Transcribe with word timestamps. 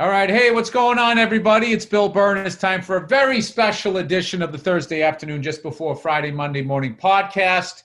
All 0.00 0.08
right. 0.08 0.30
Hey, 0.30 0.52
what's 0.52 0.70
going 0.70 0.96
on, 0.96 1.18
everybody? 1.18 1.72
It's 1.72 1.84
Bill 1.84 2.08
Burr. 2.08 2.36
It's 2.36 2.54
time 2.54 2.82
for 2.82 2.98
a 2.98 3.06
very 3.08 3.40
special 3.40 3.96
edition 3.96 4.42
of 4.42 4.52
the 4.52 4.58
Thursday 4.58 5.02
afternoon, 5.02 5.42
just 5.42 5.60
before 5.60 5.96
Friday, 5.96 6.30
Monday 6.30 6.62
morning 6.62 6.94
podcast. 6.94 7.82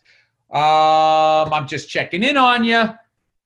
Um, 0.51 1.51
I'm 1.51 1.67
just 1.67 1.89
checking 1.89 2.21
in 2.21 2.37
on 2.37 2.63
you, 2.63 2.89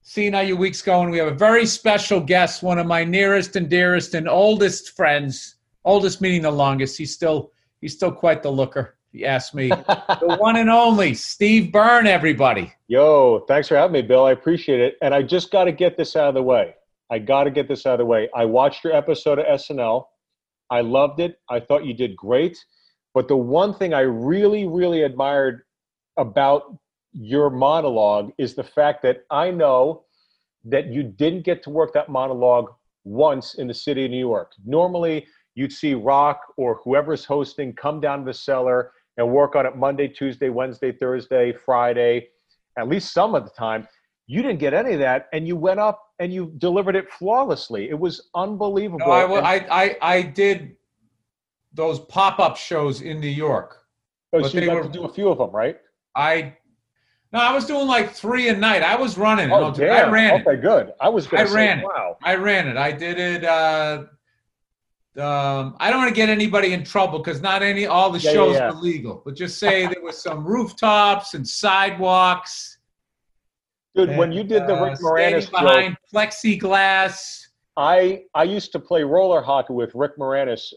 seeing 0.02 0.34
how 0.34 0.42
your 0.42 0.58
week's 0.58 0.82
going. 0.82 1.12
We 1.12 1.18
have 1.20 1.30
a 1.30 1.34
very 1.34 1.66
special 1.66 2.20
guest, 2.20 2.62
one 2.62 2.78
of 2.78 2.86
my 2.86 3.06
nearest 3.06 3.56
and 3.56 3.70
dearest 3.70 4.16
and 4.16 4.28
oldest 4.28 4.98
friends. 4.98 5.56
Oldest 5.86 6.20
meaning 6.20 6.42
the 6.42 6.52
longest. 6.52 6.98
He's 6.98 7.14
still 7.14 7.54
he's 7.80 7.94
still 7.94 8.12
quite 8.12 8.44
the 8.44 8.52
looker. 8.52 8.98
If 9.14 9.22
you 9.22 9.28
ask 9.28 9.54
me, 9.54 9.70
the 9.70 10.36
one 10.42 10.58
and 10.58 10.70
only 10.70 11.14
Steve 11.14 11.72
Byrne. 11.72 12.06
Everybody. 12.06 12.74
Yo, 12.90 13.46
thanks 13.48 13.70
for 13.70 13.78
having 13.78 13.94
me, 13.94 14.02
Bill. 14.02 14.26
I 14.26 14.34
appreciate 14.34 14.82
it. 14.82 14.98
And 15.02 15.14
I 15.14 15.22
just 15.22 15.52
got 15.52 15.64
to 15.64 15.72
get 15.72 15.96
this 15.96 16.18
out 16.18 16.28
of 16.28 16.34
the 16.34 16.44
way. 16.44 16.76
I 17.10 17.20
got 17.20 17.46
to 17.46 17.52
get 17.52 17.68
this 17.68 17.86
out 17.86 17.94
of 17.94 18.00
the 18.00 18.06
way. 18.06 18.30
I 18.36 18.46
watched 18.46 18.84
your 18.84 18.94
episode 18.94 19.40
of 19.40 19.46
SNL. 19.46 20.06
I 20.70 20.82
loved 20.82 21.20
it. 21.20 21.40
I 21.50 21.60
thought 21.60 21.86
you 21.86 21.94
did 21.94 22.16
great. 22.16 22.58
But 23.14 23.28
the 23.28 23.38
one 23.38 23.74
thing 23.74 23.94
I 23.94 24.02
really, 24.02 24.68
really 24.68 25.04
admired 25.04 25.62
about 26.18 26.78
your 27.14 27.50
monologue 27.50 28.32
is 28.38 28.56
the 28.56 28.64
fact 28.64 29.02
that 29.04 29.24
I 29.32 29.52
know 29.52 30.04
that 30.66 30.88
you 30.88 31.04
didn't 31.04 31.46
get 31.46 31.64
to 31.64 31.70
work 31.70 31.94
that 31.94 32.10
monologue 32.10 32.70
once 33.06 33.56
in 33.56 33.68
the 33.68 33.74
city 33.74 34.06
of 34.06 34.12
New 34.12 34.20
York. 34.20 34.52
Normally, 34.66 35.26
you'd 35.56 35.72
see 35.72 35.94
Rock 35.94 36.42
or 36.58 36.80
whoever's 36.84 37.24
hosting 37.24 37.74
come 37.74 38.02
down 38.02 38.20
to 38.20 38.26
the 38.26 38.34
cellar 38.34 38.92
and 39.18 39.32
work 39.32 39.56
on 39.56 39.66
it 39.66 39.76
Monday, 39.76 40.08
Tuesday, 40.08 40.50
Wednesday, 40.50 40.92
Thursday, 40.92 41.54
Friday, 41.54 42.28
at 42.78 42.88
least 42.88 43.14
some 43.14 43.34
of 43.34 43.44
the 43.46 43.50
time. 43.52 43.88
You 44.28 44.42
didn't 44.42 44.60
get 44.60 44.74
any 44.74 44.94
of 44.94 45.00
that, 45.00 45.28
and 45.34 45.48
you 45.48 45.56
went 45.56 45.80
up 45.80 46.04
and 46.20 46.34
you 46.34 46.54
delivered 46.58 46.96
it 46.96 47.12
flawlessly. 47.12 47.90
It 47.90 47.98
was 48.00 48.30
unbelievable. 48.36 49.06
No, 49.06 49.12
I, 49.12 49.56
I, 49.56 49.84
I, 49.84 49.98
I 50.02 50.22
did 50.22 50.76
those 51.74 52.00
pop 52.00 52.40
up 52.40 52.58
shows 52.58 53.02
in 53.02 53.20
New 53.20 53.28
York. 53.30 53.86
oh, 54.34 54.42
but 54.42 54.52
so 54.52 54.54
you 54.56 54.62
they 54.62 54.66
got 54.68 54.76
were- 54.78 54.84
to 54.84 54.90
do 54.90 55.04
a 55.06 55.14
few 55.14 55.30
of 55.30 55.38
them, 55.38 55.52
right? 55.52 55.78
I 56.16 56.56
no, 57.34 57.40
I 57.40 57.54
was 57.54 57.66
doing 57.66 57.88
like 57.88 58.14
three 58.14 58.48
a 58.48 58.56
night. 58.56 58.82
I 58.84 58.96
was 58.96 59.18
running. 59.18 59.52
Oh, 59.52 59.72
damn. 59.72 60.08
I 60.08 60.10
ran 60.10 60.40
it. 60.40 60.48
Okay, 60.48 60.62
good. 60.62 60.94
I 61.02 61.10
was 61.10 61.28
I 61.34 61.46
say, 61.46 61.54
ran 61.54 61.80
it. 61.80 61.84
wow. 61.86 62.18
I 62.24 62.36
ran 62.36 62.70
it. 62.70 62.78
I 62.78 62.92
did 62.94 63.20
it. 63.20 63.44
Uh, 63.44 64.06
um, 65.18 65.76
I 65.80 65.90
don't 65.90 65.98
want 66.00 66.10
to 66.10 66.16
get 66.16 66.30
anybody 66.30 66.72
in 66.74 66.84
trouble 66.86 67.20
because 67.20 67.42
not 67.42 67.62
any 67.64 67.86
all 67.86 68.12
the 68.12 68.20
Yeah, 68.20 68.30
yeah, 68.30 68.34
shows 68.34 68.56
yeah. 68.56 68.68
were 68.72 68.78
legal. 68.78 69.22
But 69.26 69.36
just 69.36 69.60
say 69.60 69.86
there 69.88 70.02
was 70.02 70.18
some 70.18 70.46
rooftops 70.46 71.34
and 71.34 71.46
sidewalks. 71.48 72.77
Dude, 73.98 74.16
when 74.16 74.32
you 74.32 74.44
did 74.44 74.68
the 74.68 74.76
uh, 74.76 74.86
Rick 74.86 75.00
Moranis 75.00 75.28
standing 75.28 75.42
joke, 75.42 75.52
behind 75.52 75.98
plexiglass. 76.14 77.48
I 77.78 78.24
I 78.34 78.44
used 78.44 78.72
to 78.74 78.80
play 78.80 79.04
roller 79.04 79.42
hockey 79.42 79.74
with 79.74 79.92
Rick 79.96 80.18
Moranis 80.18 80.74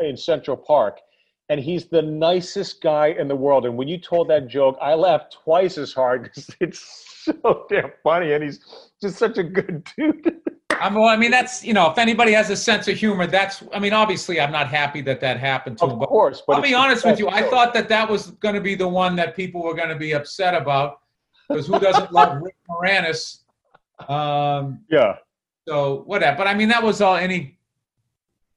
in 0.00 0.16
Central 0.16 0.56
Park, 0.56 1.00
and 1.48 1.60
he's 1.60 1.86
the 1.86 2.02
nicest 2.02 2.80
guy 2.82 3.08
in 3.08 3.28
the 3.28 3.36
world. 3.36 3.64
And 3.64 3.76
when 3.76 3.88
you 3.88 3.98
told 3.98 4.28
that 4.30 4.48
joke, 4.48 4.76
I 4.80 4.94
laughed 4.94 5.36
twice 5.44 5.78
as 5.78 5.92
hard 5.92 6.22
because 6.24 6.50
it's 6.60 7.24
so 7.24 7.66
damn 7.68 7.92
funny, 8.02 8.32
and 8.32 8.42
he's 8.42 8.60
just 9.00 9.18
such 9.18 9.38
a 9.38 9.44
good 9.44 9.86
dude. 9.96 10.40
I 10.70 10.90
mean, 10.90 11.00
well, 11.00 11.08
I 11.08 11.16
mean, 11.16 11.32
that's 11.32 11.64
you 11.64 11.74
know, 11.74 11.90
if 11.90 11.98
anybody 11.98 12.32
has 12.32 12.50
a 12.50 12.56
sense 12.56 12.86
of 12.88 12.96
humor, 12.96 13.26
that's. 13.26 13.62
I 13.72 13.78
mean, 13.78 13.92
obviously, 13.92 14.40
I'm 14.40 14.52
not 14.52 14.68
happy 14.68 15.00
that 15.02 15.20
that 15.20 15.38
happened 15.38 15.78
to 15.78 15.86
him. 15.86 16.00
of 16.02 16.08
course, 16.08 16.42
but 16.46 16.56
I'll 16.56 16.62
be 16.62 16.74
honest 16.74 17.04
with 17.04 17.18
you. 17.18 17.28
I 17.28 17.42
thought 17.50 17.72
that 17.74 17.88
that 17.88 18.08
was 18.08 18.30
going 18.32 18.54
to 18.54 18.60
be 18.60 18.74
the 18.74 18.88
one 18.88 19.14
that 19.16 19.36
people 19.36 19.62
were 19.62 19.74
going 19.74 19.88
to 19.88 19.96
be 19.96 20.12
upset 20.12 20.54
about 20.54 21.00
because 21.48 21.66
who 21.66 21.78
doesn't 21.78 22.12
love 22.12 22.40
Rick 22.42 22.56
Moranis? 22.68 23.38
Um, 24.08 24.80
Yeah, 24.90 25.16
so 25.66 26.02
whatever. 26.06 26.36
But 26.38 26.46
I 26.46 26.54
mean, 26.54 26.68
that 26.68 26.82
was 26.82 27.00
all 27.00 27.16
any, 27.16 27.58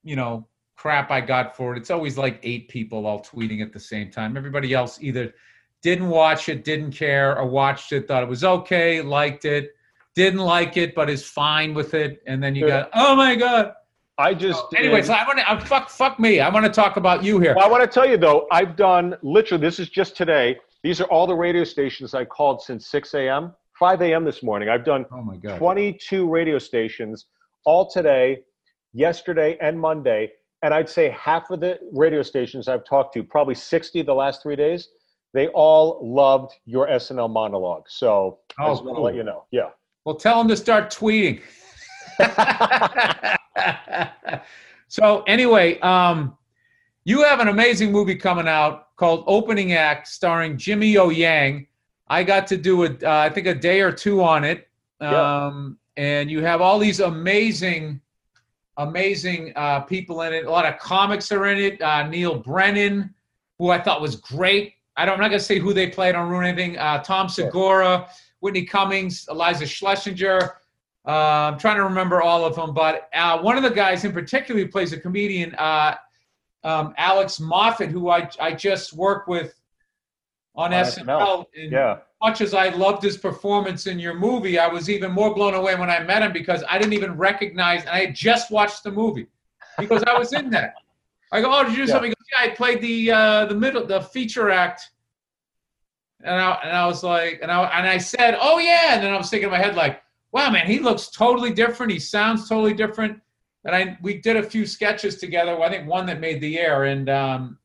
you 0.03 0.15
know, 0.15 0.47
crap 0.75 1.11
I 1.11 1.21
got 1.21 1.55
for 1.55 1.73
it. 1.75 1.77
It's 1.79 1.91
always 1.91 2.17
like 2.17 2.39
eight 2.43 2.67
people 2.69 3.05
all 3.05 3.21
tweeting 3.21 3.61
at 3.61 3.71
the 3.73 3.79
same 3.79 4.11
time. 4.11 4.35
Everybody 4.37 4.73
else 4.73 4.99
either 5.01 5.33
didn't 5.81 6.09
watch 6.09 6.49
it, 6.49 6.63
didn't 6.63 6.91
care, 6.91 7.37
or 7.37 7.45
watched 7.47 7.91
it, 7.91 8.07
thought 8.07 8.23
it 8.23 8.29
was 8.29 8.43
okay, 8.43 9.01
liked 9.01 9.45
it, 9.45 9.71
didn't 10.15 10.39
like 10.39 10.77
it, 10.77 10.93
but 10.93 11.09
is 11.09 11.23
fine 11.27 11.73
with 11.73 11.93
it. 11.93 12.21
And 12.27 12.41
then 12.43 12.53
you 12.55 12.67
Yeah. 12.67 12.81
got, 12.81 12.89
oh 12.93 13.15
my 13.15 13.35
god. 13.35 13.73
I 14.17 14.35
just. 14.35 14.69
did- 14.69 14.81
Anyway, 14.81 15.01
so 15.01 15.13
I 15.13 15.25
want 15.25 15.39
to 15.39 15.49
uh, 15.51 15.59
fuck 15.65 15.89
fuck 15.89 16.19
me. 16.19 16.39
I 16.41 16.49
want 16.49 16.65
to 16.65 16.71
talk 16.71 16.97
about 16.97 17.23
you 17.23 17.39
here. 17.39 17.55
Well, 17.55 17.65
I 17.65 17.69
want 17.69 17.81
to 17.81 17.87
tell 17.87 18.07
you 18.07 18.17
though, 18.17 18.45
I've 18.51 18.75
done 18.75 19.15
literally. 19.23 19.61
This 19.61 19.79
is 19.79 19.89
just 19.89 20.15
today. 20.15 20.57
These 20.83 20.99
are 20.99 21.05
all 21.05 21.27
the 21.27 21.35
radio 21.35 21.63
stations 21.63 22.13
I 22.13 22.25
called 22.25 22.61
since 22.61 22.87
6 22.87 23.13
a.m., 23.13 23.53
5 23.77 24.01
a.m. 24.01 24.25
this 24.25 24.41
morning. 24.43 24.69
I've 24.69 24.83
done 24.85 25.05
Oh 25.11 25.21
my 25.21 25.37
god. 25.37 25.57
22 25.57 26.27
radio 26.29 26.57
stations 26.59 27.27
all 27.65 27.89
today, 27.89 28.39
yesterday, 28.93 29.57
and 29.61 29.79
Monday. 29.79 30.31
And 30.63 30.73
I'd 30.73 30.89
say 30.89 31.09
half 31.09 31.49
of 31.51 31.59
the 31.59 31.79
radio 31.91 32.21
stations 32.23 32.67
I've 32.67 32.83
talked 32.85 33.13
to, 33.15 33.23
probably 33.23 33.55
60 33.55 34.01
the 34.03 34.13
last 34.13 34.41
three 34.43 34.55
days, 34.55 34.89
they 35.33 35.47
all 35.49 35.99
loved 36.03 36.53
your 36.65 36.87
SNL 36.87 37.29
monologue. 37.31 37.83
So 37.87 38.39
I 38.59 38.65
Oh, 38.65 38.71
just 38.71 38.83
want 38.83 38.95
to 38.95 38.95
cool. 38.97 39.03
let 39.05 39.15
you 39.15 39.23
know. 39.23 39.45
Yeah. 39.51 39.69
Well, 40.05 40.15
tell 40.15 40.37
them 40.39 40.47
to 40.49 40.57
start 40.57 40.91
tweeting. 40.91 41.41
so 44.87 45.21
anyway, 45.23 45.79
um, 45.79 46.37
you 47.03 47.23
have 47.23 47.39
an 47.39 47.47
amazing 47.47 47.91
movie 47.91 48.15
coming 48.15 48.47
out 48.47 48.95
called 48.95 49.23
Opening 49.27 49.73
Act, 49.73 50.07
starring 50.07 50.57
Jimmy 50.57 50.97
O 50.97 51.09
Yang. 51.09 51.67
I 52.07 52.23
got 52.23 52.45
to 52.47 52.57
do 52.57 52.83
a, 52.83 52.87
uh, 52.89 53.19
I 53.25 53.29
think 53.29 53.47
a 53.47 53.55
day 53.55 53.81
or 53.81 53.91
two 53.91 54.21
on 54.23 54.43
it, 54.43 54.67
Yeah. 55.01 55.45
um, 55.47 55.77
and 55.97 56.29
you 56.29 56.43
have 56.43 56.61
all 56.61 56.77
these 56.77 56.99
amazing, 56.99 58.01
amazing 58.77 59.53
uh, 59.55 59.81
people 59.81 60.21
in 60.23 60.33
it. 60.33 60.45
A 60.45 60.49
lot 60.51 60.65
of 60.65 60.77
comics 60.79 61.31
are 61.31 61.45
in 61.47 61.57
it. 61.57 61.81
Uh, 61.81 62.07
Neal 62.07 62.35
Brennan, 62.39 63.13
who 63.57 63.69
I 63.69 63.79
thought 63.81 64.01
was 64.01 64.15
great. 64.17 64.73
I 64.97 65.05
don't, 65.05 65.15
I'm 65.15 65.21
not 65.21 65.29
gonna 65.29 65.39
say 65.39 65.59
who 65.59 65.73
they 65.73 65.87
played. 65.87 66.15
on 66.15 66.29
ruin 66.29 66.45
anything. 66.45 66.77
Uh, 66.77 67.01
Tom 67.01 67.29
Segura. 67.29 68.07
Whitney 68.41 68.65
Cummings, 68.65 69.27
Eliza 69.29 69.67
Schlesinger. 69.67 70.55
Uh, 71.07 71.11
I'm 71.51 71.59
trying 71.59 71.75
to 71.77 71.83
remember 71.83 72.23
all 72.23 72.43
of 72.43 72.55
them, 72.55 72.73
but 72.73 73.07
uh, 73.13 73.37
one 73.39 73.55
of 73.55 73.61
the 73.61 73.69
guys 73.69 74.03
in 74.03 74.11
particular 74.11 74.59
who 74.59 74.67
plays 74.67 74.93
a 74.93 74.99
comedian, 74.99 75.53
uh, 75.59 75.93
um, 76.63 76.93
Alex 76.97 77.39
Moffat, 77.39 77.89
who 77.89 78.09
I, 78.09 78.29
I 78.39 78.53
just 78.53 78.93
worked 78.93 79.27
with 79.27 79.55
on, 80.55 80.73
On 80.73 80.83
SNL. 80.83 81.05
SNL. 81.05 81.45
And 81.57 81.71
Yeah. 81.71 81.97
much 82.21 82.41
as 82.41 82.53
I 82.53 82.69
loved 82.69 83.01
his 83.03 83.17
performance 83.17 83.87
in 83.87 83.97
your 83.99 84.13
movie, 84.13 84.59
I 84.59 84.67
was 84.67 84.89
even 84.89 85.11
more 85.11 85.33
blown 85.33 85.53
away 85.55 85.75
when 85.75 85.89
I 85.89 85.99
met 86.03 86.21
him 86.21 86.33
because 86.33 86.63
I 86.69 86.77
didn't 86.77 86.93
even 86.93 87.17
recognize, 87.17 87.81
and 87.81 87.89
I 87.89 88.05
had 88.05 88.15
just 88.15 88.51
watched 88.51 88.83
the 88.83 88.91
movie 88.91 89.27
because 89.77 90.03
I 90.03 90.17
was 90.17 90.33
in 90.33 90.49
that. 90.51 90.75
I 91.31 91.41
go, 91.41 91.49
oh, 91.51 91.63
did 91.63 91.71
you 91.71 91.77
do 91.77 91.81
Yeah. 91.83 91.87
something? 91.87 92.11
He 92.11 92.15
goes, 92.15 92.27
yeah, 92.33 92.51
I 92.51 92.55
played 92.55 92.81
the 92.81 93.11
uh, 93.11 93.45
the 93.45 93.55
middle, 93.55 93.85
the 93.85 94.01
feature 94.01 94.49
act. 94.49 94.91
And 96.23 96.35
I, 96.35 96.59
and 96.63 96.77
I 96.77 96.85
was 96.85 97.01
like, 97.03 97.39
and 97.41 97.51
I, 97.51 97.63
and 97.79 97.87
I 97.87 97.97
said, 97.97 98.37
oh 98.39 98.59
yeah. 98.59 98.93
And 98.93 99.03
then 99.03 99.11
I 99.11 99.17
was 99.17 99.29
thinking 99.31 99.45
in 99.47 99.51
my 99.51 99.57
head, 99.57 99.75
like, 99.75 100.03
wow, 100.33 100.51
man, 100.51 100.67
he 100.67 100.77
looks 100.79 101.07
totally 101.07 101.51
different. 101.51 101.91
He 101.91 101.97
sounds 101.99 102.47
totally 102.47 102.73
different. 102.73 103.19
And 103.63 103.75
I, 103.75 103.97
we 104.01 104.17
did 104.17 104.37
a 104.37 104.43
few 104.43 104.65
sketches 104.65 105.17
together. 105.17 105.59
I 105.61 105.69
think 105.69 105.87
one 105.87 106.05
that 106.07 106.19
made 106.19 106.41
the 106.41 106.57
air, 106.59 106.85
and 106.85 107.09
um, 107.09 107.57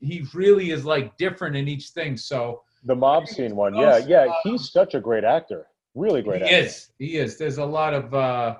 he 0.00 0.26
really 0.34 0.70
is 0.70 0.84
like 0.84 1.16
different 1.16 1.56
in 1.56 1.68
each 1.68 1.88
thing. 1.88 2.16
So 2.16 2.62
The 2.84 2.94
mob 2.94 3.26
scene 3.26 3.56
one. 3.56 3.74
Yeah. 3.74 3.98
Yeah. 3.98 4.26
He's 4.44 4.70
such 4.70 4.94
a 4.94 5.00
great 5.00 5.24
actor. 5.24 5.66
Really 5.94 6.22
great 6.22 6.42
he 6.42 6.48
actor. 6.48 6.66
is, 6.66 6.90
he 6.98 7.16
is. 7.16 7.38
There's 7.38 7.58
a 7.58 7.64
lot 7.64 7.94
of 7.94 8.12
uh, 8.14 8.56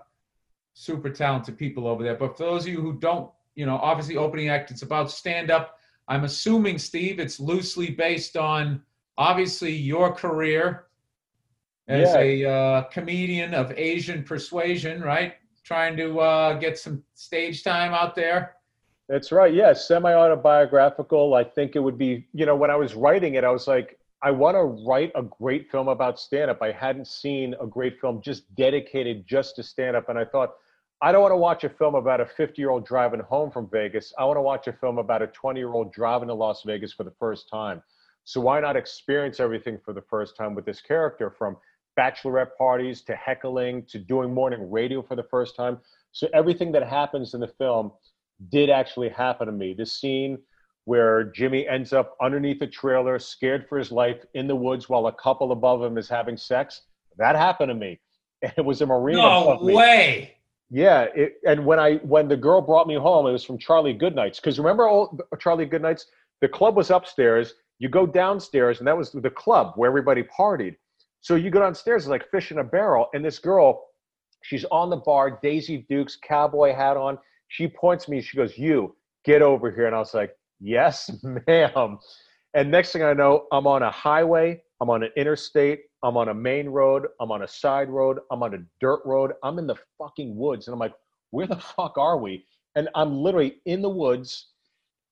super 0.73 1.11
talented 1.11 1.59
people 1.59 1.87
over 1.87 2.03
there. 2.03 2.17
But 2.17 2.37
for 2.37 2.45
those 2.45 2.63
of 2.63 2.73
you 2.73 2.81
who 2.81 2.95
don't, 2.95 3.31
you 3.55 3.67
know, 3.67 3.77
obviously 3.77 4.17
opening 4.17 4.49
act, 4.49 4.71
it's 4.71 4.83
about 4.83 5.11
stand 5.11 5.51
up. 5.51 5.79
I'm 6.09 6.25
assuming, 6.25 6.79
Steve, 6.79 7.21
it's 7.21 7.39
loosely 7.39 7.91
based 7.91 8.37
on 8.37 8.81
obviously 9.19 9.73
your 9.73 10.13
career 10.13 10.87
as 11.87 12.15
Yeah. 12.15 12.19
a 12.21 12.45
uh, 12.45 12.83
comedian 12.85 13.53
of 13.53 13.73
Asian 13.77 14.25
persuasion, 14.25 15.03
right? 15.03 15.35
Trying 15.69 15.99
to 15.99 16.19
uh, 16.21 16.55
get 16.55 16.79
some 16.79 17.03
stage 17.13 17.63
time 17.63 17.93
out 17.93 18.15
there. 18.15 18.55
That's 19.07 19.31
right. 19.33 19.53
Yeah, 19.53 19.75
semi 19.75 20.15
autobiographical. 20.15 21.35
I 21.35 21.45
think 21.45 21.77
it 21.77 21.81
would 21.81 21.99
be, 21.99 22.27
you 22.33 22.47
know, 22.47 22.57
when 22.57 22.71
I 22.71 22.77
was 22.77 22.95
writing 22.95 23.35
it, 23.35 23.45
I 23.45 23.51
was 23.51 23.67
like, 23.69 23.99
I 24.23 24.31
want 24.31 24.55
to 24.55 24.63
write 24.89 25.13
a 25.15 25.23
great 25.23 25.71
film 25.71 25.89
about 25.89 26.19
stand 26.19 26.51
up. 26.51 26.63
I 26.63 26.73
hadn't 26.73 27.07
seen 27.07 27.55
a 27.61 27.67
great 27.67 28.01
film 28.01 28.23
just 28.23 28.55
dedicated 28.55 29.27
just 29.27 29.57
to 29.57 29.63
stand 29.63 29.95
up. 29.95 30.09
And 30.09 30.19
I 30.19 30.25
thought, 30.25 30.55
I 31.03 31.13
don't 31.13 31.21
want 31.21 31.33
to 31.33 31.37
watch 31.37 31.65
a 31.65 31.69
film 31.69 31.97
about 31.97 32.23
a 32.23 32.25
50 32.25 32.63
year 32.63 32.71
old 32.71 32.87
driving 32.87 33.21
home 33.21 33.51
from 33.51 33.69
Vegas. 33.71 34.15
I 34.19 34.25
want 34.25 34.39
to 34.39 34.43
watch 34.43 34.69
a 34.69 34.73
film 34.73 34.97
about 34.97 35.21
a 35.21 35.27
20 35.27 35.61
year 35.61 35.69
old 35.69 35.93
driving 35.93 36.29
to 36.29 36.35
Las 36.35 36.63
Vegas 36.65 36.95
for 36.95 37.05
the 37.05 37.13
first 37.21 37.47
time. 37.51 37.83
So 38.25 38.41
why 38.41 38.59
not 38.61 38.75
experience 38.75 39.39
everything 39.39 39.79
for 39.85 39.93
the 39.93 40.01
first 40.01 40.35
time 40.35 40.55
with 40.55 40.65
this 40.65 40.81
character 40.81 41.29
from 41.29 41.59
bachelorette 41.99 42.57
parties 42.57 43.03
to 43.03 43.17
heckling 43.17 43.85
to 43.87 43.99
doing 43.99 44.33
morning 44.33 44.71
radio 44.71 45.03
for 45.03 45.17
the 45.17 45.25
first 45.25 45.57
time? 45.57 45.79
So 46.13 46.29
everything 46.33 46.71
that 46.73 46.87
happens 46.87 47.35
in 47.35 47.41
the 47.41 47.49
film 47.49 47.93
did 48.51 48.71
actually 48.71 49.09
happen 49.09 49.47
to 49.47 49.53
me. 49.53 49.75
This 49.75 49.93
scene 49.93 50.39
where 50.85 51.25
Jimmy 51.25 51.69
ends 51.69 51.93
up 51.93 52.17
underneath 52.23 52.63
a 52.63 52.67
trailer, 52.67 53.19
scared 53.19 53.69
for 53.69 53.77
his 53.77 53.93
life 53.93 54.25
in 54.35 54.47
the 54.47 54.57
woods 54.57 54.89
while 54.89 55.07
a 55.09 55.13
couple 55.13 55.53
above 55.53 55.83
him 55.83 55.99
is 55.99 56.09
having 56.09 56.37
sex, 56.37 56.83
that 57.19 57.37
happened 57.37 57.69
to 57.69 57.75
me. 57.75 58.01
And 58.43 58.53
it 58.59 58.65
was 58.65 58.81
a 58.81 58.87
marina 58.87 59.21
No 59.21 59.59
way. 59.61 60.37
Yeah, 60.71 61.07
it, 61.15 61.35
and 61.47 61.65
when 61.65 61.79
I 61.79 61.97
when 61.97 62.29
the 62.29 62.37
girl 62.37 62.61
brought 62.61 62.87
me 62.87 62.95
home, 62.95 63.27
it 63.27 63.33
was 63.33 63.45
from 63.45 63.59
Charlie 63.59 63.93
Goodnight's. 63.93 64.39
Because 64.39 64.59
remember, 64.59 64.87
old 64.87 65.23
Charlie 65.39 65.67
Goodnight's, 65.67 66.07
the 66.41 66.49
club 66.49 66.77
was 66.77 66.91
upstairs. 66.91 67.55
You 67.79 67.89
go 67.89 68.07
downstairs, 68.07 68.79
and 68.79 68.87
that 68.87 68.97
was 68.97 69.13
the 69.13 69.31
club 69.31 69.73
where 69.77 69.89
everybody 69.89 70.23
partied. 70.23 70.77
So 71.29 71.35
you 71.35 71.51
go 71.51 71.61
downstairs, 71.61 72.05
it's 72.05 72.09
like 72.09 72.31
fish 72.31 72.53
in 72.53 72.59
a 72.59 72.65
barrel. 72.65 73.09
And 73.13 73.23
this 73.23 73.39
girl, 73.39 73.89
she's 74.41 74.65
on 74.73 74.89
the 74.89 74.97
bar, 74.97 75.39
Daisy 75.43 75.85
Dukes, 75.91 76.17
cowboy 76.17 76.75
hat 76.75 76.97
on. 76.97 77.19
She 77.49 77.69
points 77.69 78.09
me. 78.09 78.23
She 78.23 78.39
goes, 78.39 78.57
"You 78.57 78.97
get 79.27 79.43
over 79.43 79.71
here." 79.71 79.85
And 79.85 79.95
I 79.95 79.99
was 79.99 80.15
like, 80.15 80.35
"Yes, 80.59 81.11
ma'am." 81.47 81.99
And 82.55 82.71
next 82.71 82.93
thing 82.93 83.03
I 83.03 83.13
know, 83.13 83.47
I'm 83.53 83.67
on 83.67 83.83
a 83.83 83.91
highway. 83.91 84.63
I'm 84.81 84.89
on 84.89 85.03
an 85.03 85.11
interstate. 85.19 85.81
I'm 86.03 86.17
on 86.17 86.31
a 86.31 86.35
main 86.35 86.71
road. 86.71 87.07
I'm 87.21 87.31
on 87.31 87.43
a 87.43 87.49
side 87.49 87.91
road. 87.91 88.21
I'm 88.33 88.43
on 88.43 88.55
a 88.55 88.65
dirt 88.81 89.03
road. 89.05 89.33
I'm 89.43 89.59
in 89.59 89.67
the 89.67 89.77
fucking 89.99 90.35
woods. 90.35 90.67
And 90.67 90.73
I'm 90.73 90.81
like, 90.81 90.95
where 91.31 91.47
the 91.47 91.57
fuck 91.57 91.99
are 91.99 92.17
we? 92.17 92.47
And 92.75 92.89
I'm 92.95 93.15
literally 93.15 93.57
in 93.67 93.83
the 93.83 93.91
woods. 93.91 94.47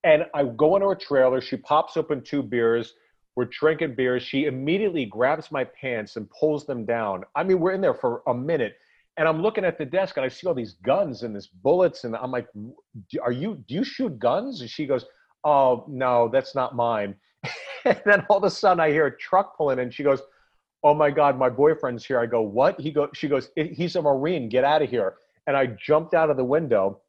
And 0.03 0.25
I 0.33 0.45
go 0.45 0.77
into 0.77 0.89
her 0.89 0.95
trailer. 0.95 1.43
She 1.43 1.59
pops 1.59 1.99
open 1.99 2.23
two 2.23 2.43
beers. 2.43 2.95
We're 3.37 3.44
drinking 3.47 3.94
beers. 3.94 4.23
She 4.23 4.47
immediately 4.47 5.05
grabs 5.05 5.53
my 5.53 5.65
pants 5.65 6.17
and 6.17 6.29
pulls 6.31 6.67
them 6.67 6.85
down. 6.85 7.25
I 7.35 7.44
mean, 7.44 7.61
we're 7.61 7.73
in 7.73 7.81
there 7.81 7.94
for 7.94 8.23
a 8.27 8.35
minute. 8.35 8.77
And 9.19 9.29
I'm 9.29 9.41
looking 9.41 9.65
at 9.65 9.79
the 9.79 9.85
desk 9.85 10.17
and 10.17 10.27
I 10.27 10.29
see 10.29 10.47
all 10.47 10.55
these 10.55 10.75
guns 10.85 11.23
and 11.23 11.35
these 11.35 11.47
bullets. 11.47 12.05
And 12.05 12.17
I'm 12.17 12.31
like, 12.31 12.49
are 13.23 13.33
you, 13.33 13.62
do 13.69 13.75
you 13.75 13.85
shoot 13.85 14.19
guns? 14.19 14.61
And 14.62 14.69
she 14.69 14.87
goes, 14.87 15.05
oh, 15.44 15.85
no, 15.88 16.29
that's 16.29 16.55
not 16.55 16.75
mine. 16.75 17.15
and 17.85 18.00
then 18.05 18.27
all 18.29 18.38
of 18.38 18.44
a 18.44 18.50
sudden 18.50 18.81
I 18.81 18.91
hear 18.91 19.06
a 19.06 19.17
truck 19.17 19.56
pulling 19.56 19.79
and 19.79 19.93
She 19.94 20.03
goes, 20.03 20.21
oh 20.87 20.94
my 20.94 21.11
god 21.11 21.37
my 21.37 21.49
boyfriend's 21.49 22.05
here 22.05 22.21
i 22.21 22.27
go 22.27 22.41
what 22.41 22.81
he 22.81 22.91
go 22.93 23.09
she 23.12 23.29
goes 23.29 23.50
he's 23.56 23.97
a 23.97 24.03
marine 24.03 24.49
get 24.49 24.62
out 24.62 24.83
of 24.83 24.88
here 24.88 25.15
and 25.47 25.56
i 25.56 25.67
jumped 25.67 26.15
out 26.15 26.31
of 26.31 26.37
the 26.37 26.44
window 26.44 27.00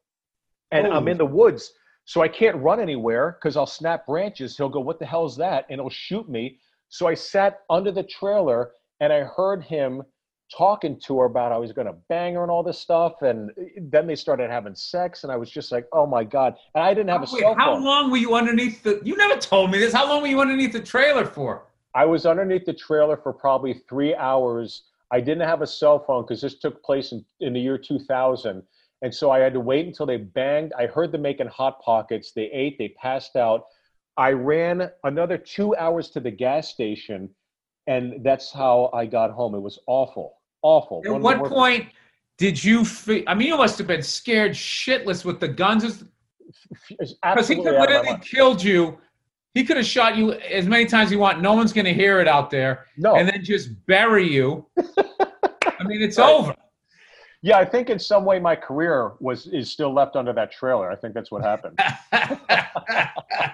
and 0.71 0.87
oh. 0.87 0.91
i'm 0.91 1.07
in 1.07 1.17
the 1.17 1.25
woods 1.25 1.73
so 2.07 2.21
i 2.21 2.27
can't 2.27 2.55
run 2.57 2.79
anywhere 2.79 3.37
because 3.39 3.55
i'll 3.55 3.67
snap 3.67 4.07
branches 4.07 4.57
he'll 4.57 4.69
go 4.69 4.79
what 4.79 4.97
the 4.99 5.05
hell 5.05 5.25
is 5.25 5.35
that 5.35 5.65
and 5.69 5.79
he'll 5.79 5.89
shoot 5.89 6.27
me 6.27 6.57
so 6.89 7.07
i 7.07 7.13
sat 7.13 7.59
under 7.69 7.91
the 7.91 8.03
trailer 8.03 8.71
and 8.99 9.13
i 9.13 9.19
heard 9.21 9.63
him 9.63 10.01
talking 10.55 10.99
to 10.99 11.19
her 11.19 11.25
about 11.25 11.51
I 11.51 11.57
was 11.57 11.71
going 11.71 11.87
to 11.87 11.95
bang 12.09 12.35
her 12.35 12.41
and 12.41 12.51
all 12.51 12.63
this 12.63 12.79
stuff. 12.79 13.21
And 13.21 13.51
uh, 13.51 13.63
then 13.81 14.07
they 14.07 14.15
started 14.15 14.49
having 14.49 14.75
sex, 14.75 15.23
and 15.23 15.31
I 15.31 15.35
was 15.35 15.49
just 15.49 15.71
like, 15.71 15.87
oh 15.91 16.05
my 16.05 16.23
god! 16.23 16.55
And 16.75 16.83
I 16.83 16.93
didn't 16.93 17.09
have 17.09 17.21
a 17.21 17.27
Wait, 17.31 17.41
cell 17.41 17.55
phone. 17.55 17.59
How 17.59 17.77
long 17.77 18.11
were 18.11 18.17
you 18.17 18.35
underneath 18.35 18.83
the? 18.83 19.01
You 19.03 19.15
never 19.17 19.39
told 19.39 19.71
me 19.71 19.79
this. 19.79 19.93
How 19.93 20.07
long 20.07 20.21
were 20.21 20.27
you 20.27 20.41
underneath 20.41 20.73
the 20.73 20.81
trailer 20.81 21.25
for? 21.25 21.63
I 21.93 22.05
was 22.05 22.25
underneath 22.25 22.65
the 22.65 22.73
trailer 22.73 23.17
for 23.17 23.33
probably 23.33 23.81
three 23.89 24.15
hours. 24.15 24.83
I 25.09 25.21
didn't 25.21 25.47
have 25.47 25.61
a 25.61 25.67
cell 25.67 25.99
phone 25.99 26.23
because 26.23 26.41
this 26.41 26.55
took 26.59 26.83
place 26.83 27.11
in, 27.11 27.25
in 27.39 27.53
the 27.53 27.59
year 27.59 27.77
2000. 27.77 28.61
And 29.01 29.13
so 29.13 29.29
I 29.29 29.39
had 29.39 29.53
to 29.53 29.59
wait 29.59 29.85
until 29.85 30.05
they 30.05 30.17
banged. 30.17 30.73
I 30.77 30.87
heard 30.87 31.11
them 31.11 31.21
making 31.21 31.47
Hot 31.47 31.79
Pockets. 31.81 32.31
They 32.31 32.49
ate, 32.51 32.77
they 32.77 32.89
passed 32.89 33.35
out. 33.35 33.65
I 34.17 34.31
ran 34.31 34.89
another 35.03 35.37
two 35.37 35.75
hours 35.75 36.09
to 36.11 36.19
the 36.19 36.31
gas 36.31 36.69
station, 36.69 37.29
and 37.85 38.23
that's 38.23 38.51
how 38.51 38.89
I 38.93 39.05
got 39.05 39.31
home. 39.31 39.53
It 39.53 39.59
was 39.59 39.79
awful, 39.85 40.37
awful. 40.63 41.03
At 41.05 41.21
what 41.21 41.45
point 41.45 41.89
did 42.37 42.63
you 42.63 42.83
feel? 42.83 43.23
I 43.27 43.35
mean, 43.35 43.49
you 43.49 43.57
must 43.57 43.77
have 43.77 43.85
been 43.85 44.01
scared 44.01 44.53
shitless 44.53 45.23
with 45.23 45.39
the 45.39 45.47
guns. 45.47 46.03
Because 46.89 47.47
he 47.47 47.55
could 47.55 47.65
have 47.65 47.81
literally 47.81 48.17
killed 48.21 48.63
you 48.63 48.97
he 49.57 49.63
could 49.63 49.77
have 49.77 49.87
shot 49.87 50.15
you 50.15 50.33
as 50.33 50.67
many 50.67 50.85
times 50.85 51.07
as 51.07 51.11
you 51.11 51.17
want. 51.17 51.41
No 51.41 51.53
one's 51.53 51.73
going 51.73 51.85
to 51.85 51.93
hear 51.93 52.19
it 52.19 52.27
out 52.27 52.51
there. 52.51 52.85
No. 52.95 53.15
And 53.15 53.27
then 53.27 53.43
just 53.43 53.69
bury 53.87 54.31
you. 54.31 54.67
I 54.77 55.83
mean, 55.83 55.99
it's 55.99 56.19
right. 56.19 56.29
over. 56.29 56.55
Yeah, 57.41 57.57
I 57.57 57.65
think 57.65 57.89
in 57.89 57.99
some 57.99 58.25
way 58.25 58.39
my 58.39 58.55
career 58.55 59.13
was 59.19 59.47
is 59.47 59.71
still 59.71 59.93
left 59.93 60.15
under 60.15 60.33
that 60.33 60.51
trailer. 60.51 60.91
I 60.91 60.95
think 60.95 61.13
that's 61.13 61.31
what 61.31 61.43
happened. 61.43 61.79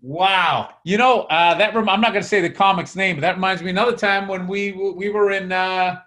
wow, 0.00 0.70
you 0.84 0.96
know 0.96 1.22
uh, 1.22 1.54
that. 1.54 1.74
Rem- 1.74 1.88
I'm 1.88 2.00
not 2.00 2.12
going 2.12 2.22
to 2.22 2.28
say 2.28 2.40
the 2.40 2.50
comic's 2.50 2.94
name, 2.94 3.16
but 3.16 3.22
that 3.22 3.34
reminds 3.34 3.62
me 3.62 3.70
another 3.70 3.96
time 3.96 4.28
when 4.28 4.46
we 4.46 4.72
we 4.72 5.08
were 5.10 5.32
in 5.32 5.50
uh, 5.50 6.00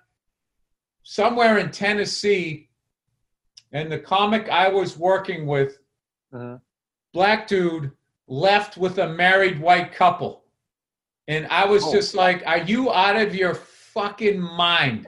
somewhere 1.03 1.57
in 1.57 1.71
Tennessee, 1.71 2.69
and 3.73 3.91
the 3.91 3.99
comic 3.99 4.49
I 4.49 4.69
was 4.69 4.97
working 4.97 5.45
with, 5.45 5.77
uh-huh. 6.33 6.57
black 7.13 7.47
dude 7.47 7.91
left 8.27 8.77
with 8.77 8.97
a 8.97 9.09
married 9.09 9.59
white 9.59 9.93
couple. 9.93 10.45
And 11.27 11.45
I 11.47 11.65
was 11.65 11.83
oh. 11.83 11.91
just 11.91 12.15
like, 12.15 12.41
Are 12.47 12.59
you 12.59 12.91
out 12.91 13.17
of 13.17 13.35
your 13.35 13.53
fucking 13.53 14.39
mind? 14.39 15.05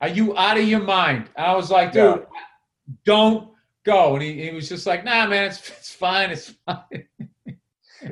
Are 0.00 0.08
you 0.08 0.36
out 0.36 0.58
of 0.58 0.64
your 0.64 0.80
mind? 0.80 1.30
I 1.36 1.54
was 1.54 1.70
like, 1.70 1.92
Dude, 1.92 2.00
yeah. 2.02 2.94
don't 3.04 3.50
go. 3.84 4.14
And 4.14 4.22
he, 4.22 4.44
he 4.44 4.50
was 4.50 4.68
just 4.68 4.86
like, 4.86 5.04
Nah, 5.04 5.26
man, 5.26 5.44
it's, 5.44 5.68
it's 5.70 5.92
fine. 5.92 6.30
It's 6.30 6.54
fine. 6.66 7.04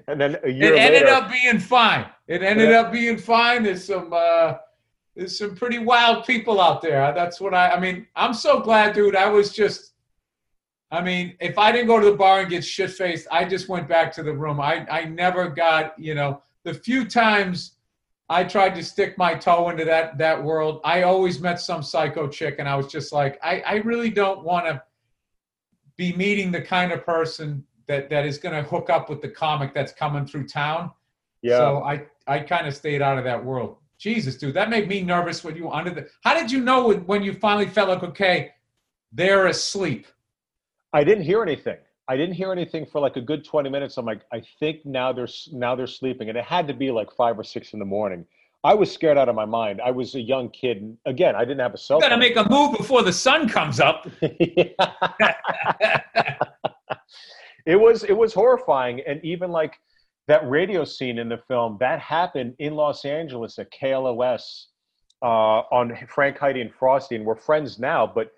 And 0.09 0.21
then 0.21 0.39
a 0.43 0.51
year 0.51 0.75
it 0.75 0.81
ended 0.81 1.05
up 1.05 1.31
being 1.31 1.61
fine. 1.61 2.07
It 2.27 2.43
ended 2.43 2.71
yeah. 2.71 2.81
up 2.81 2.93
being 2.93 3.17
fine. 3.17 3.63
There's 3.63 3.85
some 3.85 4.13
uh, 4.13 4.55
there's 5.15 5.39
some 5.39 5.55
pretty 5.55 5.79
wild 5.79 6.27
people 6.27 6.61
out 6.61 6.83
there. 6.83 7.13
That's 7.15 7.41
what 7.41 7.55
I 7.55 7.71
I 7.73 7.81
mean, 7.81 8.07
I'm 8.17 8.35
so 8.35 8.59
glad, 8.59 8.95
dude. 8.95 9.15
I 9.15 9.29
was 9.29 9.53
just 9.53 9.95
I 10.95 11.03
mean, 11.03 11.37
if 11.41 11.59
I 11.59 11.73
didn't 11.73 11.89
go 11.89 11.99
to 11.99 12.11
the 12.11 12.17
bar 12.17 12.41
and 12.41 12.51
get 12.51 12.65
shit 12.65 12.91
faced, 12.91 13.27
I 13.33 13.45
just 13.45 13.69
went 13.69 13.89
back 13.89 14.13
to 14.13 14.23
the 14.23 14.33
room. 14.33 14.61
I, 14.61 14.87
I 14.89 15.05
never 15.07 15.49
got, 15.49 15.99
you 15.99 16.15
know, 16.15 16.41
the 16.63 16.73
few 16.73 17.05
times 17.05 17.73
I 18.29 18.44
tried 18.44 18.75
to 18.76 18.82
stick 18.82 19.19
my 19.19 19.35
toe 19.35 19.69
into 19.69 19.85
that 19.85 20.17
that 20.19 20.43
world, 20.43 20.81
I 20.85 21.03
always 21.03 21.41
met 21.41 21.61
some 21.61 21.82
psycho 21.82 22.29
chick, 22.29 22.56
and 22.59 22.69
I 22.69 22.75
was 22.75 22.87
just 22.87 23.12
like, 23.12 23.38
I, 23.43 23.61
I 23.61 23.75
really 23.76 24.11
don't 24.11 24.43
want 24.43 24.67
to 24.67 24.82
be 25.97 26.15
meeting 26.15 26.50
the 26.50 26.62
kind 26.62 26.91
of 26.93 27.05
person 27.05 27.65
that 27.87 28.09
that 28.11 28.25
is 28.25 28.38
going 28.38 28.55
to 28.55 28.62
hook 28.69 28.88
up 28.88 29.11
with 29.11 29.21
the 29.21 29.29
comic 29.29 29.75
that's 29.75 29.93
coming 29.93 30.25
through 30.25 30.49
town. 30.49 30.91
Yeah. 31.43 31.59
So 31.59 31.82
I 31.82 32.06
I 32.26 32.41
kind 32.41 32.67
of 32.67 32.75
stayed 32.75 33.03
out 33.03 33.19
of 33.19 33.25
that 33.25 33.44
world. 33.44 33.76
Jesus, 33.99 34.37
dude, 34.37 34.55
that 34.55 34.70
made 34.70 34.88
me 34.88 35.03
nervous 35.03 35.44
when 35.44 35.56
you 35.56 35.70
under 35.70 35.91
the. 35.91 36.09
How 36.23 36.35
did 36.35 36.50
you 36.50 36.61
know 36.61 36.88
when, 36.88 37.06
when 37.06 37.23
you 37.23 37.35
finally 37.35 37.67
felt 37.67 37.88
like 37.91 38.03
okay, 38.03 38.53
they're 39.12 39.47
asleep? 39.49 40.06
I 40.93 41.05
didn't 41.05 41.25
hear 41.25 41.43
anything. 41.43 41.77
I 42.06 42.17
didn't 42.17 42.35
hear 42.35 42.53
anything 42.53 42.85
for 42.87 43.01
like 43.01 43.17
a 43.17 43.21
good 43.21 43.45
20 43.45 43.71
minutes. 43.71 43.97
I'm 43.97 44.05
like, 44.05 44.23
I 44.33 44.43
think 44.61 44.85
now 44.85 45.12
they're 45.12 45.29
now 45.53 45.75
they're 45.75 45.87
sleeping, 45.87 46.29
and 46.29 46.37
it 46.37 46.45
had 46.45 46.67
to 46.69 46.75
be 46.75 46.91
like 46.91 47.11
five 47.17 47.39
or 47.39 47.45
six 47.45 47.73
in 47.73 47.79
the 47.79 47.85
morning. 47.85 48.27
I 48.62 48.75
was 48.75 48.91
scared 48.91 49.19
out 49.19 49.29
of 49.29 49.35
my 49.35 49.45
mind. 49.45 49.81
I 49.85 49.91
was 49.91 50.15
a 50.15 50.21
young 50.21 50.49
kid. 50.51 50.97
Again, 51.05 51.35
I 51.37 51.45
didn't 51.45 51.61
have 51.61 51.75
a 51.75 51.79
cell. 51.79 51.99
You 51.99 52.03
got 52.03 52.09
to 52.11 52.17
make 52.17 52.37
a 52.37 52.49
move 52.49 52.77
before 52.79 53.03
the 53.03 53.12
sun 53.12 53.49
comes 53.49 53.79
up. 53.79 54.09
it 54.23 54.75
was 57.67 58.05
it 58.05 58.17
was 58.17 58.32
horrifying, 58.32 59.01
and 59.06 59.23
even 59.25 59.51
like 59.51 59.79
that 60.29 60.49
radio 60.49 60.84
scene 60.84 61.19
in 61.19 61.29
the 61.29 61.39
film 61.49 61.77
that 61.81 62.01
happened 62.01 62.55
in 62.58 62.75
Los 62.75 63.05
Angeles 63.05 63.58
at 63.58 63.70
KLOS 63.73 64.67
uh, 65.23 65.27
on 65.70 65.96
Frank 66.08 66.39
Heidi 66.39 66.61
and 66.61 66.73
Frosty, 66.73 67.17
and 67.17 67.25
we're 67.25 67.37
friends 67.37 67.79
now, 67.79 68.06
but 68.06 68.32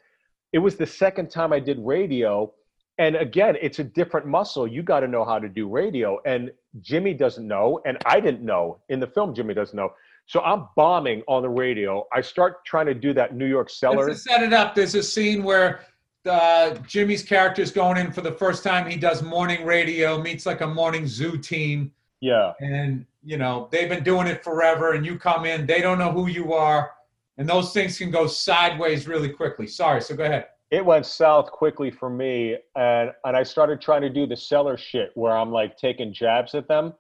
it 0.53 0.59
was 0.59 0.77
the 0.77 0.87
second 0.87 1.31
time 1.31 1.53
I 1.53 1.61
did 1.61 1.79
radio. 1.81 2.53
And 2.99 3.17
again, 3.17 3.57
it's 3.61 3.79
a 3.79 3.85
different 3.85 4.27
muscle. 4.27 4.67
You 4.67 4.83
got 4.83 5.01
to 5.01 5.09
know 5.09 5.25
how 5.25 5.39
to 5.39 5.49
do 5.49 5.69
radio. 5.69 6.19
And 6.25 6.51
Jimmy 6.81 7.15
doesn't 7.15 7.47
know, 7.47 7.81
and 7.85 7.99
I 8.07 8.21
didn't 8.21 8.43
know 8.43 8.79
in 8.89 9.01
the 9.01 9.07
film. 9.07 9.35
Jimmy 9.35 9.55
doesn't 9.55 9.77
know. 9.77 9.93
So 10.27 10.41
I'm 10.41 10.69
bombing 10.77 11.23
on 11.29 11.43
the 11.43 11.49
radio. 11.49 12.07
I 12.13 12.21
start 12.21 12.65
trying 12.65 12.87
to 12.87 12.95
do 12.95 13.13
that 13.15 13.35
New 13.35 13.47
York 13.47 13.71
cellar. 13.71 14.09
To 14.09 14.17
set 14.17 14.43
it 14.43 14.53
up, 14.53 14.75
there's 14.75 14.95
a 14.95 15.03
scene 15.03 15.45
where 15.45 15.81
uh, 16.25 16.75
Jimmy's 16.87 17.23
character 17.23 17.63
is 17.63 17.71
going 17.71 17.97
in 17.99 18.13
for 18.13 18.23
the 18.23 18.33
first 18.33 18.65
time. 18.65 18.91
He 18.91 18.97
does 18.97 19.23
morning 19.23 19.65
radio, 19.65 20.21
meets 20.21 20.47
like 20.47 20.63
a 20.63 20.67
morning 20.67 21.07
zoo 21.07 21.39
team. 21.39 21.93
Yeah. 22.21 22.55
And, 22.61 23.07
you 23.23 23.37
know, 23.37 23.69
they've 23.71 23.89
been 23.89 24.03
doing 24.03 24.27
it 24.27 24.43
forever, 24.43 24.95
and 24.95 25.07
you 25.07 25.19
come 25.19 25.45
in, 25.45 25.67
they 25.67 25.81
don't 25.81 25.99
know 25.99 26.11
who 26.11 26.27
you 26.29 26.55
are 26.55 26.91
and 27.39 27.49
those 27.49 27.73
things 27.73 27.99
can 27.99 28.11
go 28.11 28.27
sideways 28.27 29.07
really 29.07 29.29
quickly. 29.29 29.67
Sorry, 29.67 30.01
so 30.01 30.17
go 30.17 30.25
ahead. 30.25 30.47
It 30.71 30.85
went 30.85 31.07
south 31.07 31.51
quickly 31.53 31.91
for 31.91 32.11
me, 32.11 32.57
and 32.75 33.13
and 33.25 33.37
I 33.37 33.45
started 33.45 33.81
trying 33.81 34.03
to 34.03 34.11
do 34.11 34.27
the 34.27 34.37
Cellar 34.37 34.77
shit 34.77 35.13
where 35.15 35.37
I'm 35.37 35.53
like 35.53 35.77
taking 35.77 36.13
jabs 36.13 36.55
at 36.55 36.67
them, 36.67 36.93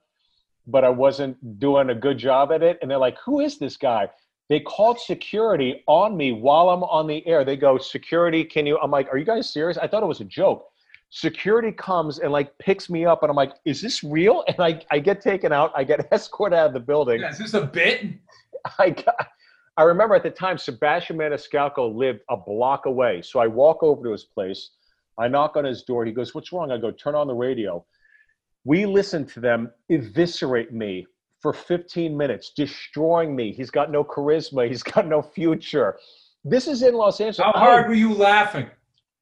but 0.66 0.85
I 0.85 0.88
wasn't 0.88 1.58
doing 1.58 1.90
a 1.90 1.94
good 1.94 2.16
job 2.16 2.52
at 2.52 2.62
it. 2.62 2.78
And 2.80 2.90
they're 2.90 2.99
like, 2.99 3.18
"Who 3.25 3.40
is 3.40 3.58
this 3.58 3.76
guy?" 3.76 4.08
They 4.49 4.61
called 4.61 5.00
security 5.00 5.82
on 5.88 6.16
me 6.16 6.30
while 6.30 6.70
I'm 6.70 6.85
on 6.85 7.08
the 7.08 7.26
air. 7.26 7.44
They 7.44 7.56
go, 7.56 7.76
"Security, 7.78 8.44
can 8.44 8.66
you?" 8.66 8.78
I'm 8.78 8.92
like, 8.92 9.08
"Are 9.12 9.18
you 9.18 9.25
guys 9.25 9.50
serious?" 9.50 9.76
I 9.78 9.88
thought 9.88 10.04
it 10.04 10.06
was 10.06 10.20
a 10.20 10.25
joke. 10.25 10.68
Security 11.11 11.73
comes 11.73 12.20
and 12.20 12.30
like 12.30 12.56
picks 12.58 12.88
me 12.88 13.04
up, 13.04 13.25
and 13.25 13.30
I'm 13.30 13.37
like, 13.37 13.54
"Is 13.64 13.80
this 13.82 14.04
real?" 14.04 14.44
And 14.46 14.61
I 14.61 14.80
I 14.92 15.00
get 15.00 15.20
taken 15.20 15.52
out. 15.52 15.73
I 15.75 15.82
get 15.82 16.06
escorted 16.12 16.56
out 16.56 16.68
of 16.68 16.73
the 16.73 16.80
building. 16.80 17.20
Yeah, 17.20 17.30
is 17.30 17.38
this 17.38 17.54
a 17.54 17.66
bit? 17.66 18.12
I 18.78 18.90
got 18.90 19.28
I 19.76 19.83
remember 19.83 20.14
at 20.14 20.23
the 20.23 20.30
time, 20.30 20.56
Sebastian 20.56 21.18
Maniscalco 21.18 21.95
lived 21.95 22.21
a 22.30 22.37
block 22.37 22.87
away. 22.87 23.21
So 23.23 23.40
I 23.40 23.47
walk 23.47 23.83
over 23.83 24.02
to 24.04 24.12
his 24.12 24.25
place. 24.25 24.71
I 25.18 25.28
knock 25.28 25.56
on 25.56 25.64
his 25.64 25.83
door. 25.83 26.04
He 26.04 26.12
goes, 26.12 26.35
What's 26.35 26.52
wrong? 26.52 26.71
I 26.71 26.78
go, 26.78 26.90
Turn 26.90 27.14
on 27.14 27.26
the 27.26 27.35
radio. 27.35 27.85
We 28.64 28.87
listen 28.87 29.26
to 29.26 29.40
them 29.40 29.71
eviscerate 29.90 30.73
me 30.73 31.06
for 31.40 31.52
15 31.52 32.16
minutes, 32.16 32.52
destroying 32.56 33.37
me. 33.37 33.52
He's 33.52 33.71
got 33.71 33.90
no 33.90 34.02
charisma. 34.02 34.66
He's 34.66 34.83
got 34.83 35.06
no 35.06 35.23
future. 35.23 35.99
This 36.45 36.66
is 36.66 36.83
in 36.83 36.95
Los 36.95 37.21
Angeles. 37.21 37.38
How 37.38 37.52
hard 37.52 37.85
I, 37.85 37.88
were 37.88 37.95
you 37.95 38.14
laughing? 38.14 38.68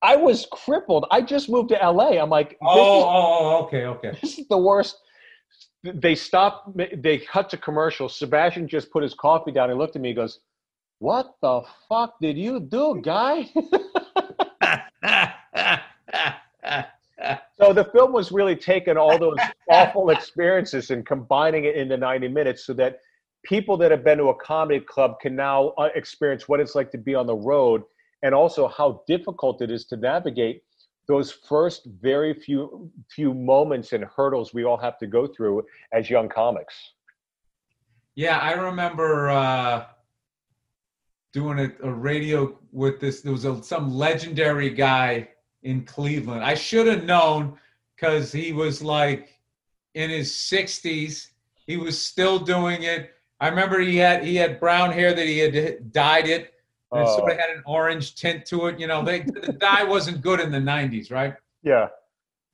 I 0.03 0.17
was 0.17 0.47
crippled. 0.53 1.07
I 1.11 1.21
just 1.21 1.49
moved 1.49 1.71
to 1.71 1.75
LA. 1.77 2.21
I'm 2.21 2.31
like, 2.31 2.57
oh, 2.63 2.75
is, 2.75 3.05
oh, 3.05 3.09
oh, 3.09 3.65
okay, 3.65 3.87
okay. 3.87 4.19
This 4.23 4.39
is 4.39 4.47
the 4.49 4.59
worst. 4.59 4.97
They 5.85 6.15
stopped. 6.15 6.77
They 6.77 7.19
cut 7.19 7.51
to 7.51 7.59
commercial. 7.59 8.09
Sebastian 8.09 8.67
just 8.67 8.91
put 8.91 9.03
his 9.03 9.13
coffee 9.13 9.53
down. 9.53 9.69
He 9.69 9.75
looked 9.75 9.97
at 9.97 10.03
me. 10.03 10.09
He 10.09 10.15
goes, 10.15 10.41
"What 10.99 11.35
the 11.43 11.63
fuck 11.89 12.19
did 12.21 12.39
you 12.39 12.59
do, 12.59 13.03
guy?" 13.03 13.45
so 17.59 17.73
the 17.73 17.85
film 17.93 18.13
was 18.13 18.33
really 18.33 18.57
taking 18.57 18.97
all 18.97 19.19
those 19.19 19.37
awful 19.71 20.09
experiences 20.11 20.91
and 20.91 21.05
combining 21.05 21.65
it 21.67 21.77
into 21.77 21.99
90 21.99 22.29
minutes 22.29 22.65
so 22.65 22.73
that 22.75 23.01
people 23.45 23.77
that 23.77 23.91
have 23.91 24.03
been 24.05 24.19
to 24.19 24.29
a 24.29 24.35
comedy 24.37 24.81
club 24.81 25.21
can 25.21 25.37
now 25.37 25.69
uh, 25.79 25.91
experience 25.95 26.49
what 26.49 26.61
it's 26.61 26.75
like 26.75 26.91
to 26.93 26.99
be 26.99 27.15
on 27.15 27.27
the 27.27 27.37
road 27.37 27.83
and 28.23 28.35
also 28.35 28.69
how 28.69 29.03
difficult 29.07 29.61
it 29.61 29.71
is 29.71 29.85
to 29.85 29.97
navigate 29.97 30.63
those 31.07 31.33
first 31.33 31.87
very 31.87 32.33
few 32.33 32.91
few 33.09 33.35
moments 33.35 33.93
and 33.93 34.05
hurdles 34.05 34.55
we 34.55 34.65
all 34.65 34.77
have 34.77 34.99
to 34.99 35.07
go 35.07 35.27
through 35.27 35.65
as 35.93 36.11
young 36.11 36.29
comics. 36.29 36.75
Yeah 38.15 38.39
i 38.39 38.53
remember 38.53 39.31
uh 39.31 39.87
doing 41.33 41.59
a, 41.59 41.87
a 41.87 41.93
radio 41.93 42.57
with 42.73 43.01
this 43.01 43.21
there 43.21 43.33
was 43.33 43.45
a, 43.45 43.63
some 43.63 43.93
legendary 43.93 44.71
guy 44.71 45.29
in 45.65 45.85
cleveland. 45.85 46.45
I 46.45 46.55
should 46.55 46.87
have 46.87 47.05
known 47.05 47.59
because 47.97 48.31
he 48.31 48.53
was 48.53 48.83
like 48.83 49.41
in 49.95 50.11
his 50.11 50.31
60s 50.31 51.29
he 51.67 51.77
was 51.77 52.01
still 52.01 52.39
doing 52.39 52.83
it. 52.83 53.15
I 53.41 53.49
remember 53.49 53.81
he 53.81 53.97
had 53.97 54.25
he 54.25 54.37
had 54.37 54.61
brown 54.61 54.93
hair 54.93 55.13
that 55.15 55.27
he 55.27 55.39
had 55.39 55.93
dyed 55.93 56.29
it. 56.29 56.54
And 56.95 57.03
oh. 57.07 57.11
it 57.11 57.17
sort 57.17 57.33
of 57.33 57.39
had 57.39 57.51
an 57.51 57.63
orange 57.67 58.15
tint 58.15 58.47
to 58.47 58.67
it. 58.67 58.79
You 58.79 58.87
know, 58.87 59.05
they, 59.05 59.21
the 59.21 59.53
dye 59.53 59.83
wasn't 59.83 60.21
good 60.21 60.41
in 60.41 60.51
the 60.53 60.59
'90s, 60.59 61.11
right? 61.11 61.35
Yeah. 61.63 61.89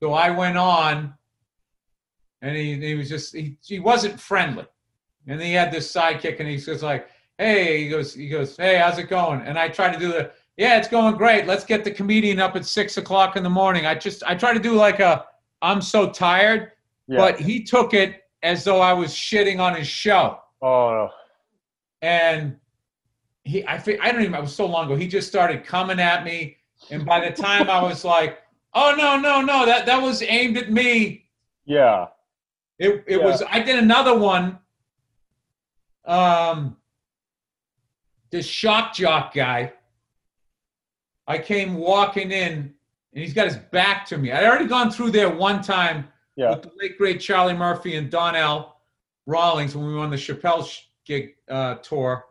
So 0.01 0.13
I 0.13 0.31
went 0.31 0.57
on, 0.57 1.13
and 2.41 2.57
he, 2.57 2.75
he 2.75 2.95
was 2.95 3.07
just 3.07 3.35
he, 3.35 3.57
he 3.63 3.79
wasn't 3.79 4.19
friendly, 4.19 4.65
and 5.27 5.39
he 5.39 5.53
had 5.53 5.71
this 5.71 5.93
sidekick, 5.93 6.39
and 6.39 6.49
he 6.49 6.55
was 6.55 6.81
like, 6.81 7.07
"Hey," 7.37 7.83
he 7.83 7.89
goes, 7.89 8.15
he 8.15 8.27
goes, 8.27 8.57
"Hey, 8.57 8.77
how's 8.77 8.97
it 8.97 9.09
going?" 9.09 9.41
And 9.41 9.59
I 9.59 9.69
tried 9.69 9.93
to 9.93 9.99
do 9.99 10.07
the, 10.07 10.31
"Yeah, 10.57 10.77
it's 10.79 10.87
going 10.87 11.15
great. 11.15 11.45
Let's 11.45 11.63
get 11.63 11.83
the 11.83 11.91
comedian 11.91 12.39
up 12.39 12.55
at 12.55 12.65
six 12.65 12.97
o'clock 12.97 13.35
in 13.35 13.43
the 13.43 13.49
morning." 13.49 13.85
I 13.85 13.93
just 13.93 14.23
I 14.23 14.33
tried 14.33 14.53
to 14.53 14.59
do 14.59 14.73
like 14.73 14.99
a, 14.99 15.25
"I'm 15.61 15.81
so 15.81 16.09
tired," 16.09 16.71
yeah. 17.07 17.17
but 17.17 17.39
he 17.39 17.63
took 17.63 17.93
it 17.93 18.23
as 18.41 18.63
though 18.63 18.81
I 18.81 18.93
was 18.93 19.11
shitting 19.13 19.59
on 19.59 19.75
his 19.75 19.87
show. 19.87 20.39
Oh. 20.61 21.09
And 22.01 22.57
he, 23.43 23.65
I 23.65 23.75
I 23.75 24.11
don't 24.11 24.21
even, 24.21 24.33
it 24.33 24.41
was 24.41 24.55
so 24.55 24.65
long 24.65 24.85
ago. 24.85 24.95
He 24.95 25.07
just 25.07 25.27
started 25.27 25.63
coming 25.63 25.99
at 25.99 26.23
me. 26.23 26.57
And 26.89 27.05
by 27.05 27.27
the 27.27 27.35
time 27.35 27.69
I 27.69 27.81
was 27.81 28.03
like, 28.03 28.39
oh, 28.73 28.95
no, 28.97 29.19
no, 29.19 29.41
no, 29.41 29.65
that, 29.65 29.85
that 29.85 30.01
was 30.01 30.21
aimed 30.21 30.57
at 30.57 30.71
me. 30.71 31.25
Yeah. 31.65 32.07
It, 32.79 33.03
it 33.07 33.19
yeah. 33.19 33.25
was, 33.25 33.43
I 33.49 33.59
did 33.59 33.77
another 33.77 34.17
one. 34.17 34.59
Um, 36.05 36.77
this 38.31 38.45
shock 38.47 38.93
jock 38.93 39.33
guy. 39.33 39.73
I 41.27 41.37
came 41.37 41.75
walking 41.75 42.31
in 42.31 42.73
and 43.13 43.23
he's 43.23 43.33
got 43.33 43.45
his 43.45 43.57
back 43.57 44.05
to 44.07 44.17
me. 44.17 44.31
I'd 44.31 44.45
already 44.45 44.67
gone 44.67 44.89
through 44.89 45.11
there 45.11 45.29
one 45.29 45.61
time 45.61 46.07
yeah. 46.35 46.49
with 46.51 46.63
the 46.63 46.71
late 46.79 46.97
great 46.97 47.19
Charlie 47.19 47.53
Murphy 47.53 47.95
and 47.95 48.09
Donnell. 48.09 48.75
Rawlings 49.27 49.75
when 49.75 49.85
we 49.85 49.93
were 49.93 49.99
on 49.99 50.09
the 50.09 50.17
Chappelle 50.17 50.67
gig 51.05 51.35
uh, 51.47 51.75
tour, 51.75 52.25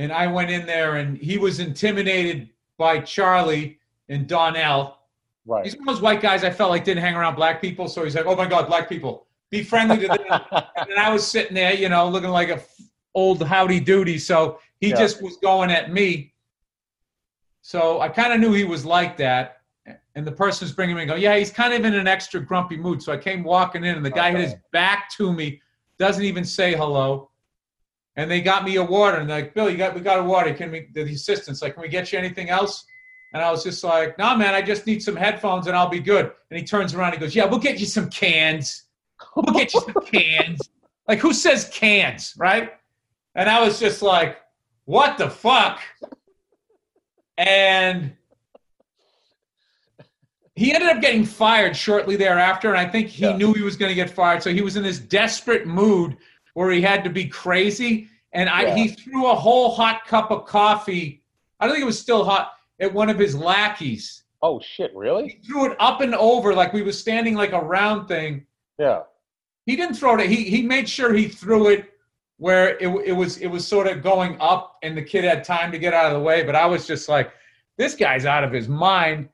and 0.00 0.10
I 0.12 0.26
went 0.26 0.50
in 0.50 0.64
there 0.64 0.96
and 0.96 1.18
he 1.18 1.36
was 1.36 1.60
intimidated 1.60 2.48
by 2.78 3.00
Charlie 3.00 3.78
and 4.08 4.26
Donnell. 4.26 4.96
Right. 5.44 5.62
He's 5.62 5.76
one 5.76 5.88
of 5.88 5.94
those 5.94 6.02
white 6.02 6.22
guys 6.22 6.42
I 6.42 6.48
felt 6.48 6.70
like 6.70 6.84
didn't 6.84 7.02
hang 7.02 7.14
around 7.14 7.34
black 7.34 7.60
people, 7.60 7.86
so 7.86 8.02
he's 8.04 8.14
like, 8.14 8.24
"Oh 8.24 8.34
my 8.34 8.46
God, 8.46 8.66
black 8.66 8.88
people, 8.88 9.26
be 9.50 9.62
friendly 9.62 9.98
to 9.98 10.08
them." 10.08 10.18
and 10.76 10.98
I 10.98 11.12
was 11.12 11.26
sitting 11.26 11.54
there, 11.54 11.74
you 11.74 11.90
know, 11.90 12.08
looking 12.08 12.30
like 12.30 12.48
a 12.48 12.62
old 13.14 13.42
howdy 13.42 13.78
doody. 13.78 14.18
So 14.18 14.58
he 14.80 14.88
yeah. 14.88 14.96
just 14.96 15.20
was 15.22 15.36
going 15.36 15.70
at 15.70 15.92
me. 15.92 16.32
So 17.60 18.00
I 18.00 18.08
kind 18.08 18.32
of 18.32 18.40
knew 18.40 18.54
he 18.54 18.64
was 18.64 18.86
like 18.86 19.18
that. 19.18 19.58
And 20.14 20.26
the 20.26 20.32
person 20.32 20.64
was 20.64 20.72
bringing 20.72 20.96
me, 20.96 21.04
go, 21.04 21.14
yeah, 21.14 21.36
he's 21.36 21.50
kind 21.50 21.74
of 21.74 21.84
in 21.84 21.94
an 21.94 22.06
extra 22.06 22.40
grumpy 22.40 22.76
mood. 22.76 23.02
So 23.02 23.12
I 23.12 23.16
came 23.16 23.44
walking 23.44 23.84
in, 23.84 23.96
and 23.96 24.04
the 24.04 24.10
guy 24.10 24.30
okay. 24.30 24.40
had 24.40 24.50
his 24.50 24.54
back 24.72 25.10
to 25.16 25.32
me 25.32 25.60
doesn't 25.98 26.24
even 26.24 26.44
say 26.44 26.74
hello. 26.74 27.29
And 28.16 28.30
they 28.30 28.40
got 28.40 28.64
me 28.64 28.76
a 28.76 28.84
water, 28.84 29.18
and 29.18 29.30
they're 29.30 29.42
like, 29.42 29.54
Bill, 29.54 29.70
you 29.70 29.76
got 29.76 29.94
we 29.94 30.00
got 30.00 30.18
a 30.18 30.22
water. 30.22 30.52
Can 30.52 30.70
we? 30.70 30.88
The 30.92 31.02
assistant's 31.02 31.62
like, 31.62 31.74
can 31.74 31.82
we 31.82 31.88
get 31.88 32.12
you 32.12 32.18
anything 32.18 32.50
else? 32.50 32.84
And 33.32 33.42
I 33.42 33.50
was 33.50 33.62
just 33.62 33.84
like, 33.84 34.18
nah, 34.18 34.34
man, 34.36 34.54
I 34.54 34.62
just 34.62 34.86
need 34.86 35.02
some 35.02 35.14
headphones 35.14 35.66
and 35.68 35.76
I'll 35.76 35.88
be 35.88 36.00
good. 36.00 36.32
And 36.50 36.58
he 36.58 36.64
turns 36.64 36.94
around 36.94 37.12
and 37.12 37.14
he 37.14 37.20
goes, 37.20 37.34
yeah, 37.34 37.44
we'll 37.44 37.60
get 37.60 37.78
you 37.78 37.86
some 37.86 38.10
cans. 38.10 38.84
We'll 39.36 39.54
get 39.54 39.74
you 39.74 39.80
some 39.80 40.04
cans. 40.04 40.60
Like, 41.08 41.18
who 41.18 41.32
says 41.32 41.68
cans, 41.72 42.34
right? 42.38 42.74
And 43.34 43.50
I 43.50 43.60
was 43.60 43.80
just 43.80 44.00
like, 44.00 44.38
what 44.84 45.18
the 45.18 45.28
fuck? 45.28 45.80
And 47.36 48.12
he 50.54 50.72
ended 50.72 50.88
up 50.88 51.00
getting 51.00 51.24
fired 51.24 51.76
shortly 51.76 52.14
thereafter, 52.14 52.68
and 52.68 52.78
I 52.78 52.88
think 52.88 53.08
he 53.08 53.24
yeah. 53.24 53.36
knew 53.36 53.52
he 53.52 53.62
was 53.62 53.76
going 53.76 53.88
to 53.88 53.94
get 53.96 54.08
fired. 54.08 54.40
So 54.40 54.52
he 54.52 54.62
was 54.62 54.76
in 54.76 54.84
this 54.84 55.00
desperate 55.00 55.66
mood 55.66 56.16
where 56.54 56.70
he 56.70 56.80
had 56.80 57.04
to 57.04 57.10
be 57.10 57.26
crazy, 57.26 58.08
and 58.32 58.48
I, 58.48 58.62
yeah. 58.62 58.74
he 58.76 58.88
threw 58.88 59.30
a 59.30 59.34
whole 59.34 59.70
hot 59.72 60.06
cup 60.06 60.30
of 60.30 60.46
coffee. 60.46 61.22
I 61.58 61.66
don't 61.66 61.74
think 61.74 61.82
it 61.82 61.86
was 61.86 61.98
still 61.98 62.24
hot 62.24 62.52
at 62.80 62.92
one 62.92 63.10
of 63.10 63.18
his 63.18 63.34
lackeys. 63.34 64.24
Oh 64.42 64.60
shit! 64.60 64.94
Really? 64.94 65.28
He 65.28 65.46
threw 65.46 65.70
it 65.70 65.76
up 65.78 66.00
and 66.00 66.14
over 66.14 66.54
like 66.54 66.72
we 66.72 66.82
was 66.82 66.98
standing 66.98 67.34
like 67.34 67.52
a 67.52 67.60
round 67.60 68.08
thing. 68.08 68.46
Yeah. 68.78 69.02
He 69.66 69.76
didn't 69.76 69.96
throw 69.96 70.18
it. 70.18 70.30
He 70.30 70.44
he 70.44 70.62
made 70.62 70.88
sure 70.88 71.12
he 71.12 71.28
threw 71.28 71.68
it 71.68 71.90
where 72.38 72.78
it 72.78 72.88
it 73.04 73.12
was 73.12 73.36
it 73.38 73.48
was 73.48 73.66
sort 73.66 73.86
of 73.86 74.02
going 74.02 74.38
up, 74.40 74.78
and 74.82 74.96
the 74.96 75.02
kid 75.02 75.24
had 75.24 75.44
time 75.44 75.70
to 75.72 75.78
get 75.78 75.92
out 75.92 76.06
of 76.06 76.12
the 76.12 76.20
way. 76.20 76.42
But 76.42 76.56
I 76.56 76.66
was 76.66 76.86
just 76.86 77.08
like, 77.08 77.32
this 77.76 77.94
guy's 77.94 78.24
out 78.24 78.44
of 78.44 78.52
his 78.52 78.68
mind 78.68 79.28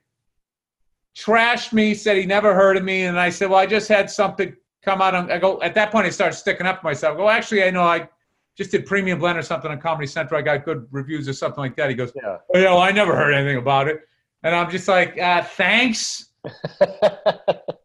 trashed 1.16 1.72
me, 1.72 1.94
said 1.94 2.16
he 2.16 2.26
never 2.26 2.54
heard 2.54 2.76
of 2.76 2.84
me, 2.84 3.04
and 3.04 3.18
I 3.18 3.30
said, 3.30 3.48
well, 3.50 3.58
I 3.58 3.66
just 3.66 3.88
had 3.88 4.10
something 4.10 4.54
come 4.86 5.02
out. 5.02 5.14
On, 5.14 5.30
I 5.30 5.38
go 5.38 5.60
at 5.60 5.74
that 5.74 5.90
point, 5.90 6.06
I 6.06 6.10
started 6.10 6.36
sticking 6.36 6.66
up 6.66 6.80
for 6.80 6.86
myself. 6.86 7.14
I 7.14 7.16
go, 7.18 7.28
actually, 7.28 7.64
I 7.64 7.70
know 7.70 7.82
I 7.82 8.08
just 8.56 8.70
did 8.70 8.86
Premium 8.86 9.18
Blend 9.18 9.38
or 9.38 9.42
something 9.42 9.70
on 9.70 9.80
Comedy 9.80 10.06
Central. 10.06 10.38
I 10.38 10.42
got 10.42 10.64
good 10.64 10.86
reviews 10.90 11.28
or 11.28 11.32
something 11.32 11.60
like 11.60 11.76
that. 11.76 11.90
He 11.90 11.96
goes, 11.96 12.12
yeah, 12.14 12.38
oh, 12.54 12.58
yeah 12.58 12.70
well, 12.70 12.78
I 12.78 12.92
never 12.92 13.14
heard 13.14 13.34
anything 13.34 13.58
about 13.58 13.88
it, 13.88 14.00
and 14.42 14.54
I'm 14.54 14.70
just 14.70 14.88
like, 14.88 15.18
uh, 15.18 15.42
thanks. 15.42 16.30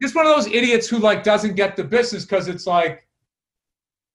just 0.01 0.15
one 0.15 0.25
of 0.27 0.35
those 0.35 0.47
idiots 0.47 0.87
who 0.87 0.99
like 0.99 1.23
doesn't 1.23 1.55
get 1.55 1.75
the 1.75 1.83
business 1.83 2.23
because 2.23 2.47
it's 2.47 2.67
like, 2.67 3.07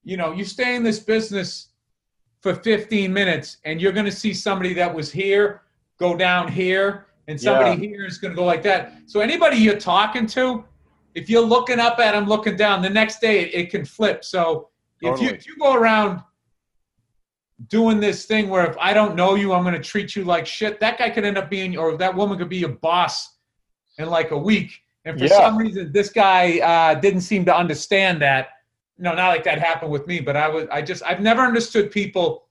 you 0.05 0.16
know, 0.16 0.33
you 0.33 0.45
stay 0.45 0.76
in 0.76 0.85
this 0.85 1.00
business 1.00 1.71
for 2.40 2.55
15 2.55 3.12
minutes 3.12 3.57
and 3.64 3.81
you're 3.81 3.90
going 3.90 4.07
to 4.07 4.12
see 4.12 4.33
somebody 4.33 4.73
that 4.75 4.95
was 4.95 5.11
here 5.11 5.62
go 5.99 6.16
down 6.16 6.47
here 6.47 7.07
and 7.26 7.40
somebody 7.40 7.83
yeah. 7.83 7.88
here 7.88 8.07
is 8.07 8.19
going 8.19 8.33
to 8.33 8.37
go 8.37 8.45
like 8.45 8.62
that. 8.62 8.93
So 9.07 9.19
anybody 9.19 9.57
you're 9.57 9.81
talking 9.81 10.26
to, 10.28 10.64
if 11.17 11.31
you're 11.31 11.41
looking 11.41 11.81
up 11.81 11.99
at 11.99 12.13
them, 12.13 12.27
looking 12.27 12.57
down, 12.57 12.83
the 12.83 12.91
next 12.91 13.21
day 13.21 13.41
it, 13.41 13.55
it 13.55 13.71
can 13.71 13.85
flip. 13.85 14.23
So 14.23 14.69
if 15.01 15.21
you 15.21 15.29
if 15.29 15.47
you 15.47 15.57
go 15.59 15.75
around 15.75 16.23
doing 17.69 17.99
this 18.01 18.27
thing 18.27 18.51
where 18.51 18.67
if 18.71 18.77
I 18.79 18.93
don't 18.93 19.17
know 19.17 19.35
you, 19.35 19.55
I'm 19.55 19.63
going 19.63 19.75
to 19.75 19.81
treat 19.81 20.15
you 20.15 20.25
like 20.25 20.47
shit, 20.47 20.79
that 20.81 20.99
guy 20.99 21.09
could 21.09 21.25
end 21.25 21.39
up 21.39 21.49
being, 21.49 21.77
or 21.79 21.97
that 21.97 22.15
woman 22.15 22.37
could 22.37 22.51
be 22.51 22.59
your 22.59 22.69
boss 22.69 23.37
in 23.97 24.11
like 24.11 24.31
a 24.31 24.39
week. 24.39 24.71
And 25.07 25.19
for 25.19 25.25
yeah. 25.25 25.39
some 25.39 25.57
reason, 25.57 25.91
this 25.91 26.11
guy 26.11 26.59
uh, 26.59 27.01
didn't 27.01 27.23
seem 27.23 27.47
to 27.47 27.57
understand 27.57 28.21
that. 28.21 28.49
No, 28.99 29.15
not 29.15 29.29
like 29.29 29.45
that 29.45 29.59
happened 29.59 29.91
with 29.91 30.07
me, 30.07 30.21
but 30.21 30.37
I 30.37 30.49
was, 30.49 30.67
I 30.71 30.83
just, 30.83 31.03
I've 31.03 31.21
never 31.21 31.43
understood 31.43 31.91
people, 31.91 32.49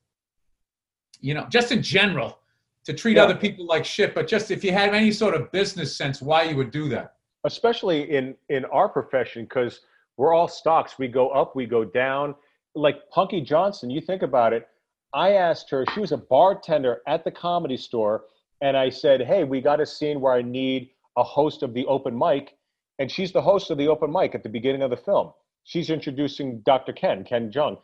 you 1.21 1.33
know, 1.33 1.45
just 1.49 1.71
in 1.71 1.83
general 1.83 2.39
to 2.85 2.93
treat 2.93 3.17
yeah. 3.17 3.23
other 3.23 3.35
people 3.35 3.65
like 3.65 3.85
shit, 3.85 4.15
but 4.15 4.27
just 4.27 4.49
if 4.49 4.63
you 4.63 4.71
have 4.71 4.93
any 4.93 5.11
sort 5.11 5.35
of 5.35 5.51
business 5.51 5.95
sense, 5.95 6.21
why 6.21 6.43
you 6.43 6.55
would 6.55 6.71
do 6.71 6.89
that. 6.89 7.14
Especially 7.45 8.15
in 8.15 8.35
in 8.49 8.65
our 8.65 8.89
profession, 8.89 9.43
because 9.43 9.81
we're 10.17 10.33
all 10.33 10.47
stocks. 10.47 10.97
We 10.99 11.07
go 11.07 11.29
up, 11.29 11.55
we 11.55 11.65
go 11.65 11.85
down. 11.85 12.35
Like 12.73 13.09
Punky 13.11 13.41
Johnson, 13.41 13.89
you 13.89 14.01
think 14.01 14.21
about 14.21 14.51
it. 14.53 14.67
I 15.13 15.33
asked 15.33 15.69
her, 15.69 15.85
she 15.93 16.01
was 16.01 16.11
a 16.11 16.17
bartender 16.17 17.01
at 17.07 17.23
the 17.23 17.31
comedy 17.31 17.77
store, 17.77 18.25
and 18.61 18.75
I 18.75 18.89
said, 18.89 19.21
Hey, 19.21 19.45
we 19.45 19.61
got 19.61 19.79
a 19.79 19.85
scene 19.85 20.19
where 20.19 20.33
I 20.33 20.41
need 20.41 20.89
a 21.17 21.23
host 21.23 21.63
of 21.63 21.73
the 21.73 21.85
open 21.85 22.17
mic. 22.17 22.57
And 22.99 23.11
she's 23.11 23.31
the 23.31 23.41
host 23.41 23.71
of 23.71 23.77
the 23.77 23.87
open 23.87 24.11
mic 24.11 24.35
at 24.35 24.43
the 24.43 24.49
beginning 24.49 24.81
of 24.81 24.89
the 24.89 24.97
film. 24.97 25.31
She's 25.63 25.89
introducing 25.89 26.59
Dr. 26.61 26.93
Ken, 26.93 27.23
Ken 27.23 27.51
Jeong 27.51 27.77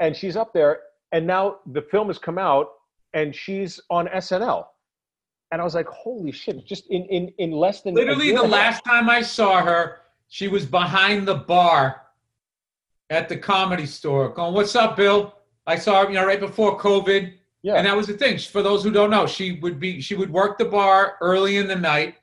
And 0.00 0.16
she's 0.16 0.36
up 0.36 0.52
there, 0.52 0.80
and 1.12 1.26
now 1.26 1.58
the 1.66 1.82
film 1.82 2.08
has 2.08 2.18
come 2.18 2.38
out, 2.38 2.68
and 3.14 3.34
she's 3.34 3.80
on 3.90 4.06
SNL. 4.08 4.66
And 5.52 5.60
I 5.60 5.64
was 5.64 5.74
like, 5.74 5.86
holy 5.86 6.32
shit, 6.32 6.64
just 6.64 6.86
in, 6.86 7.04
in, 7.04 7.28
in 7.36 7.52
less 7.52 7.82
than 7.82 7.94
literally 7.94 8.32
the 8.32 8.42
last 8.42 8.82
time 8.86 9.10
I 9.10 9.20
saw 9.20 9.62
her, 9.62 9.98
she 10.28 10.48
was 10.48 10.64
behind 10.64 11.28
the 11.28 11.34
bar 11.34 12.00
at 13.10 13.28
the 13.28 13.36
comedy 13.36 13.84
store 13.84 14.30
going, 14.30 14.54
What's 14.54 14.74
up, 14.74 14.96
Bill? 14.96 15.34
I 15.66 15.76
saw 15.76 16.04
her, 16.04 16.08
you 16.08 16.14
know, 16.14 16.26
right 16.26 16.40
before 16.40 16.80
COVID. 16.80 17.34
Yeah. 17.62 17.74
And 17.74 17.86
that 17.86 17.94
was 17.94 18.06
the 18.06 18.14
thing. 18.14 18.38
For 18.38 18.62
those 18.62 18.82
who 18.82 18.90
don't 18.90 19.10
know, 19.10 19.26
she 19.26 19.52
would 19.60 19.78
be 19.78 20.00
she 20.00 20.14
would 20.14 20.30
work 20.30 20.56
the 20.56 20.64
bar 20.64 21.18
early 21.20 21.58
in 21.58 21.68
the 21.68 21.76
night, 21.76 22.16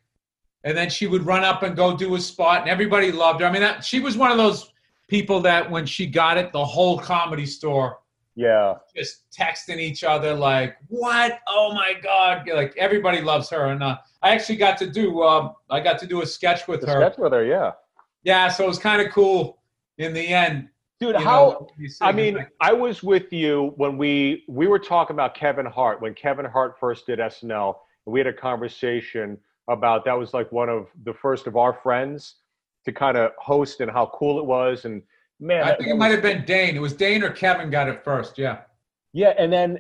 and 0.64 0.76
then 0.76 0.90
she 0.90 1.06
would 1.06 1.24
run 1.24 1.44
up 1.44 1.62
and 1.62 1.76
go 1.76 1.96
do 1.96 2.16
a 2.16 2.20
spot, 2.20 2.62
and 2.62 2.70
everybody 2.70 3.12
loved 3.12 3.42
her. 3.42 3.46
I 3.46 3.52
mean, 3.52 3.62
that, 3.62 3.86
she 3.86 4.00
was 4.00 4.18
one 4.18 4.32
of 4.32 4.38
those 4.38 4.74
people 5.08 5.40
that 5.42 5.70
when 5.70 5.86
she 5.86 6.08
got 6.08 6.38
it, 6.38 6.52
the 6.52 6.66
whole 6.66 6.98
comedy 6.98 7.46
store 7.46 8.00
yeah. 8.40 8.76
just 8.96 9.30
texting 9.32 9.80
each 9.80 10.04
other 10.04 10.34
like, 10.34 10.78
"What? 10.88 11.40
Oh 11.48 11.74
my 11.74 11.94
god!" 12.02 12.48
Like 12.54 12.74
everybody 12.78 13.22
loves 13.22 13.50
her, 13.50 13.66
and 13.68 13.84
uh, 13.84 13.98
I 14.22 14.30
actually 14.30 14.56
got 14.56 14.78
to 14.78 14.90
do 14.90 15.22
uh, 15.22 15.52
I 15.70 15.82
got 15.82 16.00
to 16.00 16.08
do 16.08 16.22
a 16.22 16.26
sketch 16.26 16.68
with 16.68 16.82
The 16.82 16.88
her. 16.88 17.02
sketch 17.02 17.18
with 17.18 17.34
her, 17.34 17.44
yeah. 17.44 17.72
Yeah, 18.24 18.48
so 18.48 18.64
it 18.64 18.68
was 18.68 18.80
kind 18.80 19.02
of 19.02 19.12
cool 19.12 19.62
in 19.98 20.14
the 20.14 20.26
end. 20.26 20.70
Dude, 21.00 21.16
you 21.16 21.24
how 21.24 21.68
know, 21.78 21.90
I 22.02 22.12
mean, 22.12 22.36
like, 22.36 22.52
I 22.62 22.74
was 22.74 23.04
with 23.04 23.32
you 23.34 23.74
when 23.76 23.98
we 23.98 24.46
we 24.48 24.68
were 24.68 24.80
talking 24.80 25.16
about 25.16 25.36
Kevin 25.36 25.66
Hart 25.66 26.02
when 26.02 26.14
Kevin 26.14 26.46
Hart 26.46 26.76
first 26.80 27.08
did 27.08 27.20
SNL, 27.20 27.76
and 28.06 28.14
we 28.14 28.22
had 28.22 28.28
a 28.28 28.34
conversation 28.34 29.38
about 29.70 30.06
that 30.06 30.18
was 30.18 30.34
like 30.34 30.52
one 30.52 30.70
of 30.70 30.88
the 31.04 31.14
first 31.14 31.46
of 31.46 31.58
our 31.58 31.74
friends 31.74 32.36
to 32.86 32.94
kind 32.94 33.18
of 33.18 33.32
host 33.38 33.82
and 33.82 33.92
how 33.92 34.12
cool 34.14 34.40
it 34.40 34.46
was. 34.46 34.86
And 34.86 35.02
man, 35.40 35.64
I 35.64 35.76
think 35.76 35.90
it 35.90 35.96
might 35.96 36.12
have 36.12 36.22
been 36.22 36.46
Dane. 36.46 36.76
It 36.76 36.80
was 36.80 36.94
Dane 36.94 37.24
or 37.24 37.32
Kevin 37.32 37.70
got 37.70 37.88
it 37.88 38.04
first. 38.04 38.38
Yeah. 38.38 38.60
Yeah, 39.14 39.34
and 39.38 39.52
then 39.52 39.80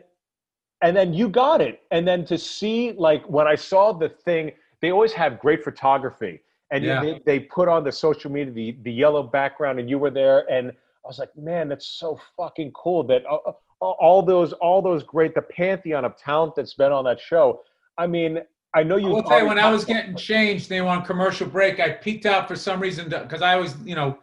and 0.82 0.96
then 0.96 1.14
you 1.14 1.28
got 1.30 1.62
it. 1.62 1.82
And 1.92 2.08
then 2.08 2.26
to 2.26 2.38
see 2.38 2.94
like 2.94 3.24
when 3.30 3.48
I 3.48 3.56
saw 3.56 3.92
the 3.92 4.10
thing, 4.10 4.52
they 4.82 4.92
always 4.92 5.14
have 5.14 5.40
great 5.40 5.64
photography. 5.64 6.42
And 6.72 6.84
Yeah. 6.84 7.02
they, 7.02 7.22
they 7.26 7.40
put 7.40 7.68
on 7.68 7.84
the 7.84 7.92
social 7.92 8.32
media 8.32 8.54
the, 8.54 8.78
the 8.84 8.92
yellow 8.92 9.24
background 9.24 9.80
and 9.80 9.90
you 9.90 9.98
were 9.98 10.12
there 10.12 10.50
and 10.52 10.72
I 11.04 11.08
was 11.08 11.18
like, 11.18 11.36
man, 11.36 11.70
that's 11.70 11.88
so 11.88 12.20
fucking 12.38 12.72
cool 12.74 13.04
that 13.06 13.24
uh, 13.26 13.52
all 13.82 14.22
those 14.22 14.54
all 14.54 14.82
those 14.82 15.04
great 15.04 15.34
the 15.34 15.42
pantheon 15.42 16.06
of 16.06 16.18
talent 16.18 16.56
that's 16.56 16.74
been 16.74 16.92
on 16.92 17.06
that 17.06 17.20
show. 17.20 17.62
I 17.98 18.08
mean, 18.08 18.40
I 18.74 18.84
know 18.84 18.98
you 18.98 19.08
will 19.08 19.24
tell 19.24 19.42
you, 19.42 19.48
when 19.48 19.58
I 19.58 19.72
was 19.72 19.86
getting 19.86 20.16
changed, 20.16 20.70
they 20.70 20.82
were 20.82 20.90
on 20.90 21.04
commercial 21.04 21.48
break. 21.48 21.80
I 21.80 21.90
peeked 21.90 22.26
out 22.26 22.48
for 22.48 22.56
some 22.56 22.80
reason 22.80 23.10
because 23.10 23.42
I 23.42 23.56
was, 23.56 23.76
you 23.84 23.96
know, 23.96 24.20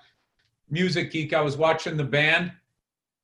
music 0.70 1.10
geek. 1.12 1.32
I 1.32 1.40
was 1.40 1.56
watching 1.56 1.96
the 1.96 2.04
band, 2.04 2.52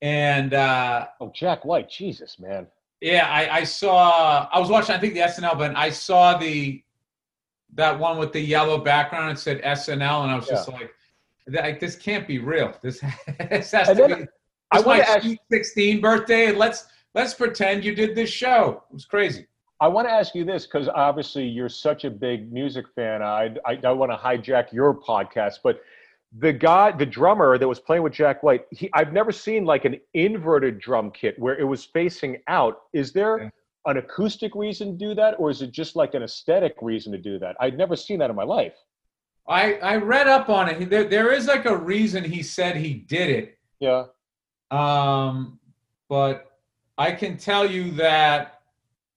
and 0.00 0.54
uh, 0.54 1.06
Oh, 1.20 1.30
Jack 1.34 1.64
White, 1.64 1.88
Jesus, 1.88 2.38
man. 2.38 2.66
yeah, 3.00 3.26
I, 3.28 3.58
I 3.58 3.64
saw. 3.64 4.48
I 4.52 4.58
was 4.58 4.68
watching. 4.68 4.94
I 4.94 4.98
think 4.98 5.14
the 5.14 5.20
SNL, 5.20 5.58
but 5.58 5.76
I 5.76 5.90
saw 5.90 6.36
the 6.38 6.82
that 7.74 7.98
one 7.98 8.18
with 8.18 8.32
the 8.32 8.40
yellow 8.40 8.78
background. 8.78 9.32
It 9.32 9.38
said 9.40 9.62
SNL, 9.62 10.22
and 10.24 10.30
I 10.30 10.36
was 10.36 10.46
just 10.46 10.68
like, 10.68 10.92
like 11.48 11.80
this 11.80 11.96
can't 11.96 12.26
be 12.28 12.38
real. 12.38 12.74
This, 12.82 13.00
this 13.50 13.70
has 13.72 13.88
And 13.88 13.98
to 13.98 14.16
be. 14.16 14.26
I 14.70 14.80
wanna 14.80 15.00
my 15.00 15.04
ask- 15.04 15.26
16 15.50 16.00
birthday, 16.00 16.46
and 16.46 16.58
let's 16.58 16.86
let's 17.14 17.34
pretend 17.34 17.84
you 17.84 17.94
did 17.94 18.14
this 18.14 18.30
show. 18.30 18.82
It 18.90 18.94
was 18.94 19.04
crazy. 19.04 19.46
I 19.80 19.88
want 19.88 20.06
to 20.06 20.12
ask 20.12 20.34
you 20.36 20.44
this 20.44 20.64
because 20.64 20.88
obviously 20.88 21.44
you're 21.44 21.68
such 21.68 22.04
a 22.04 22.10
big 22.10 22.52
music 22.52 22.86
fan. 22.94 23.20
I, 23.20 23.52
I 23.66 23.74
don't 23.74 23.98
want 23.98 24.12
to 24.12 24.16
hijack 24.16 24.72
your 24.72 24.94
podcast, 24.94 25.54
but 25.64 25.80
the 26.38 26.52
guy, 26.52 26.92
the 26.92 27.04
drummer 27.06 27.58
that 27.58 27.68
was 27.68 27.78
playing 27.78 28.02
with 28.02 28.12
Jack 28.14 28.42
White, 28.42 28.64
he, 28.70 28.88
I've 28.94 29.12
never 29.12 29.32
seen 29.32 29.64
like 29.64 29.84
an 29.84 30.00
inverted 30.14 30.78
drum 30.78 31.10
kit 31.10 31.38
where 31.38 31.58
it 31.58 31.64
was 31.64 31.84
facing 31.84 32.38
out. 32.48 32.82
Is 32.94 33.12
there 33.12 33.38
Yeah. 33.38 33.50
an 33.86 33.96
acoustic 33.98 34.54
reason 34.54 34.92
to 34.92 35.06
do 35.08 35.14
that, 35.14 35.34
or 35.38 35.50
is 35.50 35.60
it 35.60 35.72
just 35.72 35.94
like 35.96 36.14
an 36.14 36.22
aesthetic 36.22 36.74
reason 36.80 37.12
to 37.12 37.18
do 37.18 37.38
that? 37.40 37.56
I'd 37.60 37.76
never 37.76 37.96
seen 37.96 38.18
that 38.20 38.30
in 38.30 38.36
my 38.36 38.44
life. 38.44 38.74
I 39.46 39.74
I 39.74 39.96
read 39.96 40.28
up 40.28 40.48
on 40.48 40.68
it. 40.68 40.88
There 40.88 41.04
there 41.04 41.32
is 41.32 41.46
like 41.48 41.66
a 41.66 41.76
reason 41.76 42.24
he 42.24 42.42
said 42.42 42.76
he 42.76 42.94
did 42.94 43.28
it. 43.28 43.58
Yeah. 43.80 44.04
Um, 44.70 45.58
but 46.08 46.52
I 46.96 47.12
can 47.12 47.36
tell 47.36 47.68
you 47.70 47.90
that 47.92 48.60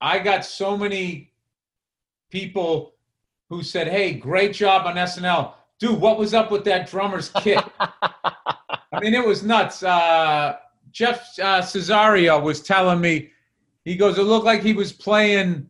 I 0.01 0.19
got 0.19 0.43
so 0.43 0.75
many 0.75 1.31
people 2.29 2.95
who 3.49 3.61
said, 3.63 3.87
"Hey, 3.87 4.13
great 4.13 4.53
job 4.53 4.85
on 4.87 4.95
SNL, 4.97 5.53
dude. 5.79 5.99
What 5.99 6.17
was 6.17 6.33
up 6.33 6.51
with 6.51 6.63
that 6.65 6.89
drummer's 6.89 7.29
kit?" 7.29 7.63
I 7.79 8.99
mean, 9.01 9.13
it 9.13 9.25
was 9.25 9.43
nuts. 9.43 9.83
Uh, 9.83 10.57
Jeff 10.91 11.37
uh, 11.39 11.61
Cesario 11.61 12.41
was 12.41 12.61
telling 12.61 13.01
me, 13.01 13.31
he 13.83 13.95
goes, 13.95 14.17
"It 14.17 14.23
looked 14.23 14.45
like 14.45 14.63
he 14.63 14.73
was 14.73 14.93
playing 14.93 15.69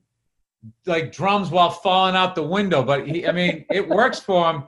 like 0.86 1.12
drums 1.12 1.50
while 1.50 1.70
falling 1.70 2.16
out 2.16 2.36
the 2.36 2.44
window." 2.44 2.84
But 2.84 3.08
he, 3.08 3.28
I 3.28 3.32
mean, 3.32 3.66
it 3.70 3.88
works 3.88 4.20
for 4.20 4.52
him. 4.52 4.64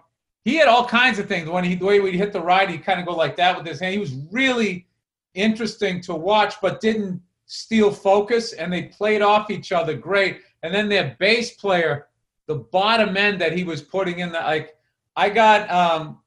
He 0.45 0.55
had 0.55 0.67
all 0.67 0.85
kinds 0.85 1.19
of 1.19 1.27
things. 1.27 1.49
When 1.49 1.63
he 1.63 1.75
the 1.75 1.85
way 1.85 2.11
he 2.11 2.17
hit 2.17 2.33
the 2.33 2.41
ride, 2.41 2.69
he 2.69 2.77
kind 2.77 2.99
of 2.99 3.05
go 3.05 3.15
like 3.15 3.35
that 3.35 3.57
with 3.57 3.65
his 3.65 3.79
hand. 3.79 3.93
He 3.93 3.99
was 3.99 4.15
really 4.31 4.87
interesting 5.37 6.01
to 6.01 6.15
watch, 6.15 6.55
but 6.61 6.81
didn't 6.81 7.21
steal 7.45 7.91
focus. 7.91 8.53
And 8.53 8.71
they 8.71 8.83
played 8.83 9.21
off 9.21 9.49
each 9.49 9.71
other 9.71 9.95
great. 9.95 10.41
And 10.63 10.73
then 10.73 10.89
their 10.89 11.15
bass 11.19 11.53
player, 11.53 12.07
the 12.47 12.55
bottom 12.55 13.15
end 13.15 13.39
that 13.41 13.53
he 13.53 13.63
was 13.63 13.81
putting 13.81 14.19
in 14.19 14.31
the 14.31 14.39
like, 14.39 14.75
I 15.17 15.29
got 15.29 15.69
um 15.71 16.19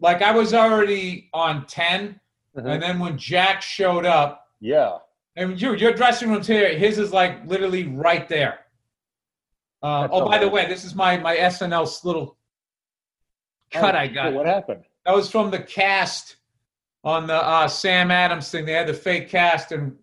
like 0.00 0.20
I 0.22 0.32
was 0.32 0.52
already 0.54 1.30
on 1.32 1.66
10 1.66 2.20
Mhm. 2.56 2.66
and 2.70 2.82
then 2.82 2.98
when 2.98 3.16
Jack 3.16 3.62
showed 3.62 4.04
up, 4.04 4.46
Yeah. 4.60 4.98
and 5.36 5.58
your 5.60 5.74
your 5.74 5.92
dressing 5.94 6.30
room's 6.30 6.46
here, 6.46 6.68
his 6.76 6.98
is 6.98 7.12
like 7.12 7.44
literally 7.46 7.84
right 7.88 8.28
there. 8.28 8.58
Uh, 9.82 10.06
oh, 10.12 10.28
by 10.28 10.38
the 10.38 10.48
way, 10.48 10.66
this 10.66 10.84
is 10.84 10.94
my 10.94 11.16
my 11.16 11.34
SNL 11.36 12.04
little 12.04 12.36
cut 13.72 13.94
Oh, 13.94 13.98
I 13.98 14.06
got. 14.06 14.34
What 14.34 14.46
happened? 14.46 14.84
That 15.06 15.14
was 15.16 15.30
from 15.30 15.50
the 15.50 15.58
cast 15.60 16.36
on 17.02 17.26
the 17.26 17.34
uh, 17.34 17.66
Sam 17.66 18.10
Adams 18.10 18.50
thing. 18.50 18.64
They 18.66 18.74
had 18.74 18.86
the 18.86 18.94
fake 18.94 19.28
cast, 19.30 19.72
and 19.72 19.96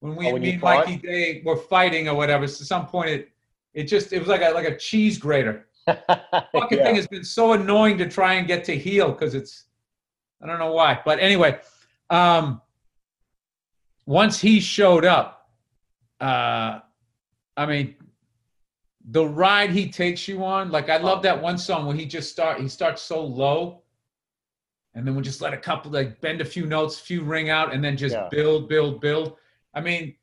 when 0.00 0.14
we 0.14 0.28
Oh, 0.28 0.34
when 0.34 0.42
me 0.42 0.52
and? 0.52 0.60
Mikey 0.62 0.96
Day 0.98 1.42
were 1.44 1.56
fighting 1.56 2.06
or 2.08 2.14
whatever, 2.14 2.46
so 2.46 2.62
at 2.62 2.66
some 2.68 2.86
point 2.86 3.08
it 3.10 3.30
it 3.72 3.84
just 3.84 4.12
it 4.12 4.18
was 4.18 4.28
like 4.28 4.42
a 4.42 4.50
like 4.50 4.68
a 4.68 4.76
cheese 4.76 5.16
grater. 5.18 5.66
Fucking 5.86 6.78
Yeah. 6.78 6.84
thing 6.84 6.96
has 6.96 7.06
been 7.06 7.24
so 7.24 7.52
annoying 7.52 7.98
to 7.98 8.08
try 8.08 8.34
and 8.34 8.46
get 8.46 8.64
to 8.64 8.76
heal 8.76 9.12
because 9.12 9.34
it's 9.34 9.64
I 10.42 10.46
don't 10.46 10.58
know 10.58 10.72
why. 10.72 11.00
But 11.04 11.18
anyway, 11.20 11.60
um 12.10 12.60
once 14.06 14.40
he 14.40 14.60
showed 14.60 15.04
up, 15.04 15.48
uh 16.20 16.80
I 17.56 17.66
mean 17.66 17.96
the 19.10 19.26
ride 19.26 19.70
he 19.70 19.90
takes 19.90 20.26
you 20.26 20.44
on, 20.44 20.70
like 20.70 20.88
I 20.88 20.96
love 20.96 21.22
that 21.22 21.40
one 21.42 21.58
song 21.58 21.86
where 21.86 21.96
he 21.96 22.06
just 22.06 22.30
start 22.30 22.60
he 22.60 22.68
starts 22.68 23.02
so 23.02 23.22
low 23.24 23.82
and 24.94 25.06
then 25.06 25.14
we 25.14 25.22
just 25.22 25.40
let 25.42 25.52
a 25.52 25.58
couple 25.58 25.90
like 25.90 26.20
bend 26.20 26.40
a 26.40 26.44
few 26.44 26.66
notes, 26.66 26.98
few 26.98 27.22
ring 27.22 27.50
out, 27.50 27.74
and 27.74 27.82
then 27.84 27.96
just 27.96 28.14
Yeah. 28.14 28.28
build, 28.30 28.68
build, 28.68 29.00
build. 29.00 29.36
I 29.74 29.80
mean, 29.80 30.14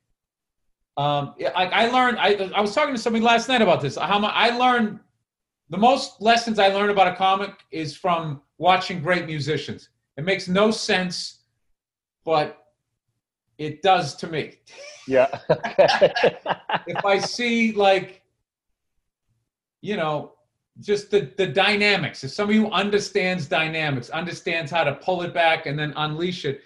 um, 0.95 1.36
I, 1.56 1.65
I 1.65 1.86
learned. 1.88 2.17
I 2.19 2.50
I 2.56 2.62
was 2.62 2.74
talking 2.74 2.95
to 2.95 3.02
somebody 3.02 3.24
last 3.24 3.50
night 3.50 3.62
about 3.62 3.82
this. 3.82 3.97
How 3.97 4.17
mu- 4.17 4.28
I 4.28 4.52
learned 4.52 5.00
the 5.72 5.78
most 5.78 6.22
lessons 6.22 6.60
I 6.60 6.68
learn 6.68 6.90
about 6.90 7.08
a 7.08 7.16
comic 7.16 7.52
is 7.72 7.96
from 7.96 8.42
watching 8.58 9.02
great 9.02 9.26
musicians. 9.26 9.90
It 10.18 10.26
makes 10.26 10.50
no 10.50 10.70
sense, 10.70 11.40
but 12.26 12.66
it 13.58 13.82
does 13.82 14.16
to 14.18 14.28
me. 14.28 14.60
yeah. 15.08 15.28
If 16.88 17.06
I 17.06 17.20
see 17.20 17.72
like, 17.72 18.22
you 19.82 19.96
know, 19.96 20.34
just 20.82 21.10
the 21.10 21.32
the 21.38 21.48
dynamics. 21.48 22.24
If 22.24 22.32
somebody 22.32 22.60
who 22.60 22.70
understands 22.72 23.48
dynamics, 23.48 24.10
understands 24.10 24.72
how 24.72 24.84
to 24.84 24.96
pull 24.96 25.22
it 25.22 25.34
back 25.34 25.68
and 25.68 25.80
then 25.80 25.94
unleash 25.96 26.44
it, 26.44 26.62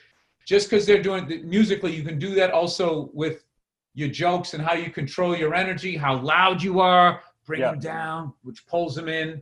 just 0.48 0.70
because 0.70 0.86
they're 0.86 1.02
doing 1.02 1.30
it 1.30 1.46
musically, 1.46 1.96
you 1.96 2.04
can 2.04 2.18
do 2.18 2.34
that 2.36 2.52
also 2.52 3.10
with 3.13 3.46
your 3.94 4.10
jokes 4.10 4.54
and 4.54 4.63
how 4.63 4.74
you 4.74 4.89
control 4.89 5.36
your 5.36 5.54
energy, 5.54 5.96
how 5.96 6.18
loud 6.18 6.62
you 6.62 6.80
are, 6.80 7.22
bring 7.45 7.62
Yeah. 7.62 7.71
them 7.71 7.79
down, 7.79 8.34
which 8.43 8.65
pulls 8.67 8.95
them 8.95 9.08
in, 9.08 9.41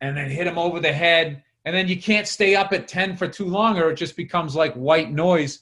and 0.00 0.16
then 0.16 0.30
hit 0.30 0.44
them 0.44 0.58
over 0.58 0.80
the 0.80 0.92
head. 0.92 1.42
And 1.64 1.74
then 1.74 1.88
you 1.88 2.00
can't 2.00 2.26
stay 2.28 2.54
up 2.54 2.72
at 2.72 2.86
10 2.86 3.16
for 3.16 3.26
too 3.26 3.46
long 3.46 3.78
or 3.78 3.90
it 3.90 3.96
just 3.96 4.16
becomes 4.16 4.54
like 4.54 4.72
white 4.74 5.10
noise. 5.10 5.60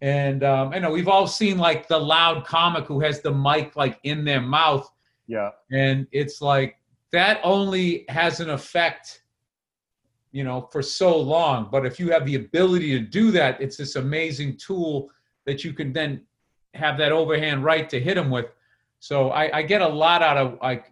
And 0.00 0.44
um, 0.44 0.72
I 0.72 0.78
know 0.78 0.90
we've 0.90 1.08
all 1.08 1.26
seen 1.26 1.58
like 1.58 1.88
the 1.88 1.98
loud 1.98 2.46
comic 2.46 2.84
who 2.86 3.00
has 3.00 3.20
the 3.20 3.32
mic 3.32 3.74
like 3.76 3.98
in 4.04 4.24
their 4.24 4.40
mouth. 4.40 4.90
yeah. 5.26 5.50
And 5.72 6.06
it's 6.12 6.40
like 6.40 6.76
that 7.12 7.40
only 7.42 8.04
has 8.08 8.38
an 8.40 8.50
effect, 8.50 9.22
you 10.32 10.44
know, 10.44 10.68
for 10.72 10.82
so 10.82 11.18
long. 11.18 11.68
But 11.70 11.84
if 11.84 11.98
you 11.98 12.12
have 12.12 12.24
the 12.24 12.36
ability 12.36 12.90
to 12.92 13.00
do 13.00 13.30
that, 13.32 13.60
it's 13.60 13.76
this 13.76 13.96
amazing 13.96 14.56
tool 14.56 15.10
that 15.46 15.64
you 15.64 15.72
can 15.72 15.92
then 15.92 16.22
have 16.74 16.96
that 16.98 17.10
overhand 17.12 17.64
right 17.64 17.90
to 17.90 17.98
hit 17.98 18.16
him 18.16 18.30
with. 18.30 18.46
So 19.00 19.30
I, 19.30 19.58
I 19.58 19.62
get 19.62 19.82
a 19.82 19.88
lot 19.88 20.22
out 20.22 20.36
of 20.36 20.58
like 20.62 20.89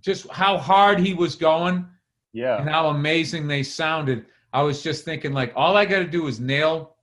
just 0.00 0.28
how 0.30 0.56
hard 0.58 0.98
he 1.00 1.14
was 1.14 1.34
going 1.36 1.86
Yeah. 2.32 2.60
and 2.60 2.68
how 2.68 2.88
amazing 2.88 3.46
they 3.48 3.62
sounded. 3.62 4.26
I 4.52 4.62
was 4.62 4.82
just 4.82 5.04
thinking, 5.04 5.32
like, 5.32 5.52
all 5.56 5.76
I 5.76 5.84
got 5.84 5.98
to 5.98 6.06
do 6.06 6.26
is 6.26 6.40
nail 6.40 6.96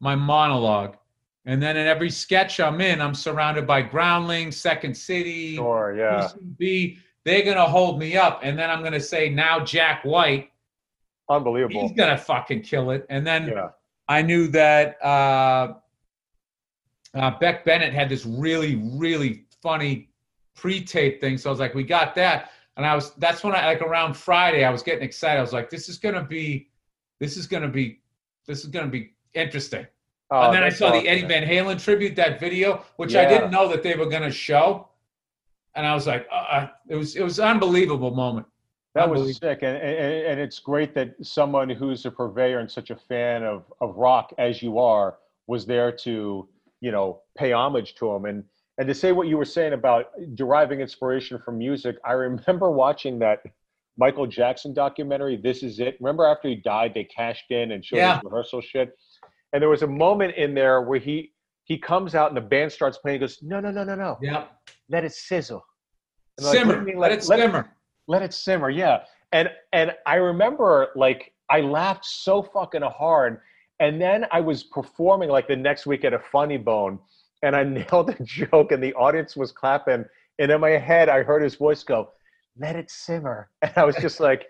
my 0.00 0.14
monologue. 0.14 0.96
And 1.46 1.62
then 1.62 1.76
in 1.76 1.86
every 1.86 2.10
sketch 2.10 2.58
I'm 2.58 2.80
in, 2.80 3.00
I'm 3.00 3.14
surrounded 3.14 3.66
by 3.66 3.82
Groundlings, 3.82 4.56
Second 4.56 4.96
City, 4.96 5.56
Sure. 5.56 5.94
Yeah. 5.96 6.28
UCB. 6.28 6.98
They're 7.24 7.42
going 7.44 7.56
to 7.56 7.64
hold 7.64 7.98
me 7.98 8.16
up. 8.16 8.40
And 8.42 8.58
then 8.58 8.70
I'm 8.70 8.80
going 8.80 8.92
to 8.92 9.00
say, 9.00 9.28
now 9.28 9.60
Jack 9.60 10.04
White, 10.04 10.50
Unbelievable. 11.28 11.82
he's 11.82 11.92
going 11.92 12.10
to 12.10 12.16
fucking 12.18 12.62
kill 12.62 12.90
it. 12.90 13.06
And 13.10 13.26
then 13.26 13.48
Yeah. 13.48 13.68
I 14.08 14.20
knew 14.22 14.48
that 14.48 15.02
uh, 15.02 15.74
uh, 17.14 17.30
Beck 17.38 17.64
Bennett 17.64 17.92
had 17.94 18.08
this 18.08 18.26
really, 18.26 18.76
really 18.76 19.44
funny 19.62 20.10
pre-tape 20.54 21.20
thing. 21.20 21.38
So 21.38 21.50
I 21.50 21.52
was 21.52 21.60
like, 21.60 21.74
we 21.74 21.84
got 21.84 22.14
that. 22.16 22.50
And 22.76 22.84
I 22.84 22.94
was, 22.94 23.12
that's 23.14 23.44
when 23.44 23.54
I, 23.54 23.66
like 23.66 23.82
around 23.82 24.16
Friday, 24.16 24.64
I 24.64 24.70
was 24.70 24.82
getting 24.82 25.04
excited. 25.04 25.38
I 25.38 25.42
was 25.42 25.52
like, 25.52 25.70
this 25.70 25.88
is 25.88 25.98
going 25.98 26.14
to 26.14 26.24
be, 26.24 26.68
this 27.20 27.36
is 27.36 27.46
going 27.46 27.62
to 27.62 27.68
be, 27.68 28.00
this 28.46 28.60
is 28.60 28.66
going 28.66 28.84
to 28.86 28.90
be 28.90 29.14
interesting. 29.34 29.86
Oh, 30.30 30.42
and 30.42 30.54
then 30.54 30.62
I 30.62 30.70
saw 30.70 30.90
the. 30.90 31.06
Eddie 31.06 31.26
Van 31.26 31.46
Halen 31.46 31.82
tribute, 31.82 32.16
that 32.16 32.40
video, 32.40 32.84
which 32.96 33.14
I 33.14 33.24
didn't 33.26 33.50
know 33.50 33.68
that 33.68 33.82
they 33.82 33.94
were 33.94 34.06
going 34.06 34.22
to 34.22 34.32
show. 34.32 34.88
And 35.76 35.86
I 35.86 35.94
was 35.94 36.06
like, 36.06 36.26
uh, 36.32 36.68
it 36.88 36.96
was, 36.96 37.14
it 37.16 37.22
was 37.22 37.38
an 37.38 37.48
unbelievable 37.48 38.12
moment. 38.12 38.46
That 38.94 39.10
was 39.10 39.38
sick, 39.38 39.62
and, 39.62 39.76
and 39.76 40.26
and 40.26 40.40
it's 40.40 40.60
great 40.60 40.94
that 40.94 41.16
someone 41.20 41.68
who's 41.68 42.06
a 42.06 42.12
purveyor 42.12 42.60
and 42.60 42.70
such 42.70 42.90
a 42.90 42.96
fan 42.96 43.42
of 43.42 43.64
of 43.80 43.96
rock 43.96 44.32
as 44.38 44.62
you 44.62 44.78
are 44.78 45.16
was 45.48 45.66
there 45.66 45.90
to 45.90 46.48
you 46.80 46.92
know 46.92 47.20
pay 47.36 47.50
homage 47.50 47.96
to 47.96 48.12
him 48.12 48.24
and 48.24 48.44
and 48.78 48.88
to 48.88 48.94
say 48.94 49.12
what 49.12 49.28
you 49.28 49.36
were 49.36 49.44
saying 49.44 49.72
about 49.72 50.06
deriving 50.34 50.80
inspiration 50.80 51.38
from 51.38 51.58
music. 51.58 51.96
I 52.04 52.12
remember 52.12 52.70
watching 52.84 53.18
that 53.20 53.40
Michael 53.96 54.26
Jackson 54.26 54.74
documentary. 54.74 55.36
This 55.36 55.62
is 55.62 55.78
it. 55.78 55.96
Remember 56.00 56.26
after 56.26 56.48
he 56.48 56.56
died, 56.56 56.92
they 56.94 57.04
cashed 57.04 57.50
in 57.50 57.72
and 57.72 57.84
showed 57.84 57.98
Yeah. 57.98 58.14
his 58.16 58.24
rehearsal 58.24 58.60
shit, 58.60 58.96
and 59.52 59.62
there 59.62 59.68
was 59.68 59.82
a 59.82 59.86
moment 59.86 60.34
in 60.36 60.54
there 60.54 60.82
where 60.82 60.98
he 60.98 61.32
he 61.66 61.78
comes 61.78 62.14
out 62.14 62.28
and 62.28 62.36
the 62.36 62.40
band 62.42 62.70
starts 62.70 62.98
playing. 62.98 63.14
He 63.14 63.20
goes, 63.20 63.38
no, 63.42 63.58
no, 63.58 63.70
no, 63.70 63.84
no, 63.84 63.94
no, 63.94 64.18
Yeah. 64.20 64.44
let 64.90 65.02
it 65.02 65.12
sizzle. 65.12 65.64
And 66.36 66.46
like, 66.46 66.56
what 66.56 66.64
do 66.64 66.70
Simmer. 66.70 66.78
you 66.80 66.86
mean, 66.86 66.98
Let 66.98 67.12
it 67.12 67.22
simmer. 67.24 67.70
let 68.06 68.22
it 68.22 68.34
simmer 68.34 68.68
yeah 68.68 69.04
and 69.32 69.48
and 69.72 69.92
i 70.04 70.16
remember 70.16 70.88
like 70.96 71.32
i 71.48 71.60
laughed 71.60 72.04
so 72.04 72.42
fucking 72.42 72.82
hard 72.82 73.40
and 73.80 73.98
then 74.02 74.26
i 74.32 74.40
was 74.40 74.64
performing 74.64 75.30
like 75.30 75.46
the 75.48 75.56
next 75.56 75.86
week 75.86 76.04
at 76.04 76.12
a 76.12 76.18
funny 76.18 76.58
bone 76.58 76.98
and 77.44 77.54
i 77.54 77.62
nailed 77.78 78.10
a 78.10 78.22
joke 78.22 78.72
and 78.72 78.82
the 78.82 78.94
audience 78.94 79.36
was 79.36 79.52
clapping 79.52 80.04
and 80.40 80.50
in 80.50 80.60
my 80.60 80.70
head 80.70 81.08
i 81.08 81.22
heard 81.22 81.42
his 81.42 81.54
voice 81.54 81.82
go 81.84 82.08
let 82.58 82.74
it 82.76 82.90
simmer 82.90 83.50
and 83.62 83.72
i 83.76 83.84
was 83.84 83.96
just 83.96 84.18
like 84.20 84.42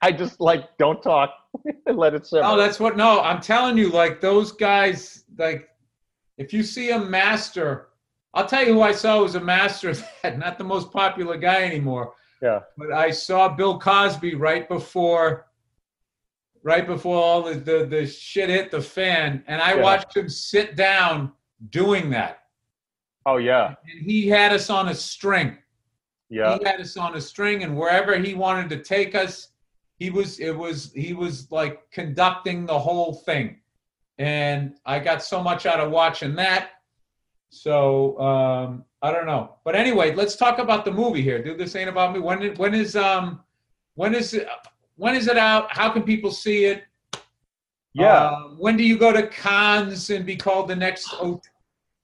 i 0.00 0.10
just 0.10 0.40
like 0.40 0.76
don't 0.78 1.02
talk 1.02 1.30
let 1.86 2.14
it 2.14 2.26
simmer 2.26 2.42
Oh, 2.46 2.56
that's 2.56 2.80
what. 2.80 2.96
No, 2.96 3.20
I'm 3.20 3.40
telling 3.40 3.76
you, 3.76 3.90
like 3.90 4.20
those 4.22 4.52
guys, 4.52 5.24
like 5.36 5.68
if 6.38 6.52
you 6.54 6.62
see 6.62 6.90
a 6.90 6.98
master, 6.98 7.88
I'll 8.32 8.46
tell 8.46 8.64
you 8.66 8.72
who 8.72 8.80
I 8.80 8.92
saw 8.92 9.20
was 9.20 9.34
a 9.34 9.40
master. 9.40 9.92
That 10.22 10.38
not 10.38 10.56
the 10.56 10.64
most 10.64 10.90
popular 10.90 11.36
guy 11.36 11.64
anymore, 11.64 12.14
yeah 12.40 12.60
but 12.78 12.90
I 12.90 13.10
saw 13.10 13.50
Bill 13.50 13.78
Cosby 13.78 14.34
right 14.34 14.66
before, 14.66 15.46
right 16.62 16.86
before 16.86 17.22
all 17.22 17.42
the 17.42 17.54
the, 17.54 17.84
the 17.84 18.06
shit 18.06 18.48
hit 18.48 18.70
the 18.70 18.80
fan, 18.80 19.44
and 19.46 19.60
I 19.60 19.74
Yeah. 19.74 19.82
watched 19.82 20.16
him 20.16 20.30
sit 20.30 20.74
down 20.74 21.32
doing 21.70 22.10
that, 22.10 22.44
oh 23.26 23.36
yeah 23.36 23.74
and 23.90 24.02
he 24.02 24.28
had 24.28 24.52
us 24.52 24.70
on 24.70 24.88
a 24.88 24.94
string. 24.94 25.56
yeah 26.28 26.58
He 26.58 26.64
had 26.64 26.80
us 26.80 26.96
on 26.96 27.14
a 27.16 27.20
string, 27.20 27.62
and 27.62 27.76
wherever 27.76 28.18
he 28.18 28.34
wanted 28.34 28.68
to 28.70 28.82
take 28.82 29.14
us, 29.14 29.48
he 29.98 30.10
was. 30.10 30.40
It 30.40 30.56
was. 30.56 30.92
He 30.94 31.12
was 31.12 31.50
like 31.52 31.90
conducting 31.90 32.66
the 32.66 32.78
whole 32.78 33.14
thing, 33.14 33.60
and 34.18 34.74
I 34.84 34.98
got 34.98 35.22
so 35.22 35.42
much 35.42 35.66
out 35.66 35.78
of 35.78 35.90
watching 35.90 36.34
that. 36.36 36.70
So 37.50 38.18
um, 38.18 38.84
I 39.02 39.12
don't 39.12 39.26
know, 39.26 39.56
but 39.64 39.76
anyway, 39.76 40.14
let's 40.14 40.36
talk 40.36 40.58
about 40.58 40.84
the 40.84 40.90
movie 40.90 41.22
here. 41.22 41.42
Dude, 41.42 41.58
this 41.58 41.76
ain't 41.76 41.88
about 41.88 42.12
me. 42.14 42.18
When 42.18 42.54
when 42.56 42.74
is 42.74 42.96
um 42.96 43.40
when 43.94 44.14
is 44.14 44.34
it 44.34 44.48
when 44.96 45.14
is 45.14 45.28
it 45.28 45.36
out? 45.36 45.70
How 45.70 45.90
can 45.90 46.02
people 46.02 46.30
see 46.30 46.64
it? 46.64 46.84
yeah 47.94 48.28
Um, 48.28 48.56
when 48.58 48.76
do 48.76 48.84
you 48.84 48.96
go 48.98 49.12
to 49.12 49.26
cons 49.28 50.08
and 50.10 50.24
be 50.24 50.36
called 50.36 50.68
the 50.68 50.76
next 50.76 51.08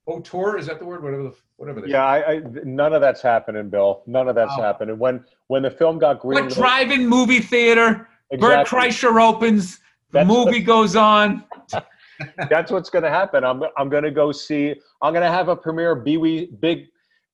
Oh, 0.08 0.14
auteur? 0.14 0.56
Is 0.58 0.66
that 0.66 0.78
the 0.78 0.84
word? 0.84 1.02
Whatever 1.02 1.22
the 1.24 1.34
whatever. 1.56 1.80
The 1.82 1.88
yeah 1.88 2.04
I, 2.04 2.32
I 2.34 2.40
none 2.64 2.92
of 2.94 3.00
that's 3.00 3.20
happening 3.22 3.68
bill 3.68 4.02
none 4.06 4.28
of 4.28 4.34
that's 4.34 4.54
Oh. 4.58 4.62
happening 4.62 4.98
when 4.98 5.24
when 5.48 5.62
the 5.62 5.70
film 5.70 5.98
got 5.98 6.20
green 6.20 6.44
What 6.44 6.54
drive-in 6.54 7.06
movie 7.06 7.40
theater? 7.40 8.08
Bert 8.38 8.60
Exactly. 8.60 8.78
Kreischer 8.78 9.22
opens. 9.22 9.76
The 10.10 10.20
That's- 10.24 10.28
movie 10.28 10.60
goes 10.60 10.96
on. 10.96 11.44
That's 12.50 12.70
what's 12.72 12.90
going 12.90 13.04
to 13.04 13.10
happen. 13.10 13.44
I'm 13.44 13.62
I'm 13.76 13.88
going 13.88 14.02
to 14.04 14.10
go 14.10 14.32
see. 14.32 14.74
I'm 15.02 15.12
going 15.12 15.24
to 15.24 15.30
have 15.30 15.48
a 15.48 15.56
premiere 15.56 16.02
Pee 16.02 16.16
Wee 16.16 16.46
Big 16.60 16.86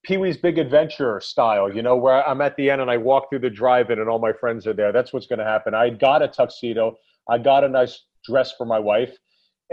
Pee 0.05 0.19
Wee's 0.19 0.37
Big 0.37 0.59
Adventure 0.59 1.21
style. 1.21 1.73
You 1.75 1.81
know, 1.83 1.97
where 1.97 2.27
I'm 2.29 2.41
at 2.43 2.55
the 2.57 2.69
end 2.71 2.83
and 2.83 2.91
I 2.91 2.97
walk 2.99 3.31
through 3.31 3.39
the 3.39 3.49
drive-in 3.51 3.99
and 3.99 4.09
all 4.11 4.19
my 4.19 4.33
friends 4.33 4.67
are 4.67 4.75
there. 4.75 4.93
That's 4.93 5.13
what's 5.13 5.27
going 5.27 5.39
to 5.39 5.45
happen. 5.45 5.75
I 5.75 5.89
got 5.91 6.21
a 6.23 6.29
tuxedo. 6.29 6.97
I 7.31 7.39
got 7.39 7.65
a 7.65 7.69
nice 7.69 8.03
dress 8.27 8.53
for 8.53 8.67
my 8.67 8.79
wife, 8.79 9.17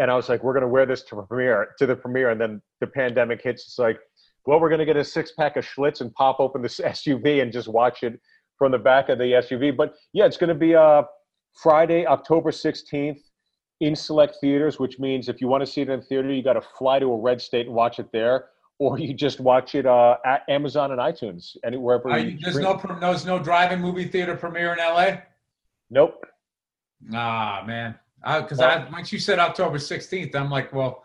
and 0.01 0.09
I 0.09 0.15
was 0.15 0.29
like, 0.29 0.43
we're 0.43 0.53
going 0.53 0.63
to 0.63 0.67
wear 0.67 0.87
this 0.87 1.03
to 1.03 1.23
premiere 1.27 1.75
to 1.77 1.85
the 1.85 1.95
premiere. 1.95 2.31
And 2.31 2.41
then 2.41 2.59
the 2.79 2.87
pandemic 2.87 3.43
hits. 3.43 3.65
It's 3.65 3.77
like, 3.77 3.99
well, 4.47 4.59
we're 4.59 4.69
going 4.69 4.79
to 4.79 4.85
get 4.85 4.97
a 4.97 5.03
six 5.03 5.33
pack 5.37 5.57
of 5.57 5.63
Schlitz 5.63 6.01
and 6.01 6.11
pop 6.15 6.39
open 6.39 6.63
this 6.63 6.79
SUV 6.83 7.43
and 7.43 7.53
just 7.53 7.67
watch 7.67 8.01
it 8.01 8.19
from 8.57 8.71
the 8.71 8.79
back 8.79 9.09
of 9.09 9.19
the 9.19 9.25
SUV. 9.25 9.77
But 9.77 9.93
yeah, 10.11 10.25
it's 10.25 10.37
going 10.37 10.47
to 10.47 10.55
be 10.55 10.73
uh, 10.73 11.03
Friday, 11.53 12.07
October 12.07 12.49
16th 12.49 13.19
in 13.81 13.95
select 13.95 14.37
theaters, 14.41 14.79
which 14.79 14.97
means 14.97 15.29
if 15.29 15.39
you 15.39 15.47
want 15.47 15.61
to 15.63 15.71
see 15.71 15.81
it 15.81 15.89
in 15.89 16.01
theater, 16.01 16.33
you 16.33 16.41
got 16.41 16.53
to 16.53 16.61
fly 16.79 16.97
to 16.97 17.05
a 17.05 17.17
red 17.21 17.39
state 17.39 17.67
and 17.67 17.75
watch 17.75 17.99
it 17.99 18.11
there, 18.11 18.45
or 18.79 18.97
you 18.97 19.13
just 19.13 19.39
watch 19.39 19.75
it 19.75 19.85
uh, 19.85 20.17
at 20.25 20.41
Amazon 20.49 20.91
and 20.91 20.99
iTunes, 20.99 21.55
anywhere. 21.63 22.01
You, 22.17 22.39
there's 22.41 22.57
no 22.57 22.73
no 22.73 22.99
there's 22.99 23.25
no 23.25 23.37
drive-in 23.37 23.79
movie 23.79 24.05
theater 24.05 24.35
premiere 24.35 24.73
in 24.73 24.79
LA. 24.79 25.21
Nope. 25.91 26.25
Ah 27.13 27.63
man, 27.65 27.95
because 28.23 28.59
I, 28.59 28.87
once 28.89 29.11
you 29.11 29.19
said 29.19 29.39
October 29.39 29.77
16th, 29.77 30.35
I'm 30.35 30.49
like, 30.49 30.71
well, 30.73 31.03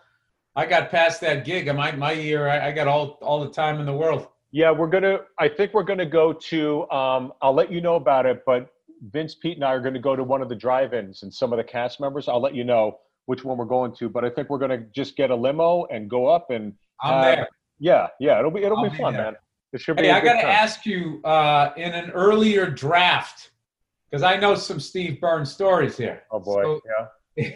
I 0.54 0.66
got 0.66 0.90
past 0.90 1.20
that 1.22 1.44
gig. 1.44 1.66
My 1.74 1.92
my 1.92 2.12
year, 2.12 2.48
I, 2.48 2.68
I 2.68 2.72
got 2.72 2.88
all 2.88 3.18
all 3.22 3.40
the 3.44 3.50
time 3.50 3.78
in 3.80 3.86
the 3.86 3.92
world. 3.92 4.28
Yeah, 4.52 4.70
we're 4.70 4.86
gonna. 4.88 5.18
I 5.38 5.48
think 5.48 5.74
we're 5.74 5.82
gonna 5.82 6.06
go 6.06 6.32
to. 6.32 6.88
Um, 6.90 7.32
I'll 7.42 7.52
let 7.54 7.70
you 7.70 7.80
know 7.80 7.96
about 7.96 8.24
it, 8.26 8.42
but 8.46 8.70
Vince, 9.10 9.34
Pete, 9.34 9.56
and 9.56 9.64
I 9.64 9.72
are 9.72 9.80
gonna 9.80 9.98
go 9.98 10.16
to 10.16 10.24
one 10.24 10.40
of 10.40 10.48
the 10.48 10.54
drive-ins, 10.54 11.22
and 11.24 11.32
some 11.32 11.52
of 11.52 11.58
the 11.58 11.64
cast 11.64 12.00
members. 12.00 12.26
I'll 12.28 12.40
let 12.40 12.54
you 12.54 12.64
know 12.64 12.98
which 13.26 13.44
one 13.44 13.58
we're 13.58 13.64
going 13.66 13.94
to. 13.96 14.08
But 14.08 14.24
I 14.24 14.30
think 14.30 14.48
we're 14.48 14.58
gonna 14.58 14.78
just 14.94 15.16
get 15.16 15.30
a 15.30 15.36
limo 15.36 15.84
and 15.86 16.08
go 16.08 16.26
up 16.26 16.50
and. 16.50 16.72
I'm 17.02 17.14
Uh, 17.18 17.22
there. 17.22 17.48
Yeah, 17.78 18.06
yeah, 18.18 18.38
it'll 18.38 18.50
be 18.50 18.62
it'll 18.62 18.78
I'll 18.78 18.84
be 18.84 18.90
be 18.90 18.96
fun, 18.96 19.12
man. 19.12 19.36
It 19.74 19.80
should 19.82 19.96
be. 19.98 20.04
Hey, 20.04 20.10
I 20.12 20.20
good 20.20 20.26
got 20.28 20.34
to 20.36 20.42
time. 20.42 20.50
ask 20.50 20.86
you 20.86 21.20
uh, 21.24 21.72
in 21.76 21.92
an 21.92 22.10
earlier 22.12 22.70
draft 22.70 23.50
because 24.16 24.34
I 24.34 24.38
know 24.40 24.54
some 24.54 24.80
Steve 24.80 25.20
Byrne's 25.20 25.52
stories 25.52 25.94
here. 25.98 26.22
Oh 26.30 26.40
boy, 26.40 26.62
So- 26.62 26.80
yeah. 27.36 27.44
in, 27.44 27.52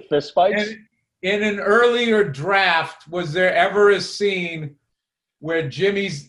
Fist 0.10 0.34
fights. 0.34 0.72
in 1.22 1.42
an 1.42 1.58
earlier 1.60 2.24
draft, 2.24 3.08
was 3.08 3.32
there 3.32 3.54
ever 3.54 3.90
a 3.90 4.00
scene 4.02 4.76
where 5.40 5.66
Jimmy's 5.66 6.28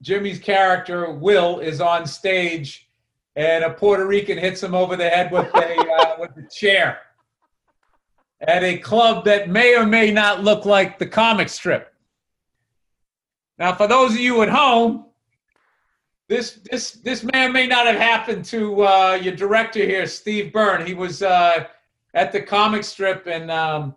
Jimmy's 0.00 0.38
character 0.38 1.10
Will 1.12 1.58
is 1.58 1.82
on 1.82 2.06
stage 2.06 2.88
and 3.34 3.62
a 3.62 3.70
Puerto 3.70 4.06
Rican 4.06 4.38
hits 4.38 4.62
him 4.62 4.74
over 4.74 4.96
the 4.96 5.08
head 5.10 5.30
with 5.30 5.54
a 5.54 5.76
uh, 5.76 6.14
with 6.18 6.30
a 6.38 6.48
chair 6.50 7.00
at 8.40 8.62
a 8.64 8.78
club 8.78 9.26
that 9.26 9.50
may 9.50 9.76
or 9.76 9.84
may 9.84 10.10
not 10.10 10.42
look 10.42 10.64
like 10.64 10.98
the 10.98 11.06
comic 11.06 11.50
strip? 11.50 11.92
Now, 13.58 13.74
for 13.74 13.86
those 13.86 14.12
of 14.12 14.18
you 14.20 14.40
at 14.42 14.48
home, 14.48 15.05
this 16.28 16.58
this 16.70 16.92
this 16.92 17.22
man 17.22 17.52
may 17.52 17.66
not 17.66 17.86
have 17.86 17.96
happened 17.96 18.44
to 18.46 18.82
uh, 18.82 19.18
your 19.22 19.34
director 19.34 19.80
here, 19.80 20.06
Steve 20.06 20.52
Byrne. 20.52 20.84
He 20.86 20.94
was 20.94 21.22
uh, 21.22 21.66
at 22.14 22.32
the 22.32 22.42
comic 22.42 22.82
strip 22.84 23.26
and 23.26 23.50
um, 23.50 23.94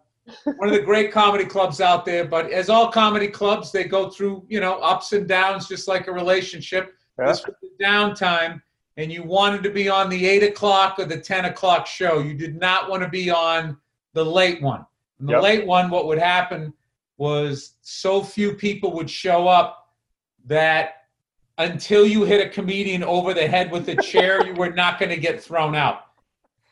one 0.57 0.69
of 0.69 0.75
the 0.75 0.81
great 0.81 1.11
comedy 1.11 1.45
clubs 1.45 1.81
out 1.81 2.05
there. 2.05 2.25
But 2.25 2.51
as 2.51 2.69
all 2.69 2.91
comedy 2.91 3.27
clubs, 3.27 3.71
they 3.71 3.83
go 3.85 4.09
through 4.09 4.45
you 4.47 4.59
know 4.59 4.75
ups 4.79 5.13
and 5.13 5.27
downs, 5.27 5.67
just 5.67 5.87
like 5.87 6.07
a 6.07 6.11
relationship. 6.11 6.93
Yeah. 7.17 7.27
This 7.27 7.45
was 7.45 7.55
the 7.61 7.83
downtime, 7.83 8.61
and 8.97 9.11
you 9.11 9.23
wanted 9.23 9.63
to 9.63 9.71
be 9.71 9.89
on 9.89 10.09
the 10.09 10.25
eight 10.27 10.43
o'clock 10.43 10.99
or 10.99 11.05
the 11.05 11.19
ten 11.19 11.45
o'clock 11.45 11.87
show. 11.87 12.19
You 12.19 12.35
did 12.35 12.59
not 12.59 12.89
want 12.89 13.01
to 13.01 13.09
be 13.09 13.31
on 13.31 13.77
the 14.13 14.23
late 14.23 14.61
one. 14.61 14.85
And 15.19 15.27
the 15.27 15.33
Yep. 15.33 15.41
late 15.41 15.65
one, 15.65 15.89
what 15.89 16.05
would 16.07 16.19
happen 16.19 16.73
was 17.17 17.75
so 17.81 18.23
few 18.23 18.53
people 18.53 18.93
would 18.93 19.09
show 19.09 19.47
up 19.47 19.89
that 20.45 20.98
until 21.60 22.08
you 22.08 22.24
hit 22.24 22.45
a 22.45 22.50
comedian 22.50 23.04
over 23.04 23.34
the 23.34 23.48
head 23.48 23.69
with 23.72 23.88
a 23.89 23.95
chair, 23.98 24.45
you 24.45 24.54
were 24.54 24.72
not 24.72 24.98
going 24.98 25.10
to 25.10 25.17
get 25.17 25.41
thrown 25.43 25.76
out. 25.76 26.06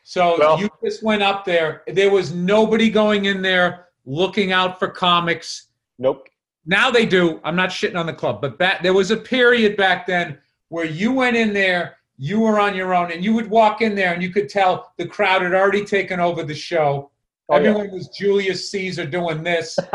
So 0.02 0.36
Well- 0.38 0.58
you 0.58 0.68
just 0.82 1.02
went 1.02 1.22
up 1.22 1.44
there. 1.44 1.82
There 1.86 2.10
was 2.10 2.34
nobody 2.34 2.90
going 2.90 3.26
in 3.26 3.42
there 3.42 3.88
looking 4.06 4.50
out 4.52 4.78
for 4.78 4.88
comics. 4.88 5.66
Nope. 5.98 6.28
Now 6.64 6.90
they 6.90 7.06
do. 7.06 7.40
I'm 7.44 7.56
not 7.56 7.68
shitting 7.68 7.98
on 7.98 8.06
the 8.06 8.12
club, 8.12 8.40
but 8.40 8.58
back 8.58 8.82
there 8.82 8.94
was 8.94 9.10
a 9.10 9.16
period 9.16 9.76
back 9.76 10.06
then 10.06 10.38
where 10.68 10.86
you 10.86 11.12
went 11.12 11.36
in 11.36 11.52
there, 11.52 11.96
you 12.16 12.40
were 12.40 12.58
on 12.58 12.74
your 12.74 12.94
own, 12.94 13.12
and 13.12 13.22
you 13.22 13.32
would 13.34 13.48
walk 13.48 13.80
in 13.80 13.94
there 13.94 14.12
and 14.12 14.22
you 14.22 14.30
could 14.30 14.48
tell 14.48 14.92
the 14.96 15.06
crowd 15.06 15.42
had 15.42 15.54
already 15.54 15.84
taken 15.84 16.20
over 16.20 16.42
the 16.42 16.54
show. 16.54 17.10
Oh, 17.50 17.56
yeah. 17.56 17.70
Everyone 17.70 17.90
was 17.90 18.08
Julius 18.08 18.70
Caesar 18.70 19.06
doing 19.06 19.42
this. 19.42 19.78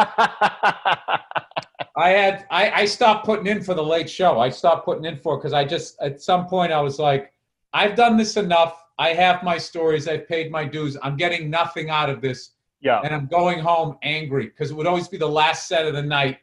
I 1.95 2.09
had 2.09 2.45
I, 2.49 2.71
I 2.71 2.85
stopped 2.85 3.25
putting 3.25 3.47
in 3.47 3.61
for 3.63 3.73
the 3.73 3.83
late 3.83 4.09
show. 4.09 4.39
I 4.39 4.49
stopped 4.49 4.85
putting 4.85 5.05
in 5.05 5.17
for 5.17 5.37
because 5.37 5.53
I 5.53 5.63
just 5.63 5.99
at 6.01 6.21
some 6.21 6.47
point 6.47 6.71
I 6.71 6.81
was 6.81 6.99
like, 6.99 7.31
I've 7.73 7.95
done 7.95 8.17
this 8.17 8.37
enough. 8.37 8.83
I 8.97 9.09
have 9.09 9.43
my 9.43 9.57
stories. 9.57 10.07
I've 10.07 10.27
paid 10.27 10.51
my 10.51 10.65
dues. 10.65 10.97
I'm 11.03 11.17
getting 11.17 11.49
nothing 11.49 11.89
out 11.89 12.09
of 12.09 12.21
this. 12.21 12.51
Yeah. 12.81 12.99
and 13.01 13.15
I'm 13.15 13.27
going 13.27 13.59
home 13.59 13.97
angry 14.03 14.47
because 14.47 14.71
it 14.71 14.73
would 14.73 14.87
always 14.87 15.07
be 15.07 15.17
the 15.17 15.27
last 15.27 15.69
set 15.69 15.85
of 15.87 15.93
the 15.93 16.01
night. 16.01 16.39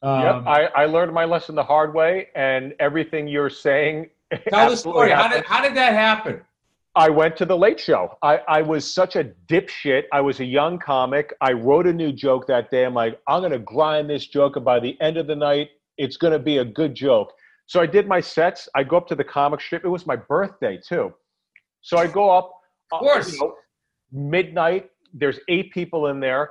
Um, 0.00 0.20
yep. 0.20 0.46
I, 0.46 0.66
I 0.76 0.86
learned 0.86 1.12
my 1.12 1.24
lesson 1.24 1.56
the 1.56 1.64
hard 1.64 1.92
way, 1.92 2.28
and 2.36 2.74
everything 2.78 3.26
you're 3.26 3.50
saying. 3.50 4.10
tell 4.48 4.70
the 4.70 4.76
story. 4.76 5.10
How 5.10 5.28
did 5.28 5.44
how 5.44 5.62
did 5.62 5.74
that 5.74 5.92
happen? 5.94 6.40
I 6.96 7.10
went 7.10 7.36
to 7.38 7.44
the 7.44 7.56
late 7.56 7.80
show. 7.80 8.16
I, 8.22 8.36
I 8.46 8.62
was 8.62 8.92
such 8.92 9.16
a 9.16 9.24
dipshit. 9.48 10.04
I 10.12 10.20
was 10.20 10.38
a 10.38 10.44
young 10.44 10.78
comic. 10.78 11.34
I 11.40 11.52
wrote 11.52 11.88
a 11.88 11.92
new 11.92 12.12
joke 12.12 12.46
that 12.46 12.70
day. 12.70 12.84
I'm 12.84 12.94
like, 12.94 13.18
I'm 13.26 13.40
going 13.40 13.52
to 13.52 13.58
grind 13.58 14.08
this 14.08 14.26
joke, 14.26 14.56
and 14.56 14.64
by 14.64 14.78
the 14.78 14.96
end 15.00 15.16
of 15.16 15.26
the 15.26 15.34
night, 15.34 15.70
it's 15.98 16.16
going 16.16 16.32
to 16.32 16.38
be 16.38 16.58
a 16.58 16.64
good 16.64 16.94
joke. 16.94 17.32
So 17.66 17.80
I 17.80 17.86
did 17.86 18.06
my 18.06 18.20
sets. 18.20 18.68
I 18.76 18.84
go 18.84 18.96
up 18.96 19.08
to 19.08 19.16
the 19.16 19.24
comic 19.24 19.60
strip. 19.60 19.84
It 19.84 19.88
was 19.88 20.06
my 20.06 20.16
birthday, 20.16 20.78
too. 20.78 21.12
So 21.82 21.96
I 21.96 22.06
go 22.06 22.30
up. 22.30 22.52
Of 22.92 22.98
uh, 22.98 23.00
course. 23.00 23.32
you 23.32 23.40
know, 23.40 23.54
midnight. 24.12 24.90
There's 25.12 25.40
eight 25.48 25.72
people 25.72 26.08
in 26.08 26.20
there. 26.20 26.50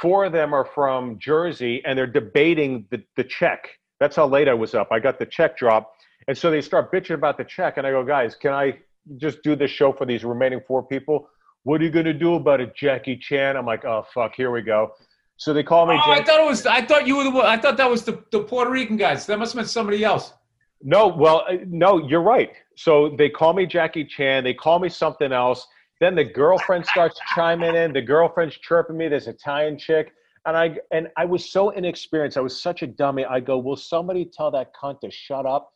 Four 0.00 0.26
of 0.26 0.32
them 0.32 0.54
are 0.54 0.64
from 0.64 1.18
Jersey, 1.18 1.82
and 1.84 1.98
they're 1.98 2.06
debating 2.06 2.86
the, 2.90 3.02
the 3.16 3.24
check. 3.24 3.68
That's 3.98 4.14
how 4.14 4.26
late 4.26 4.48
I 4.48 4.54
was 4.54 4.74
up. 4.74 4.88
I 4.92 5.00
got 5.00 5.18
the 5.18 5.26
check 5.26 5.56
drop. 5.58 5.92
And 6.28 6.38
so 6.38 6.50
they 6.50 6.60
start 6.60 6.92
bitching 6.92 7.14
about 7.14 7.38
the 7.38 7.44
check. 7.44 7.76
And 7.76 7.86
I 7.86 7.90
go, 7.90 8.04
guys, 8.04 8.36
can 8.36 8.52
I 8.52 8.78
just 9.16 9.42
do 9.42 9.56
this 9.56 9.70
show 9.70 9.92
for 9.92 10.06
these 10.06 10.24
remaining 10.24 10.60
four 10.66 10.82
people? 10.82 11.28
What 11.64 11.80
are 11.80 11.84
you 11.84 11.90
going 11.90 12.06
to 12.06 12.14
do 12.14 12.34
about 12.34 12.60
it, 12.60 12.74
Jackie 12.74 13.16
Chan? 13.16 13.56
I'm 13.56 13.66
like, 13.66 13.84
oh, 13.84 14.06
fuck, 14.14 14.34
here 14.34 14.50
we 14.50 14.62
go. 14.62 14.92
So 15.36 15.52
they 15.54 15.62
call 15.62 15.86
me. 15.86 15.94
Oh, 16.04 16.10
I 16.10 16.22
thought 16.22 16.40
it 16.40 16.46
was. 16.46 16.66
I 16.66 16.82
thought 16.84 17.06
you 17.06 17.16
were 17.16 17.24
the. 17.24 17.30
one- 17.30 17.46
I 17.46 17.56
thought 17.56 17.78
that 17.78 17.88
was 17.88 18.04
the, 18.04 18.22
the 18.30 18.40
Puerto 18.40 18.70
Rican 18.70 18.98
guys. 18.98 19.24
That 19.26 19.38
must 19.38 19.54
have 19.54 19.60
been 19.62 19.68
somebody 19.68 20.04
else. 20.04 20.34
No, 20.82 21.08
well, 21.08 21.44
uh, 21.48 21.56
no, 21.66 22.06
you're 22.06 22.22
right. 22.22 22.52
So 22.76 23.14
they 23.16 23.30
call 23.30 23.54
me 23.54 23.64
Jackie 23.66 24.04
Chan. 24.04 24.44
They 24.44 24.52
call 24.54 24.78
me 24.78 24.90
something 24.90 25.32
else. 25.32 25.66
Then 25.98 26.14
the 26.14 26.24
girlfriend 26.24 26.84
starts 26.86 27.18
chiming 27.34 27.74
in. 27.74 27.92
The 27.92 28.02
girlfriend's 28.02 28.56
chirping 28.58 28.98
me. 28.98 29.08
This 29.08 29.26
Italian 29.28 29.78
chick, 29.78 30.12
and 30.44 30.56
I 30.56 30.76
and 30.90 31.08
I 31.16 31.24
was 31.24 31.50
so 31.50 31.70
inexperienced. 31.70 32.36
I 32.36 32.42
was 32.42 32.60
such 32.60 32.82
a 32.82 32.86
dummy. 32.86 33.24
I 33.24 33.40
go, 33.40 33.56
will 33.58 33.76
somebody 33.76 34.26
tell 34.26 34.50
that 34.50 34.72
cunt 34.74 35.00
to 35.00 35.10
shut 35.10 35.46
up? 35.46 35.72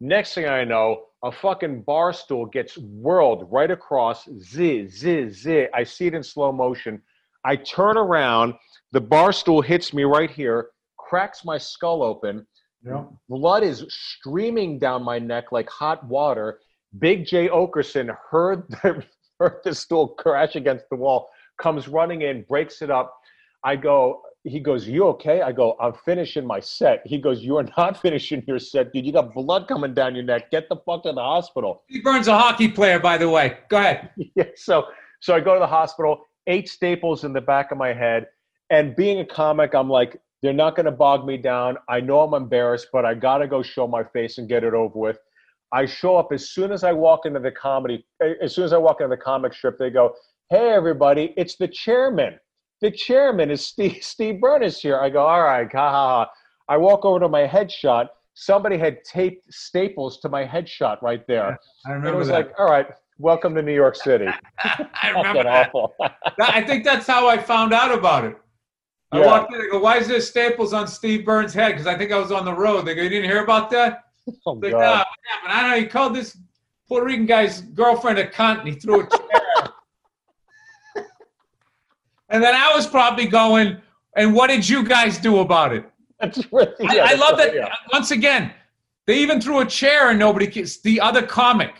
Next 0.00 0.34
thing 0.34 0.46
I 0.46 0.64
know, 0.64 1.04
a 1.22 1.32
fucking 1.32 1.82
bar 1.82 2.12
stool 2.12 2.46
gets 2.46 2.76
whirled 2.76 3.48
right 3.50 3.70
across. 3.70 4.28
Z 4.40 4.88
z 4.88 5.30
z. 5.30 5.66
I 5.72 5.84
see 5.84 6.06
it 6.06 6.14
in 6.14 6.22
slow 6.22 6.52
motion. 6.52 7.00
I 7.44 7.56
turn 7.56 7.96
around. 7.96 8.54
The 8.92 9.00
bar 9.00 9.32
stool 9.32 9.60
hits 9.60 9.92
me 9.92 10.04
right 10.04 10.30
here, 10.30 10.68
cracks 10.98 11.44
my 11.44 11.58
skull 11.58 12.02
open. 12.02 12.46
Yeah. 12.84 13.04
Blood 13.28 13.62
is 13.62 13.84
streaming 13.88 14.78
down 14.78 15.02
my 15.02 15.18
neck 15.18 15.52
like 15.52 15.68
hot 15.70 16.06
water. 16.06 16.60
Big 16.98 17.26
Jay 17.26 17.48
Oakerson 17.48 18.14
heard 18.30 18.68
the, 18.68 19.02
heard 19.40 19.60
the 19.64 19.74
stool 19.74 20.08
crash 20.08 20.54
against 20.54 20.84
the 20.90 20.96
wall, 20.96 21.28
comes 21.58 21.88
running 21.88 22.22
in, 22.22 22.44
breaks 22.48 22.82
it 22.82 22.90
up. 22.90 23.16
I 23.64 23.76
go, 23.76 24.22
he 24.44 24.60
goes, 24.60 24.86
You 24.86 25.06
okay? 25.08 25.40
I 25.40 25.52
go, 25.52 25.76
I'm 25.80 25.94
finishing 26.04 26.46
my 26.46 26.60
set. 26.60 27.02
He 27.04 27.18
goes, 27.18 27.42
You 27.42 27.56
are 27.56 27.66
not 27.76 28.00
finishing 28.02 28.44
your 28.46 28.58
set, 28.58 28.92
dude. 28.92 29.06
You 29.06 29.12
got 29.12 29.34
blood 29.34 29.66
coming 29.66 29.94
down 29.94 30.14
your 30.14 30.24
neck. 30.24 30.50
Get 30.50 30.68
the 30.68 30.76
fuck 30.76 31.02
to 31.04 31.12
the 31.12 31.20
hospital. 31.20 31.82
He 31.88 32.00
Burns, 32.00 32.28
a 32.28 32.38
hockey 32.38 32.68
player, 32.68 33.00
by 33.00 33.18
the 33.18 33.28
way. 33.28 33.58
Go 33.68 33.78
ahead. 33.78 34.10
yeah, 34.36 34.44
so 34.54 34.86
so 35.20 35.34
I 35.34 35.40
go 35.40 35.54
to 35.54 35.60
the 35.60 35.66
hospital, 35.66 36.26
eight 36.46 36.68
staples 36.68 37.24
in 37.24 37.32
the 37.32 37.40
back 37.40 37.72
of 37.72 37.78
my 37.78 37.94
head, 37.94 38.26
and 38.70 38.94
being 38.94 39.20
a 39.20 39.26
comic, 39.26 39.74
I'm 39.74 39.88
like, 39.88 40.20
they're 40.42 40.52
not 40.52 40.76
going 40.76 40.84
to 40.84 40.92
bog 40.92 41.24
me 41.24 41.38
down. 41.38 41.78
I 41.88 42.00
know 42.00 42.20
I'm 42.20 42.34
embarrassed, 42.34 42.88
but 42.92 43.06
I 43.06 43.14
got 43.14 43.38
to 43.38 43.46
go 43.46 43.62
show 43.62 43.86
my 43.86 44.04
face 44.04 44.36
and 44.36 44.46
get 44.46 44.62
it 44.62 44.74
over 44.74 44.98
with. 44.98 45.18
I 45.72 45.86
show 45.86 46.16
up 46.16 46.32
as 46.32 46.50
soon 46.50 46.70
as 46.70 46.84
I 46.84 46.92
walk 46.92 47.24
into 47.24 47.40
the 47.40 47.50
comedy, 47.50 48.06
eh, 48.22 48.34
as 48.42 48.54
soon 48.54 48.64
as 48.64 48.74
I 48.74 48.76
walk 48.76 49.00
into 49.00 49.08
the 49.08 49.22
comic 49.22 49.54
strip, 49.54 49.78
they 49.78 49.88
go, 49.88 50.14
"Hey, 50.50 50.68
everybody, 50.70 51.32
it's 51.38 51.56
the 51.56 51.66
chairman. 51.66 52.38
The 52.80 52.90
chairman 52.90 53.50
is 53.50 53.64
Steve. 53.64 53.98
Steve 54.02 54.40
Byrne's 54.40 54.80
here." 54.80 54.98
I 55.00 55.08
go, 55.10 55.20
"All 55.26 55.42
right, 55.42 55.70
ha 55.72 55.90
ha 55.90 56.08
ha." 56.24 56.30
I 56.68 56.76
walk 56.76 57.04
over 57.04 57.20
to 57.20 57.28
my 57.28 57.46
headshot. 57.46 58.08
Somebody 58.34 58.76
had 58.78 59.04
taped 59.04 59.52
staples 59.52 60.18
to 60.20 60.28
my 60.28 60.44
headshot 60.44 61.00
right 61.02 61.26
there. 61.26 61.58
I 61.86 61.90
remember. 61.92 62.08
And 62.08 62.14
it 62.16 62.18
was 62.18 62.28
that. 62.28 62.34
like, 62.34 62.52
"All 62.58 62.66
right, 62.70 62.86
welcome 63.18 63.54
to 63.54 63.62
New 63.62 63.74
York 63.74 63.94
City." 63.96 64.26
I 64.64 65.08
remember 65.10 65.28
Fucking 65.28 65.44
that. 65.44 65.68
awful. 65.68 65.94
I 66.40 66.62
think 66.62 66.84
that's 66.84 67.06
how 67.06 67.28
I 67.28 67.38
found 67.38 67.72
out 67.72 67.92
about 67.96 68.24
it. 68.24 68.36
I 69.12 69.20
Yeah. 69.20 69.26
walked 69.26 69.54
in. 69.54 69.60
I 69.60 69.68
go, 69.70 69.78
"Why 69.78 69.98
is 69.98 70.08
there 70.08 70.20
staples 70.20 70.72
on 70.72 70.88
Steve 70.88 71.24
Byrne's 71.24 71.54
head?" 71.54 71.72
Because 71.72 71.86
I 71.86 71.96
think 71.96 72.10
I 72.12 72.18
was 72.18 72.32
on 72.32 72.44
the 72.44 72.54
road. 72.54 72.82
They 72.86 72.94
go, 72.94 73.02
"You 73.02 73.08
didn't 73.08 73.30
hear 73.30 73.44
about 73.44 73.70
that?" 73.70 74.00
oh, 74.46 74.52
Like, 74.52 74.72
God. 74.72 74.80
nah, 74.80 74.98
what 74.98 75.06
happened? 75.28 75.52
I 75.52 75.60
don't 75.60 75.70
know. 75.70 75.76
He 75.78 75.86
called 75.86 76.14
this 76.16 76.36
Puerto 76.88 77.06
Rican 77.06 77.26
guy's 77.26 77.60
girlfriend 77.60 78.18
a 78.18 78.26
cunt, 78.26 78.60
and 78.60 78.68
he 78.68 78.74
threw 78.74 79.02
a 79.02 79.08
chair. 79.08 79.20
And 82.34 82.42
then 82.42 82.52
I 82.52 82.74
was 82.74 82.84
probably 82.84 83.26
going, 83.28 83.80
"And 84.16 84.34
what 84.34 84.48
did 84.48 84.68
you 84.68 84.82
guys 84.82 85.18
do 85.18 85.38
about 85.38 85.72
it?" 85.72 85.88
That's 86.20 86.52
really, 86.52 86.72
I, 86.80 86.94
yeah, 86.94 87.04
I 87.04 87.08
that's 87.10 87.20
love 87.20 87.38
right, 87.38 87.52
that. 87.52 87.54
Yeah. 87.54 87.74
Once 87.92 88.10
again, 88.10 88.52
they 89.06 89.18
even 89.18 89.40
threw 89.40 89.60
a 89.60 89.64
chair, 89.66 90.10
and 90.10 90.18
nobody. 90.18 90.48
Kiss, 90.48 90.80
the 90.80 91.00
other 91.00 91.22
comic, 91.22 91.74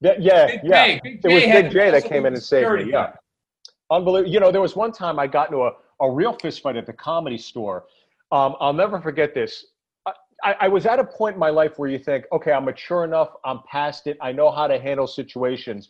Yeah, 0.00 0.14
yeah, 0.18 0.46
Big 0.46 0.60
yeah. 0.62 0.86
Jay. 0.86 1.00
Big 1.02 1.20
It 1.24 1.34
was 1.34 1.42
Big 1.42 1.72
Jay 1.72 1.90
that 1.90 2.04
came 2.04 2.24
in 2.24 2.34
and 2.34 2.42
saved 2.42 2.70
me. 2.70 2.92
Yeah. 2.92 3.14
Unbelievable. 3.90 4.32
You 4.32 4.38
know, 4.38 4.52
there 4.52 4.60
was 4.60 4.76
one 4.76 4.92
time 4.92 5.18
I 5.18 5.26
got 5.26 5.48
into 5.48 5.64
a, 5.64 5.72
a 6.00 6.10
real 6.10 6.34
fist 6.34 6.62
fight 6.62 6.76
at 6.76 6.86
the 6.86 6.92
comedy 6.92 7.38
store. 7.38 7.86
Um, 8.30 8.54
I'll 8.60 8.72
never 8.72 9.00
forget 9.00 9.34
this. 9.34 9.66
I, 10.06 10.12
I, 10.44 10.56
I 10.60 10.68
was 10.68 10.86
at 10.86 11.00
a 11.00 11.04
point 11.04 11.34
in 11.34 11.40
my 11.40 11.50
life 11.50 11.72
where 11.78 11.90
you 11.90 11.98
think, 11.98 12.26
okay, 12.30 12.52
I'm 12.52 12.64
mature 12.64 13.02
enough, 13.02 13.30
I'm 13.44 13.60
past 13.68 14.06
it, 14.06 14.16
I 14.20 14.30
know 14.30 14.52
how 14.52 14.68
to 14.68 14.78
handle 14.78 15.08
situations. 15.08 15.88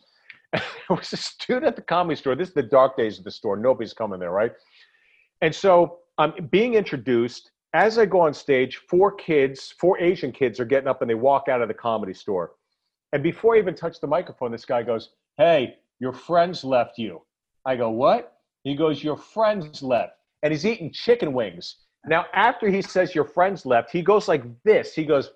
there 0.53 0.63
was 0.89 1.13
a 1.13 1.17
student 1.17 1.65
at 1.65 1.75
the 1.75 1.81
comedy 1.81 2.15
store. 2.15 2.35
This 2.35 2.49
is 2.49 2.53
the 2.53 2.63
dark 2.63 2.97
days 2.97 3.17
of 3.17 3.23
the 3.23 3.31
store. 3.31 3.55
Nobody's 3.55 3.93
coming 3.93 4.19
there, 4.19 4.31
right? 4.31 4.51
And 5.41 5.53
so 5.53 5.99
I'm 6.17 6.33
being 6.51 6.73
introduced. 6.73 7.51
As 7.73 7.97
I 7.97 8.05
go 8.05 8.19
on 8.19 8.33
stage, 8.33 8.81
four 8.89 9.13
kids, 9.13 9.73
four 9.79 9.97
Asian 9.99 10.31
kids 10.31 10.59
are 10.59 10.65
getting 10.65 10.89
up 10.89 11.01
and 11.01 11.09
they 11.09 11.15
walk 11.15 11.47
out 11.47 11.61
of 11.61 11.69
the 11.69 11.73
comedy 11.73 12.13
store. 12.13 12.51
And 13.13 13.23
before 13.23 13.55
I 13.55 13.59
even 13.59 13.75
touch 13.75 13.99
the 14.01 14.07
microphone, 14.07 14.51
this 14.51 14.65
guy 14.65 14.83
goes, 14.83 15.11
Hey, 15.37 15.77
your 15.99 16.11
friends 16.11 16.63
left 16.63 16.97
you. 16.97 17.21
I 17.65 17.77
go, 17.77 17.89
What? 17.89 18.33
He 18.63 18.75
goes, 18.75 19.03
Your 19.03 19.17
friends 19.17 19.81
left. 19.81 20.13
And 20.43 20.51
he's 20.51 20.65
eating 20.65 20.91
chicken 20.91 21.31
wings. 21.33 21.77
Now, 22.05 22.25
after 22.33 22.67
he 22.67 22.81
says 22.81 23.13
your 23.13 23.25
friends 23.25 23.65
left, 23.65 23.91
he 23.91 24.01
goes 24.01 24.27
like 24.27 24.43
this. 24.63 24.93
He 24.93 25.05
goes, 25.05 25.31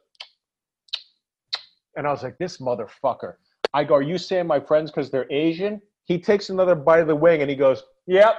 and 1.95 2.07
I 2.07 2.11
was 2.11 2.23
like, 2.23 2.37
This 2.37 2.57
motherfucker. 2.57 3.35
I 3.75 3.83
go, 3.83 3.95
Are 3.95 4.01
you 4.01 4.17
saying 4.17 4.47
my 4.47 4.59
friends 4.59 4.89
because 4.89 5.11
they're 5.11 5.31
Asian? 5.31 5.81
He 6.05 6.17
takes 6.19 6.49
another 6.49 6.75
bite 6.75 7.01
of 7.01 7.07
the 7.07 7.15
wing 7.15 7.41
and 7.41 7.49
he 7.49 7.55
goes, 7.57 7.83
Yep, 8.07 8.35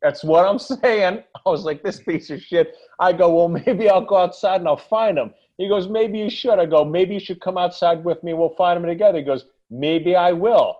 that's 0.00 0.24
what 0.24 0.46
I'm 0.46 0.58
saying. 0.82 1.22
I 1.46 1.50
was 1.50 1.64
like, 1.64 1.82
This 1.82 2.00
piece 2.00 2.30
of 2.30 2.40
shit. 2.42 2.74
I 2.98 3.12
go, 3.12 3.32
Well, 3.34 3.48
maybe 3.48 3.88
I'll 3.88 4.04
go 4.04 4.16
outside 4.16 4.60
and 4.60 4.68
I'll 4.68 4.76
find 4.76 5.18
him. 5.18 5.32
He 5.58 5.68
goes, 5.68 5.88
Maybe 5.88 6.18
you 6.18 6.30
should. 6.30 6.58
I 6.58 6.66
go, 6.66 6.84
Maybe 6.84 7.14
you 7.14 7.20
should 7.20 7.40
come 7.40 7.58
outside 7.58 8.02
with 8.02 8.22
me. 8.24 8.32
We'll 8.32 8.54
find 8.56 8.78
him 8.82 8.86
together. 8.88 9.18
He 9.18 9.24
goes, 9.24 9.44
Maybe 9.70 10.16
I 10.16 10.32
will. 10.32 10.76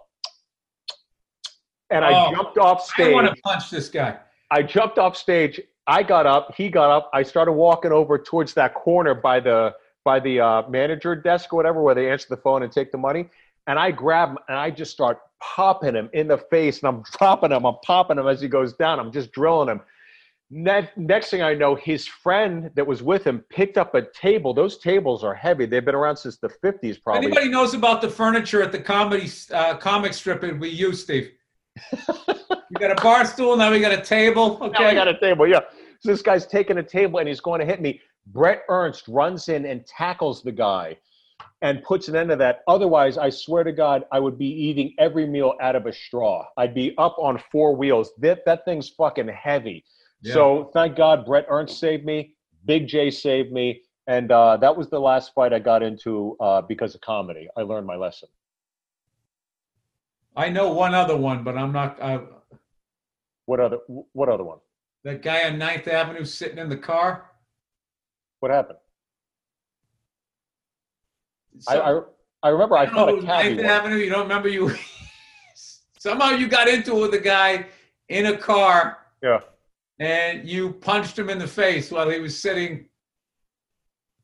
And 1.90 2.05
I 2.05 2.26
Oh, 2.26 2.31
jumped 2.35 2.57
off 2.57 2.83
stage. 2.83 3.09
I 3.09 3.12
want 3.12 3.26
to 3.35 3.42
punch 3.42 3.68
this 3.70 3.90
guy. 3.90 4.16
I 4.50 4.62
jumped 4.62 4.98
off 4.98 5.16
stage. 5.16 5.61
I 5.87 6.02
got 6.02 6.26
up. 6.26 6.55
He 6.57 6.70
got 6.70 6.90
up. 6.90 7.11
I 7.12 7.22
started 7.22 7.52
walking 7.52 7.92
over 7.92 8.18
towards 8.18 8.55
that 8.55 8.72
corner 8.74 9.14
by 9.14 9.40
the 9.40 9.74
by 10.05 10.18
the 10.18 10.40
uh, 10.40 10.62
manager 10.68 11.14
desk 11.14 11.52
or 11.52 11.57
whatever, 11.57 11.81
where 11.83 11.94
they 11.94 12.11
answer 12.11 12.26
the 12.31 12.37
phone 12.38 12.62
and 12.64 12.72
take 12.72 12.90
the 12.92 12.98
money. 12.98 13.28
And 13.66 13.79
I 13.79 13.90
grab 13.90 14.31
him 14.31 14.38
and 14.48 14.59
I 14.59 14.70
just 14.70 14.90
start 14.90 15.18
popping 15.40 15.94
him 15.94 16.09
in 16.12 16.29
the 16.29 16.38
face, 16.38 16.81
and 16.83 16.88
I'm 16.88 17.03
dropping 17.18 17.53
him. 17.53 17.64
I'm 17.64 17.77
popping 17.85 18.18
him 18.18 18.27
as 18.27 18.40
he 18.40 18.48
goes 18.48 18.72
down. 18.75 18.98
I'm 19.01 19.12
just 19.12 19.33
drilling 19.33 19.68
him. 19.68 19.81
Ne- 20.55 20.90
next 20.96 21.31
thing 21.31 21.42
I 21.42 21.55
know, 21.55 21.75
his 21.75 22.07
friend 22.07 22.70
that 22.75 22.87
was 22.87 23.03
with 23.03 23.25
him 23.25 23.42
picked 23.48 23.79
up 23.79 23.94
a 23.94 24.03
table. 24.12 24.53
Those 24.53 24.77
tables 24.79 25.25
are 25.25 25.33
heavy. 25.35 25.64
They've 25.64 25.85
been 25.85 25.94
around 25.94 26.16
since 26.16 26.37
the 26.37 26.51
50s, 26.62 27.03
probably. 27.03 27.27
Anybody 27.27 27.48
knows 27.48 27.72
about 27.72 28.03
the 28.03 28.11
furniture 28.11 28.62
at 28.62 28.70
the 28.70 28.79
comedy 28.79 29.31
uh, 29.53 29.77
comic 29.79 30.12
strip 30.12 30.42
that 30.42 30.59
we 30.59 30.68
use, 30.68 31.03
Steve? 31.03 31.31
we 31.92 32.77
got 32.79 32.90
a 32.90 33.03
bar 33.03 33.25
stool. 33.25 33.57
Now 33.57 33.70
we 33.70 33.81
got 33.81 33.92
a 33.92 34.03
table. 34.03 34.59
Now 34.59 34.66
Okay. 34.66 34.85
I 34.87 34.94
got 34.94 35.09
a 35.09 35.18
table. 35.18 35.46
Yeah. 35.46 35.61
So 36.01 36.11
this 36.11 36.20
guy's 36.20 36.46
taking 36.46 36.79
a 36.79 36.83
table 36.83 37.18
and 37.18 37.27
he's 37.29 37.40
going 37.40 37.61
to 37.61 37.66
hit 37.66 37.81
me. 37.81 38.01
Brett 38.27 38.62
Ernst 38.68 39.09
runs 39.09 39.48
in 39.48 39.64
and 39.64 39.87
tackles 39.87 40.42
the 40.42 40.53
guy 40.53 40.96
and 41.62 41.83
puts 41.83 42.09
an 42.09 42.16
end 42.16 42.31
to 42.31 42.37
that. 42.37 42.61
Otherwise, 42.66 43.16
I 43.16 43.31
swear 43.31 43.62
to 43.64 43.72
God, 43.72 44.05
I 44.12 44.18
would 44.18 44.37
be 44.37 44.46
eating 44.48 44.94
every 44.98 45.27
meal 45.27 45.55
out 45.62 45.77
of 45.77 45.87
a 45.87 45.92
straw. 45.92 46.44
I'd 46.57 46.75
be 46.75 46.94
up 46.98 47.16
on 47.18 47.40
four 47.51 47.75
wheels. 47.77 48.11
That, 48.18 48.44
that 48.46 48.64
thing's 48.64 48.88
fucking 48.90 49.29
heavy. 49.29 49.85
Yeah. 50.22 50.35
So 50.35 50.70
thank 50.75 50.96
God 50.96 51.25
Brett 51.25 51.46
Ernst 51.48 51.79
saved 51.79 52.05
me. 52.05 52.35
Big 52.64 52.88
Jay 52.88 53.11
saved 53.11 53.53
me. 53.53 53.83
And 54.09 54.33
uh, 54.33 54.57
that 54.57 54.77
was 54.77 54.90
the 54.90 54.98
last 54.98 55.33
fight 55.35 55.53
I 55.53 55.61
got 55.61 55.83
into 55.83 56.37
uh, 56.40 56.62
because 56.62 56.94
of 56.96 57.01
comedy. 57.01 57.48
I 57.57 57.62
learned 57.62 57.87
my 57.87 57.96
lesson. 57.96 58.29
I 60.35 60.48
know 60.48 60.72
one 60.72 60.94
other 60.94 61.16
one, 61.16 61.44
but 61.44 61.57
I'm 61.57 61.72
not. 61.72 62.01
Uh, 62.01 62.22
What 63.46 63.61
other? 63.61 63.79
What 63.87 64.29
other 64.29 64.44
one? 64.44 64.59
that 65.05 65.20
guy 65.22 65.44
on 65.48 65.59
9th 65.59 65.88
Avenue 65.88 66.25
sitting 66.25 66.59
in 66.59 66.68
the 66.68 66.77
car. 66.77 67.31
What 68.40 68.53
happened? 68.53 68.79
I, 71.68 71.74
So- 71.74 72.06
I 72.42 72.48
I 72.48 72.48
remember 72.50 72.76
I, 72.76 72.86
caught 72.86 73.08
know, 73.08 73.18
a 73.18 73.22
cabbie. 73.22 73.54
Once. 73.54 73.66
Avenue. 73.68 73.96
You 73.96 74.10
don't 74.10 74.22
remember 74.22 74.48
you? 74.48 74.74
Somehow 75.98 76.30
you 76.30 76.48
got 76.48 76.66
into 76.66 76.96
it 76.96 77.00
with 77.00 77.14
a 77.14 77.20
guy 77.20 77.66
in 78.08 78.26
a 78.26 78.36
car 78.36 78.98
Yeah. 79.22 79.38
and 80.00 80.48
you 80.48 80.72
punched 80.72 81.16
him 81.16 81.30
in 81.30 81.38
the 81.38 81.46
face 81.46 81.92
while 81.92 82.10
he 82.10 82.18
was 82.18 82.40
sitting. 82.40 82.86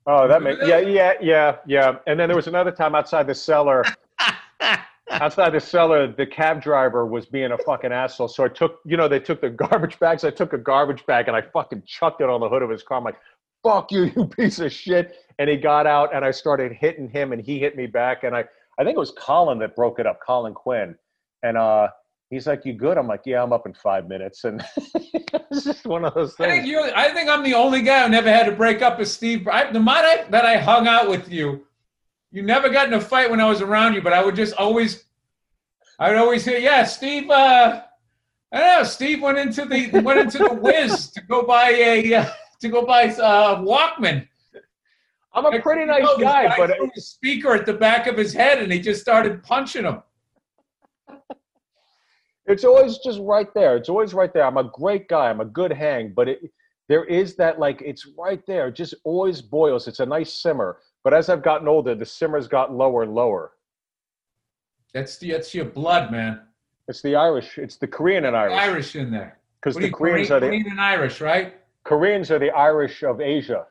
Oh, 0.06 0.26
that 0.26 0.42
makes 0.42 0.58
yeah, 0.66 0.78
yeah, 0.98 1.12
yeah, 1.20 1.56
yeah. 1.66 1.96
And 2.08 2.18
then 2.18 2.28
there 2.28 2.34
was 2.36 2.48
another 2.48 2.72
time 2.72 2.96
outside 2.96 3.28
the 3.28 3.34
cellar. 3.36 3.84
outside 5.10 5.50
the 5.50 5.60
cellar, 5.60 6.06
the 6.12 6.26
cab 6.26 6.60
driver 6.60 7.06
was 7.06 7.26
being 7.26 7.52
a 7.52 7.58
fucking 7.58 7.92
asshole. 7.92 8.28
So 8.28 8.44
I 8.44 8.48
took, 8.48 8.80
you 8.84 8.96
know, 8.96 9.06
they 9.06 9.20
took 9.20 9.40
the 9.40 9.50
garbage 9.50 9.98
bags. 10.00 10.24
I 10.24 10.30
took 10.30 10.52
a 10.54 10.58
garbage 10.58 11.06
bag 11.06 11.28
and 11.28 11.36
I 11.36 11.42
fucking 11.42 11.84
chucked 11.86 12.20
it 12.20 12.28
on 12.28 12.40
the 12.40 12.48
hood 12.48 12.62
of 12.62 12.70
his 12.70 12.82
car. 12.82 12.98
I'm 12.98 13.04
like, 13.04 13.16
"Fuck 13.62 13.92
you, 13.92 14.04
you 14.16 14.26
piece 14.26 14.58
of 14.58 14.72
shit!" 14.72 15.16
And 15.38 15.48
he 15.48 15.56
got 15.56 15.86
out, 15.86 16.14
and 16.14 16.24
I 16.24 16.30
started 16.30 16.72
hitting 16.72 17.08
him, 17.08 17.32
and 17.32 17.40
he 17.40 17.58
hit 17.58 17.76
me 17.76 17.86
back. 17.86 18.24
And 18.24 18.34
I, 18.34 18.44
I 18.78 18.84
think 18.84 18.96
it 18.96 18.98
was 18.98 19.12
Colin 19.12 19.58
that 19.60 19.76
broke 19.76 19.98
it 19.98 20.06
up, 20.06 20.20
Colin 20.24 20.54
Quinn, 20.54 20.96
and 21.42 21.56
uh, 21.56 21.88
he's 22.30 22.46
like, 22.46 22.64
"You 22.64 22.72
good?" 22.72 22.98
I'm 22.98 23.06
like, 23.06 23.22
"Yeah, 23.24 23.42
I'm 23.42 23.52
up 23.52 23.66
in 23.66 23.74
five 23.74 24.08
minutes." 24.08 24.44
And 24.44 24.64
it's 24.94 25.64
just 25.64 25.86
one 25.86 26.04
of 26.04 26.14
those 26.14 26.34
I 26.40 26.48
think 26.48 26.64
things. 26.64 26.92
I 26.94 27.10
think 27.10 27.28
I'm 27.28 27.42
the 27.42 27.54
only 27.54 27.82
guy 27.82 28.04
who 28.04 28.08
never 28.10 28.30
had 28.30 28.46
to 28.46 28.52
break 28.52 28.82
up 28.82 28.98
with 28.98 29.08
Steve. 29.08 29.46
I, 29.48 29.70
the 29.70 29.80
I, 29.80 30.24
that 30.30 30.44
I 30.44 30.58
hung 30.58 30.86
out 30.86 31.08
with 31.08 31.30
you, 31.30 31.66
you 32.30 32.42
never 32.42 32.68
got 32.68 32.88
in 32.88 32.94
a 32.94 33.00
fight 33.00 33.30
when 33.30 33.40
I 33.40 33.48
was 33.48 33.60
around 33.60 33.94
you, 33.94 34.02
but 34.02 34.12
I 34.12 34.24
would 34.24 34.36
just 34.36 34.54
always, 34.54 35.04
I 35.98 36.08
would 36.08 36.18
always 36.18 36.44
hear, 36.44 36.58
"Yeah, 36.58 36.84
Steve." 36.84 37.30
Uh, 37.30 37.82
I 38.50 38.58
don't 38.58 38.78
know. 38.78 38.84
Steve 38.84 39.20
went 39.20 39.38
into 39.38 39.64
the 39.64 40.00
went 40.00 40.20
into 40.20 40.38
the 40.38 40.54
Wiz 40.60 41.10
to 41.10 41.20
go 41.22 41.42
buy 41.42 41.70
a 41.70 42.14
uh, 42.14 42.30
to 42.60 42.68
go 42.68 42.84
buy 42.84 43.08
uh, 43.08 43.60
Walkman. 43.60 44.26
I'm 45.32 45.44
a 45.46 45.60
pretty 45.60 45.84
nice 45.84 46.02
No, 46.02 46.16
this 46.16 46.24
guy, 46.24 46.54
but 46.56 46.74
threw 46.76 46.90
a 46.96 47.00
speaker 47.00 47.52
at 47.52 47.66
the 47.66 47.74
back 47.74 48.06
of 48.06 48.16
his 48.16 48.32
head, 48.32 48.60
and 48.60 48.72
he 48.72 48.80
just 48.80 49.00
started 49.00 49.42
punching 49.42 49.84
him. 49.84 50.02
It's 52.46 52.64
always 52.64 52.98
just 52.98 53.20
right 53.20 53.52
there. 53.54 53.76
It's 53.76 53.90
always 53.90 54.14
right 54.14 54.32
there. 54.32 54.46
I'm 54.46 54.56
a 54.56 54.64
great 54.64 55.06
guy. 55.06 55.28
I'm 55.28 55.40
a 55.40 55.44
good 55.44 55.70
hang, 55.70 56.12
but 56.16 56.28
it 56.28 56.50
there 56.88 57.04
is 57.04 57.36
that 57.36 57.58
like 57.58 57.82
it's 57.84 58.06
right 58.18 58.44
there. 58.46 58.68
It 58.68 58.74
just 58.74 58.94
always 59.04 59.42
boils. 59.42 59.86
It's 59.86 60.00
a 60.00 60.06
nice 60.06 60.32
simmer. 60.32 60.78
But 61.04 61.12
as 61.12 61.28
I've 61.28 61.42
gotten 61.42 61.68
older, 61.68 61.94
the 61.94 62.06
simmer's 62.06 62.48
got 62.48 62.72
lower 62.72 63.02
and 63.02 63.14
lower. 63.14 63.52
That's 64.94 65.18
the 65.18 65.32
that's 65.32 65.54
your 65.54 65.66
blood, 65.66 66.10
man. 66.10 66.40
It's 66.88 67.02
the 67.02 67.14
Irish. 67.14 67.58
It's 67.58 67.76
the 67.76 67.86
Korean 67.86 68.24
and 68.24 68.34
Irish 68.34 68.58
Irish 68.58 68.96
in 68.96 69.10
there. 69.10 69.38
because 69.60 69.76
the 69.76 69.82
you, 69.82 69.92
Koreans 69.92 70.28
Korean, 70.28 70.36
are 70.36 70.40
the 70.40 70.46
Korean 70.46 70.70
and 70.70 70.80
Irish, 70.80 71.20
right? 71.20 71.54
Koreans 71.84 72.30
are 72.30 72.38
the 72.38 72.50
Irish 72.50 73.02
of 73.02 73.20
Asia. 73.20 73.66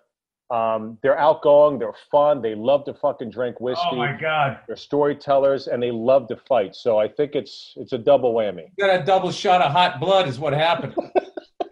Um, 0.50 0.98
they're 1.04 1.18
outgoing. 1.18 1.78
They're 1.78 1.94
fun. 2.10 2.42
They 2.42 2.56
love 2.56 2.86
to 2.86 2.94
fucking 2.94 3.32
drink 3.32 3.60
whiskey. 3.60 3.84
Oh 3.92 3.98
my 3.98 4.18
God! 4.20 4.60
They're 4.66 4.78
storytellers 4.78 5.68
and 5.68 5.84
they 5.84 5.92
love 5.92 6.30
to 6.30 6.38
fight. 6.48 6.74
So 6.74 6.98
I 6.98 7.08
think 7.08 7.36
it's 7.36 7.74
it's 7.76 7.92
a 7.92 7.98
double 7.98 8.34
whammy. 8.34 8.68
You 8.78 8.88
got 8.88 9.02
a 9.02 9.04
double 9.04 9.32
shot 9.32 9.62
of 9.62 9.74
hot 9.74 10.00
blood, 10.00 10.28
is 10.28 10.40
what 10.40 10.54
happened. 10.54 10.96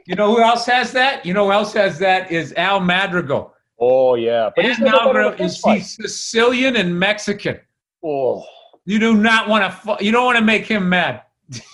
you 0.05 0.15
know 0.15 0.35
who 0.35 0.41
else 0.41 0.65
has 0.65 0.91
that? 0.91 1.25
You 1.25 1.33
know 1.33 1.45
who 1.45 1.51
else 1.53 1.71
has 1.73 1.97
that? 1.99 2.31
Is 2.31 2.53
Al 2.53 2.81
Madrigal. 2.81 3.53
Oh 3.79 4.15
yeah, 4.15 4.49
but 4.53 4.65
he's 4.65 4.79
Al 4.81 4.85
never 4.85 5.13
been 5.13 5.15
in 5.15 5.21
a 5.21 5.29
Madrigal 5.29 5.45
is 5.45 5.61
he's 5.63 5.95
Sicilian 5.95 6.75
and 6.75 6.99
Mexican. 6.99 7.59
Oh. 8.03 8.43
You 8.85 8.99
do 8.99 9.15
not 9.15 9.47
want 9.49 9.63
to. 9.83 10.03
You 10.03 10.11
don't 10.11 10.25
want 10.25 10.37
to 10.37 10.43
make 10.43 10.65
him 10.67 10.87
mad. 10.87 11.23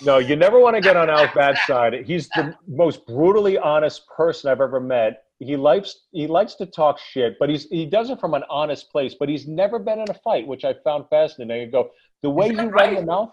No, 0.02 0.18
you 0.18 0.36
never 0.36 0.60
want 0.60 0.76
to 0.76 0.82
get 0.82 0.96
on 0.96 1.08
Al's 1.08 1.30
bad 1.34 1.56
side. 1.66 2.04
He's 2.04 2.28
the 2.30 2.54
most 2.66 3.06
brutally 3.06 3.56
honest 3.56 4.06
person 4.06 4.50
I've 4.50 4.60
ever 4.60 4.80
met. 4.80 5.24
He 5.38 5.56
likes 5.56 6.06
he 6.12 6.26
likes 6.26 6.54
to 6.56 6.66
talk 6.66 6.98
shit, 6.98 7.36
but 7.40 7.48
he's 7.48 7.68
he 7.68 7.86
does 7.86 8.10
it 8.10 8.20
from 8.20 8.34
an 8.34 8.44
honest 8.50 8.90
place. 8.90 9.14
But 9.18 9.28
he's 9.28 9.48
never 9.48 9.78
been 9.78 9.98
in 9.98 10.10
a 10.10 10.14
fight, 10.14 10.46
which 10.46 10.64
I 10.64 10.74
found 10.84 11.06
fascinating. 11.08 11.68
I 11.68 11.70
go 11.70 11.90
the 12.22 12.30
way 12.30 12.48
you 12.48 12.68
run 12.68 12.94
your 12.94 13.04
mouth. 13.04 13.30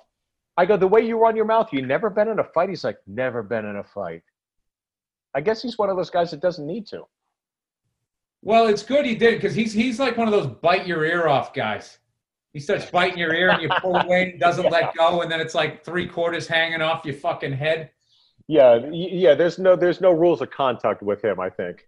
I 0.58 0.66
go 0.66 0.78
the 0.78 0.88
way 0.88 1.02
you 1.02 1.18
run 1.18 1.36
your 1.36 1.46
mouth. 1.46 1.72
You 1.72 1.86
never 1.86 2.10
been 2.10 2.30
in 2.30 2.40
a 2.40 2.44
fight. 2.44 2.70
He's 2.70 2.84
like 2.84 2.98
never 3.06 3.44
been 3.44 3.66
in 3.66 3.76
a 3.76 3.84
fight. 3.84 4.24
I 5.36 5.42
guess 5.42 5.62
he's 5.62 5.78
one 5.78 5.90
of 5.90 5.98
those 5.98 6.10
guys 6.10 6.32
that 6.32 6.42
doesn't 6.42 6.66
need 6.66 6.88
to. 6.88 7.04
Well, 8.42 8.68
it's 8.68 8.84
good 8.84 9.06
he 9.06 9.16
did 9.16 9.36
because 9.36 9.54
he's 9.54 9.74
he's 9.74 10.00
like 10.00 10.18
one 10.18 10.28
of 10.28 10.34
those 10.34 10.48
bite 10.48 10.88
your 10.88 11.06
ear 11.06 11.28
off 11.28 11.54
guys. 11.54 12.00
He 12.54 12.60
starts 12.60 12.90
biting 12.90 13.18
your 13.18 13.34
ear 13.34 13.50
and 13.50 13.62
you 13.62 13.70
pull 13.82 13.96
away 14.04 14.32
and 14.32 14.40
doesn't 14.40 14.70
let 14.70 14.96
go, 14.96 15.22
and 15.22 15.32
then 15.32 15.40
it's 15.40 15.56
like 15.56 15.84
three 15.84 16.08
quarters 16.08 16.48
hanging 16.48 16.82
off 16.82 17.06
your 17.06 17.16
fucking 17.16 17.54
head. 17.54 17.92
Yeah, 18.48 18.80
yeah. 18.92 19.36
There's 19.36 19.60
no 19.60 19.76
there's 19.76 20.02
no 20.02 20.12
rules 20.12 20.42
of 20.42 20.50
contact 20.50 21.04
with 21.04 21.24
him. 21.24 21.40
I 21.40 21.50
think. 21.50 21.88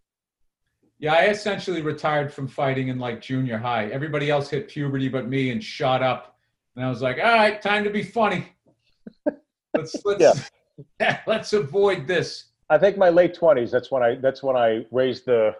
Yeah, 0.99 1.13
I 1.15 1.25
essentially 1.25 1.81
retired 1.81 2.31
from 2.31 2.47
fighting 2.47 2.89
in 2.89 2.99
like 2.99 3.21
junior 3.21 3.57
high. 3.57 3.87
Everybody 3.87 4.29
else 4.29 4.49
hit 4.49 4.67
puberty 4.67 5.09
but 5.09 5.27
me 5.27 5.49
and 5.49 5.63
shot 5.63 6.03
up. 6.03 6.37
And 6.75 6.85
I 6.85 6.89
was 6.89 7.01
like, 7.01 7.17
all 7.17 7.23
right, 7.23 7.59
time 7.59 7.83
to 7.83 7.89
be 7.89 8.03
funny. 8.03 8.45
Let's 9.73 9.95
let's 10.05 10.51
let's 11.27 11.53
avoid 11.53 12.05
this. 12.05 12.49
I 12.69 12.77
think 12.77 12.97
my 12.97 13.09
late 13.09 13.33
twenties. 13.33 13.71
That's 13.71 13.89
when 13.89 14.03
I. 14.03 14.15
That's 14.15 14.43
when 14.43 14.57
I 14.57 14.85
raised 14.91 15.25
the, 15.25 15.55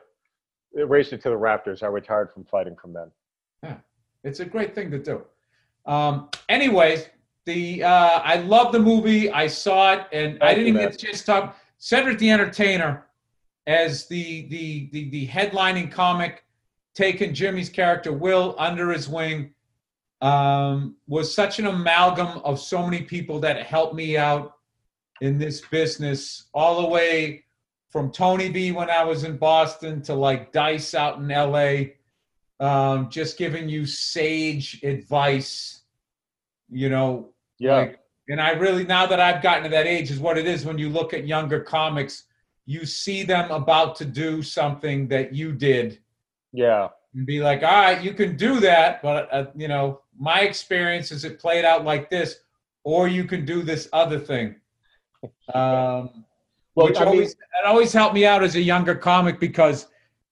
raised 0.73 1.13
it 1.13 1.21
to 1.23 1.29
the 1.29 1.35
Raptors. 1.35 1.81
I 1.81 1.87
retired 1.87 2.31
from 2.33 2.43
fighting 2.43 2.75
from 2.75 2.93
them. 2.93 3.11
It's 4.23 4.39
a 4.39 4.45
great 4.45 4.75
thing 4.75 4.91
to 4.91 4.99
do. 4.99 5.23
Um, 5.85 6.29
anyways, 6.47 7.07
the 7.45 7.83
uh, 7.83 8.19
I 8.23 8.37
love 8.37 8.71
the 8.71 8.79
movie. 8.79 9.31
I 9.31 9.47
saw 9.47 9.93
it, 9.93 10.07
and 10.11 10.41
I 10.41 10.53
didn't 10.53 10.69
even 10.69 10.81
get 10.81 10.99
chance 10.99 11.19
to 11.21 11.25
talk. 11.25 11.57
Cedric 11.77 12.19
the 12.19 12.29
Entertainer 12.29 13.07
as 13.65 14.07
the 14.07 14.47
the 14.47 14.89
the, 14.91 15.09
the 15.09 15.27
headlining 15.27 15.91
comic, 15.91 16.45
taking 16.93 17.33
Jimmy's 17.33 17.69
character 17.69 18.13
Will 18.13 18.55
under 18.59 18.91
his 18.91 19.09
wing, 19.09 19.53
um, 20.21 20.95
was 21.07 21.33
such 21.33 21.57
an 21.57 21.65
amalgam 21.65 22.39
of 22.43 22.59
so 22.59 22.83
many 22.83 23.01
people 23.01 23.39
that 23.39 23.65
helped 23.65 23.95
me 23.95 24.17
out 24.17 24.57
in 25.21 25.39
this 25.39 25.61
business, 25.61 26.45
all 26.53 26.81
the 26.81 26.87
way 26.87 27.43
from 27.89 28.11
Tony 28.11 28.49
V 28.49 28.71
when 28.71 28.89
I 28.89 29.03
was 29.03 29.23
in 29.23 29.37
Boston 29.37 30.01
to 30.03 30.13
like 30.13 30.51
Dice 30.51 30.93
out 30.93 31.17
in 31.17 31.29
L.A 31.31 31.95
um, 32.61 33.09
just 33.09 33.37
giving 33.37 33.67
you 33.67 33.85
sage 33.85 34.81
advice, 34.83 35.81
you 36.69 36.89
know. 36.89 37.29
Yeah. 37.59 37.77
Like, 37.77 37.99
and 38.29 38.39
I 38.39 38.51
really, 38.51 38.85
now 38.85 39.05
that 39.07 39.19
I've 39.19 39.41
gotten 39.41 39.63
to 39.63 39.69
that 39.69 39.87
age, 39.87 40.11
is 40.11 40.19
what 40.19 40.37
it 40.37 40.45
is 40.45 40.63
when 40.63 40.77
you 40.77 40.87
look 40.87 41.13
at 41.13 41.27
younger 41.27 41.59
comics, 41.59 42.23
you 42.65 42.85
see 42.85 43.23
them 43.23 43.51
about 43.51 43.95
to 43.97 44.05
do 44.05 44.41
something 44.41 45.07
that 45.09 45.33
you 45.33 45.51
did 45.51 45.99
yeah. 46.53 46.89
and 47.15 47.25
be 47.25 47.41
like, 47.41 47.63
all 47.63 47.69
right, 47.69 48.01
you 48.01 48.13
can 48.13 48.37
do 48.37 48.59
that, 48.59 49.01
but, 49.01 49.27
uh, 49.33 49.47
you 49.55 49.67
know, 49.67 50.01
my 50.17 50.41
experience 50.41 51.11
is 51.11 51.25
it 51.25 51.39
played 51.39 51.65
out 51.65 51.83
like 51.83 52.09
this, 52.09 52.41
or 52.83 53.07
you 53.07 53.23
can 53.25 53.43
do 53.43 53.63
this 53.63 53.89
other 53.91 54.19
thing. 54.19 54.55
Um, 55.53 56.25
Well, 56.73 56.87
which 56.87 56.97
I 56.97 57.01
mean- 57.01 57.07
always, 57.09 57.31
it 57.33 57.65
always 57.65 57.93
helped 57.93 58.15
me 58.15 58.25
out 58.25 58.43
as 58.43 58.55
a 58.55 58.61
younger 58.61 58.95
comic 58.95 59.39
because 59.39 59.87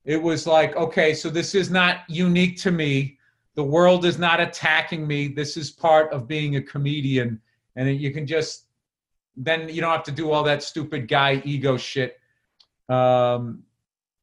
it 0.10 0.20
was 0.20 0.48
like, 0.48 0.76
okay, 0.76 1.14
so 1.14 1.30
this 1.30 1.54
is 1.54 1.70
not 1.70 2.00
unique 2.10 2.58
to 2.58 2.72
me. 2.72 3.20
The 3.54 3.64
world 3.64 4.06
is 4.06 4.18
not 4.18 4.40
attacking 4.40 5.06
me. 5.06 5.28
This 5.28 5.56
is 5.56 5.70
part 5.70 6.12
of 6.12 6.28
being 6.28 6.56
a 6.56 6.64
comedian. 6.64 7.40
And 7.76 7.88
you 7.96 8.12
can 8.12 8.26
just, 8.26 8.66
then 9.38 9.70
you 9.70 9.82
don't 9.82 9.92
have 9.92 10.02
to 10.06 10.12
do 10.12 10.32
all 10.32 10.42
that 10.46 10.64
stupid 10.64 11.08
guy 11.08 11.44
ego 11.46 11.78
shit 11.78 12.20
um, 12.90 13.62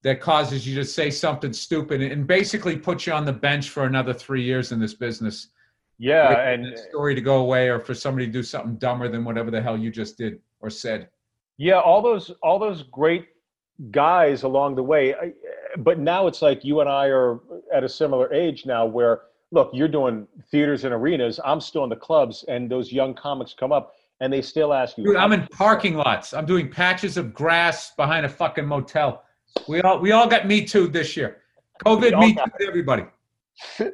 that 0.02 0.20
causes 0.20 0.66
you 0.66 0.74
to 0.74 0.84
say 0.84 1.08
something 1.08 1.52
stupid 1.52 2.02
and 2.02 2.26
basically 2.26 2.76
put 2.76 3.06
you 3.06 3.12
on 3.12 3.24
the 3.24 3.32
bench 3.32 3.70
for 3.70 3.84
another 3.84 4.12
three 4.12 4.42
years 4.42 4.72
in 4.72 4.80
this 4.80 4.94
business. 4.94 5.50
Yeah, 5.98 6.48
and 6.48 6.76
story 6.90 7.14
to 7.14 7.20
go 7.20 7.36
away 7.36 7.68
or 7.68 7.78
for 7.78 7.94
somebody 7.94 8.26
to 8.26 8.32
do 8.32 8.42
something 8.42 8.74
dumber 8.74 9.08
than 9.08 9.24
whatever 9.24 9.52
the 9.52 9.62
hell 9.62 9.78
you 9.78 9.92
just 9.92 10.18
did 10.18 10.40
or 10.58 10.68
said. 10.68 11.10
yeah, 11.58 11.78
all 11.78 12.02
those 12.02 12.32
all 12.42 12.58
those 12.58 12.82
great 12.82 13.28
guys 13.90 14.42
along 14.42 14.74
the 14.74 14.82
way. 14.82 15.14
But 15.78 15.98
now 15.98 16.26
it's 16.26 16.42
like 16.42 16.64
you 16.64 16.80
and 16.80 16.88
I 16.88 17.06
are 17.06 17.40
at 17.72 17.84
a 17.84 17.88
similar 17.88 18.32
age 18.32 18.66
now, 18.66 18.86
where 18.86 19.22
look, 19.52 19.70
you're 19.72 19.88
doing 19.88 20.26
theaters 20.50 20.84
and 20.84 20.92
arenas. 20.92 21.38
I'm 21.44 21.60
still 21.60 21.84
in 21.84 21.90
the 21.90 21.96
clubs, 21.96 22.44
and 22.48 22.70
those 22.70 22.92
young 22.92 23.14
comics 23.14 23.54
come 23.54 23.72
up 23.72 23.94
and 24.20 24.32
they 24.32 24.42
still 24.42 24.72
ask 24.72 24.96
you. 24.96 25.04
Dude, 25.04 25.16
I'm 25.16 25.32
in 25.32 25.46
parking 25.48 25.94
lots. 25.96 26.32
I'm 26.32 26.46
doing 26.46 26.70
patches 26.70 27.16
of 27.16 27.34
grass 27.34 27.94
behind 27.94 28.24
a 28.24 28.28
fucking 28.28 28.66
motel. 28.66 29.22
We 29.68 29.80
all 29.82 29.98
we 30.00 30.12
all 30.12 30.26
got 30.26 30.46
me 30.46 30.64
too 30.64 30.88
this 30.88 31.16
year. 31.16 31.38
COVID 31.84 32.18
me 32.18 32.34
too 32.34 32.66
everybody. 32.66 33.04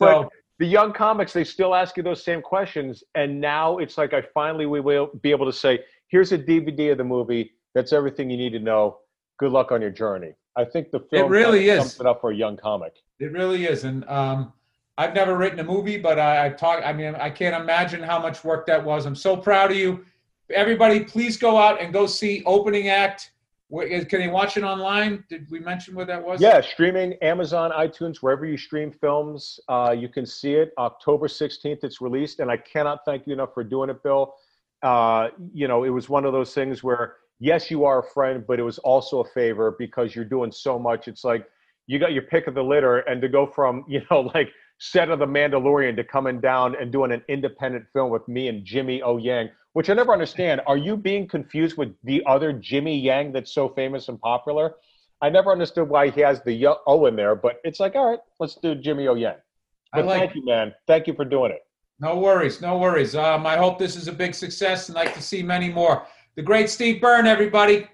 But- 0.00 0.12
So 0.12 0.30
the 0.60 0.66
young 0.66 0.92
comics 0.92 1.32
they 1.32 1.44
still 1.44 1.74
ask 1.74 1.96
you 1.96 2.02
those 2.02 2.22
same 2.22 2.42
questions 2.42 3.02
and 3.14 3.40
now 3.40 3.78
it's 3.78 3.96
like 3.96 4.12
i 4.12 4.20
finally 4.34 4.66
we 4.66 4.80
will 4.80 5.10
be 5.22 5.30
able 5.30 5.46
to 5.46 5.52
say 5.52 5.80
here's 6.08 6.32
a 6.32 6.38
dvd 6.38 6.92
of 6.92 6.98
the 6.98 7.04
movie 7.04 7.52
that's 7.74 7.92
everything 7.92 8.28
you 8.30 8.36
need 8.36 8.50
to 8.50 8.58
know 8.58 8.98
good 9.38 9.52
luck 9.52 9.72
on 9.72 9.80
your 9.80 9.90
journey 9.90 10.34
i 10.56 10.64
think 10.64 10.90
the 10.90 11.00
film 11.00 11.26
it 11.26 11.28
really 11.28 11.60
kinda 11.60 11.74
is. 11.74 11.78
sums 11.80 12.00
it 12.00 12.06
up 12.06 12.20
for 12.20 12.30
a 12.30 12.36
young 12.36 12.56
comic 12.56 12.94
it 13.18 13.32
really 13.32 13.66
is, 13.66 13.82
and 13.84 14.08
um, 14.08 14.52
I've 14.96 15.12
never 15.12 15.36
written 15.36 15.58
a 15.58 15.64
movie, 15.64 15.98
but 15.98 16.18
I, 16.18 16.46
I 16.46 16.48
talk. 16.50 16.82
I 16.84 16.92
mean, 16.92 17.14
I 17.16 17.30
can't 17.30 17.60
imagine 17.60 18.02
how 18.02 18.20
much 18.20 18.44
work 18.44 18.66
that 18.66 18.84
was. 18.84 19.06
I'm 19.06 19.16
so 19.16 19.36
proud 19.36 19.72
of 19.72 19.76
you, 19.76 20.04
everybody. 20.54 21.00
Please 21.00 21.36
go 21.36 21.56
out 21.56 21.80
and 21.80 21.92
go 21.92 22.06
see 22.06 22.42
Opening 22.46 22.88
Act. 22.88 23.32
Where, 23.70 24.04
can 24.04 24.20
they 24.20 24.28
watch 24.28 24.56
it 24.56 24.62
online? 24.62 25.24
Did 25.28 25.50
we 25.50 25.58
mention 25.60 25.94
where 25.94 26.06
that 26.06 26.24
was? 26.24 26.40
yeah 26.40 26.62
streaming 26.62 27.12
amazon 27.20 27.70
itunes 27.72 28.18
wherever 28.22 28.46
you 28.46 28.56
stream 28.56 28.90
films 28.90 29.60
uh, 29.68 29.94
you 29.96 30.08
can 30.08 30.24
see 30.24 30.54
it 30.54 30.72
october 30.78 31.28
16th 31.28 31.84
it's 31.84 32.00
released 32.00 32.40
and 32.40 32.50
i 32.50 32.56
cannot 32.56 33.00
thank 33.04 33.26
you 33.26 33.34
enough 33.34 33.52
for 33.52 33.62
doing 33.62 33.90
it 33.90 34.02
bill 34.02 34.36
uh, 34.82 35.28
you 35.52 35.68
know, 35.68 35.84
it 35.84 35.88
was 35.88 36.08
one 36.08 36.24
of 36.24 36.32
those 36.32 36.54
things 36.54 36.82
where 36.82 37.16
yes, 37.40 37.70
you 37.70 37.84
are 37.84 38.00
a 38.00 38.02
friend, 38.02 38.44
but 38.46 38.58
it 38.58 38.62
was 38.62 38.78
also 38.78 39.20
a 39.20 39.28
favor 39.30 39.76
because 39.78 40.14
you're 40.14 40.24
doing 40.24 40.52
so 40.52 40.78
much. 40.78 41.08
It's 41.08 41.24
like 41.24 41.46
you 41.86 41.98
got 41.98 42.12
your 42.12 42.22
pick 42.22 42.46
of 42.46 42.54
the 42.54 42.62
litter, 42.62 42.98
and 42.98 43.20
to 43.22 43.28
go 43.28 43.46
from 43.46 43.84
you 43.88 44.02
know 44.10 44.30
like 44.34 44.50
set 44.78 45.10
of 45.10 45.18
the 45.18 45.26
Mandalorian 45.26 45.96
to 45.96 46.04
coming 46.04 46.40
down 46.40 46.76
and 46.80 46.92
doing 46.92 47.10
an 47.12 47.22
independent 47.28 47.84
film 47.92 48.10
with 48.10 48.26
me 48.28 48.48
and 48.48 48.64
Jimmy 48.64 49.02
O 49.02 49.16
Yang, 49.16 49.50
which 49.72 49.90
I 49.90 49.94
never 49.94 50.12
understand. 50.12 50.60
Are 50.66 50.76
you 50.76 50.96
being 50.96 51.26
confused 51.26 51.76
with 51.76 51.94
the 52.04 52.22
other 52.26 52.52
Jimmy 52.52 52.96
Yang 52.96 53.32
that's 53.32 53.52
so 53.52 53.68
famous 53.70 54.08
and 54.08 54.20
popular? 54.20 54.74
I 55.20 55.30
never 55.30 55.50
understood 55.50 55.88
why 55.88 56.10
he 56.10 56.20
has 56.20 56.40
the 56.44 56.66
O 56.86 57.06
in 57.06 57.16
there, 57.16 57.34
but 57.34 57.60
it's 57.64 57.80
like, 57.80 57.96
all 57.96 58.08
right, 58.08 58.20
let's 58.38 58.54
do 58.54 58.76
Jimmy 58.76 59.08
O 59.08 59.14
Yang. 59.14 59.34
But 59.92 60.06
like 60.06 60.20
thank 60.20 60.34
you, 60.34 60.44
man. 60.44 60.74
Thank 60.86 61.06
you 61.06 61.14
for 61.14 61.24
doing 61.24 61.50
it. 61.50 61.62
No 62.00 62.16
worries, 62.16 62.60
no 62.60 62.78
worries. 62.78 63.16
Um, 63.16 63.46
I 63.46 63.56
hope 63.56 63.78
this 63.78 63.96
is 63.96 64.06
a 64.06 64.12
big 64.12 64.34
success 64.34 64.88
and 64.88 64.94
like 64.94 65.14
to 65.14 65.22
see 65.22 65.42
many 65.42 65.68
more. 65.68 66.06
The 66.38 66.44
great 66.44 66.70
Steve 66.70 67.00
Byrne, 67.00 67.26
everybody. 67.26 67.88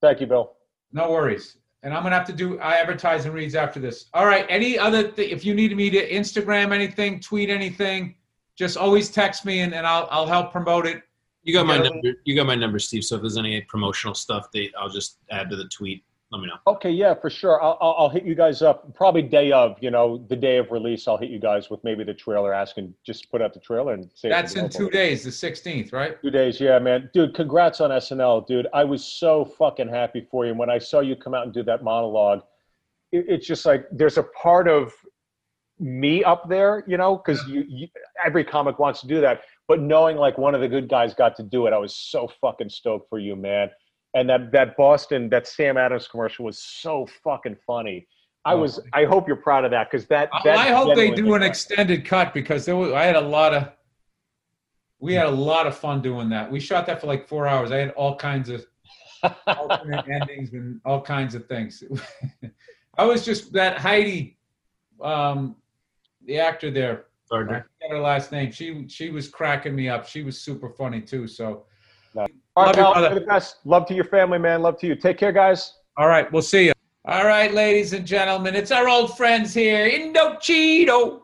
Thank 0.00 0.20
you, 0.20 0.28
Bill. 0.28 0.52
No 0.92 1.10
worries. 1.10 1.56
And 1.82 1.92
I'm 1.92 2.04
gonna 2.04 2.14
have 2.14 2.26
to 2.28 2.32
do 2.32 2.60
I 2.60 2.76
advertise 2.76 3.24
and 3.24 3.34
reads 3.34 3.56
after 3.56 3.80
this. 3.80 4.04
All 4.14 4.26
right. 4.26 4.46
Any 4.48 4.78
other 4.78 5.10
th- 5.10 5.28
if 5.28 5.44
you 5.44 5.52
need 5.52 5.76
me 5.76 5.90
to 5.90 6.08
Instagram 6.08 6.72
anything, 6.72 7.18
tweet 7.18 7.50
anything, 7.50 8.14
just 8.56 8.76
always 8.76 9.10
text 9.10 9.44
me 9.44 9.62
and, 9.62 9.74
and 9.74 9.84
I'll 9.84 10.06
I'll 10.12 10.26
help 10.28 10.52
promote 10.52 10.86
it. 10.86 11.02
You 11.42 11.52
got 11.52 11.66
my 11.66 11.78
number. 11.78 12.12
You 12.24 12.36
got 12.36 12.46
my 12.46 12.54
number, 12.54 12.78
Steve. 12.78 13.02
So 13.02 13.16
if 13.16 13.22
there's 13.22 13.36
any 13.36 13.60
promotional 13.62 14.14
stuff, 14.14 14.52
they 14.52 14.70
I'll 14.78 14.88
just 14.88 15.18
add 15.32 15.50
to 15.50 15.56
the 15.56 15.66
tweet 15.66 16.04
let 16.32 16.40
me 16.40 16.46
know. 16.46 16.56
Okay, 16.66 16.90
yeah, 16.90 17.12
for 17.12 17.28
sure. 17.28 17.62
I'll, 17.62 17.76
I'll, 17.82 17.94
I'll 17.98 18.08
hit 18.08 18.24
you 18.24 18.34
guys 18.34 18.62
up 18.62 18.94
probably 18.94 19.20
day 19.20 19.52
of, 19.52 19.76
you 19.82 19.90
know, 19.90 20.24
the 20.30 20.36
day 20.36 20.56
of 20.56 20.70
release. 20.70 21.06
I'll 21.06 21.18
hit 21.18 21.28
you 21.28 21.38
guys 21.38 21.68
with 21.68 21.84
maybe 21.84 22.04
the 22.04 22.14
trailer, 22.14 22.54
asking 22.54 22.94
just 23.04 23.30
put 23.30 23.42
out 23.42 23.52
the 23.52 23.60
trailer 23.60 23.92
and 23.92 24.10
say. 24.14 24.30
That's 24.30 24.54
in 24.54 24.70
two 24.70 24.88
days, 24.88 25.24
the 25.24 25.30
16th, 25.30 25.92
right? 25.92 26.20
Two 26.22 26.30
days, 26.30 26.58
yeah, 26.58 26.78
man. 26.78 27.10
Dude, 27.12 27.34
congrats 27.34 27.82
on 27.82 27.90
SNL, 27.90 28.46
dude. 28.46 28.66
I 28.72 28.82
was 28.82 29.04
so 29.04 29.44
fucking 29.44 29.88
happy 29.88 30.26
for 30.30 30.46
you. 30.46 30.52
And 30.52 30.58
when 30.58 30.70
I 30.70 30.78
saw 30.78 31.00
you 31.00 31.16
come 31.16 31.34
out 31.34 31.44
and 31.44 31.52
do 31.52 31.62
that 31.64 31.84
monologue, 31.84 32.40
it, 33.12 33.26
it's 33.28 33.46
just 33.46 33.66
like 33.66 33.86
there's 33.92 34.16
a 34.16 34.22
part 34.22 34.68
of 34.68 34.90
me 35.78 36.24
up 36.24 36.48
there, 36.48 36.82
you 36.86 36.96
know, 36.96 37.16
because 37.16 37.46
you, 37.46 37.66
you 37.68 37.88
every 38.24 38.42
comic 38.42 38.78
wants 38.78 39.02
to 39.02 39.06
do 39.06 39.20
that. 39.20 39.42
But 39.68 39.80
knowing 39.80 40.16
like 40.16 40.38
one 40.38 40.54
of 40.54 40.62
the 40.62 40.68
good 40.68 40.88
guys 40.88 41.12
got 41.12 41.36
to 41.36 41.42
do 41.42 41.66
it, 41.66 41.74
I 41.74 41.78
was 41.78 41.94
so 41.94 42.26
fucking 42.40 42.70
stoked 42.70 43.10
for 43.10 43.18
you, 43.18 43.36
man 43.36 43.68
and 44.14 44.28
that 44.28 44.52
that 44.52 44.76
Boston 44.76 45.28
that 45.30 45.46
Sam 45.46 45.76
Adams 45.76 46.08
commercial 46.08 46.44
was 46.44 46.58
so 46.58 47.06
fucking 47.22 47.56
funny. 47.66 48.06
I 48.44 48.54
was. 48.54 48.78
Oh. 48.78 48.82
I 48.92 49.04
hope 49.04 49.28
you're 49.28 49.36
proud 49.36 49.64
of 49.64 49.70
that 49.70 49.90
because 49.90 50.06
that, 50.08 50.30
that. 50.44 50.58
I 50.58 50.70
hope 50.70 50.96
they 50.96 51.10
do 51.10 51.34
an 51.34 51.42
extended 51.42 52.04
cut 52.04 52.34
because 52.34 52.64
there 52.64 52.76
was. 52.76 52.92
I 52.92 53.04
had 53.04 53.16
a 53.16 53.20
lot 53.20 53.54
of. 53.54 53.70
We 54.98 55.14
had 55.14 55.26
a 55.26 55.30
lot 55.30 55.66
of 55.66 55.76
fun 55.76 56.00
doing 56.00 56.28
that. 56.30 56.50
We 56.50 56.60
shot 56.60 56.86
that 56.86 57.00
for 57.00 57.06
like 57.06 57.26
four 57.26 57.46
hours. 57.46 57.72
I 57.72 57.78
had 57.78 57.90
all 57.90 58.16
kinds 58.16 58.48
of 58.48 58.64
alternate 59.46 60.04
endings 60.08 60.52
and 60.52 60.80
all 60.84 61.00
kinds 61.00 61.34
of 61.34 61.46
things. 61.46 61.82
I 62.98 63.04
was 63.04 63.24
just 63.24 63.52
that 63.52 63.78
Heidi, 63.78 64.36
um, 65.00 65.56
the 66.24 66.38
actor 66.38 66.70
there. 66.70 67.06
Gardner. 67.30 67.54
I 67.54 67.60
forget 67.60 67.96
her 67.96 68.00
last 68.00 68.32
name. 68.32 68.50
She 68.50 68.86
she 68.88 69.10
was 69.10 69.28
cracking 69.28 69.74
me 69.74 69.88
up. 69.88 70.06
She 70.06 70.22
was 70.22 70.38
super 70.38 70.68
funny 70.68 71.00
too. 71.00 71.26
So 71.26 71.64
no. 72.14 72.26
All 72.54 72.66
right, 72.66 72.76
Love 72.76 72.94
pal, 72.94 73.14
the 73.14 73.20
best. 73.22 73.56
Love 73.64 73.86
to 73.86 73.94
your 73.94 74.04
family, 74.04 74.38
man. 74.38 74.60
Love 74.60 74.78
to 74.80 74.86
you. 74.86 74.94
Take 74.94 75.16
care, 75.16 75.32
guys. 75.32 75.74
All 75.96 76.08
right, 76.08 76.30
we'll 76.30 76.42
see 76.42 76.66
you. 76.66 76.72
All 77.06 77.24
right, 77.24 77.52
ladies 77.52 77.94
and 77.94 78.06
gentlemen, 78.06 78.54
it's 78.54 78.70
our 78.70 78.88
old 78.88 79.16
friends 79.16 79.54
here, 79.54 79.90
Indochino. 79.90 81.22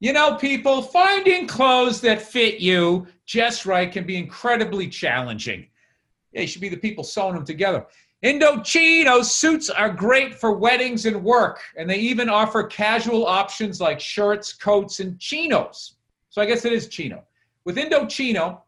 You 0.00 0.12
know, 0.12 0.34
people, 0.34 0.82
finding 0.82 1.46
clothes 1.46 2.00
that 2.00 2.20
fit 2.20 2.58
you 2.58 3.06
just 3.26 3.64
right 3.64 3.90
can 3.90 4.04
be 4.04 4.16
incredibly 4.16 4.88
challenging. 4.88 5.68
They 6.34 6.46
should 6.46 6.60
be 6.60 6.68
the 6.68 6.76
people 6.76 7.04
sewing 7.04 7.34
them 7.34 7.44
together. 7.44 7.86
Indochino 8.24 9.24
suits 9.24 9.70
are 9.70 9.88
great 9.88 10.34
for 10.34 10.52
weddings 10.52 11.06
and 11.06 11.22
work, 11.22 11.60
and 11.76 11.88
they 11.88 11.98
even 11.98 12.28
offer 12.28 12.64
casual 12.64 13.24
options 13.24 13.80
like 13.80 14.00
shirts, 14.00 14.52
coats, 14.52 14.98
and 14.98 15.16
chinos. 15.20 15.94
So 16.30 16.42
I 16.42 16.46
guess 16.46 16.64
it 16.64 16.72
is 16.72 16.88
chino. 16.88 17.22
With 17.64 17.76
Indochino, 17.76 18.62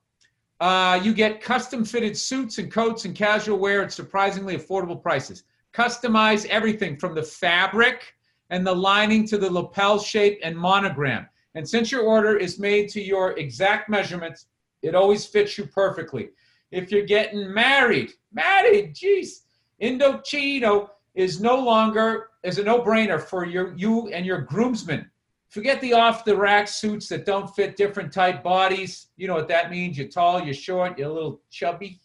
uh, 0.61 0.99
you 1.03 1.13
get 1.13 1.41
custom 1.41 1.85
fitted 1.85 2.17
suits 2.17 2.59
and 2.59 2.71
coats 2.71 3.05
and 3.05 3.15
casual 3.15 3.59
wear 3.59 3.83
at 3.83 3.93
surprisingly 3.93 4.57
affordable 4.57 5.01
prices. 5.01 5.45
Customize 5.75 6.47
everything 6.47 6.97
from 6.97 7.15
the 7.15 7.23
fabric 7.23 8.15
and 8.51 8.67
the 8.67 8.75
lining 8.75 9.27
to 9.27 9.37
the 9.37 9.53
lapel 9.53 9.99
shape 9.99 10.39
and 10.43 10.57
monogram. 10.57 11.29
And 11.55 11.69
since 11.69 11.91
your 11.91 12.03
order 12.03 12.37
is 12.37 12.59
made 12.59 12.89
to 12.91 13.03
your 13.03 13.39
exact 13.39 13.89
measurements, 13.89 14.47
it 14.83 14.95
always 14.95 15.27
fits 15.27 15.59
you 15.59 15.67
perfectly. 15.67 16.31
If 16.71 16.91
you're 16.91 17.07
getting 17.07 17.53
married, 17.53 18.13
married, 18.33 18.95
geez, 18.95 19.43
Indochino 19.83 20.91
is 21.15 21.41
no 21.41 21.57
longer 21.57 22.31
is 22.43 22.59
a 22.59 22.63
no-brainer 22.63 23.21
for 23.21 23.45
your 23.45 23.75
you 23.75 24.09
and 24.09 24.25
your 24.25 24.43
groomsmen. 24.43 25.11
Forget 25.57 25.81
the 25.81 25.95
off 25.95 26.27
the 26.27 26.37
rack 26.37 26.69
suits 26.69 27.09
that 27.09 27.25
don't 27.25 27.49
fit 27.57 27.77
different 27.77 28.13
type 28.13 28.43
bodies. 28.43 29.07
You 29.17 29.27
know 29.27 29.33
what 29.33 29.49
that 29.49 29.71
means. 29.71 29.97
You're 29.97 30.07
tall, 30.07 30.39
you're 30.39 30.53
short, 30.53 30.99
you're 30.99 31.09
a 31.09 31.13
little 31.15 31.41
chubby. 31.49 31.99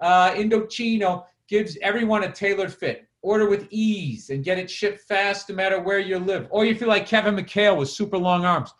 Uh, 0.00 0.32
Indochino 0.32 1.24
gives 1.46 1.78
everyone 1.80 2.24
a 2.24 2.32
tailored 2.32 2.74
fit. 2.74 3.06
Order 3.22 3.48
with 3.48 3.68
ease 3.70 4.30
and 4.30 4.42
get 4.42 4.58
it 4.58 4.68
shipped 4.68 5.02
fast 5.02 5.48
no 5.48 5.54
matter 5.54 5.80
where 5.80 6.00
you 6.00 6.18
live. 6.18 6.48
Or 6.50 6.64
you 6.64 6.74
feel 6.74 6.88
like 6.88 7.06
Kevin 7.06 7.36
McHale 7.36 7.76
with 7.76 7.88
super 7.88 8.18
long 8.18 8.44
arms. 8.44 8.74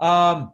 Um, 0.00 0.52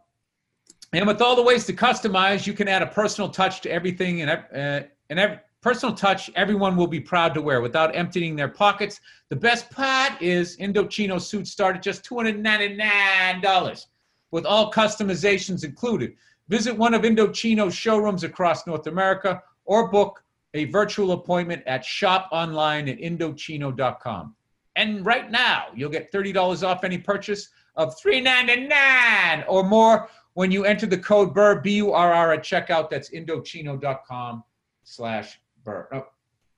and 0.93 1.07
with 1.07 1.19
all 1.19 1.35
the 1.35 1.41
ways 1.41 1.65
to 1.65 1.73
customize, 1.73 2.45
you 2.45 2.53
can 2.53 2.67
add 2.67 2.83
a 2.83 2.87
personal 2.87 3.27
touch 3.27 3.61
to 3.61 3.71
everything 3.71 4.21
and, 4.21 4.29
uh, 4.29 4.87
and 5.09 5.19
every, 5.19 5.39
personal 5.63 5.95
touch 5.95 6.29
everyone 6.35 6.75
will 6.75 6.87
be 6.87 6.99
proud 6.99 7.33
to 7.33 7.41
wear 7.41 7.61
without 7.61 7.95
emptying 7.95 8.35
their 8.35 8.49
pockets. 8.49 8.99
The 9.29 9.35
best 9.35 9.71
part 9.71 10.21
is 10.21 10.57
Indochino 10.57 11.19
suits 11.19 11.51
start 11.51 11.77
at 11.77 11.81
just 11.81 12.03
$299 12.03 13.85
with 14.31 14.45
all 14.45 14.71
customizations 14.71 15.63
included. 15.63 16.15
Visit 16.49 16.77
one 16.77 16.93
of 16.93 17.03
Indochino's 17.03 17.73
showrooms 17.73 18.25
across 18.25 18.67
North 18.67 18.87
America 18.87 19.41
or 19.63 19.89
book 19.89 20.21
a 20.53 20.65
virtual 20.65 21.13
appointment 21.13 21.63
at 21.65 21.85
shop 21.85 22.27
online 22.31 22.89
at 22.89 22.99
indochino.com. 22.99 24.35
And 24.75 25.05
right 25.05 25.31
now, 25.31 25.67
you'll 25.73 25.89
get 25.89 26.11
$30 26.11 26.67
off 26.67 26.83
any 26.83 26.97
purchase 26.97 27.49
of 27.75 27.97
399 27.99 29.45
or 29.47 29.63
more 29.63 30.09
when 30.33 30.51
you 30.51 30.65
enter 30.65 30.87
the 30.87 30.97
code 30.97 31.33
BURR, 31.33 31.61
B-U-R-R 31.61 32.33
at 32.33 32.43
checkout. 32.43 32.89
That's 32.89 33.11
indochino.com 33.11 34.43
slash 34.83 35.39
Burr. 35.63 35.87
No, 35.91 36.05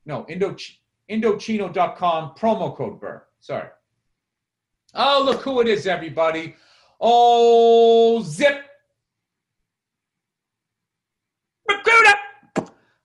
no, 0.06 0.26
Indo, 0.28 0.56
Indochino.com, 1.10 2.36
promo 2.36 2.76
code 2.76 3.00
Burr. 3.00 3.24
Sorry. 3.40 3.70
Oh, 4.94 5.22
look 5.26 5.42
who 5.42 5.62
it 5.62 5.68
is, 5.68 5.88
everybody. 5.88 6.56
Oh, 7.00 8.22
Zip. 8.24 8.66
Recruiter. 11.68 12.14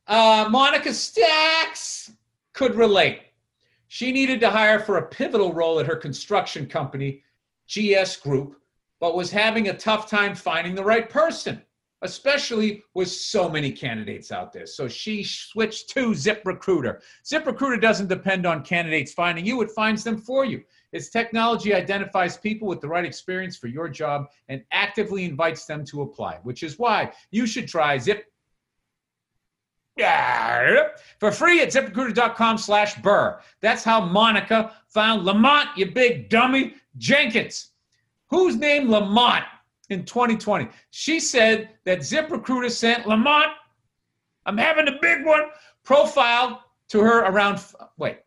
Uh, 0.06 0.48
Monica 0.50 0.94
Stacks 0.94 2.12
could 2.52 2.74
relate. 2.74 3.22
She 3.88 4.12
needed 4.12 4.40
to 4.40 4.50
hire 4.50 4.78
for 4.78 4.98
a 4.98 5.08
pivotal 5.08 5.52
role 5.52 5.80
at 5.80 5.86
her 5.86 5.96
construction 5.96 6.66
company, 6.66 7.22
GS 7.68 8.16
Group, 8.18 8.60
but 9.00 9.16
was 9.16 9.30
having 9.30 9.68
a 9.68 9.76
tough 9.76 10.08
time 10.08 10.34
finding 10.34 10.74
the 10.74 10.84
right 10.84 11.08
person 11.10 11.60
especially 12.02 12.82
with 12.94 13.10
so 13.10 13.48
many 13.48 13.70
candidates 13.70 14.32
out 14.32 14.52
there. 14.52 14.66
So 14.66 14.88
she 14.88 15.22
switched 15.22 15.90
to 15.90 16.10
ZipRecruiter. 16.10 17.00
ZipRecruiter 17.24 17.80
doesn't 17.80 18.08
depend 18.08 18.46
on 18.46 18.62
candidates 18.62 19.12
finding 19.12 19.44
you, 19.44 19.60
it 19.62 19.70
finds 19.70 20.04
them 20.04 20.18
for 20.18 20.44
you. 20.44 20.62
Its 20.92 21.08
technology 21.08 21.72
identifies 21.72 22.36
people 22.36 22.66
with 22.66 22.80
the 22.80 22.88
right 22.88 23.04
experience 23.04 23.56
for 23.56 23.68
your 23.68 23.88
job 23.88 24.26
and 24.48 24.62
actively 24.72 25.24
invites 25.24 25.64
them 25.64 25.84
to 25.84 26.02
apply, 26.02 26.38
which 26.42 26.62
is 26.62 26.78
why 26.78 27.12
you 27.30 27.46
should 27.46 27.68
try 27.68 27.96
Zip. 27.98 28.24
For 31.18 31.30
free 31.30 31.60
at 31.60 31.68
ziprecruiter.com 31.68 32.58
slash 32.58 32.96
burr. 33.02 33.40
That's 33.60 33.84
how 33.84 34.00
Monica 34.00 34.74
found 34.88 35.24
Lamont, 35.24 35.68
you 35.76 35.90
big 35.90 36.28
dummy, 36.30 36.74
Jenkins. 36.96 37.70
Who's 38.30 38.56
named 38.56 38.88
Lamont? 38.88 39.44
In 39.90 40.04
2020. 40.04 40.68
She 40.90 41.20
said 41.20 41.70
that 41.84 41.98
ZipRecruiter 41.98 42.70
sent 42.70 43.06
Lamont, 43.06 43.52
I'm 44.46 44.56
having 44.56 44.88
a 44.88 44.98
big 45.02 45.26
one, 45.26 45.42
profile 45.84 46.64
to 46.88 47.00
her 47.00 47.20
around, 47.20 47.62
wait. 47.98 48.18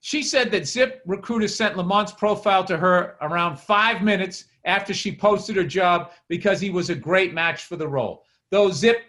She 0.00 0.22
said 0.22 0.50
that 0.50 0.62
ZipRecruiter 0.62 1.50
sent 1.50 1.76
Lamont's 1.76 2.12
profile 2.12 2.64
to 2.64 2.76
her 2.76 3.16
around 3.20 3.58
five 3.58 4.02
minutes 4.02 4.46
after 4.64 4.94
she 4.94 5.14
posted 5.14 5.56
her 5.56 5.64
job 5.64 6.12
because 6.28 6.60
he 6.60 6.70
was 6.70 6.90
a 6.90 6.94
great 6.94 7.34
match 7.34 7.64
for 7.64 7.76
the 7.76 7.86
role. 7.86 8.24
Though 8.50 8.70
Zip, 8.70 9.00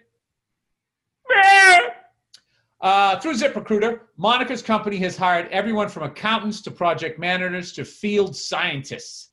uh, 2.82 3.20
through 3.20 3.34
ZipRecruiter, 3.34 4.02
Monica's 4.18 4.62
company 4.62 4.98
has 4.98 5.18
hired 5.18 5.48
everyone 5.52 5.90
from 5.90 6.04
accountants 6.04 6.62
to 6.62 6.72
project 6.72 7.18
managers 7.20 7.74
to 7.74 7.86
field 7.86 8.36
scientists. 8.36 9.30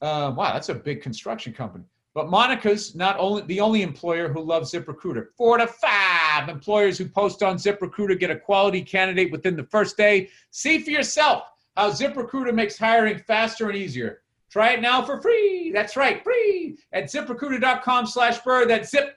Uh, 0.00 0.32
wow, 0.36 0.52
that's 0.52 0.68
a 0.68 0.74
big 0.74 1.02
construction 1.02 1.52
company. 1.52 1.84
But 2.14 2.30
Monica's 2.30 2.94
not 2.94 3.16
only 3.18 3.42
the 3.42 3.60
only 3.60 3.82
employer 3.82 4.28
who 4.28 4.40
loves 4.40 4.72
ZipRecruiter. 4.72 5.28
Four 5.36 5.58
to 5.58 5.66
five 5.66 6.48
employers 6.48 6.98
who 6.98 7.08
post 7.08 7.42
on 7.42 7.56
ZipRecruiter 7.56 8.18
get 8.18 8.30
a 8.30 8.36
quality 8.36 8.82
candidate 8.82 9.30
within 9.30 9.56
the 9.56 9.64
first 9.64 9.96
day. 9.96 10.30
See 10.50 10.80
for 10.80 10.90
yourself 10.90 11.44
how 11.76 11.90
ZipRecruiter 11.90 12.54
makes 12.54 12.78
hiring 12.78 13.18
faster 13.18 13.68
and 13.68 13.76
easier. 13.76 14.22
Try 14.50 14.72
it 14.72 14.80
now 14.80 15.02
for 15.02 15.20
free. 15.20 15.70
That's 15.72 15.96
right, 15.96 16.24
free 16.24 16.78
at 16.92 17.04
ziprecruiter.com 17.04 18.06
slash 18.06 18.38
burr. 18.38 18.66
That's 18.66 18.90
zip. 18.90 19.16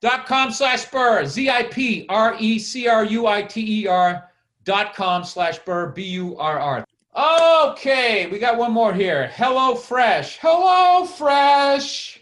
dot 0.00 0.26
com 0.26 0.50
slash 0.52 0.84
burr. 0.86 1.24
Z-I-P 1.24 2.06
R-E-C-R-U-I-T-E-R 2.08 2.70
dot 4.64 4.94
com 4.94 5.24
slash 5.24 5.58
burr. 5.60 5.88
B-U-R-R. 5.92 6.84
Okay, 7.16 8.26
we 8.26 8.38
got 8.38 8.56
one 8.56 8.72
more 8.72 8.92
here. 8.92 9.28
Hello 9.34 9.74
Fresh. 9.74 10.38
Hello 10.40 11.04
Fresh. 11.06 12.20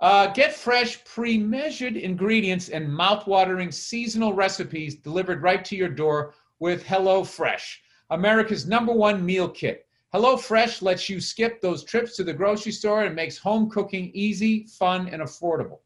Uh, 0.00 0.26
get 0.26 0.54
fresh, 0.54 1.02
pre-measured 1.04 1.96
ingredients 1.96 2.68
and 2.68 2.92
mouth-watering 2.92 3.72
seasonal 3.72 4.34
recipes 4.34 4.96
delivered 4.96 5.42
right 5.42 5.64
to 5.64 5.76
your 5.76 5.88
door 5.88 6.34
with 6.58 6.84
Hello 6.84 7.24
Fresh. 7.24 7.80
America's 8.10 8.66
number 8.66 8.92
one 8.92 9.24
meal 9.24 9.48
kit. 9.48 9.86
Hello 10.12 10.36
Fresh 10.36 10.82
lets 10.82 11.08
you 11.08 11.20
skip 11.20 11.60
those 11.60 11.82
trips 11.82 12.16
to 12.16 12.24
the 12.24 12.32
grocery 12.32 12.72
store 12.72 13.04
and 13.04 13.14
makes 13.14 13.38
home 13.38 13.70
cooking 13.70 14.10
easy, 14.14 14.66
fun, 14.66 15.08
and 15.08 15.22
affordable. 15.22 15.78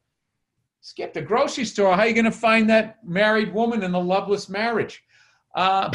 Skip 0.80 1.12
the 1.12 1.22
grocery 1.22 1.64
store. 1.64 1.94
How 1.94 2.02
are 2.02 2.06
you 2.08 2.14
going 2.14 2.24
to 2.24 2.32
find 2.32 2.68
that 2.70 2.98
married 3.04 3.52
woman 3.52 3.82
in 3.82 3.94
a 3.94 3.98
loveless 3.98 4.48
marriage? 4.48 5.04
Uh, 5.54 5.90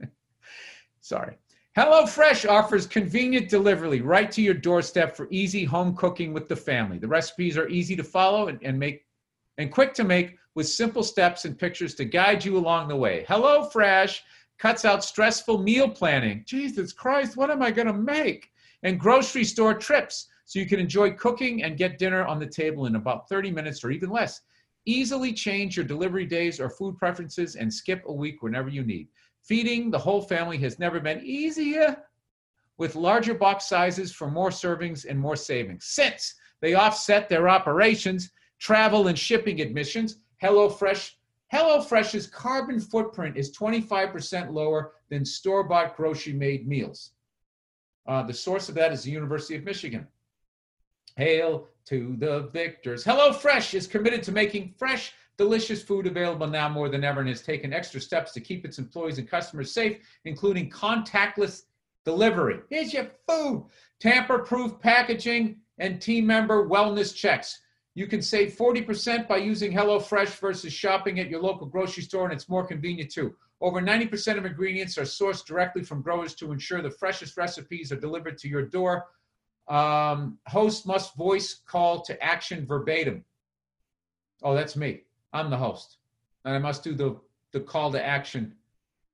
sorry. 1.00 1.36
HelloFresh 1.76 2.46
offers 2.48 2.86
convenient 2.86 3.48
delivery 3.48 4.02
right 4.02 4.30
to 4.30 4.42
your 4.42 4.54
doorstep 4.54 5.16
for 5.16 5.26
easy 5.30 5.64
home 5.64 5.96
cooking 5.96 6.34
with 6.34 6.46
the 6.46 6.56
family. 6.56 6.98
The 6.98 7.08
recipes 7.08 7.56
are 7.56 7.68
easy 7.68 7.96
to 7.96 8.04
follow 8.04 8.48
and, 8.48 8.58
and 8.62 8.78
make 8.78 9.06
and 9.58 9.70
quick 9.70 9.94
to 9.94 10.04
make 10.04 10.36
with 10.54 10.68
simple 10.68 11.02
steps 11.02 11.44
and 11.44 11.58
pictures 11.58 11.94
to 11.94 12.04
guide 12.04 12.44
you 12.44 12.58
along 12.58 12.88
the 12.88 12.96
way. 12.96 13.24
HelloFresh 13.28 14.20
cuts 14.58 14.84
out 14.84 15.02
stressful 15.02 15.58
meal 15.58 15.88
planning. 15.88 16.44
Jesus 16.46 16.92
Christ, 16.92 17.36
what 17.36 17.50
am 17.50 17.62
I 17.62 17.70
going 17.70 17.86
to 17.86 17.92
make? 17.92 18.50
And 18.82 19.00
grocery 19.00 19.44
store 19.44 19.74
trips 19.74 20.28
so 20.44 20.58
you 20.58 20.66
can 20.66 20.80
enjoy 20.80 21.12
cooking 21.12 21.62
and 21.62 21.78
get 21.78 21.98
dinner 21.98 22.26
on 22.26 22.38
the 22.38 22.46
table 22.46 22.86
in 22.86 22.96
about 22.96 23.28
30 23.28 23.50
minutes 23.50 23.82
or 23.82 23.90
even 23.90 24.10
less. 24.10 24.42
Easily 24.84 25.32
change 25.32 25.76
your 25.76 25.86
delivery 25.86 26.26
days 26.26 26.60
or 26.60 26.68
food 26.68 26.96
preferences 26.96 27.56
and 27.56 27.72
skip 27.72 28.02
a 28.06 28.12
week 28.12 28.42
whenever 28.42 28.68
you 28.68 28.82
need. 28.82 29.08
Feeding 29.44 29.90
the 29.90 29.98
whole 29.98 30.22
family 30.22 30.58
has 30.58 30.78
never 30.78 31.00
been 31.00 31.20
easier 31.24 31.96
with 32.78 32.96
larger 32.96 33.34
box 33.34 33.68
sizes 33.68 34.12
for 34.12 34.30
more 34.30 34.50
servings 34.50 35.04
and 35.08 35.18
more 35.18 35.36
savings. 35.36 35.84
Since 35.86 36.34
they 36.60 36.74
offset 36.74 37.28
their 37.28 37.48
operations, 37.48 38.30
travel, 38.58 39.08
and 39.08 39.18
shipping 39.18 39.60
admissions, 39.60 40.16
HelloFresh 40.42 41.12
HelloFresh's 41.52 42.26
carbon 42.26 42.80
footprint 42.80 43.36
is 43.36 43.54
25% 43.56 44.52
lower 44.52 44.92
than 45.10 45.24
store 45.24 45.64
bought 45.64 45.96
grocery 45.96 46.32
made 46.32 46.66
meals. 46.66 47.10
Uh, 48.06 48.22
the 48.22 48.32
source 48.32 48.70
of 48.70 48.74
that 48.74 48.90
is 48.90 49.02
the 49.02 49.10
University 49.10 49.54
of 49.54 49.64
Michigan. 49.64 50.06
Hail 51.16 51.68
to 51.86 52.16
the 52.18 52.48
victors. 52.52 53.04
HelloFresh 53.04 53.74
is 53.74 53.86
committed 53.86 54.22
to 54.24 54.32
making 54.32 54.74
fresh, 54.78 55.12
delicious 55.36 55.82
food 55.82 56.06
available 56.06 56.46
now 56.46 56.68
more 56.68 56.88
than 56.88 57.04
ever 57.04 57.20
and 57.20 57.28
has 57.28 57.42
taken 57.42 57.72
extra 57.72 58.00
steps 58.00 58.32
to 58.32 58.40
keep 58.40 58.64
its 58.64 58.78
employees 58.78 59.18
and 59.18 59.28
customers 59.28 59.72
safe, 59.72 59.98
including 60.24 60.70
contactless 60.70 61.62
delivery. 62.04 62.60
Here's 62.70 62.92
your 62.92 63.08
food, 63.28 63.66
tamper 64.00 64.40
proof 64.40 64.78
packaging, 64.80 65.56
and 65.78 66.00
team 66.00 66.26
member 66.26 66.68
wellness 66.68 67.14
checks. 67.14 67.60
You 67.94 68.06
can 68.06 68.22
save 68.22 68.54
40% 68.54 69.28
by 69.28 69.36
using 69.36 69.72
HelloFresh 69.72 70.38
versus 70.40 70.72
shopping 70.72 71.20
at 71.20 71.28
your 71.28 71.42
local 71.42 71.66
grocery 71.66 72.02
store, 72.02 72.24
and 72.24 72.32
it's 72.32 72.48
more 72.48 72.66
convenient 72.66 73.10
too. 73.10 73.34
Over 73.60 73.80
90% 73.80 74.38
of 74.38 74.46
ingredients 74.46 74.96
are 74.98 75.02
sourced 75.02 75.44
directly 75.44 75.82
from 75.82 76.02
growers 76.02 76.34
to 76.36 76.52
ensure 76.52 76.82
the 76.82 76.90
freshest 76.90 77.36
recipes 77.36 77.92
are 77.92 78.00
delivered 78.00 78.38
to 78.38 78.48
your 78.48 78.62
door. 78.66 79.06
Um, 79.72 80.38
host 80.46 80.86
must 80.86 81.16
voice 81.16 81.54
call 81.66 82.02
to 82.02 82.22
action 82.22 82.66
verbatim. 82.66 83.24
Oh, 84.42 84.54
that's 84.54 84.76
me. 84.76 85.04
I'm 85.32 85.48
the 85.48 85.56
host. 85.56 85.96
And 86.44 86.54
I 86.54 86.58
must 86.58 86.84
do 86.84 86.94
the, 86.94 87.16
the 87.52 87.60
call 87.60 87.90
to 87.92 88.04
action 88.04 88.54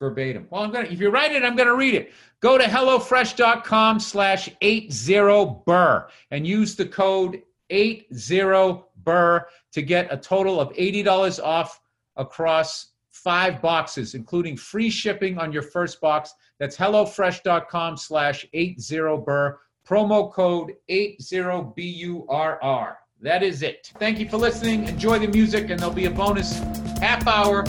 verbatim. 0.01 0.49
Well, 0.51 0.65
I'm 0.65 0.73
gonna 0.73 0.89
if 0.89 1.01
you 1.01 1.11
write 1.11 1.31
it, 1.31 1.45
I'm 1.45 1.55
gonna 1.55 1.77
read 1.77 1.95
it. 1.95 2.13
Go 2.41 2.59
to 2.59 2.65
HelloFresh.com 2.65 4.01
slash 4.01 4.49
80 4.61 5.63
burr 5.65 6.09
and 6.33 6.45
use 6.45 6.75
the 6.75 6.87
code 6.87 7.43
80 7.71 8.83
burr 9.05 9.47
to 9.73 9.83
get 9.83 10.13
a 10.13 10.17
total 10.17 10.61
of 10.61 10.73
$80 10.73 11.41
off 11.41 11.81
across 12.17 12.89
five 13.11 13.63
boxes, 13.63 14.15
including 14.15 14.57
free 14.57 14.91
shipping 14.91 15.39
on 15.39 15.53
your 15.53 15.63
first 15.63 16.01
box. 16.01 16.35
That's 16.59 16.77
HelloFresh.com 16.77 17.97
slash 17.97 18.45
80 18.53 18.99
burr. 19.25 19.59
Promo 19.89 20.31
code 20.31 20.75
80BURR. 20.91 22.97
That 23.23 23.43
is 23.43 23.63
it. 23.63 23.91
Thank 23.99 24.19
you 24.19 24.29
for 24.29 24.37
listening. 24.37 24.87
Enjoy 24.87 25.19
the 25.19 25.29
music, 25.29 25.71
and 25.71 25.81
there'll 25.81 25.95
be 25.95 26.05
a 26.05 26.11
bonus 26.11 26.59
half 27.01 27.27
hour 27.27 27.61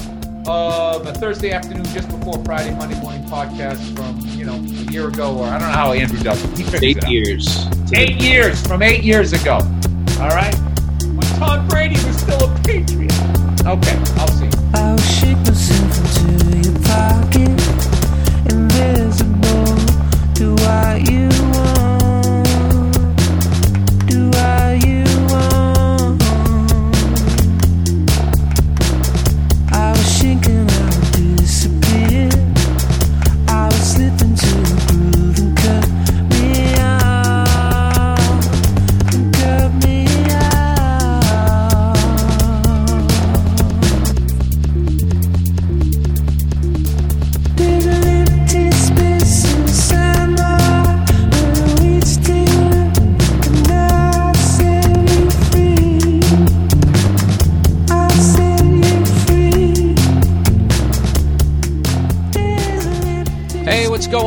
of 0.45 1.07
a 1.07 1.13
Thursday 1.13 1.51
afternoon 1.51 1.85
just 1.85 2.09
before 2.09 2.43
Friday, 2.43 2.75
Monday 2.75 2.99
morning 2.99 3.23
podcast 3.23 3.79
from, 3.95 4.19
you 4.37 4.43
know, 4.43 4.55
a 4.55 4.91
year 4.91 5.07
ago, 5.07 5.33
or 5.37 5.45
I 5.45 5.51
don't 5.59 5.69
know 5.69 5.73
how 5.73 5.93
Andrew 5.93 6.21
does 6.21 6.43
it. 6.43 6.57
He 6.57 6.63
figures 6.63 6.83
Eight 6.83 6.97
it 6.97 7.07
years. 7.09 7.67
Eight 7.93 8.21
years 8.21 8.67
from 8.67 8.81
eight 8.81 9.01
years 9.03 9.31
ago. 9.31 9.59
All 10.19 10.27
right? 10.27 10.53
When 11.03 11.21
Tom 11.39 11.65
Brady 11.69 11.95
was 12.05 12.19
still 12.19 12.53
a 12.53 12.59
Patriot. 12.65 13.13
Okay, 13.65 13.97
I'll 14.17 14.27
see 14.27 14.43
you. 14.43 14.51
I'll 14.73 14.97
shake 14.97 15.37
myself 15.37 16.19
into 16.19 16.57
your 16.67 16.77
pocket, 16.83 17.47
invisible. 18.51 19.77
Do 20.33 20.55
what 20.55 21.09
you 21.09 21.28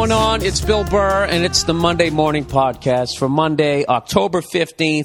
going 0.03 0.11
on? 0.11 0.43
It's 0.43 0.61
Bill 0.61 0.83
Burr, 0.83 1.27
and 1.27 1.45
it's 1.45 1.63
the 1.63 1.73
Monday 1.73 2.11
Morning 2.11 2.45
Podcast 2.45 3.17
for 3.19 3.29
Monday, 3.29 3.87
October 3.87 4.41
15th, 4.41 5.05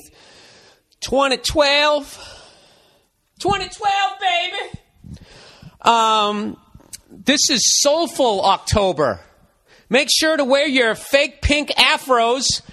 2012. 1.01 2.03
2012, 3.37 4.19
baby! 4.19 5.19
Um, 5.83 6.57
this 7.11 7.47
is 7.51 7.79
Soulful 7.83 8.43
October. 8.43 9.19
Make 9.87 10.07
sure 10.11 10.35
to 10.35 10.43
wear 10.43 10.67
your 10.67 10.95
fake 10.95 11.43
pink 11.43 11.69
afros 11.77 12.63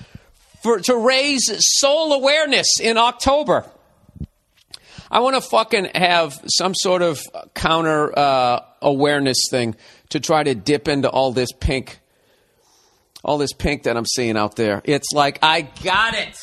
for, 0.63 0.81
to 0.81 0.97
raise 0.97 1.45
soul 1.79 2.15
awareness 2.15 2.81
in 2.81 2.97
October. 2.97 3.71
I 5.11 5.21
want 5.21 5.37
to 5.37 5.43
fucking 5.43 5.91
have 5.95 6.41
some 6.47 6.73
sort 6.75 7.03
of 7.03 7.21
counter 7.53 8.19
uh, 8.19 8.61
awareness 8.81 9.37
thing 9.51 9.77
to 10.09 10.21
try 10.21 10.43
to 10.43 10.55
dip 10.55 10.89
into 10.89 11.11
all 11.11 11.31
this 11.31 11.53
pink, 11.53 12.01
all 13.25 13.39
this 13.39 13.53
pink 13.53 13.85
that 13.85 13.97
I'm 13.97 14.07
seeing 14.07 14.37
out 14.37 14.57
there. 14.57 14.83
It's 14.85 15.13
like 15.13 15.39
I 15.43 15.63
got 15.63 16.15
it. 16.15 16.37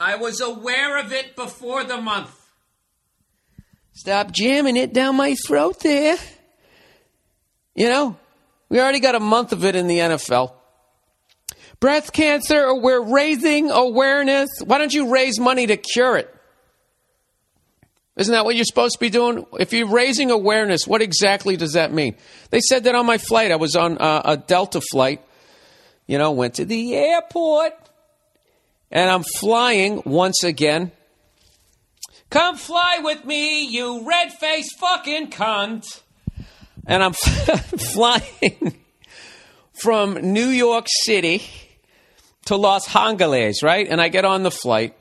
I 0.00 0.16
was 0.16 0.40
aware 0.40 0.98
of 0.98 1.12
it 1.12 1.34
before 1.34 1.84
the 1.84 2.00
month. 2.00 2.34
Stop 3.92 4.30
jamming 4.30 4.76
it 4.76 4.92
down 4.92 5.16
my 5.16 5.34
throat 5.46 5.80
there. 5.80 6.16
You 7.74 7.88
know, 7.88 8.16
we 8.68 8.80
already 8.80 9.00
got 9.00 9.16
a 9.16 9.20
month 9.20 9.52
of 9.52 9.64
it 9.64 9.74
in 9.74 9.88
the 9.88 9.98
NFL. 9.98 10.52
Breast 11.80 12.12
cancer, 12.12 12.74
we're 12.74 13.00
raising 13.00 13.70
awareness. 13.70 14.50
Why 14.64 14.78
don't 14.78 14.92
you 14.92 15.12
raise 15.12 15.38
money 15.38 15.66
to 15.66 15.76
cure 15.76 16.16
it? 16.16 16.32
Isn't 18.16 18.32
that 18.32 18.44
what 18.44 18.56
you're 18.56 18.64
supposed 18.64 18.94
to 18.94 19.00
be 19.00 19.10
doing? 19.10 19.46
If 19.60 19.72
you're 19.72 19.86
raising 19.86 20.32
awareness, 20.32 20.88
what 20.88 21.02
exactly 21.02 21.56
does 21.56 21.74
that 21.74 21.92
mean? 21.92 22.16
They 22.50 22.60
said 22.60 22.84
that 22.84 22.96
on 22.96 23.06
my 23.06 23.18
flight. 23.18 23.52
I 23.52 23.56
was 23.56 23.76
on 23.76 23.96
uh, 23.98 24.22
a 24.24 24.36
Delta 24.36 24.80
flight, 24.80 25.22
You 26.08 26.18
know, 26.18 26.32
went 26.32 26.54
to 26.54 26.64
the 26.64 26.96
airport 26.96 27.74
and 28.90 29.08
I'm 29.08 29.22
flying 29.22 30.02
once 30.04 30.42
again. 30.42 30.90
Come 32.30 32.56
fly 32.56 33.00
with 33.02 33.24
me, 33.24 33.66
you 33.66 34.08
red 34.08 34.32
faced 34.32 34.78
fucking 34.78 35.30
cunt. 35.30 36.00
And 36.86 37.02
I'm 37.02 37.12
flying 37.92 38.78
from 39.80 40.14
New 40.14 40.48
York 40.48 40.86
City 40.88 41.42
to 42.46 42.56
Los 42.56 42.94
Angeles, 42.96 43.62
right? 43.62 43.86
And 43.88 44.00
I 44.00 44.08
get 44.08 44.24
on 44.24 44.42
the 44.42 44.50
flight 44.50 44.96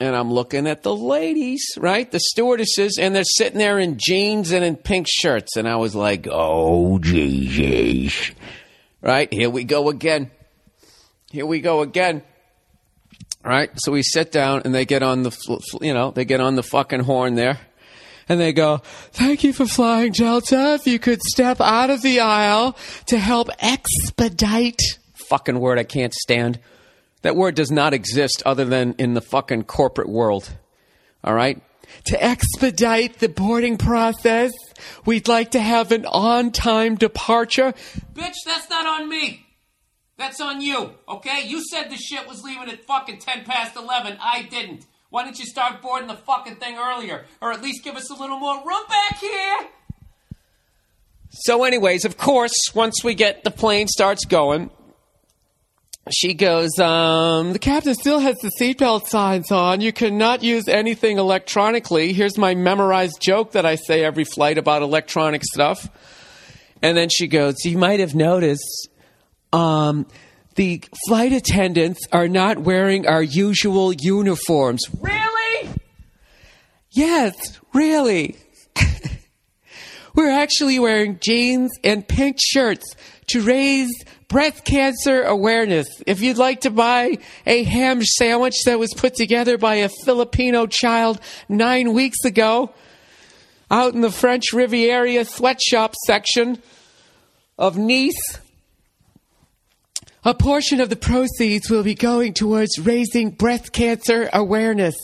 and 0.00 0.16
I'm 0.16 0.32
looking 0.32 0.66
at 0.66 0.82
the 0.82 0.94
ladies, 0.94 1.62
right? 1.76 2.10
The 2.10 2.20
stewardesses, 2.20 2.98
and 2.98 3.14
they're 3.14 3.22
sitting 3.22 3.58
there 3.58 3.78
in 3.78 3.98
jeans 3.98 4.50
and 4.50 4.64
in 4.64 4.76
pink 4.76 5.06
shirts. 5.08 5.56
And 5.56 5.68
I 5.68 5.76
was 5.76 5.94
like, 5.94 6.26
oh, 6.30 6.98
Jesus. 6.98 8.32
Right? 9.02 9.32
Here 9.32 9.50
we 9.50 9.64
go 9.64 9.88
again. 9.88 10.30
Here 11.30 11.46
we 11.46 11.60
go 11.60 11.80
again. 11.80 12.22
Right? 13.42 13.70
So 13.76 13.92
we 13.92 14.02
sit 14.02 14.32
down 14.32 14.62
and 14.64 14.74
they 14.74 14.84
get 14.84 15.02
on 15.02 15.22
the, 15.22 15.36
you 15.80 15.94
know, 15.94 16.10
they 16.10 16.24
get 16.24 16.40
on 16.40 16.56
the 16.56 16.62
fucking 16.62 17.00
horn 17.00 17.34
there. 17.34 17.58
And 18.28 18.38
they 18.38 18.52
go, 18.52 18.78
thank 19.12 19.42
you 19.42 19.52
for 19.52 19.66
flying 19.66 20.12
Delta. 20.12 20.74
If 20.74 20.86
you 20.86 20.98
could 20.98 21.20
step 21.22 21.60
out 21.60 21.90
of 21.90 22.02
the 22.02 22.20
aisle 22.20 22.76
to 23.06 23.18
help 23.18 23.48
expedite. 23.58 24.80
Fucking 25.28 25.58
word 25.58 25.78
I 25.78 25.84
can't 25.84 26.14
stand. 26.14 26.60
That 27.22 27.34
word 27.34 27.54
does 27.54 27.70
not 27.70 27.92
exist 27.92 28.42
other 28.46 28.64
than 28.64 28.94
in 28.98 29.14
the 29.14 29.20
fucking 29.20 29.64
corporate 29.64 30.08
world. 30.08 30.48
All 31.24 31.34
right? 31.34 31.60
To 32.04 32.22
expedite 32.22 33.18
the 33.18 33.28
boarding 33.28 33.76
process, 33.76 34.52
we'd 35.04 35.28
like 35.28 35.50
to 35.52 35.60
have 35.60 35.92
an 35.92 36.06
on 36.06 36.50
time 36.50 36.96
departure. 36.96 37.74
Bitch, 38.14 38.34
that's 38.44 38.70
not 38.70 38.86
on 38.86 39.08
me. 39.08 39.46
That's 40.16 40.40
on 40.40 40.60
you, 40.60 40.92
okay? 41.08 41.46
You 41.46 41.62
said 41.70 41.90
the 41.90 41.96
shit 41.96 42.28
was 42.28 42.42
leaving 42.42 42.68
at 42.68 42.84
fucking 42.84 43.18
10 43.18 43.44
past 43.44 43.76
11. 43.76 44.18
I 44.20 44.42
didn't. 44.42 44.84
Why 45.08 45.24
didn't 45.24 45.38
you 45.38 45.46
start 45.46 45.80
boarding 45.82 46.08
the 46.08 46.14
fucking 46.14 46.56
thing 46.56 46.76
earlier? 46.78 47.24
Or 47.40 47.52
at 47.52 47.62
least 47.62 47.82
give 47.82 47.96
us 47.96 48.10
a 48.10 48.14
little 48.14 48.38
more 48.38 48.56
room 48.56 48.82
back 48.88 49.18
here? 49.18 49.58
So, 51.30 51.64
anyways, 51.64 52.04
of 52.04 52.16
course, 52.16 52.52
once 52.74 53.02
we 53.02 53.14
get 53.14 53.44
the 53.44 53.50
plane 53.50 53.88
starts 53.88 54.24
going, 54.24 54.70
she 56.08 56.34
goes, 56.34 56.78
um, 56.78 57.52
the 57.52 57.58
captain 57.58 57.94
still 57.94 58.18
has 58.18 58.36
the 58.38 58.50
seatbelt 58.58 59.06
signs 59.06 59.52
on. 59.52 59.80
You 59.80 59.92
cannot 59.92 60.42
use 60.42 60.66
anything 60.66 61.18
electronically. 61.18 62.12
Here's 62.12 62.38
my 62.38 62.54
memorized 62.54 63.20
joke 63.20 63.52
that 63.52 63.66
I 63.66 63.74
say 63.74 64.02
every 64.02 64.24
flight 64.24 64.56
about 64.58 64.82
electronic 64.82 65.42
stuff. 65.44 65.88
And 66.82 66.96
then 66.96 67.10
she 67.10 67.26
goes, 67.26 67.56
you 67.64 67.76
might 67.76 68.00
have 68.00 68.14
noticed, 68.14 68.88
um, 69.52 70.06
the 70.54 70.82
flight 71.06 71.32
attendants 71.32 72.00
are 72.12 72.28
not 72.28 72.58
wearing 72.58 73.06
our 73.06 73.22
usual 73.22 73.92
uniforms. 73.92 74.82
Really? 75.00 75.70
Yes, 76.90 77.60
really. 77.72 78.36
We're 80.14 80.30
actually 80.30 80.78
wearing 80.78 81.18
jeans 81.20 81.70
and 81.84 82.06
pink 82.06 82.38
shirts 82.40 82.96
to 83.28 83.42
raise 83.42 83.92
breast 84.30 84.64
cancer 84.64 85.24
awareness. 85.24 85.88
If 86.06 86.22
you'd 86.22 86.38
like 86.38 86.62
to 86.62 86.70
buy 86.70 87.18
a 87.44 87.64
ham 87.64 88.02
sandwich 88.02 88.54
that 88.64 88.78
was 88.78 88.94
put 88.94 89.14
together 89.14 89.58
by 89.58 89.74
a 89.74 89.90
Filipino 90.04 90.66
child 90.66 91.20
nine 91.48 91.92
weeks 91.92 92.24
ago 92.24 92.72
out 93.70 93.92
in 93.92 94.00
the 94.00 94.10
French 94.10 94.52
Riviera 94.54 95.24
sweatshop 95.24 95.94
section 96.06 96.62
of 97.58 97.76
Nice, 97.76 98.38
a 100.24 100.32
portion 100.32 100.80
of 100.80 100.90
the 100.90 100.96
proceeds 100.96 101.68
will 101.68 101.82
be 101.82 101.94
going 101.94 102.32
towards 102.32 102.78
raising 102.78 103.30
breast 103.30 103.72
cancer 103.72 104.30
awareness. 104.32 104.94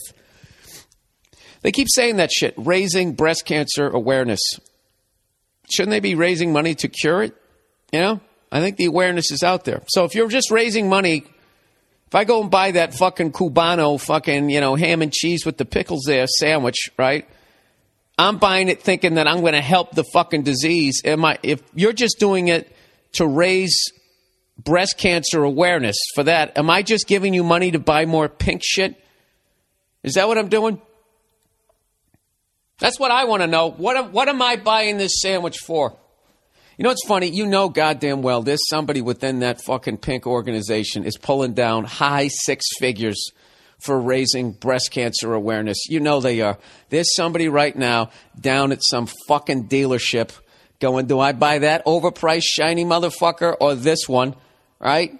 They 1.63 1.71
keep 1.73 1.87
saying 1.93 2.15
that 2.15 2.31
shit, 2.31 2.53
raising 2.55 3.13
breast 3.13 3.45
cancer 3.45 3.89
awareness. 3.89 4.39
Shouldn't 5.69 5.91
they 5.91 5.99
be 5.99 6.15
raising 6.15 6.53
money 6.53 6.75
to 6.75 6.87
cure 6.87 7.23
it? 7.23 7.35
You 7.91 7.99
know? 7.99 8.21
I 8.51 8.61
think 8.61 8.77
the 8.77 8.85
awareness 8.85 9.31
is 9.31 9.43
out 9.43 9.65
there. 9.65 9.83
So 9.87 10.05
if 10.05 10.15
you're 10.15 10.29
just 10.29 10.51
raising 10.51 10.89
money, 10.89 11.25
if 12.07 12.15
I 12.15 12.23
go 12.23 12.41
and 12.41 12.49
buy 12.49 12.71
that 12.71 12.93
fucking 12.93 13.33
Cubano 13.33 13.99
fucking, 13.99 14.49
you 14.49 14.61
know, 14.61 14.75
ham 14.75 15.01
and 15.01 15.11
cheese 15.11 15.45
with 15.45 15.57
the 15.57 15.65
pickles 15.65 16.03
there 16.05 16.25
sandwich, 16.27 16.89
right? 16.97 17.27
I'm 18.17 18.37
buying 18.37 18.69
it 18.69 18.81
thinking 18.81 19.15
that 19.15 19.27
I'm 19.27 19.41
going 19.41 19.53
to 19.53 19.61
help 19.61 19.91
the 19.91 20.05
fucking 20.13 20.43
disease. 20.43 21.01
Am 21.05 21.23
I, 21.25 21.37
if 21.43 21.61
you're 21.75 21.93
just 21.93 22.17
doing 22.19 22.47
it 22.47 22.73
to 23.13 23.27
raise 23.27 23.75
breast 24.57 24.97
cancer 24.97 25.43
awareness 25.43 25.97
for 26.15 26.23
that, 26.23 26.57
am 26.57 26.69
I 26.69 26.81
just 26.81 27.07
giving 27.07 27.33
you 27.33 27.43
money 27.43 27.71
to 27.71 27.79
buy 27.79 28.05
more 28.05 28.29
pink 28.29 28.61
shit? 28.63 28.95
Is 30.03 30.13
that 30.13 30.27
what 30.27 30.37
I'm 30.37 30.47
doing? 30.49 30.81
That's 32.79 32.99
what 32.99 33.11
I 33.11 33.25
want 33.25 33.41
to 33.41 33.47
know. 33.47 33.69
What, 33.69 33.97
am- 33.97 34.11
what 34.13 34.29
am 34.29 34.41
I 34.41 34.55
buying 34.55 34.97
this 34.97 35.21
sandwich 35.21 35.57
for? 35.57 35.95
You 36.77 36.83
know 36.83 36.89
what's 36.89 37.07
funny? 37.07 37.27
You 37.27 37.47
know 37.47 37.69
goddamn 37.69 38.21
well 38.21 38.43
there's 38.43 38.69
somebody 38.69 39.01
within 39.01 39.39
that 39.39 39.63
fucking 39.63 39.97
pink 39.97 40.27
organization 40.27 41.05
is 41.05 41.17
pulling 41.17 41.53
down 41.53 41.85
high 41.85 42.27
six 42.27 42.65
figures 42.77 43.31
for 43.79 43.99
raising 43.99 44.51
breast 44.51 44.91
cancer 44.91 45.33
awareness. 45.33 45.87
You 45.89 45.99
know 45.99 46.21
they 46.21 46.41
are. 46.41 46.59
There's 46.89 47.15
somebody 47.15 47.49
right 47.49 47.75
now 47.75 48.11
down 48.39 48.71
at 48.71 48.83
some 48.83 49.07
fucking 49.27 49.69
dealership 49.69 50.29
going, 50.79 51.07
do 51.07 51.19
I 51.19 51.31
buy 51.31 51.59
that 51.59 51.83
overpriced 51.85 52.45
shiny 52.45 52.85
motherfucker 52.85 53.55
or 53.59 53.73
this 53.73 54.07
one? 54.07 54.35
Right? 54.79 55.19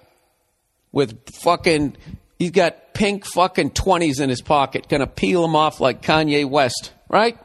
With 0.92 1.28
fucking, 1.42 1.96
he's 2.38 2.52
got 2.52 2.94
pink 2.94 3.24
fucking 3.24 3.70
20s 3.70 4.20
in 4.20 4.28
his 4.28 4.42
pocket, 4.42 4.88
gonna 4.88 5.08
peel 5.08 5.42
them 5.42 5.56
off 5.56 5.80
like 5.80 6.02
Kanye 6.02 6.48
West, 6.48 6.92
right? 7.08 7.36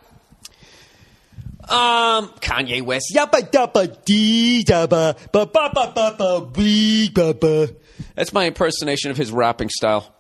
Um, 1.70 2.28
Kanye 2.42 2.82
West. 2.82 3.14
Yabba 3.16 3.50
dabba 3.50 4.04
dee 4.06 4.64
dabba 4.66 5.18
ba 5.32 5.46
ba 5.46 5.72
ba 5.74 5.92
ba 5.96 6.16
ba 6.18 6.42
bee 6.46 7.10
ba 7.10 7.34
ba. 7.34 7.70
That's 8.16 8.34
my 8.34 8.48
impersonation 8.48 9.12
of 9.12 9.18
his 9.18 9.32
rapping 9.32 9.70
style. 9.70 10.14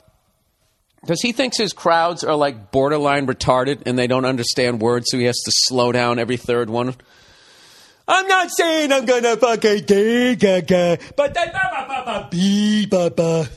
Because 1.02 1.22
he 1.22 1.34
thinks 1.34 1.58
his 1.58 1.74
crowds 1.74 2.24
are 2.24 2.36
like 2.36 2.72
borderline 2.72 3.28
retarded 3.28 3.84
and 3.86 4.00
they 4.00 4.08
don't 4.08 4.24
understand 4.24 4.82
words, 4.82 5.08
so 5.10 5.18
he 5.18 5.26
has 5.26 5.38
to 5.38 5.52
slow 5.52 5.91
down 5.91 6.18
every 6.18 6.38
third 6.38 6.70
one. 6.70 6.96
I'm 8.08 8.28
not 8.28 8.52
saying 8.52 8.91
I'm 8.94 9.06
gonna 9.06 9.36
fucking 9.36 9.84
gay 9.86 10.36
gaga, 10.36 11.00
but 11.18 11.34
then 11.34 11.52
ba 11.52 11.60
ba 11.72 11.86
ba 11.88 12.04
ba 12.06 12.28
bee 12.32 12.86
ba 12.86 13.10
ba. 13.10 13.50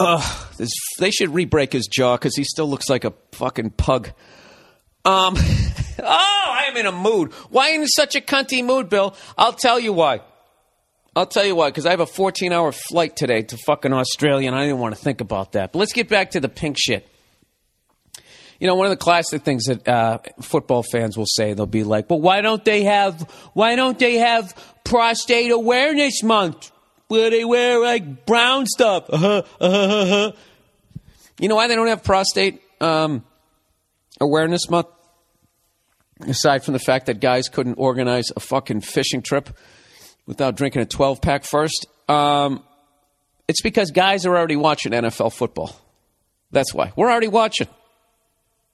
Ugh, 0.00 0.46
this, 0.56 0.70
they 0.98 1.10
should 1.10 1.34
re-break 1.34 1.72
his 1.72 1.86
jaw 1.86 2.16
because 2.16 2.36
he 2.36 2.44
still 2.44 2.68
looks 2.68 2.88
like 2.88 3.04
a 3.04 3.12
fucking 3.32 3.70
pug. 3.70 4.10
Um, 5.04 5.34
oh, 6.02 6.44
I 6.48 6.64
am 6.68 6.76
in 6.76 6.86
a 6.86 6.92
mood. 6.92 7.32
Why 7.50 7.70
in 7.70 7.86
such 7.86 8.16
a 8.16 8.20
cunty 8.20 8.64
mood, 8.64 8.88
Bill? 8.88 9.14
I'll 9.36 9.52
tell 9.52 9.78
you 9.78 9.92
why. 9.92 10.20
I'll 11.16 11.26
tell 11.26 11.44
you 11.44 11.56
why, 11.56 11.68
because 11.68 11.84
I 11.84 11.90
have 11.90 12.00
a 12.00 12.06
14 12.06 12.52
hour 12.52 12.70
flight 12.70 13.16
today 13.16 13.42
to 13.42 13.56
fucking 13.66 13.92
Australia, 13.92 14.48
and 14.48 14.56
I 14.56 14.64
didn't 14.64 14.78
want 14.78 14.94
to 14.94 15.00
think 15.00 15.20
about 15.20 15.52
that. 15.52 15.72
But 15.72 15.80
let's 15.80 15.92
get 15.92 16.08
back 16.08 16.30
to 16.32 16.40
the 16.40 16.48
pink 16.48 16.76
shit. 16.78 17.08
You 18.60 18.66
know, 18.66 18.74
one 18.74 18.86
of 18.86 18.90
the 18.90 18.96
classic 18.96 19.42
things 19.42 19.64
that 19.64 19.86
uh, 19.86 20.18
football 20.42 20.82
fans 20.82 21.16
will 21.16 21.26
say, 21.26 21.54
they'll 21.54 21.66
be 21.66 21.84
like, 21.84 22.10
"Well, 22.10 22.20
why 22.20 22.40
don't 22.40 22.64
they 22.64 22.84
have? 22.84 23.22
Why 23.52 23.76
don't 23.76 23.98
they 23.98 24.14
have 24.18 24.54
prostate 24.84 25.50
awareness 25.50 26.22
month 26.22 26.70
where 27.08 27.30
they 27.30 27.44
wear 27.44 27.80
like 27.80 28.26
brown 28.26 28.66
stuff?" 28.66 29.10
Uh-huh, 29.10 29.42
uh-huh, 29.60 29.76
uh-huh. 29.76 30.32
You 31.40 31.48
know 31.48 31.56
why 31.56 31.68
they 31.68 31.76
don't 31.76 31.86
have 31.88 32.02
prostate 32.02 32.60
um, 32.80 33.24
awareness 34.20 34.68
month? 34.68 34.86
Aside 36.26 36.64
from 36.64 36.72
the 36.72 36.80
fact 36.80 37.06
that 37.06 37.20
guys 37.20 37.48
couldn't 37.48 37.74
organize 37.74 38.26
a 38.34 38.40
fucking 38.40 38.80
fishing 38.80 39.22
trip 39.22 39.50
without 40.26 40.56
drinking 40.56 40.82
a 40.82 40.86
12 40.86 41.22
pack 41.22 41.44
first, 41.44 41.86
um, 42.08 42.62
it's 43.46 43.62
because 43.62 43.90
guys 43.92 44.26
are 44.26 44.36
already 44.36 44.56
watching 44.56 44.92
NFL 44.92 45.32
football. 45.32 45.74
That's 46.50 46.74
why 46.74 46.92
we're 46.96 47.10
already 47.10 47.28
watching. 47.28 47.68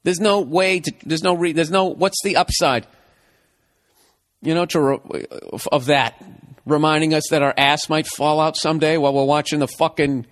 There's 0.04 0.20
no 0.20 0.40
way 0.40 0.80
to. 0.80 0.92
There's 1.04 1.22
no. 1.22 1.34
Re, 1.34 1.52
there's 1.52 1.70
no. 1.70 1.84
What's 1.84 2.22
the 2.22 2.36
upside? 2.36 2.86
You 4.42 4.54
know, 4.54 4.66
to 4.66 5.00
of 5.72 5.86
that, 5.86 6.22
reminding 6.66 7.14
us 7.14 7.24
that 7.30 7.42
our 7.42 7.54
ass 7.56 7.88
might 7.88 8.06
fall 8.06 8.38
out 8.38 8.56
someday 8.56 8.98
while 8.98 9.14
we're 9.14 9.24
watching 9.24 9.60
the 9.60 9.68
fucking 9.68 10.26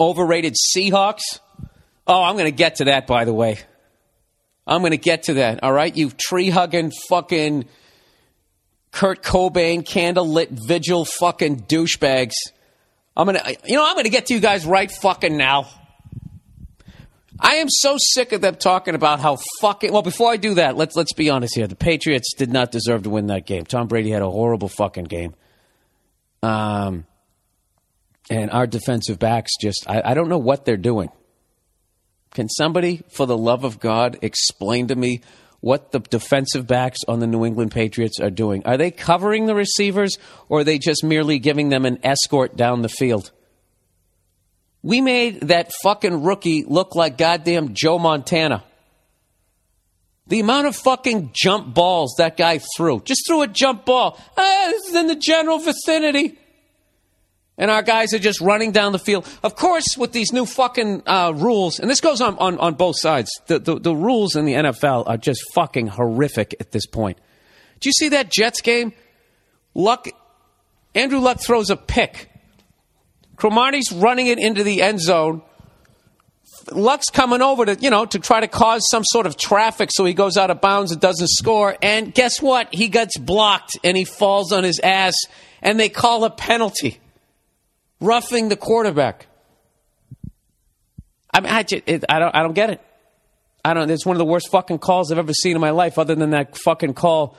overrated 0.00 0.56
Seahawks. 0.76 1.38
Oh, 2.06 2.22
I'm 2.22 2.34
going 2.34 2.50
to 2.50 2.56
get 2.56 2.76
to 2.76 2.86
that. 2.86 3.06
By 3.06 3.24
the 3.24 3.32
way, 3.32 3.60
I'm 4.70 4.80
going 4.80 4.92
to 4.92 4.96
get 4.96 5.24
to 5.24 5.34
that. 5.34 5.62
All 5.62 5.72
right, 5.72 5.94
you 5.94 6.10
tree 6.10 6.48
hugging 6.48 6.92
fucking 7.08 7.66
Kurt 8.92 9.22
Cobain 9.22 9.84
candle 9.84 10.28
lit 10.28 10.50
vigil 10.50 11.04
fucking 11.04 11.62
douchebags. 11.62 12.34
I'm 13.16 13.26
gonna, 13.26 13.42
you 13.64 13.74
know, 13.74 13.84
I'm 13.86 13.96
gonna 13.96 14.08
get 14.08 14.26
to 14.26 14.34
you 14.34 14.40
guys 14.40 14.64
right 14.64 14.90
fucking 14.90 15.36
now. 15.36 15.68
I 17.38 17.56
am 17.56 17.68
so 17.68 17.96
sick 17.98 18.32
of 18.32 18.40
them 18.40 18.54
talking 18.54 18.94
about 18.94 19.20
how 19.20 19.38
fucking. 19.60 19.92
Well, 19.92 20.02
before 20.02 20.30
I 20.30 20.36
do 20.36 20.54
that, 20.54 20.76
let's 20.76 20.96
let's 20.96 21.12
be 21.12 21.30
honest 21.30 21.54
here. 21.54 21.66
The 21.66 21.76
Patriots 21.76 22.34
did 22.36 22.52
not 22.52 22.70
deserve 22.70 23.02
to 23.04 23.10
win 23.10 23.26
that 23.26 23.46
game. 23.46 23.64
Tom 23.64 23.88
Brady 23.88 24.10
had 24.10 24.22
a 24.22 24.30
horrible 24.30 24.68
fucking 24.68 25.04
game. 25.04 25.34
Um, 26.42 27.06
and 28.30 28.50
our 28.50 28.66
defensive 28.66 29.18
backs 29.18 29.52
just, 29.60 29.84
I, 29.88 30.02
I 30.04 30.14
don't 30.14 30.28
know 30.28 30.38
what 30.38 30.64
they're 30.64 30.76
doing. 30.76 31.10
Can 32.32 32.48
somebody, 32.48 33.02
for 33.08 33.26
the 33.26 33.36
love 33.36 33.64
of 33.64 33.80
God, 33.80 34.18
explain 34.22 34.88
to 34.88 34.94
me 34.94 35.20
what 35.60 35.92
the 35.92 35.98
defensive 35.98 36.66
backs 36.66 37.00
on 37.08 37.20
the 37.20 37.26
New 37.26 37.44
England 37.44 37.72
Patriots 37.72 38.20
are 38.20 38.30
doing? 38.30 38.62
Are 38.64 38.76
they 38.76 38.90
covering 38.90 39.46
the 39.46 39.54
receivers 39.54 40.16
or 40.48 40.60
are 40.60 40.64
they 40.64 40.78
just 40.78 41.04
merely 41.04 41.38
giving 41.38 41.68
them 41.68 41.84
an 41.84 41.98
escort 42.04 42.56
down 42.56 42.82
the 42.82 42.88
field? 42.88 43.30
We 44.82 45.00
made 45.00 45.40
that 45.48 45.72
fucking 45.82 46.22
rookie 46.22 46.64
look 46.64 46.94
like 46.94 47.18
goddamn 47.18 47.74
Joe 47.74 47.98
Montana. 47.98 48.64
The 50.28 50.40
amount 50.40 50.68
of 50.68 50.76
fucking 50.76 51.32
jump 51.34 51.74
balls 51.74 52.14
that 52.18 52.36
guy 52.36 52.60
threw. 52.76 53.00
Just 53.00 53.26
threw 53.26 53.42
a 53.42 53.48
jump 53.48 53.84
ball. 53.84 54.18
Ah, 54.38 54.66
this 54.70 54.88
is 54.88 54.94
in 54.94 55.08
the 55.08 55.16
general 55.16 55.58
vicinity. 55.58 56.38
And 57.58 57.70
our 57.70 57.82
guys 57.82 58.14
are 58.14 58.18
just 58.18 58.40
running 58.40 58.72
down 58.72 58.92
the 58.92 58.98
field. 58.98 59.28
Of 59.42 59.54
course, 59.54 59.96
with 59.98 60.12
these 60.12 60.32
new 60.32 60.46
fucking 60.46 61.02
uh, 61.06 61.32
rules, 61.36 61.78
and 61.78 61.90
this 61.90 62.00
goes 62.00 62.20
on, 62.22 62.38
on, 62.38 62.58
on 62.58 62.74
both 62.74 62.98
sides, 62.98 63.30
the, 63.46 63.58
the, 63.58 63.78
the 63.78 63.94
rules 63.94 64.34
in 64.34 64.46
the 64.46 64.54
NFL 64.54 65.06
are 65.06 65.18
just 65.18 65.42
fucking 65.54 65.88
horrific 65.88 66.54
at 66.58 66.72
this 66.72 66.86
point. 66.86 67.18
Do 67.80 67.88
you 67.88 67.92
see 67.92 68.10
that 68.10 68.30
Jets 68.30 68.62
game? 68.62 68.92
Luck, 69.74 70.08
Andrew 70.94 71.18
Luck 71.18 71.40
throws 71.40 71.70
a 71.70 71.76
pick. 71.76 72.30
Cromartie's 73.36 73.92
running 73.92 74.26
it 74.26 74.38
into 74.38 74.62
the 74.62 74.82
end 74.82 75.00
zone. 75.00 75.42
Luck's 76.70 77.08
coming 77.08 77.40
over 77.40 77.64
to, 77.64 77.74
you 77.80 77.90
know, 77.90 78.04
to 78.04 78.18
try 78.18 78.40
to 78.40 78.48
cause 78.48 78.82
some 78.90 79.04
sort 79.04 79.26
of 79.26 79.36
traffic 79.36 79.90
so 79.92 80.04
he 80.04 80.12
goes 80.12 80.36
out 80.36 80.50
of 80.50 80.60
bounds 80.60 80.92
and 80.92 81.00
doesn't 81.00 81.28
score. 81.28 81.76
And 81.80 82.12
guess 82.12 82.42
what? 82.42 82.72
He 82.72 82.88
gets 82.88 83.16
blocked 83.16 83.78
and 83.82 83.96
he 83.96 84.04
falls 84.04 84.52
on 84.52 84.62
his 84.62 84.78
ass 84.80 85.14
and 85.62 85.80
they 85.80 85.88
call 85.88 86.24
a 86.24 86.30
penalty. 86.30 87.00
Roughing 88.00 88.48
the 88.48 88.56
quarterback. 88.56 89.26
I 91.32 91.40
mean, 91.40 91.52
I, 91.52 91.62
just, 91.62 91.82
it, 91.86 92.04
I 92.08 92.18
don't, 92.18 92.34
I 92.34 92.42
don't 92.42 92.54
get 92.54 92.70
it. 92.70 92.80
I 93.64 93.74
don't. 93.74 93.90
It's 93.90 94.06
one 94.06 94.16
of 94.16 94.18
the 94.18 94.24
worst 94.24 94.50
fucking 94.50 94.78
calls 94.78 95.12
I've 95.12 95.18
ever 95.18 95.32
seen 95.32 95.54
in 95.54 95.60
my 95.60 95.70
life, 95.70 95.98
other 95.98 96.14
than 96.14 96.30
that 96.30 96.56
fucking 96.56 96.94
call 96.94 97.36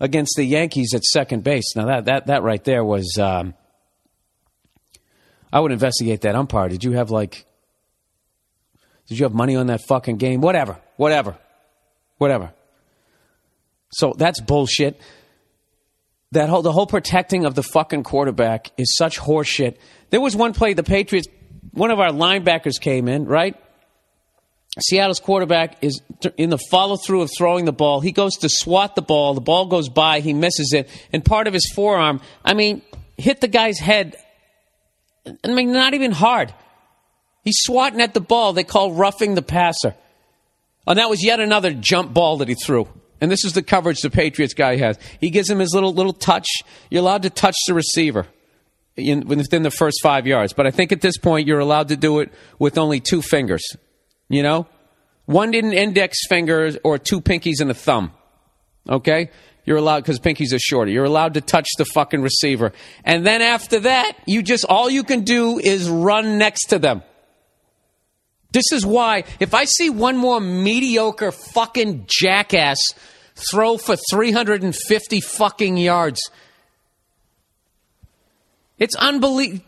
against 0.00 0.34
the 0.36 0.44
Yankees 0.44 0.94
at 0.94 1.04
second 1.04 1.44
base. 1.44 1.76
Now 1.76 1.86
that 1.86 2.04
that 2.06 2.26
that 2.26 2.42
right 2.42 2.62
there 2.64 2.84
was. 2.84 3.18
Um, 3.18 3.54
I 5.52 5.60
would 5.60 5.72
investigate 5.72 6.22
that 6.22 6.34
umpire. 6.34 6.68
Did 6.68 6.84
you 6.84 6.92
have 6.92 7.10
like? 7.10 7.46
Did 9.08 9.18
you 9.18 9.24
have 9.24 9.34
money 9.34 9.56
on 9.56 9.68
that 9.68 9.80
fucking 9.88 10.16
game? 10.16 10.40
Whatever, 10.40 10.78
whatever, 10.96 11.36
whatever. 12.18 12.52
So 13.90 14.14
that's 14.16 14.40
bullshit. 14.40 15.00
That 16.32 16.50
whole 16.50 16.60
the 16.60 16.72
whole 16.72 16.86
protecting 16.86 17.46
of 17.46 17.54
the 17.54 17.62
fucking 17.62 18.02
quarterback 18.02 18.70
is 18.76 18.94
such 18.96 19.18
horseshit. 19.18 19.76
There 20.10 20.20
was 20.20 20.34
one 20.34 20.52
play 20.52 20.74
the 20.74 20.82
Patriots, 20.82 21.28
one 21.72 21.90
of 21.90 22.00
our 22.00 22.10
linebackers 22.10 22.80
came 22.80 23.08
in 23.08 23.26
right. 23.26 23.56
Seattle's 24.80 25.20
quarterback 25.20 25.82
is 25.82 26.00
in 26.36 26.50
the 26.50 26.58
follow 26.58 26.96
through 26.96 27.22
of 27.22 27.30
throwing 27.36 27.64
the 27.64 27.72
ball. 27.72 28.00
He 28.00 28.12
goes 28.12 28.36
to 28.38 28.48
swat 28.48 28.94
the 28.94 29.02
ball. 29.02 29.34
The 29.34 29.40
ball 29.40 29.66
goes 29.66 29.88
by. 29.88 30.20
He 30.20 30.32
misses 30.32 30.72
it, 30.72 30.88
and 31.12 31.24
part 31.24 31.46
of 31.46 31.52
his 31.52 31.70
forearm, 31.74 32.20
I 32.44 32.54
mean, 32.54 32.82
hit 33.16 33.40
the 33.40 33.48
guy's 33.48 33.78
head. 33.78 34.16
I 35.44 35.48
mean, 35.48 35.72
not 35.72 35.94
even 35.94 36.12
hard. 36.12 36.54
He's 37.44 37.58
swatting 37.60 38.00
at 38.00 38.14
the 38.14 38.20
ball. 38.20 38.52
They 38.52 38.64
call 38.64 38.92
roughing 38.92 39.34
the 39.34 39.42
passer. 39.42 39.94
And 40.86 40.98
that 40.98 41.10
was 41.10 41.24
yet 41.24 41.40
another 41.40 41.72
jump 41.72 42.14
ball 42.14 42.38
that 42.38 42.48
he 42.48 42.54
threw. 42.54 42.88
And 43.20 43.30
this 43.30 43.44
is 43.44 43.52
the 43.52 43.62
coverage 43.62 44.00
the 44.00 44.10
Patriots 44.10 44.54
guy 44.54 44.76
has. 44.76 44.98
He 45.20 45.30
gives 45.30 45.50
him 45.50 45.58
his 45.58 45.74
little 45.74 45.92
little 45.92 46.12
touch. 46.12 46.48
You're 46.88 47.02
allowed 47.02 47.22
to 47.22 47.30
touch 47.30 47.56
the 47.66 47.74
receiver 47.74 48.26
in, 48.98 49.26
within 49.26 49.62
the 49.62 49.70
first 49.70 50.00
five 50.02 50.26
yards, 50.26 50.52
but 50.52 50.66
I 50.66 50.70
think 50.70 50.92
at 50.92 51.00
this 51.00 51.16
point 51.16 51.46
you're 51.46 51.60
allowed 51.60 51.88
to 51.88 51.96
do 51.96 52.20
it 52.20 52.32
with 52.58 52.76
only 52.76 53.00
two 53.00 53.22
fingers. 53.22 53.64
You 54.28 54.42
know, 54.42 54.66
one 55.26 55.54
in 55.54 55.72
index 55.72 56.18
finger 56.28 56.72
or 56.84 56.98
two 56.98 57.20
pinkies 57.20 57.60
and 57.60 57.70
a 57.70 57.74
thumb. 57.74 58.12
Okay, 58.88 59.30
you're 59.64 59.76
allowed 59.76 60.00
because 60.00 60.18
pinkies 60.18 60.52
are 60.52 60.58
shorter. 60.58 60.90
You're 60.90 61.04
allowed 61.04 61.34
to 61.34 61.40
touch 61.40 61.68
the 61.78 61.84
fucking 61.84 62.22
receiver, 62.22 62.72
and 63.04 63.24
then 63.24 63.40
after 63.40 63.80
that, 63.80 64.12
you 64.26 64.42
just 64.42 64.64
all 64.64 64.90
you 64.90 65.04
can 65.04 65.22
do 65.22 65.58
is 65.58 65.88
run 65.88 66.38
next 66.38 66.66
to 66.66 66.78
them. 66.78 67.02
This 68.50 68.72
is 68.72 68.84
why, 68.84 69.24
if 69.40 69.52
I 69.52 69.64
see 69.64 69.90
one 69.90 70.16
more 70.16 70.40
mediocre 70.40 71.32
fucking 71.32 72.06
jackass 72.06 72.78
throw 73.50 73.76
for 73.76 73.96
350 74.10 75.20
fucking 75.20 75.76
yards, 75.76 76.20
it's 78.78 78.96
unbelievable. 78.96 79.64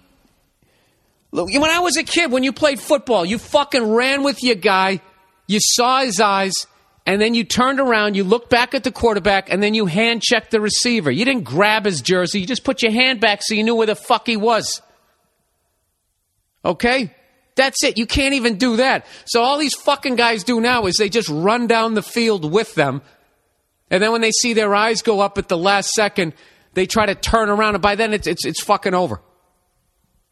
When 1.33 1.65
I 1.65 1.79
was 1.79 1.97
a 1.97 2.03
kid, 2.03 2.33
when 2.33 2.43
you 2.43 2.53
played 2.53 2.81
football, 2.81 3.25
you 3.25 3.39
fucking 3.39 3.93
ran 3.93 4.23
with 4.25 4.43
your 4.43 4.57
guy, 4.57 5.01
you 5.47 5.59
saw 5.61 6.01
his 6.01 6.21
eyes, 6.21 6.55
and 7.07 7.21
then 7.21 7.35
you 7.35 7.45
turned 7.45 7.81
around, 7.81 8.17
you 8.17 8.25
looked 8.25 8.51
back 8.51 8.75
at 8.75 8.85
the 8.85 8.93
quarterback, 8.93 9.51
and 9.51 9.63
then 9.63 9.75
you 9.75 9.87
hand 9.87 10.23
checked 10.23 10.51
the 10.51 10.61
receiver. 10.61 11.11
You 11.11 11.25
didn't 11.25 11.45
grab 11.45 11.85
his 11.85 12.03
jersey, 12.03 12.41
you 12.41 12.47
just 12.47 12.65
put 12.65 12.83
your 12.83 12.93
hand 12.93 13.21
back 13.21 13.41
so 13.43 13.55
you 13.55 13.63
knew 13.63 13.75
where 13.75 13.87
the 13.87 13.95
fuck 13.95 14.27
he 14.27 14.37
was. 14.37 14.83
Okay? 16.65 17.15
That's 17.57 17.83
it. 17.85 17.99
You 17.99 18.07
can't 18.07 18.35
even 18.35 18.57
do 18.57 18.77
that. 18.77 19.07
So 19.27 19.43
all 19.43 19.59
these 19.59 19.75
fucking 19.75 20.17
guys 20.17 20.45
do 20.45 20.61
now 20.61 20.87
is 20.87 20.97
they 20.97 21.09
just 21.09 21.29
run 21.29 21.67
down 21.67 21.95
the 21.95 22.03
field 22.03 22.51
with 22.51 22.75
them. 22.75 23.03
And 23.91 24.03
then 24.03 24.13
when 24.13 24.21
they 24.21 24.31
see 24.31 24.55
their 24.55 24.75
eyes 24.75 25.03
go 25.03 25.21
up 25.21 25.37
at 25.37 25.49
the 25.49 25.59
last 25.59 25.91
second, 25.91 26.33
they 26.75 26.87
try 26.87 27.07
to 27.07 27.15
turn 27.15 27.49
around 27.49 27.75
and 27.75 27.83
by 27.83 27.95
then 27.95 28.13
it's 28.13 28.27
it's, 28.27 28.45
it's 28.45 28.63
fucking 28.63 28.95
over. 28.95 29.21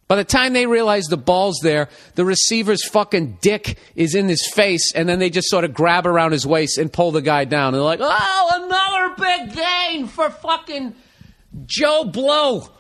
By 0.08 0.16
the 0.16 0.24
time 0.24 0.54
they 0.54 0.66
realize 0.66 1.04
the 1.04 1.18
ball's 1.18 1.60
there, 1.62 1.90
the 2.14 2.24
receiver's 2.24 2.82
fucking 2.88 3.38
dick 3.42 3.78
is 3.94 4.14
in 4.14 4.26
his 4.26 4.50
face, 4.54 4.90
and 4.94 5.06
then 5.06 5.18
they 5.18 5.28
just 5.28 5.50
sort 5.50 5.64
of 5.64 5.74
grab 5.74 6.06
around 6.06 6.32
his 6.32 6.46
waist 6.46 6.78
and 6.78 6.90
pull 6.90 7.12
the 7.12 7.20
guy 7.20 7.44
down. 7.44 7.68
And 7.68 7.74
they're 7.74 7.82
like, 7.82 8.00
oh, 8.02 8.50
another 8.54 9.14
big 9.18 9.54
gain 9.54 10.06
for 10.06 10.30
fucking 10.30 10.94
Joe 11.66 12.04
Blow. 12.04 12.70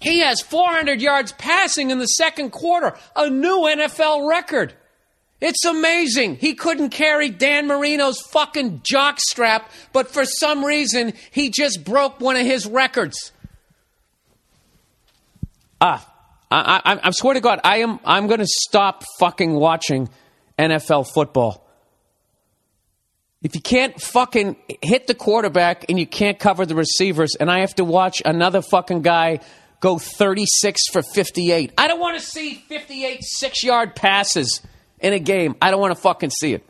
He 0.00 0.20
has 0.20 0.40
400 0.40 1.02
yards 1.02 1.32
passing 1.32 1.90
in 1.90 1.98
the 1.98 2.06
second 2.06 2.50
quarter, 2.50 2.96
a 3.14 3.28
new 3.28 3.58
NFL 3.58 4.26
record. 4.26 4.72
It's 5.42 5.64
amazing. 5.64 6.36
He 6.36 6.54
couldn't 6.54 6.90
carry 6.90 7.28
Dan 7.28 7.66
Marino's 7.66 8.20
fucking 8.20 8.82
jock 8.84 9.18
strap, 9.18 9.68
but 9.92 10.08
for 10.08 10.24
some 10.24 10.64
reason, 10.64 11.14
he 11.32 11.50
just 11.50 11.84
broke 11.84 12.20
one 12.20 12.36
of 12.36 12.46
his 12.46 12.64
records. 12.64 13.32
Ah, 15.80 16.08
I, 16.48 16.80
I, 16.84 17.00
I 17.08 17.10
swear 17.10 17.34
to 17.34 17.40
God, 17.40 17.58
I 17.64 17.78
am. 17.78 17.98
I'm 18.04 18.28
going 18.28 18.38
to 18.38 18.46
stop 18.46 19.02
fucking 19.18 19.52
watching 19.52 20.08
NFL 20.60 21.12
football. 21.12 21.66
If 23.42 23.56
you 23.56 23.60
can't 23.60 24.00
fucking 24.00 24.54
hit 24.80 25.08
the 25.08 25.14
quarterback 25.16 25.86
and 25.88 25.98
you 25.98 26.06
can't 26.06 26.38
cover 26.38 26.64
the 26.66 26.76
receivers, 26.76 27.34
and 27.34 27.50
I 27.50 27.60
have 27.60 27.74
to 27.74 27.84
watch 27.84 28.22
another 28.24 28.62
fucking 28.62 29.02
guy 29.02 29.40
go 29.80 29.98
36 29.98 30.82
for 30.92 31.02
58, 31.02 31.72
I 31.76 31.88
don't 31.88 31.98
want 31.98 32.16
to 32.20 32.24
see 32.24 32.54
58 32.68 33.18
six 33.24 33.64
yard 33.64 33.96
passes 33.96 34.60
in 35.02 35.12
a 35.12 35.18
game. 35.18 35.56
I 35.60 35.70
don't 35.70 35.80
want 35.80 35.94
to 35.94 36.00
fucking 36.00 36.30
see 36.30 36.54
it. 36.54 36.66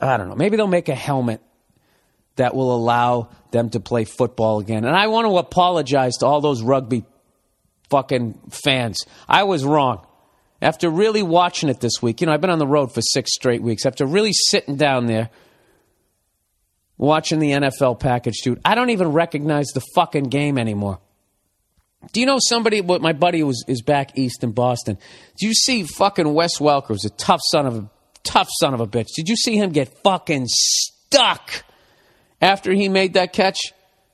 I 0.00 0.16
don't 0.16 0.28
know. 0.28 0.34
Maybe 0.34 0.56
they'll 0.56 0.66
make 0.66 0.88
a 0.88 0.94
helmet 0.94 1.40
that 2.36 2.54
will 2.54 2.74
allow 2.74 3.28
them 3.50 3.70
to 3.70 3.80
play 3.80 4.04
football 4.04 4.58
again. 4.58 4.84
And 4.84 4.96
I 4.96 5.06
want 5.06 5.26
to 5.26 5.38
apologize 5.38 6.16
to 6.18 6.26
all 6.26 6.40
those 6.40 6.62
rugby 6.62 7.04
fucking 7.90 8.38
fans. 8.50 9.04
I 9.28 9.44
was 9.44 9.64
wrong. 9.64 10.06
After 10.60 10.88
really 10.90 11.22
watching 11.22 11.68
it 11.68 11.80
this 11.80 12.00
week, 12.00 12.20
you 12.20 12.26
know, 12.26 12.32
I've 12.32 12.40
been 12.40 12.50
on 12.50 12.58
the 12.58 12.66
road 12.66 12.94
for 12.94 13.02
six 13.02 13.34
straight 13.34 13.62
weeks. 13.62 13.84
After 13.84 14.06
really 14.06 14.32
sitting 14.32 14.76
down 14.76 15.06
there, 15.06 15.30
watching 16.96 17.40
the 17.40 17.50
NFL 17.50 17.98
package, 17.98 18.36
dude, 18.42 18.60
I 18.64 18.74
don't 18.74 18.90
even 18.90 19.08
recognize 19.08 19.66
the 19.74 19.82
fucking 19.94 20.24
game 20.24 20.58
anymore. 20.58 21.00
Do 22.10 22.20
you 22.20 22.26
know 22.26 22.38
somebody? 22.40 22.80
What 22.80 23.00
my 23.00 23.12
buddy 23.12 23.42
was 23.42 23.64
is 23.68 23.82
back 23.82 24.18
east 24.18 24.42
in 24.42 24.52
Boston. 24.52 24.98
Do 25.38 25.46
you 25.46 25.54
see 25.54 25.84
fucking 25.84 26.32
Wes 26.32 26.58
Welker? 26.58 26.90
Was 26.90 27.04
a 27.04 27.10
tough 27.10 27.40
son 27.50 27.66
of 27.66 27.76
a 27.76 27.90
tough 28.24 28.48
son 28.60 28.74
of 28.74 28.80
a 28.80 28.86
bitch. 28.86 29.08
Did 29.16 29.28
you 29.28 29.36
see 29.36 29.56
him 29.56 29.70
get 29.70 30.02
fucking 30.02 30.46
stuck 30.48 31.64
after 32.40 32.72
he 32.72 32.88
made 32.88 33.14
that 33.14 33.32
catch? 33.32 33.58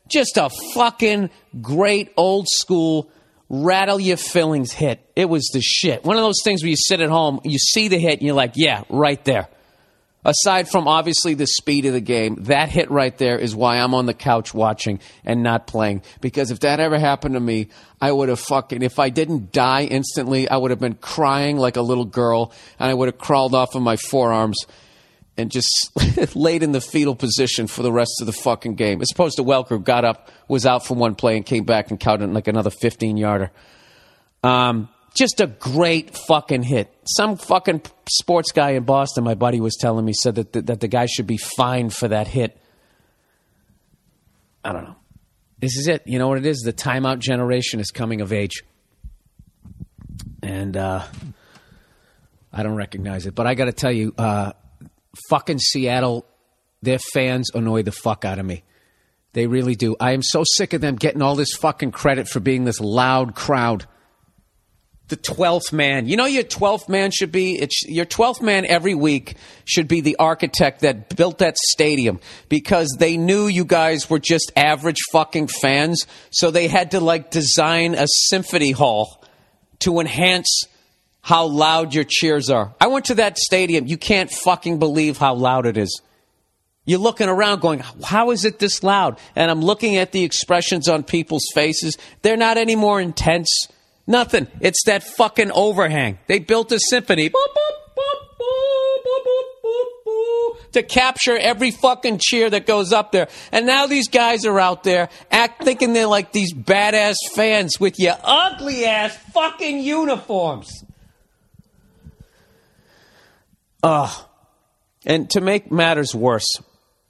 Just 0.09 0.37
a 0.37 0.51
fucking 0.75 1.31
great 1.61 2.13
old 2.17 2.49
school 2.49 3.11
rattle 3.51 3.99
your 3.99 4.17
fillings 4.17 4.73
hit. 4.73 5.01
It 5.17 5.29
was 5.29 5.49
the 5.53 5.61
shit. 5.61 6.05
One 6.05 6.17
of 6.17 6.23
those 6.23 6.43
things 6.45 6.63
where 6.63 6.71
you 6.71 6.77
sit 6.77 7.01
at 7.01 7.09
home, 7.09 7.41
you 7.45 7.59
see 7.59 7.89
the 7.89 7.99
hit, 7.99 8.15
and 8.19 8.23
you're 8.23 8.35
like, 8.35 8.53
yeah, 8.57 8.85
right 8.89 9.23
there. 9.25 9.49
Aside 10.25 10.69
from 10.69 10.89
obviously 10.89 11.35
the 11.35 11.47
speed 11.47 11.87
of 11.87 11.93
the 11.93 12.01
game, 12.01 12.37
that 12.45 12.69
hit 12.69 12.91
right 12.91 13.17
there 13.17 13.39
is 13.39 13.55
why 13.55 13.79
I'm 13.79 13.95
on 13.95 14.07
the 14.07 14.15
couch 14.15 14.53
watching 14.53 15.01
and 15.25 15.43
not 15.43 15.67
playing. 15.67 16.03
Because 16.21 16.51
if 16.51 16.61
that 16.61 16.81
ever 16.81 16.99
happened 16.99 17.35
to 17.35 17.41
me, 17.41 17.69
I 18.01 18.11
would 18.11 18.29
have 18.29 18.41
fucking, 18.41 18.83
if 18.83 18.99
I 18.99 19.11
didn't 19.11 19.53
die 19.53 19.85
instantly, 19.85 20.49
I 20.49 20.57
would 20.57 20.71
have 20.71 20.81
been 20.81 20.95
crying 20.95 21.57
like 21.57 21.77
a 21.77 21.83
little 21.83 22.05
girl 22.05 22.53
and 22.81 22.91
I 22.91 22.95
would 22.95 23.07
have 23.07 23.19
crawled 23.19 23.55
off 23.55 23.77
of 23.77 23.83
my 23.83 23.97
forearms 23.97 24.59
and 25.39 25.53
just 25.53 25.93
laid 26.37 26.65
in 26.65 26.73
the 26.73 26.81
fetal 26.81 27.15
position 27.15 27.69
for 27.69 27.83
the 27.83 27.93
rest 27.93 28.15
of 28.21 28.27
the 28.27 28.33
fucking 28.33 28.75
game. 28.75 29.01
As 29.01 29.09
opposed 29.13 29.37
to 29.37 29.45
Welker, 29.45 29.69
who 29.69 29.79
got 29.79 30.05
up, 30.05 30.31
was 30.49 30.67
out 30.67 30.85
for 30.85 30.95
one 30.95 31.15
play, 31.15 31.37
and 31.37 31.47
came 31.47 31.65
back 31.65 31.91
and 31.91 31.99
counted 31.99 32.33
like 32.35 32.49
another 32.49 32.71
15 32.71 33.17
yarder. 33.17 33.53
Um, 34.43 34.89
just 35.19 35.41
a 35.41 35.47
great 35.47 36.17
fucking 36.17 36.63
hit. 36.63 36.95
Some 37.05 37.37
fucking 37.37 37.83
sports 38.09 38.53
guy 38.53 38.71
in 38.71 38.85
Boston, 38.85 39.25
my 39.25 39.35
buddy 39.35 39.61
was 39.61 39.77
telling 39.77 40.05
me, 40.05 40.13
said 40.13 40.37
that 40.37 40.53
the, 40.53 40.63
that 40.63 40.81
the 40.81 40.89
guy 40.89 41.07
should 41.07 41.27
be 41.27 41.37
fined 41.37 41.93
for 41.93 42.09
that 42.09 42.29
hit. 42.29 42.57
I 44.65 44.73
don't 44.73 44.85
know. 44.85 44.97
This 45.59 45.77
is 45.77 45.89
it. 45.89 46.03
You 46.07 46.19
know 46.19 46.29
what 46.29 46.39
it 46.39 46.47
is? 46.47 46.59
The 46.59 46.73
timeout 46.73 47.19
generation 47.19 47.81
is 47.81 47.91
coming 47.91 48.21
of 48.21 48.33
age. 48.33 48.63
And 50.43 50.77
uh, 50.77 51.05
I 52.53 52.63
don't 52.63 52.77
recognize 52.77 53.27
it. 53.27 53.35
But 53.35 53.47
I 53.47 53.55
got 53.55 53.65
to 53.65 53.73
tell 53.73 53.93
you, 53.93 54.15
uh, 54.17 54.53
fucking 55.29 55.59
Seattle, 55.59 56.27
their 56.81 56.99
fans 56.99 57.51
annoy 57.55 57.83
the 57.83 57.93
fuck 57.93 58.25
out 58.25 58.39
of 58.39 58.47
me. 58.47 58.63
They 59.33 59.47
really 59.47 59.75
do. 59.75 59.97
I 59.99 60.13
am 60.13 60.23
so 60.23 60.45
sick 60.45 60.73
of 60.73 60.81
them 60.81 60.97
getting 60.97 61.23
all 61.23 61.35
this 61.35 61.55
fucking 61.55 61.91
credit 61.91 62.29
for 62.29 62.41
being 62.41 62.65
this 62.65 62.81
loud 62.81 63.35
crowd. 63.35 63.87
The 65.09 65.17
12th 65.17 65.73
man. 65.73 66.07
You 66.07 66.17
know 66.17 66.27
your 66.27 66.45
12th 66.45 66.89
man 66.89 67.11
should 67.11 67.33
be? 67.33 67.59
It's, 67.59 67.85
your 67.87 68.05
12th 68.05 68.43
man 68.43 68.67
every 68.67 68.95
week 68.95 69.37
should 69.65 69.89
be 69.89 70.03
the 70.03 70.17
architect 70.17 70.81
that 70.81 71.17
built 71.17 71.39
that 71.39 71.57
stadium 71.57 72.21
because 72.49 72.95
they 72.99 73.17
knew 73.17 73.47
you 73.47 73.65
guys 73.65 74.11
were 74.11 74.19
just 74.19 74.53
average 74.55 74.99
fucking 75.11 75.49
fans. 75.49 76.07
So 76.31 76.51
they 76.51 76.69
had 76.69 76.91
to 76.91 77.01
like 77.01 77.31
design 77.31 77.95
a 77.95 78.07
symphony 78.07 78.73
hall 78.73 79.25
to 79.81 79.99
enhance 80.01 80.65
how 81.23 81.47
loud 81.47 81.95
your 81.95 82.05
cheers 82.05 82.51
are. 82.51 82.75
I 82.81 82.87
went 82.89 83.07
to 83.07 83.15
that 83.17 83.39
stadium. 83.39 83.87
You 83.87 83.97
can't 83.97 84.31
fucking 84.31 84.79
believe 84.79 85.17
how 85.17 85.35
loud 85.35 85.67
it 85.67 85.77
is. 85.77 86.03
You're 86.85 86.99
looking 86.99 87.29
around 87.29 87.61
going, 87.61 87.81
how 88.03 88.31
is 88.31 88.47
it 88.47 88.59
this 88.59 88.83
loud? 88.83 89.19
And 89.37 89.51
I'm 89.51 89.61
looking 89.61 89.97
at 89.97 90.13
the 90.13 90.25
expressions 90.25 90.89
on 90.89 91.03
people's 91.03 91.45
faces. 91.55 91.99
They're 92.23 92.39
not 92.39 92.57
any 92.57 92.77
more 92.77 92.99
intense. 92.99 93.69
Nothing. 94.09 94.49
It's 94.61 94.85
that 94.87 95.03
fucking 95.03 95.53
overhang. 95.53 96.19
They 96.29 96.39
built 96.39 96.73
a 96.73 96.81
symphony. 96.81 97.31
To 100.73 100.83
capture 100.83 101.37
every 101.37 101.71
fucking 101.71 102.19
cheer 102.19 102.49
that 102.49 102.67
goes 102.67 102.93
up 102.93 103.13
there. 103.13 103.29
And 103.53 103.67
now 103.67 103.87
these 103.87 104.09
guys 104.09 104.47
are 104.47 104.59
out 104.59 104.83
there 104.83 105.11
act 105.31 105.63
thinking 105.63 105.93
they're 105.93 106.07
like 106.07 106.33
these 106.33 106.55
badass 106.55 107.17
fans 107.35 107.79
with 107.79 107.99
your 107.99 108.17
ugly 108.25 108.87
ass 108.87 109.15
fucking 109.35 109.81
uniforms. 109.81 110.71
Ugh. 113.83 114.25
And 115.05 115.29
to 115.31 115.43
make 115.43 115.71
matters 115.71 116.15
worse, 116.15 116.49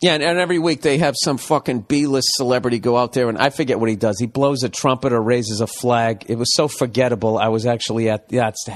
yeah, 0.00 0.14
and, 0.14 0.22
and 0.22 0.38
every 0.38 0.58
week 0.58 0.82
they 0.82 0.98
have 0.98 1.14
some 1.22 1.38
fucking 1.38 1.80
B-list 1.80 2.28
celebrity 2.36 2.78
go 2.78 2.96
out 2.96 3.12
there, 3.12 3.28
and 3.28 3.36
I 3.36 3.50
forget 3.50 3.80
what 3.80 3.88
he 3.88 3.96
does. 3.96 4.18
He 4.20 4.26
blows 4.26 4.62
a 4.62 4.68
trumpet 4.68 5.12
or 5.12 5.20
raises 5.20 5.60
a 5.60 5.66
flag. 5.66 6.26
It 6.28 6.36
was 6.36 6.54
so 6.54 6.68
forgettable. 6.68 7.36
I 7.38 7.48
was 7.48 7.66
actually 7.66 8.08
at 8.08 8.26
yeah. 8.30 8.48
It's 8.48 8.66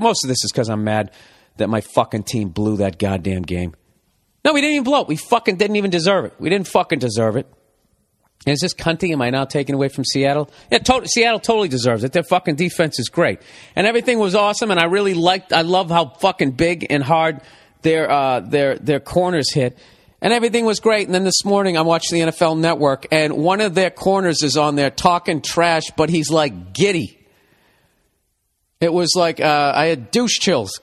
most 0.00 0.24
of 0.24 0.28
this 0.28 0.42
is 0.44 0.50
because 0.52 0.70
I'm 0.70 0.84
mad 0.84 1.10
that 1.58 1.68
my 1.68 1.80
fucking 1.80 2.22
team 2.22 2.48
blew 2.48 2.78
that 2.78 2.98
goddamn 2.98 3.42
game. 3.42 3.74
No, 4.44 4.54
we 4.54 4.62
didn't 4.62 4.76
even 4.76 4.84
blow 4.84 5.02
it. 5.02 5.08
We 5.08 5.16
fucking 5.16 5.56
didn't 5.56 5.76
even 5.76 5.90
deserve 5.90 6.24
it. 6.24 6.34
We 6.38 6.48
didn't 6.48 6.68
fucking 6.68 6.98
deserve 6.98 7.36
it. 7.36 7.46
And 8.46 8.54
is 8.54 8.60
this 8.60 8.72
cunty? 8.72 9.12
Am 9.12 9.20
I 9.20 9.28
now 9.28 9.44
taking 9.44 9.74
away 9.74 9.88
from 9.88 10.04
Seattle? 10.06 10.50
Yeah, 10.72 10.78
to- 10.78 11.06
Seattle 11.06 11.40
totally 11.40 11.68
deserves 11.68 12.04
it. 12.04 12.12
Their 12.12 12.22
fucking 12.22 12.54
defense 12.54 12.98
is 12.98 13.10
great, 13.10 13.40
and 13.76 13.86
everything 13.86 14.18
was 14.18 14.34
awesome. 14.34 14.70
And 14.70 14.80
I 14.80 14.84
really 14.84 15.12
liked. 15.12 15.52
I 15.52 15.60
love 15.60 15.90
how 15.90 16.06
fucking 16.06 16.52
big 16.52 16.86
and 16.88 17.02
hard 17.02 17.42
their 17.82 18.10
uh, 18.10 18.40
their 18.40 18.78
their 18.78 19.00
corners 19.00 19.52
hit, 19.52 19.76
and 20.22 20.32
everything 20.32 20.64
was 20.64 20.80
great. 20.80 21.06
And 21.06 21.14
then 21.14 21.24
this 21.24 21.44
morning, 21.44 21.76
I'm 21.76 21.86
watching 21.86 22.18
the 22.18 22.32
NFL 22.32 22.58
Network, 22.58 23.06
and 23.10 23.34
one 23.34 23.60
of 23.60 23.74
their 23.74 23.90
corners 23.90 24.42
is 24.42 24.56
on 24.56 24.76
there 24.76 24.90
talking 24.90 25.40
trash, 25.42 25.90
but 25.96 26.10
he's 26.10 26.30
like 26.30 26.72
giddy. 26.72 27.18
It 28.80 28.92
was 28.92 29.14
like 29.14 29.40
uh, 29.40 29.72
I 29.74 29.86
had 29.86 30.10
douche 30.10 30.38
chills 30.38 30.80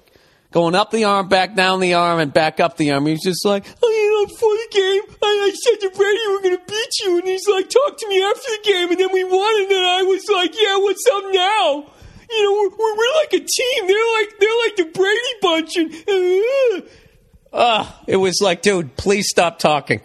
going 0.51 0.75
up 0.75 0.91
the 0.91 1.03
arm, 1.03 1.27
back 1.27 1.55
down 1.55 1.79
the 1.79 1.95
arm, 1.95 2.19
and 2.19 2.31
back 2.31 2.59
up 2.59 2.77
the 2.77 2.91
arm. 2.91 3.05
He 3.05 3.13
was 3.13 3.21
just 3.21 3.45
like, 3.45 3.65
oh, 3.83 3.89
you 3.89 4.11
know, 4.11 4.27
before 4.27 4.53
the 4.53 4.67
game, 4.71 5.01
I, 5.21 5.49
I 5.49 5.55
said 5.55 5.81
to 5.81 5.95
Brady, 5.95 6.19
we're 6.29 6.41
going 6.41 6.57
to 6.57 6.63
beat 6.65 6.89
you. 7.03 7.17
And 7.17 7.27
he's 7.27 7.47
like, 7.47 7.69
talk 7.69 7.97
to 7.97 8.07
me 8.07 8.23
after 8.23 8.41
the 8.41 8.59
game. 8.63 8.91
And 8.91 8.99
then 8.99 9.11
we 9.11 9.23
won. 9.23 9.61
And 9.61 9.71
then 9.71 9.83
I 9.83 10.03
was 10.03 10.27
like, 10.29 10.53
yeah, 10.59 10.77
what's 10.77 11.05
up 11.07 11.23
now? 11.33 11.91
You 12.29 12.43
know, 12.43 12.53
we're, 12.53 12.69
we're, 12.69 12.97
we're 12.97 13.15
like 13.21 13.33
a 13.33 13.39
team. 13.39 13.88
They're 13.88 14.13
like, 14.19 14.39
they're 14.39 14.59
like 14.65 14.75
the 14.75 14.85
Brady 14.93 15.33
bunch. 15.41 15.77
And, 15.77 15.93
uh, 15.93 16.88
uh, 17.58 17.91
it 18.05 18.18
was 18.18 18.39
like, 18.39 18.62
dude, 18.62 18.95
please 18.95 19.28
stop 19.28 19.58
talking. 19.58 20.01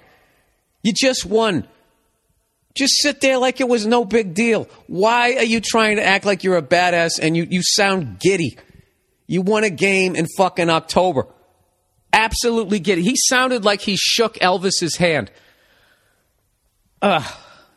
You 0.83 0.95
just 0.95 1.27
won. 1.27 1.69
Just 2.75 2.95
sit 3.03 3.21
there 3.21 3.37
like 3.37 3.61
it 3.61 3.69
was 3.69 3.87
no 3.87 4.07
big 4.07 4.33
deal. 4.33 4.69
Why 4.87 5.35
are 5.35 5.45
you 5.45 5.61
trying 5.61 5.97
to 5.97 6.03
act 6.03 6.25
like 6.25 6.43
you're 6.43 6.57
a 6.57 6.63
badass 6.63 7.21
and 7.21 7.37
you, 7.37 7.47
you 7.49 7.63
sound 7.63 8.19
giddy? 8.19 8.57
You 9.27 9.43
won 9.43 9.65
a 9.65 9.71
game 9.71 10.17
in 10.17 10.27
fucking 10.39 10.71
October. 10.71 11.27
Absolutely 12.15 12.81
giddy. 12.81 13.03
He 13.03 13.17
sounded 13.17 13.67
like 13.67 13.83
he 13.83 13.97
shook 13.97 14.37
Elvis's 14.37 14.97
hand. 14.97 15.31
Uh, 17.03 17.23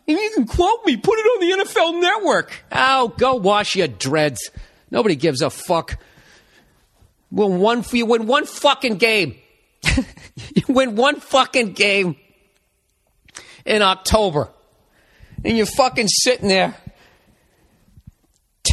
and 0.08 0.18
you 0.18 0.32
can 0.36 0.48
quote 0.48 0.86
me. 0.86 0.96
Put 0.96 1.20
it 1.20 1.24
on 1.24 1.40
the 1.42 1.66
NFL 1.66 2.02
network. 2.02 2.64
Oh, 2.72 3.14
go 3.18 3.36
wash 3.36 3.76
your 3.76 3.90
dreads. 3.90 4.50
Nobody 4.90 5.18
gives 5.18 5.42
a 5.42 5.50
fuck. 5.50 5.98
Win 7.30 7.60
one, 7.60 7.84
you 7.92 8.06
win 8.06 8.28
one 8.28 8.46
fucking 8.46 8.96
game. 8.96 9.36
you 10.56 10.64
win 10.68 10.96
one 10.96 11.20
fucking 11.20 11.74
game 11.74 12.16
in 13.66 13.82
October. 13.82 14.50
And 15.44 15.58
you're 15.58 15.66
fucking 15.66 16.08
sitting 16.08 16.48
there 16.48 16.76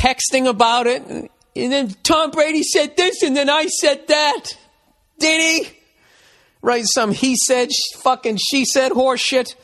texting 0.03 0.49
about 0.49 0.87
it. 0.87 1.03
And 1.05 1.29
then 1.55 1.95
Tom 2.03 2.31
Brady 2.31 2.63
said 2.63 2.97
this, 2.97 3.23
and 3.23 3.37
then 3.37 3.51
I 3.51 3.67
said 3.67 4.09
that. 4.09 4.45
Did 5.19 5.41
he? 5.41 5.73
Right, 6.63 6.85
some 6.87 7.13
he 7.13 7.37
said, 7.37 7.69
fucking 7.99 8.39
she 8.39 8.65
said 8.65 8.93
horseshit. 8.93 9.55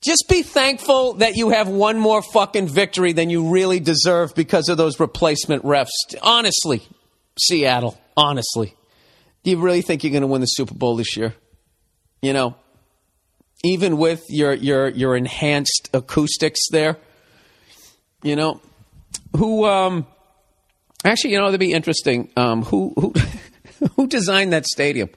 Just 0.00 0.26
be 0.28 0.42
thankful 0.42 1.14
that 1.14 1.36
you 1.36 1.50
have 1.50 1.68
one 1.68 1.98
more 1.98 2.22
fucking 2.22 2.68
victory 2.68 3.12
than 3.12 3.28
you 3.28 3.50
really 3.50 3.80
deserve 3.80 4.34
because 4.34 4.68
of 4.68 4.78
those 4.78 4.98
replacement 4.98 5.62
refs. 5.62 5.88
Honestly, 6.22 6.82
Seattle, 7.38 8.00
honestly. 8.16 8.74
Do 9.42 9.50
you 9.50 9.58
really 9.58 9.82
think 9.82 10.04
you're 10.04 10.10
going 10.10 10.22
to 10.22 10.26
win 10.26 10.40
the 10.40 10.46
Super 10.46 10.74
Bowl 10.74 10.96
this 10.96 11.16
year? 11.16 11.34
You 12.20 12.32
know, 12.32 12.56
even 13.64 13.96
with 13.96 14.24
your 14.28 14.52
your 14.52 14.88
your 14.88 15.16
enhanced 15.16 15.88
acoustics 15.94 16.60
there, 16.70 16.98
you 18.22 18.36
know, 18.36 18.60
who 19.36 19.64
um 19.64 20.06
actually, 21.04 21.32
you 21.32 21.38
know, 21.38 21.46
that'd 21.46 21.60
be 21.60 21.72
interesting. 21.72 22.30
Um 22.36 22.62
who 22.62 22.92
who 22.96 23.14
who 23.96 24.06
designed 24.06 24.52
that 24.52 24.66
stadium? 24.66 25.08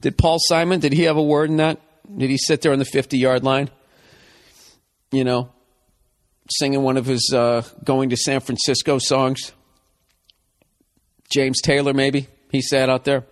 Did 0.00 0.16
Paul 0.16 0.38
Simon, 0.40 0.80
did 0.80 0.94
he 0.94 1.02
have 1.02 1.18
a 1.18 1.22
word 1.22 1.50
in 1.50 1.58
that? 1.58 1.78
Did 2.16 2.30
he 2.30 2.38
sit 2.38 2.62
there 2.62 2.72
on 2.72 2.78
the 2.78 2.86
50-yard 2.86 3.44
line? 3.44 3.68
You 5.12 5.24
know, 5.24 5.52
singing 6.50 6.82
one 6.82 6.96
of 6.96 7.04
his 7.04 7.32
uh, 7.34 7.62
going 7.84 8.08
to 8.10 8.16
San 8.16 8.40
Francisco 8.40 8.98
songs? 8.98 9.52
James 11.30 11.60
Taylor 11.60 11.92
maybe? 11.92 12.28
He 12.50 12.62
sat 12.62 12.88
out 12.88 13.04
there. 13.04 13.24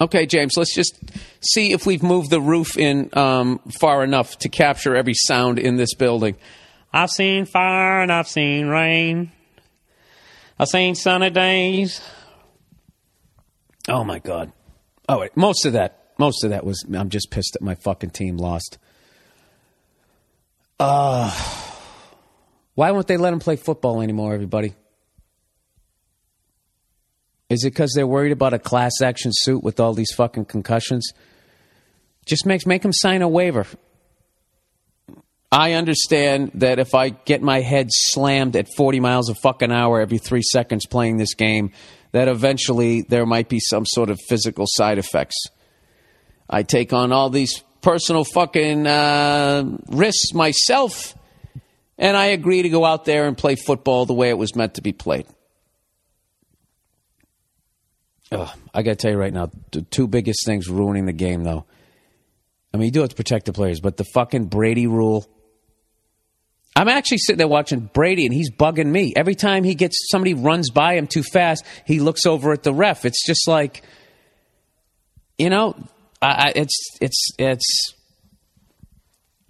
Okay, 0.00 0.24
James, 0.24 0.54
let's 0.56 0.74
just 0.74 0.98
see 1.42 1.72
if 1.72 1.84
we've 1.84 2.02
moved 2.02 2.30
the 2.30 2.40
roof 2.40 2.78
in 2.78 3.10
um, 3.12 3.58
far 3.80 4.02
enough 4.02 4.38
to 4.38 4.48
capture 4.48 4.96
every 4.96 5.12
sound 5.14 5.58
in 5.58 5.76
this 5.76 5.94
building. 5.94 6.36
I've 6.90 7.10
seen 7.10 7.44
fire 7.44 8.00
and 8.00 8.10
I've 8.10 8.26
seen 8.26 8.68
rain. 8.68 9.30
I've 10.58 10.68
seen 10.68 10.94
sunny 10.94 11.28
days. 11.28 12.00
Oh 13.88 14.02
my 14.02 14.18
God. 14.20 14.52
Oh, 15.06 15.20
wait, 15.20 15.36
most 15.36 15.66
of 15.66 15.74
that, 15.74 16.12
most 16.18 16.44
of 16.44 16.50
that 16.50 16.64
was, 16.64 16.82
I'm 16.94 17.10
just 17.10 17.30
pissed 17.30 17.52
that 17.52 17.62
my 17.62 17.74
fucking 17.74 18.10
team 18.10 18.38
lost. 18.38 18.78
Uh, 20.78 21.30
why 22.74 22.90
won't 22.90 23.06
they 23.06 23.18
let 23.18 23.34
him 23.34 23.40
play 23.40 23.56
football 23.56 24.00
anymore, 24.00 24.32
everybody? 24.32 24.74
Is 27.50 27.64
it 27.64 27.70
because 27.70 27.92
they're 27.94 28.06
worried 28.06 28.32
about 28.32 28.54
a 28.54 28.58
class 28.60 29.02
action 29.02 29.32
suit 29.34 29.62
with 29.62 29.80
all 29.80 29.92
these 29.92 30.12
fucking 30.12 30.44
concussions? 30.46 31.12
Just 32.24 32.46
makes 32.46 32.64
make 32.64 32.82
them 32.82 32.92
sign 32.92 33.22
a 33.22 33.28
waiver. 33.28 33.66
I 35.52 35.72
understand 35.72 36.52
that 36.54 36.78
if 36.78 36.94
I 36.94 37.08
get 37.08 37.42
my 37.42 37.60
head 37.60 37.88
slammed 37.90 38.54
at 38.54 38.68
40 38.76 39.00
miles 39.00 39.28
a 39.28 39.34
fucking 39.34 39.72
hour 39.72 40.00
every 40.00 40.18
three 40.18 40.42
seconds 40.42 40.86
playing 40.86 41.16
this 41.16 41.34
game, 41.34 41.72
that 42.12 42.28
eventually 42.28 43.02
there 43.02 43.26
might 43.26 43.48
be 43.48 43.58
some 43.58 43.84
sort 43.84 44.10
of 44.10 44.20
physical 44.28 44.66
side 44.68 44.98
effects. 44.98 45.36
I 46.48 46.62
take 46.62 46.92
on 46.92 47.10
all 47.10 47.30
these 47.30 47.64
personal 47.80 48.22
fucking 48.22 48.86
uh, 48.86 49.64
risks 49.88 50.32
myself, 50.34 51.16
and 51.98 52.16
I 52.16 52.26
agree 52.26 52.62
to 52.62 52.68
go 52.68 52.84
out 52.84 53.04
there 53.04 53.26
and 53.26 53.36
play 53.36 53.56
football 53.56 54.06
the 54.06 54.14
way 54.14 54.28
it 54.28 54.38
was 54.38 54.54
meant 54.54 54.74
to 54.74 54.82
be 54.82 54.92
played. 54.92 55.26
Ugh, 58.32 58.48
I 58.72 58.82
got 58.82 58.92
to 58.92 58.96
tell 58.96 59.10
you 59.10 59.18
right 59.18 59.32
now, 59.32 59.50
the 59.72 59.82
two 59.82 60.06
biggest 60.06 60.46
things 60.46 60.68
ruining 60.68 61.06
the 61.06 61.12
game, 61.12 61.42
though. 61.42 61.64
I 62.72 62.76
mean, 62.76 62.86
you 62.86 62.92
do 62.92 63.00
have 63.00 63.08
to 63.08 63.16
protect 63.16 63.46
the 63.46 63.52
players, 63.52 63.80
but 63.80 63.96
the 63.96 64.04
fucking 64.04 64.46
Brady 64.46 64.86
rule. 64.86 65.28
I'm 66.76 66.88
actually 66.88 67.18
sitting 67.18 67.38
there 67.38 67.48
watching 67.48 67.80
Brady, 67.92 68.26
and 68.26 68.34
he's 68.34 68.50
bugging 68.50 68.86
me. 68.86 69.12
Every 69.16 69.34
time 69.34 69.64
he 69.64 69.74
gets 69.74 70.08
somebody 70.10 70.34
runs 70.34 70.70
by 70.70 70.94
him 70.94 71.08
too 71.08 71.24
fast, 71.24 71.64
he 71.84 71.98
looks 71.98 72.26
over 72.26 72.52
at 72.52 72.62
the 72.62 72.72
ref. 72.72 73.04
It's 73.04 73.26
just 73.26 73.48
like, 73.48 73.82
you 75.36 75.50
know, 75.50 75.74
I, 76.22 76.26
I, 76.26 76.52
it's 76.54 76.96
it's 77.00 77.30
it's. 77.38 77.94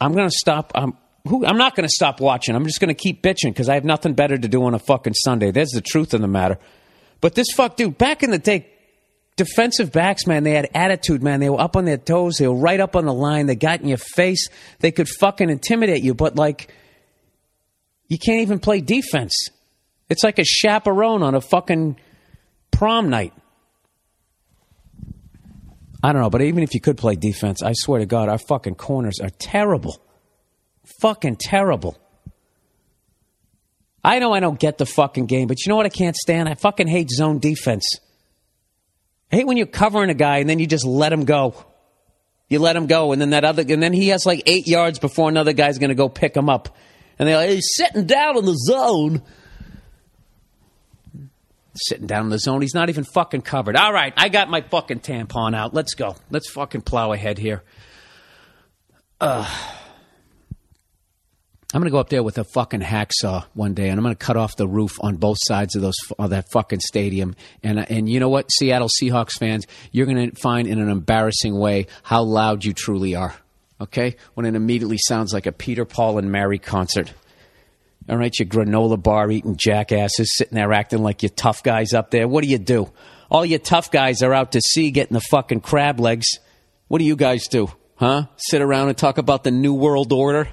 I'm 0.01 0.15
gonna 0.15 0.31
stop. 0.31 0.73
I'm 0.75 0.97
who, 1.29 1.45
I'm 1.45 1.59
not 1.59 1.77
gonna 1.77 1.91
stop 1.91 2.21
watching. 2.21 2.57
I'm 2.57 2.65
just 2.65 2.81
gonna 2.81 2.95
keep 2.95 3.23
bitching 3.23 3.51
because 3.51 3.69
I 3.69 3.75
have 3.75 3.85
nothing 3.85 4.15
better 4.15 4.39
to 4.39 4.49
do 4.49 4.65
on 4.65 4.73
a 4.73 4.79
fucking 4.79 5.15
Sunday. 5.15 5.51
There's 5.51 5.71
the 5.71 5.83
truth 5.83 6.15
of 6.15 6.23
the 6.23 6.29
matter. 6.29 6.59
But 7.21 7.35
this 7.35 7.49
fuck 7.55 7.77
dude, 7.77 7.99
back 7.99 8.23
in 8.23 8.31
the 8.31 8.39
day, 8.39 8.67
defensive 9.37 9.93
backs, 9.93 10.27
man, 10.27 10.45
they 10.45 10.53
had 10.53 10.69
attitude, 10.75 11.23
man. 11.23 11.41
They 11.41 11.51
were 11.51 11.61
up 11.61 11.77
on 11.77 11.85
their 11.85 11.99
toes. 11.99 12.37
They 12.39 12.49
were 12.49 12.55
right 12.55 12.81
up 12.81 12.97
on 12.97 13.05
the 13.05 13.15
line. 13.15 13.47
They 13.47 13.57
got 13.57 13.81
in 13.81 13.89
your 13.89 13.99
face. 13.99 14.49
They 14.81 14.91
could 14.91 15.09
fucking 15.09 15.51
intimidate 15.51 16.03
you. 16.03 16.15
But 16.15 16.37
like, 16.37 16.73
you 18.09 18.19
can't 18.19 18.41
even 18.41 18.59
play 18.59 18.81
defense. 18.81 19.35
It's 20.09 20.25
like 20.25 20.39
a 20.39 20.45
chaperone 20.45 21.23
on 21.23 21.35
a 21.35 21.41
fucking 21.41 21.97
prom 22.71 23.11
night. 23.11 23.33
I 26.03 26.13
don't 26.13 26.23
know, 26.23 26.31
but 26.31 26.43
even 26.43 26.63
if 26.63 26.75
you 26.75 26.81
could 26.81 26.97
play 26.97 27.15
defense, 27.15 27.63
I 27.63 27.73
swear 27.75 28.01
to 28.01 28.07
God, 28.07 28.29
our 28.29 28.39
fucking 28.39 28.77
corners 28.77 29.21
are 29.21 29.31
terrible. 29.31 30.01
Fucking 31.01 31.37
terrible. 31.37 31.97
I 34.03 34.19
know 34.19 34.33
I 34.33 34.41
don't 34.41 34.59
get 34.59 34.79
the 34.79 34.87
fucking 34.87 35.27
game, 35.27 35.47
but 35.47 35.65
you 35.65 35.71
know 35.71 35.77
what 35.77 35.87
I 35.87 35.91
can't 35.91 36.17
stand? 36.17 36.49
I 36.49 36.55
fucking 36.55 36.89
hate 36.89 37.11
zone 37.11 37.39
defense. 37.39 37.85
I 39.31 39.37
hate 39.37 39.47
when 39.47 39.57
you're 39.57 39.67
covering 39.67 40.11
a 40.11 40.15
guy 40.15 40.39
and 40.39 40.49
then 40.49 40.59
you 40.59 40.67
just 40.67 40.85
let 40.85 41.13
him 41.13 41.25
go. 41.25 41.55
You 42.49 42.59
let 42.59 42.75
him 42.75 42.89
go, 42.89 43.13
and 43.13 43.23
then 43.23 43.31
that 43.31 43.45
other, 43.45 43.63
and 43.63 43.81
then 43.81 43.93
he 43.93 44.09
has 44.09 44.27
like 44.27 44.43
eight 44.47 44.67
yards 44.67 44.99
before 44.99 45.29
another 45.29 45.53
guy's 45.53 45.79
going 45.79 45.91
to 45.91 45.95
go 45.95 46.09
pick 46.09 46.37
him 46.37 46.49
up, 46.51 46.77
and 47.17 47.29
they're 47.29 47.37
like, 47.37 47.51
"He's 47.51 47.71
sitting 47.77 48.07
down 48.07 48.37
in 48.37 48.45
the 48.45 48.57
zone." 48.57 49.23
Sitting 51.77 52.09
down 52.09 52.25
in 52.25 52.31
the 52.31 52.41
zone, 52.41 52.61
he's 52.61 52.75
not 52.75 52.89
even 52.89 53.05
fucking 53.05 53.43
covered. 53.43 53.77
All 53.77 53.93
right, 53.93 54.13
I 54.17 54.29
got 54.29 54.51
my 54.51 54.63
fucking 54.63 54.99
tampon 54.99 55.55
out. 55.55 55.73
Let's 55.73 55.95
go. 55.95 56.17
Let's 56.29 56.51
fucking 56.51 56.81
plow 56.81 57.13
ahead 57.13 57.39
here. 57.39 57.63
I'm 61.73 61.81
gonna 61.81 61.91
go 61.91 61.99
up 61.99 62.09
there 62.09 62.23
with 62.25 62.37
a 62.39 62.45
fucking 62.45 62.81
hacksaw 62.81 63.45
one 63.55 63.75
day, 63.75 63.89
and 63.91 63.99
I'm 63.99 64.03
gonna 64.03 64.17
cut 64.17 64.37
off 64.37 64.57
the 64.57 64.67
roof 64.67 64.93
on 65.01 65.17
both 65.17 65.37
sides 65.43 65.77
of 65.77 65.83
those 65.83 65.95
of 66.19 66.31
that 66.31 66.51
fucking 66.51 66.81
stadium. 66.81 67.37
And 67.63 67.79
and 67.91 68.09
you 68.09 68.19
know 68.19 68.29
what, 68.29 68.51
Seattle 68.51 68.89
Seahawks 68.89 69.39
fans, 69.39 69.67
you're 69.93 70.07
gonna 70.07 70.33
find 70.33 70.67
in 70.67 70.81
an 70.81 70.89
embarrassing 70.89 71.57
way 71.57 71.87
how 72.03 72.23
loud 72.23 72.65
you 72.65 72.73
truly 72.73 73.15
are. 73.15 73.35
Okay, 73.81 74.17
when 74.35 74.47
it 74.47 74.57
immediately 74.57 74.99
sounds 74.99 75.33
like 75.33 75.47
a 75.47 75.53
Peter 75.53 75.85
Paul 75.85 76.19
and 76.19 76.33
Mary 76.33 76.59
concert. 76.59 77.15
All 78.09 78.17
right, 78.17 78.37
you 78.37 78.45
granola 78.45 79.01
bar 79.01 79.31
eating 79.31 79.57
jackasses 79.57 80.37
sitting 80.37 80.57
there 80.57 80.73
acting 80.73 81.03
like 81.03 81.23
you 81.23 81.29
tough 81.29 81.63
guys 81.63 81.95
up 81.95 82.11
there. 82.11 82.27
What 82.27 82.43
do 82.43 82.51
you 82.51 82.59
do? 82.59 82.91
All 83.31 83.47
you 83.47 83.59
tough 83.59 83.93
guys 83.93 84.23
are 84.23 84.35
out 84.35 84.53
to 84.53 84.61
sea 84.61 84.91
getting 84.91 85.15
the 85.15 85.21
fucking 85.21 85.61
crab 85.61 86.01
legs. 86.01 86.27
What 86.89 86.99
do 86.99 87.05
you 87.05 87.15
guys 87.15 87.47
do? 87.47 87.71
Huh? 87.95 88.27
Sit 88.37 88.61
around 88.61 88.89
and 88.89 88.99
talk 88.99 89.19
about 89.19 89.45
the 89.45 89.53
New 89.53 89.75
World 89.75 90.13
Order? 90.13 90.49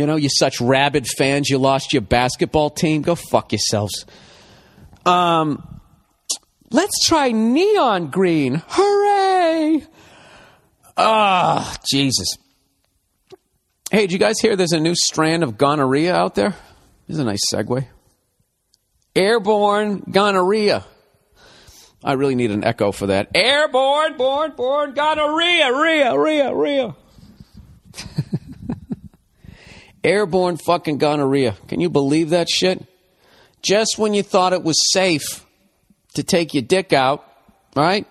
You 0.00 0.06
know, 0.06 0.16
you're 0.16 0.30
such 0.30 0.62
rabid 0.62 1.06
fans, 1.06 1.50
you 1.50 1.58
lost 1.58 1.92
your 1.92 2.00
basketball 2.00 2.70
team. 2.70 3.02
Go 3.02 3.14
fuck 3.14 3.52
yourselves. 3.52 4.06
Um, 5.04 5.78
let's 6.70 7.04
try 7.04 7.32
neon 7.32 8.06
green. 8.06 8.62
Hooray! 8.66 9.86
Ah, 10.96 11.76
Jesus. 11.86 12.38
Hey, 13.90 14.00
did 14.06 14.12
you 14.12 14.18
guys 14.18 14.40
hear 14.40 14.56
there's 14.56 14.72
a 14.72 14.80
new 14.80 14.94
strand 14.94 15.42
of 15.42 15.58
gonorrhea 15.58 16.14
out 16.14 16.34
there? 16.34 16.54
This 17.06 17.16
is 17.16 17.18
a 17.18 17.24
nice 17.24 17.42
segue. 17.52 17.86
Airborne 19.14 20.02
gonorrhea. 20.10 20.82
I 22.02 22.14
really 22.14 22.36
need 22.36 22.52
an 22.52 22.64
echo 22.64 22.90
for 22.90 23.08
that. 23.08 23.32
Airborne, 23.34 24.16
born, 24.16 24.52
born, 24.56 24.94
gonorrhea, 24.94 25.78
rhea, 25.78 26.18
rhea, 26.18 26.54
rhea. 26.54 26.96
Airborne 30.02 30.56
fucking 30.56 30.98
gonorrhea. 30.98 31.56
Can 31.68 31.80
you 31.80 31.90
believe 31.90 32.30
that 32.30 32.48
shit? 32.48 32.84
Just 33.62 33.98
when 33.98 34.14
you 34.14 34.22
thought 34.22 34.52
it 34.52 34.62
was 34.62 34.76
safe 34.92 35.44
to 36.14 36.22
take 36.22 36.54
your 36.54 36.62
dick 36.62 36.92
out, 36.92 37.26
right? 37.76 38.06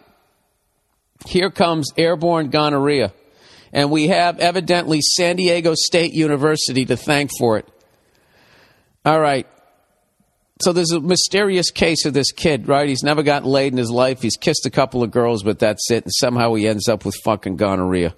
Here 1.28 1.50
comes 1.50 1.92
airborne 1.98 2.50
gonorrhea. 2.50 3.14
And 3.74 3.92
we 3.92 4.08
have 4.08 4.40
evidently 4.40 5.02
San 5.02 5.36
Diego 5.36 5.74
State 5.76 6.14
University 6.14 6.86
to 6.86 6.98
thank 6.98 7.32
for 7.38 7.58
it. 7.58 7.68
All 9.06 9.20
right. 9.20 9.48
So 10.62 10.74
there's 10.74 10.92
a 10.92 11.00
mysterious 11.00 11.72
case 11.72 12.06
of 12.06 12.14
this 12.14 12.32
kid, 12.32 12.68
right? 12.68 12.90
He's 12.90 13.04
never 13.04 13.24
gotten 13.24 13.48
laid 13.48 13.72
in 13.72 13.78
his 13.78 13.92
life. 13.92 14.22
He's 14.22 14.36
kissed 14.36 14.66
a 14.66 14.70
couple 14.70 15.04
of 15.04 15.12
girls, 15.12 15.42
but 15.42 15.60
that's 15.60 15.90
it. 15.90 16.04
And 16.04 16.14
somehow 16.14 16.54
he 16.56 16.68
ends 16.68 16.90
up 16.90 17.06
with 17.06 17.16
fucking 17.24 17.56
gonorrhea. 17.56 18.14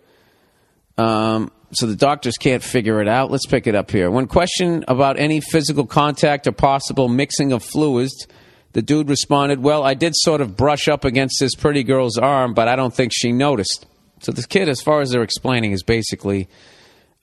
Um, 0.97 1.51
so 1.74 1.86
the 1.86 1.95
doctors 1.95 2.38
can't 2.38 2.63
figure 2.63 3.01
it 3.01 3.07
out. 3.07 3.32
Let's 3.32 3.45
pick 3.45 3.67
it 3.67 3.76
up 3.76 3.91
here. 3.91 4.11
When 4.11 4.28
questioned 4.28 4.86
about 4.88 5.17
any 5.17 5.39
physical 5.39 5.86
contact 5.86 6.47
or 6.47 6.51
possible 6.51 7.07
mixing 7.07 7.51
of 7.51 7.63
fluids, 7.63 8.28
the 8.74 8.82
dude 8.82 9.09
responded, 9.09 9.59
Well, 9.59 9.84
I 9.84 9.93
did 9.93 10.13
sort 10.15 10.41
of 10.41 10.57
brush 10.57 10.88
up 10.88 11.05
against 11.05 11.38
this 11.39 11.55
pretty 11.55 11.84
girl's 11.84 12.17
arm, 12.17 12.53
but 12.53 12.67
I 12.67 12.76
don't 12.76 12.93
think 12.93 13.11
she 13.13 13.32
noticed. 13.32 13.86
So 14.22 14.32
this 14.32 14.45
kid, 14.45 14.69
as 14.69 14.82
far 14.82 15.01
as 15.01 15.11
they're 15.11 15.24
explaining, 15.24 15.72
is 15.72 15.84
basically 15.84 16.47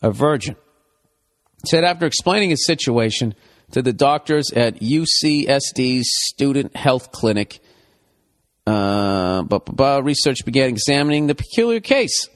a 0.03 0.11
virgin. 0.11 0.57
Said 1.67 1.85
after 1.85 2.07
explaining 2.07 2.51
his 2.51 2.65
situation 2.65 3.35
to 3.73 3.83
the 3.83 3.93
doctors 3.93 4.51
at 4.53 4.81
UCSD's 4.81 6.09
Student 6.29 6.75
Health 6.75 7.13
Clinic, 7.13 7.61
uh, 8.67 9.43
but, 9.43 9.67
but, 9.67 9.77
but 9.77 10.05
research 10.05 10.45
began 10.45 10.69
examining 10.69 11.27
the 11.27 11.35
peculiar 11.35 11.81
case. 11.81 12.29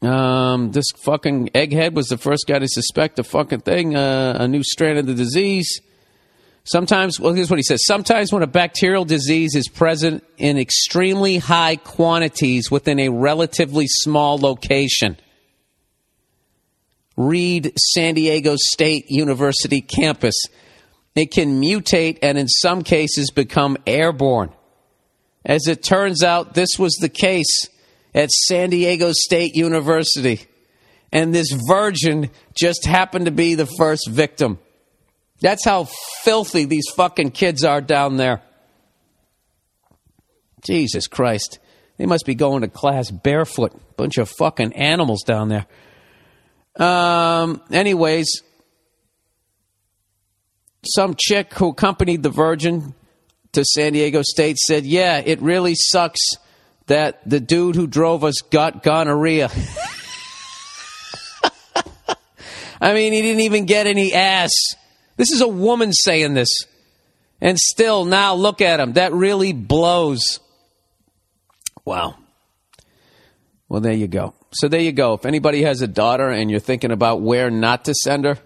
Um, 0.00 0.70
this 0.70 0.86
fucking 1.02 1.48
egghead 1.54 1.92
was 1.92 2.06
the 2.06 2.18
first 2.18 2.44
guy 2.46 2.60
to 2.60 2.68
suspect 2.68 3.18
a 3.18 3.24
fucking 3.24 3.60
thing, 3.60 3.96
uh, 3.96 4.36
a 4.38 4.46
new 4.46 4.62
strain 4.62 4.96
of 4.96 5.06
the 5.06 5.14
disease. 5.14 5.80
Sometimes, 6.64 7.18
well, 7.18 7.32
here's 7.32 7.50
what 7.50 7.58
he 7.58 7.62
says. 7.62 7.84
Sometimes 7.84 8.32
when 8.32 8.42
a 8.42 8.46
bacterial 8.46 9.04
disease 9.04 9.56
is 9.56 9.68
present 9.68 10.22
in 10.36 10.58
extremely 10.58 11.38
high 11.38 11.76
quantities 11.76 12.70
within 12.70 13.00
a 13.00 13.08
relatively 13.08 13.86
small 13.88 14.38
location, 14.38 15.16
read 17.16 17.72
San 17.76 18.14
Diego 18.14 18.54
State 18.56 19.10
University 19.10 19.80
campus, 19.80 20.34
it 21.16 21.32
can 21.32 21.60
mutate 21.60 22.18
and 22.22 22.38
in 22.38 22.46
some 22.46 22.82
cases 22.82 23.30
become 23.30 23.76
airborne. 23.86 24.52
As 25.44 25.66
it 25.66 25.82
turns 25.82 26.22
out, 26.22 26.54
this 26.54 26.78
was 26.78 26.94
the 27.00 27.08
case 27.08 27.68
at 28.18 28.32
San 28.32 28.70
Diego 28.70 29.12
State 29.12 29.54
University. 29.54 30.40
And 31.12 31.32
this 31.32 31.52
virgin 31.68 32.30
just 32.52 32.84
happened 32.84 33.26
to 33.26 33.30
be 33.30 33.54
the 33.54 33.68
first 33.78 34.08
victim. 34.10 34.58
That's 35.40 35.64
how 35.64 35.86
filthy 36.24 36.64
these 36.64 36.86
fucking 36.96 37.30
kids 37.30 37.62
are 37.62 37.80
down 37.80 38.16
there. 38.16 38.42
Jesus 40.66 41.06
Christ. 41.06 41.60
They 41.96 42.06
must 42.06 42.26
be 42.26 42.34
going 42.34 42.62
to 42.62 42.68
class 42.68 43.08
barefoot. 43.08 43.72
Bunch 43.96 44.18
of 44.18 44.28
fucking 44.28 44.72
animals 44.72 45.22
down 45.22 45.48
there. 45.48 45.66
Um, 46.76 47.62
anyways, 47.70 48.42
some 50.84 51.14
chick 51.16 51.54
who 51.54 51.68
accompanied 51.68 52.24
the 52.24 52.30
virgin 52.30 52.94
to 53.52 53.64
San 53.64 53.92
Diego 53.92 54.22
State 54.22 54.58
said, 54.58 54.84
Yeah, 54.84 55.18
it 55.18 55.40
really 55.40 55.76
sucks 55.76 56.20
that 56.88 57.20
the 57.28 57.40
dude 57.40 57.76
who 57.76 57.86
drove 57.86 58.24
us 58.24 58.42
got 58.50 58.82
gonorrhea. 58.82 59.50
I 62.80 62.94
mean, 62.94 63.12
he 63.12 63.22
didn't 63.22 63.40
even 63.40 63.64
get 63.64 63.86
any 63.86 64.12
ass. 64.12 64.52
This 65.16 65.32
is 65.32 65.40
a 65.40 65.48
woman 65.48 65.92
saying 65.92 66.34
this. 66.34 66.48
And 67.40 67.58
still, 67.58 68.04
now 68.04 68.34
look 68.34 68.60
at 68.60 68.80
him. 68.80 68.94
That 68.94 69.12
really 69.12 69.52
blows. 69.52 70.40
Wow. 71.84 72.16
Well, 73.68 73.80
there 73.80 73.92
you 73.92 74.06
go. 74.06 74.34
So 74.52 74.68
there 74.68 74.80
you 74.80 74.92
go. 74.92 75.14
If 75.14 75.26
anybody 75.26 75.62
has 75.62 75.82
a 75.82 75.88
daughter 75.88 76.30
and 76.30 76.50
you're 76.50 76.60
thinking 76.60 76.90
about 76.90 77.20
where 77.20 77.50
not 77.50 77.84
to 77.86 77.94
send 77.94 78.24
her, 78.24 78.38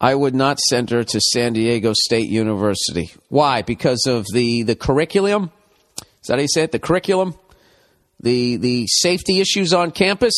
I 0.00 0.14
would 0.14 0.34
not 0.34 0.58
send 0.58 0.90
her 0.90 1.04
to 1.04 1.20
San 1.20 1.52
Diego 1.54 1.92
State 1.92 2.28
University. 2.28 3.10
Why? 3.28 3.62
Because 3.62 4.06
of 4.06 4.26
the, 4.32 4.62
the 4.62 4.76
curriculum? 4.76 5.50
That 6.28 6.34
how 6.34 6.40
you 6.40 6.48
say 6.48 6.62
it? 6.62 6.72
The 6.72 6.78
curriculum? 6.78 7.34
The, 8.20 8.56
the 8.56 8.86
safety 8.86 9.40
issues 9.40 9.72
on 9.72 9.90
campus? 9.90 10.34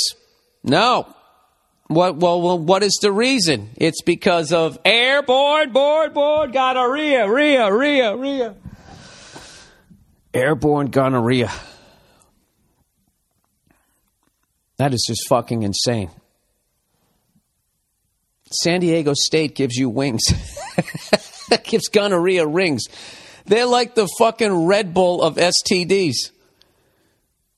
No. 0.63 1.07
What, 1.89 2.17
well, 2.17 2.41
well, 2.41 2.59
what 2.59 2.83
is 2.83 2.99
the 3.03 3.11
reason? 3.11 3.71
It's 3.77 4.03
because 4.03 4.53
of 4.53 4.79
airborne, 4.85 5.73
board, 5.73 6.15
board, 6.15 6.53
gonorrhea, 6.53 7.29
rhea, 7.29 7.73
rhea, 7.73 8.17
rhea. 8.17 8.55
Airborne 10.33 10.87
gonorrhea. 10.87 11.51
That 14.77 14.95
is 14.95 15.05
just 15.07 15.29
fucking 15.29 15.65
insane. 15.65 16.11
San 18.53 18.81
Diego 18.81 19.13
State 19.15 19.57
gives 19.57 19.77
you 19.77 19.89
wings. 19.89 20.23
gives 21.65 21.89
gonorrhea 21.89 22.47
rings. 22.47 22.85
They're 23.47 23.67
like 23.67 23.95
the 23.95 24.09
fucking 24.19 24.67
Red 24.67 24.95
Bull 24.95 25.23
of 25.23 25.37
STDs. 25.37 26.31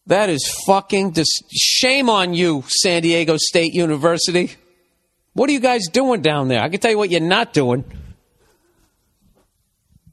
That 0.06 0.30
is 0.30 0.52
fucking 0.66 1.12
dis- 1.12 1.42
shame 1.50 2.10
on 2.10 2.34
you, 2.34 2.64
San 2.66 3.02
Diego 3.02 3.36
State 3.36 3.72
University. 3.72 4.52
What 5.34 5.48
are 5.48 5.52
you 5.52 5.60
guys 5.60 5.86
doing 5.88 6.22
down 6.22 6.48
there? 6.48 6.60
I 6.60 6.68
can 6.68 6.80
tell 6.80 6.90
you 6.90 6.98
what 6.98 7.10
you're 7.10 7.20
not 7.20 7.52
doing. 7.52 7.84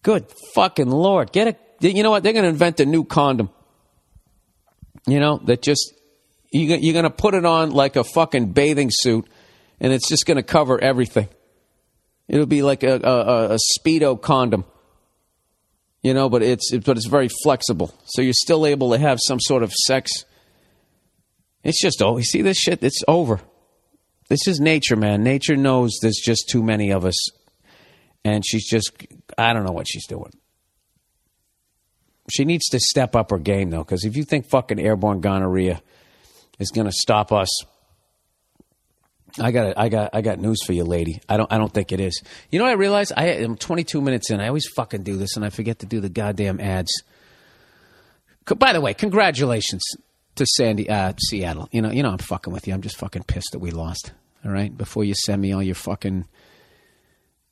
Good 0.01 0.25
fucking 0.53 0.89
lord. 0.89 1.31
Get 1.31 1.47
a 1.47 1.55
you 1.81 2.03
know 2.03 2.11
what? 2.11 2.23
They're 2.23 2.33
going 2.33 2.43
to 2.43 2.49
invent 2.49 2.79
a 2.79 2.85
new 2.85 3.03
condom. 3.05 3.49
You 5.07 5.19
know, 5.19 5.37
that 5.45 5.61
just 5.61 5.93
you 6.51 6.75
you're 6.75 6.93
going 6.93 7.03
to 7.03 7.09
put 7.09 7.33
it 7.33 7.45
on 7.45 7.71
like 7.71 7.95
a 7.95 8.03
fucking 8.03 8.51
bathing 8.51 8.89
suit 8.91 9.27
and 9.79 9.93
it's 9.93 10.07
just 10.07 10.25
going 10.25 10.37
to 10.37 10.43
cover 10.43 10.81
everything. 10.81 11.29
It'll 12.27 12.45
be 12.45 12.61
like 12.61 12.83
a, 12.83 12.95
a, 12.95 13.55
a 13.55 13.57
speedo 13.77 14.21
condom. 14.21 14.65
You 16.01 16.13
know, 16.13 16.29
but 16.29 16.41
it's 16.41 16.71
but 16.77 16.97
it's 16.97 17.07
very 17.07 17.29
flexible. 17.43 17.93
So 18.05 18.21
you're 18.21 18.33
still 18.33 18.65
able 18.65 18.91
to 18.91 18.97
have 18.97 19.19
some 19.21 19.39
sort 19.39 19.63
of 19.63 19.73
sex. 19.73 20.11
It's 21.63 21.81
just 21.81 22.01
oh, 22.01 22.17
you 22.17 22.23
see 22.23 22.41
this 22.41 22.57
shit? 22.57 22.81
It's 22.83 23.03
over. 23.07 23.41
This 24.29 24.47
is 24.47 24.59
nature, 24.59 24.95
man. 24.95 25.23
Nature 25.23 25.57
knows 25.57 25.97
there's 26.01 26.21
just 26.23 26.47
too 26.49 26.63
many 26.63 26.91
of 26.91 27.03
us. 27.03 27.15
And 28.23 28.45
she's 28.45 28.69
just 28.69 28.91
I 29.37 29.53
don't 29.53 29.65
know 29.65 29.73
what 29.73 29.87
she's 29.89 30.07
doing. 30.07 30.31
She 32.31 32.45
needs 32.45 32.69
to 32.69 32.79
step 32.79 33.15
up 33.15 33.31
her 33.31 33.39
game 33.39 33.69
though, 33.69 33.83
because 33.83 34.05
if 34.05 34.15
you 34.15 34.23
think 34.23 34.49
fucking 34.49 34.79
airborne 34.79 35.19
gonorrhea 35.19 35.81
is 36.59 36.71
gonna 36.71 36.91
stop 36.93 37.33
us, 37.33 37.49
I 39.39 39.51
got 39.51 39.77
I 39.77 39.89
got 39.89 40.09
I 40.13 40.21
got 40.21 40.39
news 40.39 40.59
for 40.65 40.73
you, 40.73 40.83
lady. 40.83 41.21
I 41.27 41.37
don't 41.37 41.51
I 41.51 41.57
don't 41.57 41.73
think 41.73 41.91
it 41.91 41.99
is. 41.99 42.21
You 42.49 42.59
know 42.59 42.65
what 42.65 42.71
I 42.71 42.75
realized? 42.75 43.13
I 43.15 43.27
am 43.27 43.55
22 43.55 44.01
minutes 44.01 44.29
in. 44.29 44.39
I 44.39 44.47
always 44.47 44.67
fucking 44.67 45.03
do 45.03 45.17
this, 45.17 45.35
and 45.35 45.45
I 45.45 45.49
forget 45.49 45.79
to 45.79 45.85
do 45.85 45.99
the 45.99 46.09
goddamn 46.09 46.59
ads. 46.59 46.91
By 48.57 48.73
the 48.73 48.81
way, 48.81 48.93
congratulations 48.93 49.83
to 50.35 50.45
Sandy 50.45 50.89
uh, 50.89 51.13
Seattle. 51.19 51.69
You 51.71 51.81
know 51.81 51.91
you 51.91 52.03
know 52.03 52.09
I'm 52.09 52.17
fucking 52.17 52.51
with 52.51 52.67
you. 52.67 52.73
I'm 52.73 52.81
just 52.81 52.97
fucking 52.97 53.23
pissed 53.23 53.49
that 53.51 53.59
we 53.59 53.71
lost. 53.71 54.11
All 54.45 54.51
right, 54.51 54.75
before 54.75 55.03
you 55.03 55.13
send 55.15 55.41
me 55.41 55.53
all 55.53 55.63
your 55.63 55.75
fucking. 55.75 56.25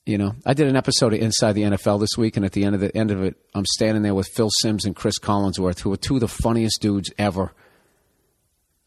You 0.05 0.17
know, 0.17 0.35
I 0.45 0.53
did 0.53 0.69
an 0.69 0.77
episode 0.77 1.13
of 1.13 1.19
Inside 1.19 1.51
the 1.51 1.63
NFL 1.63 1.99
this 1.99 2.17
week, 2.17 2.37
and 2.37 2.45
at 2.45 2.53
the 2.53 2.63
end 2.63 2.75
of 2.75 2.79
the 2.79 2.95
end 2.95 3.11
of 3.11 3.21
it, 3.21 3.35
I'm 3.53 3.65
standing 3.65 4.03
there 4.03 4.15
with 4.15 4.29
Phil 4.29 4.49
Simms 4.61 4.85
and 4.85 4.95
Chris 4.95 5.19
Collinsworth, 5.19 5.81
who 5.81 5.91
are 5.91 5.97
two 5.97 6.15
of 6.15 6.21
the 6.21 6.29
funniest 6.29 6.79
dudes 6.79 7.11
ever 7.17 7.51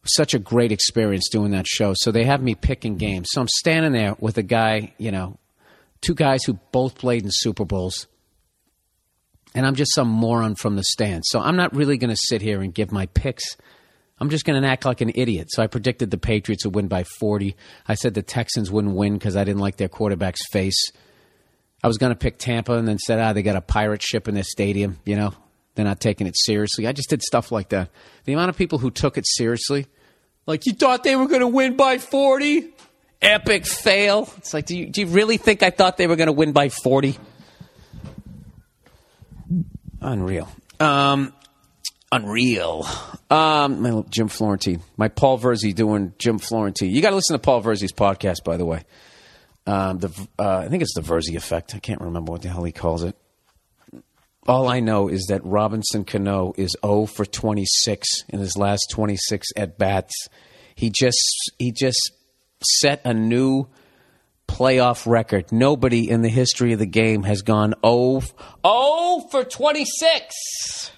such 0.04 0.34
a 0.34 0.38
great 0.38 0.72
experience 0.72 1.28
doing 1.28 1.52
that 1.52 1.66
show. 1.66 1.92
So 1.96 2.10
they 2.10 2.24
have 2.24 2.42
me 2.42 2.54
picking 2.54 2.96
games. 2.96 3.28
So 3.30 3.40
I'm 3.40 3.48
standing 3.48 3.92
there 3.92 4.16
with 4.18 4.38
a 4.38 4.42
guy, 4.42 4.94
you 4.98 5.10
know, 5.10 5.38
two 6.00 6.14
guys 6.14 6.44
who 6.44 6.54
both 6.72 6.96
played 6.96 7.24
in 7.24 7.30
Super 7.32 7.64
Bowls. 7.64 8.06
And 9.54 9.66
I'm 9.66 9.74
just 9.74 9.94
some 9.94 10.08
moron 10.08 10.54
from 10.54 10.76
the 10.76 10.84
stand. 10.84 11.24
So 11.26 11.40
I'm 11.40 11.56
not 11.56 11.74
really 11.74 11.98
going 11.98 12.10
to 12.10 12.20
sit 12.28 12.40
here 12.40 12.62
and 12.62 12.72
give 12.72 12.92
my 12.92 13.06
picks. 13.06 13.56
I'm 14.18 14.30
just 14.30 14.44
going 14.44 14.60
to 14.60 14.68
act 14.68 14.84
like 14.84 15.00
an 15.00 15.10
idiot. 15.14 15.48
So 15.50 15.62
I 15.62 15.66
predicted 15.66 16.10
the 16.10 16.18
Patriots 16.18 16.64
would 16.64 16.74
win 16.74 16.88
by 16.88 17.04
40. 17.04 17.56
I 17.88 17.94
said 17.94 18.14
the 18.14 18.22
Texans 18.22 18.70
wouldn't 18.70 18.94
win 18.94 19.14
because 19.14 19.36
I 19.36 19.44
didn't 19.44 19.60
like 19.60 19.76
their 19.76 19.88
quarterback's 19.88 20.46
face. 20.52 20.92
I 21.82 21.88
was 21.88 21.98
going 21.98 22.12
to 22.12 22.18
pick 22.18 22.38
Tampa 22.38 22.74
and 22.74 22.86
then 22.86 22.98
said, 22.98 23.18
ah, 23.18 23.32
they 23.32 23.42
got 23.42 23.56
a 23.56 23.62
pirate 23.62 24.02
ship 24.02 24.28
in 24.28 24.34
their 24.34 24.44
stadium, 24.44 24.98
you 25.04 25.16
know? 25.16 25.32
They're 25.74 25.84
not 25.84 26.00
taking 26.00 26.26
it 26.26 26.36
seriously. 26.36 26.86
I 26.86 26.92
just 26.92 27.10
did 27.10 27.22
stuff 27.22 27.52
like 27.52 27.68
that. 27.70 27.90
The 28.24 28.32
amount 28.32 28.50
of 28.50 28.56
people 28.56 28.78
who 28.78 28.90
took 28.90 29.16
it 29.16 29.24
seriously, 29.26 29.86
like 30.46 30.66
you 30.66 30.72
thought 30.72 31.04
they 31.04 31.16
were 31.16 31.26
going 31.26 31.40
to 31.40 31.48
win 31.48 31.76
by 31.76 31.98
40? 31.98 32.74
Epic 33.22 33.66
fail. 33.66 34.28
It's 34.38 34.54
like, 34.54 34.66
do 34.66 34.76
you, 34.76 34.86
do 34.86 35.02
you 35.02 35.06
really 35.06 35.36
think 35.36 35.62
I 35.62 35.70
thought 35.70 35.96
they 35.96 36.06
were 36.06 36.16
going 36.16 36.28
to 36.28 36.32
win 36.32 36.52
by 36.52 36.70
40? 36.70 37.18
Unreal. 40.00 40.48
Um, 40.78 41.34
unreal. 42.10 42.86
Um, 43.28 43.82
my 43.82 44.02
Jim 44.08 44.28
Florentine, 44.28 44.82
my 44.96 45.08
Paul 45.08 45.38
Verzi 45.38 45.74
doing 45.74 46.14
Jim 46.18 46.38
Florentine. 46.38 46.90
You 46.90 47.02
got 47.02 47.10
to 47.10 47.16
listen 47.16 47.34
to 47.34 47.38
Paul 47.38 47.62
Verzi's 47.62 47.92
podcast, 47.92 48.42
by 48.44 48.56
the 48.56 48.64
way. 48.64 48.82
Um, 49.66 49.98
the 49.98 50.08
uh, 50.38 50.58
I 50.58 50.68
think 50.68 50.82
it's 50.82 50.94
the 50.94 51.02
Verzi 51.02 51.36
effect. 51.36 51.74
I 51.74 51.78
can't 51.78 52.00
remember 52.00 52.32
what 52.32 52.42
the 52.42 52.48
hell 52.48 52.64
he 52.64 52.72
calls 52.72 53.04
it. 53.04 53.16
All 54.46 54.68
I 54.68 54.80
know 54.80 55.08
is 55.08 55.26
that 55.28 55.44
Robinson 55.44 56.04
Cano 56.04 56.54
is 56.56 56.74
0 56.84 57.06
for 57.06 57.24
26 57.26 58.08
in 58.30 58.38
his 58.38 58.56
last 58.56 58.86
26 58.90 59.48
at 59.56 59.78
bats. 59.78 60.28
He 60.74 60.90
just 60.90 61.52
he 61.58 61.72
just 61.72 62.12
set 62.62 63.02
a 63.04 63.12
new 63.12 63.66
playoff 64.48 65.06
record. 65.06 65.52
Nobody 65.52 66.08
in 66.08 66.22
the 66.22 66.28
history 66.28 66.72
of 66.72 66.78
the 66.78 66.86
game 66.86 67.22
has 67.24 67.42
gone 67.42 67.74
0, 67.84 68.20
0 68.66 69.28
for 69.30 69.44
26. 69.44 70.90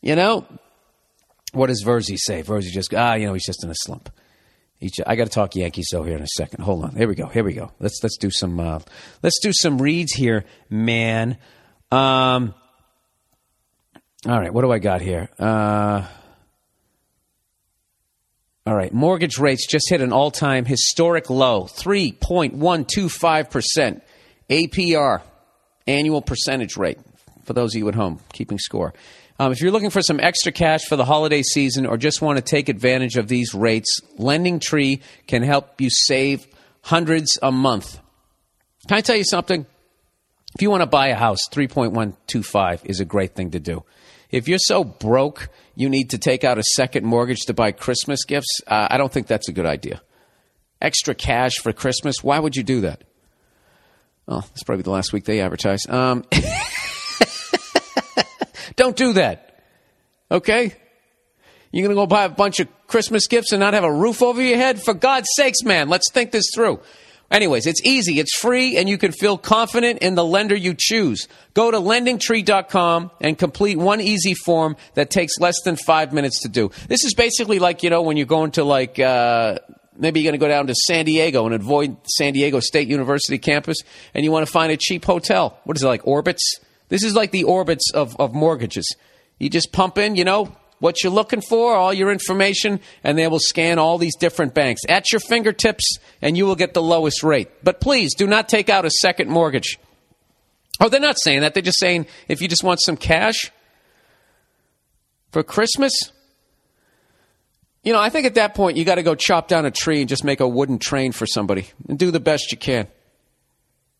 You 0.00 0.16
know, 0.16 0.46
what 1.52 1.66
does 1.66 1.84
Verzi 1.84 2.16
say? 2.16 2.42
Verzi 2.42 2.70
just 2.70 2.94
ah, 2.94 3.14
you 3.14 3.26
know, 3.26 3.34
he's 3.34 3.46
just 3.46 3.62
in 3.62 3.70
a 3.70 3.74
slump. 3.74 4.10
I 5.06 5.16
got 5.16 5.24
to 5.24 5.30
talk 5.30 5.54
Yankees 5.54 5.88
though 5.92 6.04
here 6.04 6.16
in 6.16 6.22
a 6.22 6.26
second. 6.26 6.64
Hold 6.64 6.84
on. 6.84 6.96
Here 6.96 7.06
we 7.06 7.14
go. 7.14 7.26
Here 7.26 7.44
we 7.44 7.52
go. 7.52 7.70
Let's 7.80 8.00
let's 8.02 8.16
do 8.16 8.30
some 8.30 8.58
uh, 8.58 8.80
let's 9.22 9.38
do 9.40 9.52
some 9.52 9.80
reads 9.80 10.12
here, 10.12 10.46
man. 10.70 11.36
Um, 11.90 12.54
all 14.26 14.38
right, 14.38 14.52
what 14.52 14.62
do 14.62 14.70
I 14.70 14.78
got 14.78 15.00
here? 15.00 15.28
Uh, 15.38 16.06
all 18.66 18.76
right, 18.76 18.92
mortgage 18.92 19.38
rates 19.38 19.66
just 19.66 19.88
hit 19.88 20.00
an 20.00 20.12
all 20.12 20.30
time 20.30 20.66
historic 20.66 21.30
low 21.30 21.64
3.125%. 21.64 24.02
APR, 24.50 25.22
annual 25.86 26.22
percentage 26.22 26.76
rate, 26.76 26.98
for 27.44 27.52
those 27.52 27.74
of 27.74 27.78
you 27.78 27.88
at 27.88 27.94
home 27.94 28.20
keeping 28.32 28.58
score. 28.58 28.92
Um, 29.38 29.52
if 29.52 29.62
you're 29.62 29.72
looking 29.72 29.90
for 29.90 30.02
some 30.02 30.20
extra 30.20 30.52
cash 30.52 30.84
for 30.84 30.96
the 30.96 31.04
holiday 31.04 31.42
season 31.42 31.86
or 31.86 31.96
just 31.96 32.20
want 32.20 32.36
to 32.36 32.42
take 32.42 32.68
advantage 32.68 33.16
of 33.16 33.26
these 33.26 33.54
rates, 33.54 34.00
Lending 34.18 34.60
Tree 34.60 35.00
can 35.26 35.42
help 35.42 35.80
you 35.80 35.88
save 35.88 36.46
hundreds 36.82 37.38
a 37.42 37.50
month. 37.50 37.98
Can 38.86 38.98
I 38.98 39.00
tell 39.00 39.16
you 39.16 39.24
something? 39.24 39.64
If 40.54 40.62
you 40.62 40.70
want 40.70 40.82
to 40.82 40.86
buy 40.86 41.08
a 41.08 41.14
house, 41.14 41.48
3.125 41.50 42.84
is 42.84 43.00
a 43.00 43.04
great 43.04 43.34
thing 43.34 43.52
to 43.52 43.60
do. 43.60 43.84
If 44.30 44.48
you're 44.48 44.58
so 44.58 44.84
broke 44.84 45.48
you 45.74 45.88
need 45.88 46.10
to 46.10 46.18
take 46.18 46.44
out 46.44 46.58
a 46.58 46.62
second 46.62 47.06
mortgage 47.06 47.40
to 47.46 47.54
buy 47.54 47.72
Christmas 47.72 48.24
gifts, 48.24 48.60
uh, 48.66 48.88
I 48.90 48.98
don't 48.98 49.10
think 49.10 49.26
that's 49.26 49.48
a 49.48 49.52
good 49.52 49.66
idea. 49.66 50.02
Extra 50.82 51.14
cash 51.14 51.54
for 51.54 51.72
Christmas, 51.72 52.16
why 52.22 52.38
would 52.38 52.56
you 52.56 52.62
do 52.62 52.82
that? 52.82 53.04
Oh, 54.28 54.40
that's 54.40 54.62
probably 54.62 54.82
the 54.82 54.90
last 54.90 55.12
week 55.12 55.24
they 55.24 55.40
advertise. 55.40 55.88
Um, 55.88 56.24
don't 58.76 58.96
do 58.96 59.14
that. 59.14 59.64
Okay? 60.30 60.74
You're 61.72 61.86
going 61.86 61.96
to 61.96 62.00
go 62.00 62.06
buy 62.06 62.24
a 62.24 62.28
bunch 62.28 62.60
of 62.60 62.68
Christmas 62.86 63.26
gifts 63.26 63.52
and 63.52 63.60
not 63.60 63.74
have 63.74 63.84
a 63.84 63.92
roof 63.92 64.22
over 64.22 64.42
your 64.42 64.56
head? 64.56 64.82
For 64.82 64.94
God's 64.94 65.28
sakes, 65.34 65.62
man, 65.62 65.88
let's 65.88 66.10
think 66.12 66.30
this 66.30 66.50
through. 66.54 66.80
Anyways, 67.30 67.66
it's 67.66 67.80
easy, 67.84 68.18
it's 68.18 68.36
free, 68.36 68.76
and 68.76 68.88
you 68.88 68.98
can 68.98 69.12
feel 69.12 69.38
confident 69.38 70.00
in 70.00 70.16
the 70.16 70.24
lender 70.24 70.56
you 70.56 70.74
choose. 70.76 71.28
Go 71.54 71.70
to 71.70 71.78
lendingtree.com 71.78 73.12
and 73.20 73.38
complete 73.38 73.78
one 73.78 74.00
easy 74.00 74.34
form 74.34 74.76
that 74.94 75.10
takes 75.10 75.38
less 75.38 75.54
than 75.64 75.76
five 75.76 76.12
minutes 76.12 76.40
to 76.42 76.48
do. 76.48 76.72
This 76.88 77.04
is 77.04 77.14
basically 77.14 77.60
like, 77.60 77.84
you 77.84 77.90
know, 77.90 78.02
when 78.02 78.16
you're 78.16 78.26
going 78.26 78.50
to 78.52 78.64
like, 78.64 78.98
uh, 78.98 79.58
maybe 79.96 80.20
you're 80.20 80.32
going 80.32 80.40
to 80.40 80.44
go 80.44 80.48
down 80.48 80.66
to 80.66 80.74
San 80.74 81.04
Diego 81.04 81.46
and 81.46 81.54
avoid 81.54 81.96
San 82.08 82.32
Diego 82.32 82.58
State 82.58 82.88
University 82.88 83.38
campus, 83.38 83.78
and 84.12 84.24
you 84.24 84.32
want 84.32 84.44
to 84.44 84.50
find 84.50 84.72
a 84.72 84.76
cheap 84.76 85.04
hotel. 85.04 85.60
What 85.62 85.76
is 85.76 85.84
it, 85.84 85.86
like 85.86 86.02
Orbitz? 86.02 86.40
This 86.88 87.04
is 87.04 87.14
like 87.14 87.30
the 87.30 87.44
Orbitz 87.44 87.92
of, 87.94 88.16
of 88.18 88.34
mortgages. 88.34 88.92
You 89.38 89.48
just 89.48 89.70
pump 89.70 89.98
in, 89.98 90.16
you 90.16 90.24
know, 90.24 90.56
what 90.80 91.02
you're 91.04 91.12
looking 91.12 91.42
for, 91.42 91.74
all 91.74 91.92
your 91.92 92.10
information, 92.10 92.80
and 93.04 93.16
they 93.16 93.28
will 93.28 93.38
scan 93.38 93.78
all 93.78 93.98
these 93.98 94.16
different 94.16 94.54
banks 94.54 94.80
at 94.88 95.12
your 95.12 95.20
fingertips, 95.20 95.98
and 96.20 96.36
you 96.36 96.46
will 96.46 96.56
get 96.56 96.74
the 96.74 96.82
lowest 96.82 97.22
rate. 97.22 97.48
But 97.62 97.80
please 97.80 98.14
do 98.14 98.26
not 98.26 98.48
take 98.48 98.68
out 98.68 98.84
a 98.84 98.90
second 98.90 99.30
mortgage. 99.30 99.78
Oh, 100.80 100.88
they're 100.88 100.98
not 100.98 101.20
saying 101.20 101.42
that. 101.42 101.54
They're 101.54 101.62
just 101.62 101.78
saying 101.78 102.06
if 102.26 102.40
you 102.40 102.48
just 102.48 102.64
want 102.64 102.80
some 102.80 102.96
cash 102.96 103.52
for 105.30 105.42
Christmas, 105.42 105.92
you 107.84 107.92
know, 107.92 108.00
I 108.00 108.08
think 108.08 108.26
at 108.26 108.34
that 108.34 108.54
point 108.54 108.78
you 108.78 108.84
got 108.84 108.94
to 108.96 109.02
go 109.02 109.14
chop 109.14 109.48
down 109.48 109.66
a 109.66 109.70
tree 109.70 110.00
and 110.00 110.08
just 110.08 110.24
make 110.24 110.40
a 110.40 110.48
wooden 110.48 110.78
train 110.78 111.12
for 111.12 111.26
somebody 111.26 111.68
and 111.88 111.98
do 111.98 112.10
the 112.10 112.20
best 112.20 112.50
you 112.50 112.58
can. 112.58 112.88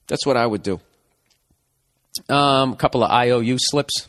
That's 0.07 0.25
what 0.25 0.39
I 0.39 0.47
would 0.47 0.63
do. 0.63 0.81
Um, 2.29 2.73
a 2.73 2.77
couple 2.77 3.05
of 3.05 3.11
IOU 3.11 3.57
slips. 3.59 4.09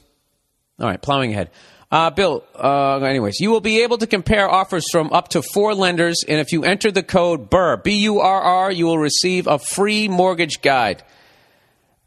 All 0.79 0.87
right, 0.87 1.01
plowing 1.01 1.31
ahead. 1.31 1.51
Uh, 1.91 2.09
Bill, 2.09 2.43
uh, 2.55 2.99
anyways, 2.99 3.41
you 3.41 3.49
will 3.51 3.59
be 3.59 3.83
able 3.83 3.97
to 3.97 4.07
compare 4.07 4.49
offers 4.49 4.89
from 4.89 5.11
up 5.11 5.27
to 5.29 5.41
four 5.41 5.75
lenders, 5.75 6.23
and 6.25 6.39
if 6.39 6.53
you 6.53 6.63
enter 6.63 6.89
the 6.89 7.03
code 7.03 7.49
BURR, 7.49 7.77
B 7.83 7.99
U 8.03 8.21
R 8.21 8.41
R, 8.41 8.71
you 8.71 8.85
will 8.85 8.97
receive 8.97 9.45
a 9.45 9.59
free 9.59 10.07
mortgage 10.07 10.61
guide. 10.61 11.03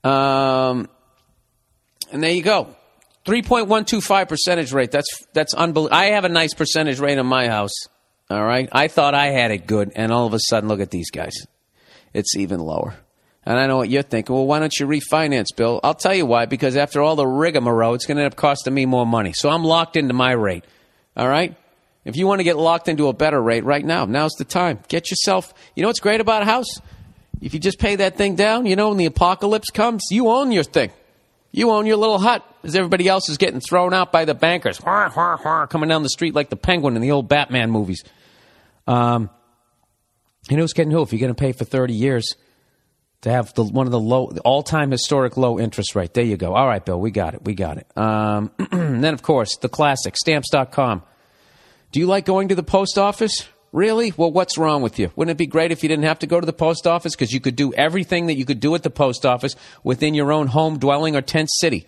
Um, 0.03 0.89
and 2.11 2.23
there 2.23 2.33
you 2.33 2.43
go. 2.43 2.75
3.125 3.27 4.29
percentage 4.29 4.73
rate. 4.73 4.91
That's 4.91 5.27
that's 5.33 5.55
unbelievable. 5.55 5.97
I 5.97 6.07
have 6.07 6.25
a 6.25 6.29
nice 6.29 6.55
percentage 6.55 6.99
rate 6.99 7.19
in 7.19 7.27
my 7.27 7.49
house. 7.49 7.73
All 8.31 8.45
right. 8.45 8.69
I 8.73 8.89
thought 8.89 9.15
I 9.15 9.27
had 9.27 9.51
it 9.51 9.67
good, 9.67 9.93
and 9.97 10.13
all 10.13 10.27
of 10.27 10.35
a 10.35 10.41
sudden, 10.41 10.69
look 10.69 10.81
at 10.81 10.91
these 10.91 11.11
guys. 11.11 11.35
It's 12.13 12.37
even 12.37 12.61
lower. 12.61 12.95
And 13.47 13.59
I 13.59 13.67
know 13.67 13.77
what 13.77 13.91
you're 13.91 14.03
thinking. 14.03 14.35
Well, 14.35 14.47
why 14.47 14.59
don't 14.59 14.75
you 14.79 14.87
refinance, 14.87 15.55
Bill? 15.55 15.79
I'll 15.85 15.95
tell 15.95 16.15
you 16.15 16.25
why. 16.25 16.47
Because 16.47 16.77
after 16.77 17.03
all 17.03 17.15
the 17.15 17.27
rigmarole, 17.27 17.95
it's 17.95 18.07
going 18.07 18.17
to 18.17 18.23
end 18.23 18.33
up 18.33 18.37
costing 18.37 18.73
me 18.73 18.87
more 18.87 19.07
money. 19.07 19.33
So 19.35 19.51
I'm 19.51 19.65
locked 19.65 19.97
into 19.97 20.15
my 20.15 20.33
rate. 20.33 20.65
All 21.17 21.29
right. 21.29 21.55
If 22.05 22.17
you 22.17 22.27
want 22.27 22.41
to 22.41 22.45
get 22.45 22.57
locked 22.57 22.89
into 22.89 23.09
a 23.09 23.13
better 23.13 23.41
rate 23.41 23.65
right 23.65 23.85
now, 23.85 24.05
now's 24.05 24.33
the 24.33 24.45
time. 24.45 24.79
Get 24.89 25.11
yourself. 25.11 25.53
You 25.75 25.83
know 25.83 25.89
what's 25.89 26.01
great 26.01 26.21
about 26.21 26.43
a 26.43 26.47
house? 26.47 26.81
If 27.41 27.55
you 27.55 27.61
just 27.61 27.79
pay 27.79 27.97
that 27.97 28.17
thing 28.17 28.37
down, 28.37 28.67
you 28.67 28.77
know, 28.77 28.89
when 28.89 28.99
the 28.99 29.07
apocalypse 29.07 29.71
comes, 29.71 30.07
you 30.11 30.29
own 30.29 30.53
your 30.53 30.65
thing. 30.65 30.91
You 31.53 31.71
own 31.71 31.87
your 31.87 31.97
little 31.97 32.19
hut 32.19 32.45
as 32.63 32.75
everybody 32.75 33.09
else 33.09 33.29
is 33.29 33.39
getting 33.39 33.61
thrown 33.61 33.95
out 33.95 34.11
by 34.11 34.25
the 34.25 34.35
bankers. 34.35 34.81
Wah, 34.81 35.11
wah, 35.15 35.39
wah, 35.45 35.67
coming 35.67 35.89
down 35.89 36.03
the 36.03 36.09
street 36.09 36.35
like 36.35 36.51
the 36.51 36.57
penguin 36.57 36.97
in 36.97 37.03
the 37.03 37.13
old 37.13 37.29
Batman 37.29 37.71
movies. 37.71 38.03
Um, 38.87 39.31
you 40.51 40.57
know 40.57 40.63
who's 40.63 40.73
getting 40.73 40.91
who? 40.91 41.03
If 41.03 41.13
you're 41.13 41.21
going 41.21 41.35
to 41.35 41.41
pay 41.41 41.53
for 41.53 41.65
30 41.65 41.95
years 41.95 42.35
to 43.25 43.31
have 43.31 43.55
the, 43.55 43.65
one 43.65 43.87
of 43.87 43.93
the 43.93 43.99
low, 44.01 44.31
all-time 44.45 44.91
historic 44.91 45.39
low 45.39 45.59
interest 45.59 45.95
rate. 45.95 46.13
There 46.13 46.25
you 46.25 46.37
go. 46.37 46.55
All 46.55 46.67
right, 46.67 46.85
Bill, 46.85 47.01
we 47.01 47.11
got 47.11 47.33
it. 47.33 47.43
We 47.43 47.55
got 47.55 47.79
it. 47.79 47.87
Um, 47.97 48.53
then, 48.71 49.15
of 49.15 49.23
course, 49.23 49.57
the 49.57 49.69
classic, 49.71 50.15
stamps.com. 50.17 51.03
Do 51.91 52.01
you 52.01 52.07
like 52.07 52.27
going 52.27 52.49
to 52.49 52.55
the 52.55 52.63
post 52.63 52.99
office? 52.99 53.49
Really? 53.73 54.13
Well, 54.15 54.31
what's 54.31 54.59
wrong 54.59 54.83
with 54.83 54.99
you? 54.99 55.11
Wouldn't 55.17 55.35
it 55.35 55.39
be 55.39 55.47
great 55.47 55.73
if 55.73 55.83
you 55.83 55.89
didn't 55.89 56.05
have 56.05 56.19
to 56.19 56.27
go 56.27 56.39
to 56.39 56.45
the 56.45 56.53
post 56.53 56.87
office 56.87 57.15
because 57.15 57.33
you 57.33 57.41
could 57.41 57.57
do 57.57 57.73
everything 57.73 58.27
that 58.27 58.37
you 58.37 58.45
could 58.45 58.61
do 58.61 58.75
at 58.75 58.83
the 58.83 58.91
post 58.91 59.25
office 59.25 59.57
within 59.83 60.13
your 60.13 60.31
own 60.31 60.47
home, 60.47 60.79
dwelling, 60.79 61.17
or 61.17 61.23
tent 61.23 61.49
city? 61.51 61.87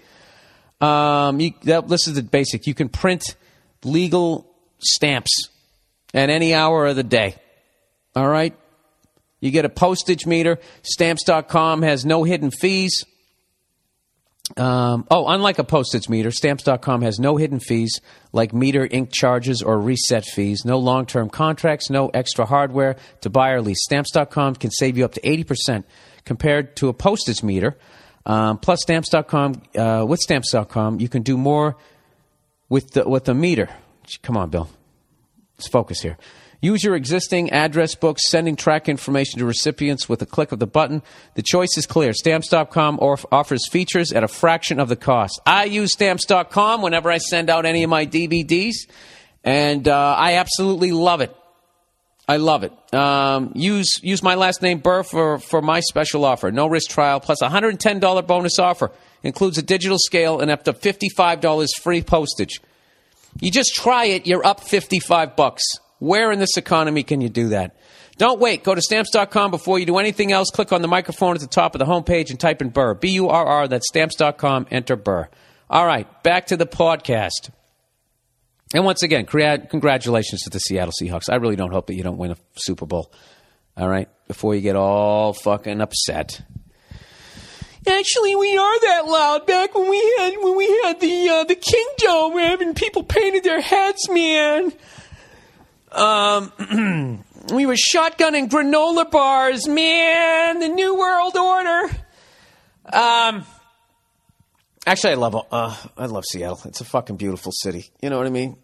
Um, 0.81 1.39
you, 1.39 1.53
that, 1.65 1.87
this 1.87 2.09
is 2.09 2.15
the 2.15 2.23
basic. 2.23 2.67
You 2.67 2.75
can 2.75 2.89
print 2.89 3.37
legal 3.85 4.51
stamps 4.79 5.51
at 6.15 6.31
any 6.31 6.55
hour 6.55 6.87
of 6.87 6.97
the 6.97 7.05
day. 7.05 7.37
All 8.15 8.27
right? 8.27 8.57
You 9.41 9.51
get 9.51 9.65
a 9.65 9.69
postage 9.69 10.27
meter. 10.27 10.59
Stamps.com 10.83 11.83
has 11.83 12.05
no 12.05 12.25
hidden 12.25 12.51
fees. 12.51 13.05
Um, 14.57 15.07
oh, 15.11 15.27
unlike 15.27 15.59
a 15.59 15.65
postage 15.65 16.09
meter, 16.09 16.31
stamps.com 16.31 17.03
has 17.03 17.19
no 17.19 17.37
hidden 17.37 17.59
fees 17.59 18.01
like 18.33 18.55
meter 18.55 18.87
ink 18.89 19.11
charges 19.13 19.61
or 19.61 19.81
reset 19.81 20.25
fees, 20.25 20.65
no 20.65 20.79
long 20.79 21.05
term 21.05 21.29
contracts, 21.29 21.91
no 21.91 22.09
extra 22.09 22.47
hardware 22.47 22.97
to 23.23 23.31
buy 23.31 23.51
or 23.51 23.61
lease. 23.61 23.83
Stamps.com 23.83 24.55
can 24.55 24.71
save 24.71 24.97
you 24.97 25.05
up 25.05 25.15
to 25.15 25.21
80% 25.21 25.83
compared 26.25 26.77
to 26.77 26.89
a 26.89 26.95
postage 26.95 27.43
meter. 27.43 27.77
Um, 28.25 28.59
plus, 28.59 28.83
stamps.com, 28.83 29.63
uh, 29.77 30.05
with 30.07 30.21
stamps.com, 30.21 31.01
you 31.01 31.09
can 31.09 31.23
do 31.23 31.37
more 31.37 31.77
with 32.69 32.93
the, 32.93 33.09
with 33.09 33.25
the 33.25 33.35
meter. 33.35 33.69
Come 34.23 34.37
on, 34.37 34.51
Bill. 34.51 34.69
Let's 35.57 35.69
focus 35.69 36.01
here. 36.01 36.19
Use 36.61 36.83
your 36.83 36.97
existing 36.97 37.51
address 37.51 37.95
book, 37.95 38.19
sending 38.19 38.57
track 38.57 38.89
information 38.89 39.39
to 39.39 39.45
recipients 39.45 40.09
with 40.09 40.23
a 40.23 40.27
click 40.27 40.53
of 40.53 40.59
the 40.59 40.67
button. 40.67 41.03
The 41.35 41.43
choice 41.43 41.77
is 41.77 41.87
clear. 41.87 42.13
Stamps.com 42.13 42.99
offers 43.01 43.69
features 43.69 44.13
at 44.13 44.25
a 44.25 44.29
fraction 44.29 44.81
of 44.81 44.89
the 44.89 44.97
cost. 44.97 45.41
I 45.45 45.65
use 45.65 45.93
Stamps.com 45.93 46.83
whenever 46.83 47.11
I 47.11 47.19
send 47.19 47.51
out 47.51 47.67
any 47.67 47.83
of 47.83 47.91
my 47.91 48.07
DVDs, 48.07 48.75
and 49.45 49.87
uh, 49.87 50.15
I 50.17 50.35
absolutely 50.35 50.93
love 50.93 51.21
it. 51.21 51.35
I 52.29 52.39
love 52.39 52.65
it. 52.65 52.73
Um, 52.93 53.53
use 53.55 54.01
use 54.03 54.21
my 54.21 54.35
last 54.35 54.61
name 54.61 54.81
Burr 54.81 55.05
for, 55.05 55.39
for 55.39 55.63
my 55.63 55.79
special 55.79 56.25
offer. 56.25 56.51
No 56.51 56.67
risk 56.67 56.91
trial 56.91 57.21
plus 57.21 57.41
a 57.41 57.49
hundred 57.49 57.69
and 57.69 57.81
ten 57.81 58.01
dollar 58.01 58.23
bonus 58.23 58.59
offer. 58.59 58.91
Includes 59.23 59.59
a 59.59 59.63
digital 59.63 59.99
scale 59.99 60.41
and 60.41 60.51
up 60.51 60.65
to 60.65 60.73
fifty 60.73 61.09
five 61.09 61.41
dollars 61.41 61.73
free 61.75 62.03
postage. 62.03 62.61
You 63.41 63.53
just 63.53 63.75
try 63.77 64.07
it, 64.07 64.27
you're 64.27 64.45
up 64.45 64.61
fifty 64.61 64.99
five 64.99 65.37
bucks. 65.37 65.63
Where 65.99 66.31
in 66.33 66.39
this 66.39 66.57
economy 66.57 67.03
can 67.03 67.21
you 67.21 67.29
do 67.29 67.49
that? 67.49 67.77
Don't 68.19 68.41
wait. 68.41 68.65
Go 68.65 68.75
to 68.75 68.81
stamps.com 68.81 69.51
before 69.51 69.79
you 69.79 69.87
do 69.87 69.99
anything 69.99 70.33
else. 70.33 70.49
Click 70.51 70.73
on 70.73 70.83
the 70.83 70.89
microphone 70.89 71.35
at 71.35 71.41
the 71.41 71.47
top 71.47 71.75
of 71.75 71.79
the 71.79 71.85
homepage 71.85 72.31
and 72.31 72.41
type 72.41 72.63
in 72.63 72.71
Burr. 72.71 72.95
B 72.95 73.11
U 73.11 73.29
R 73.29 73.45
R. 73.47 73.69
That's 73.69 73.87
stamps.com. 73.89 74.67
Enter 74.71 74.97
Burr. 74.97 75.29
All 75.69 75.87
right, 75.87 76.23
back 76.23 76.47
to 76.49 76.57
the 76.57 76.67
podcast. 76.67 77.51
And 78.75 78.85
once 78.85 79.03
again, 79.03 79.27
congratulations 79.27 80.43
to 80.43 80.51
the 80.51 80.59
Seattle 80.59 80.93
Seahawks. 81.01 81.31
I 81.31 81.37
really 81.37 81.57
don't 81.57 81.73
hope 81.73 81.87
that 81.89 81.95
you 81.95 82.03
don't 82.03 82.19
win 82.19 82.33
a 82.33 82.37
Super 82.57 82.87
Bowl. 82.87 83.13
All 83.77 83.89
right, 83.89 84.09
before 84.27 84.55
you 84.55 84.61
get 84.61 84.77
all 84.77 85.33
fucking 85.33 85.81
upset. 85.81 86.41
Actually, 87.87 88.35
we 88.35 88.57
are 88.57 88.81
that 88.81 89.07
loud. 89.07 89.47
Back 89.47 89.75
when 89.75 89.89
we 89.89 90.17
had 90.19 90.35
when 90.41 90.57
we 90.57 90.67
had 90.85 91.01
the 91.01 91.29
uh, 91.29 91.45
the 91.45 91.55
Kingdome, 91.55 92.35
we're 92.35 92.49
having 92.49 92.75
people 92.75 93.05
painted 93.05 93.45
their 93.45 93.61
heads, 93.61 94.09
man. 94.09 94.73
Um, 95.97 97.25
we 97.55 97.65
were 97.65 97.75
shotgunning 97.75 98.49
granola 98.51 99.11
bars, 99.11 99.67
man. 99.67 100.61
The 100.61 100.69
New 100.69 100.99
World 100.99 101.37
Order. 101.37 101.91
Um, 102.93 103.47
actually, 104.87 105.13
I 105.13 105.17
love 105.17 105.47
uh, 105.51 105.77
I 105.97 106.07
love 106.07 106.25
Seattle. 106.31 106.61
It's 106.67 106.83
a 106.83 106.85
fucking 106.85 107.17
beautiful 107.17 107.51
city. 107.51 107.91
You 108.03 108.11
know 108.11 108.19
what 108.19 108.27
I 108.27 108.31
mean? 108.31 108.57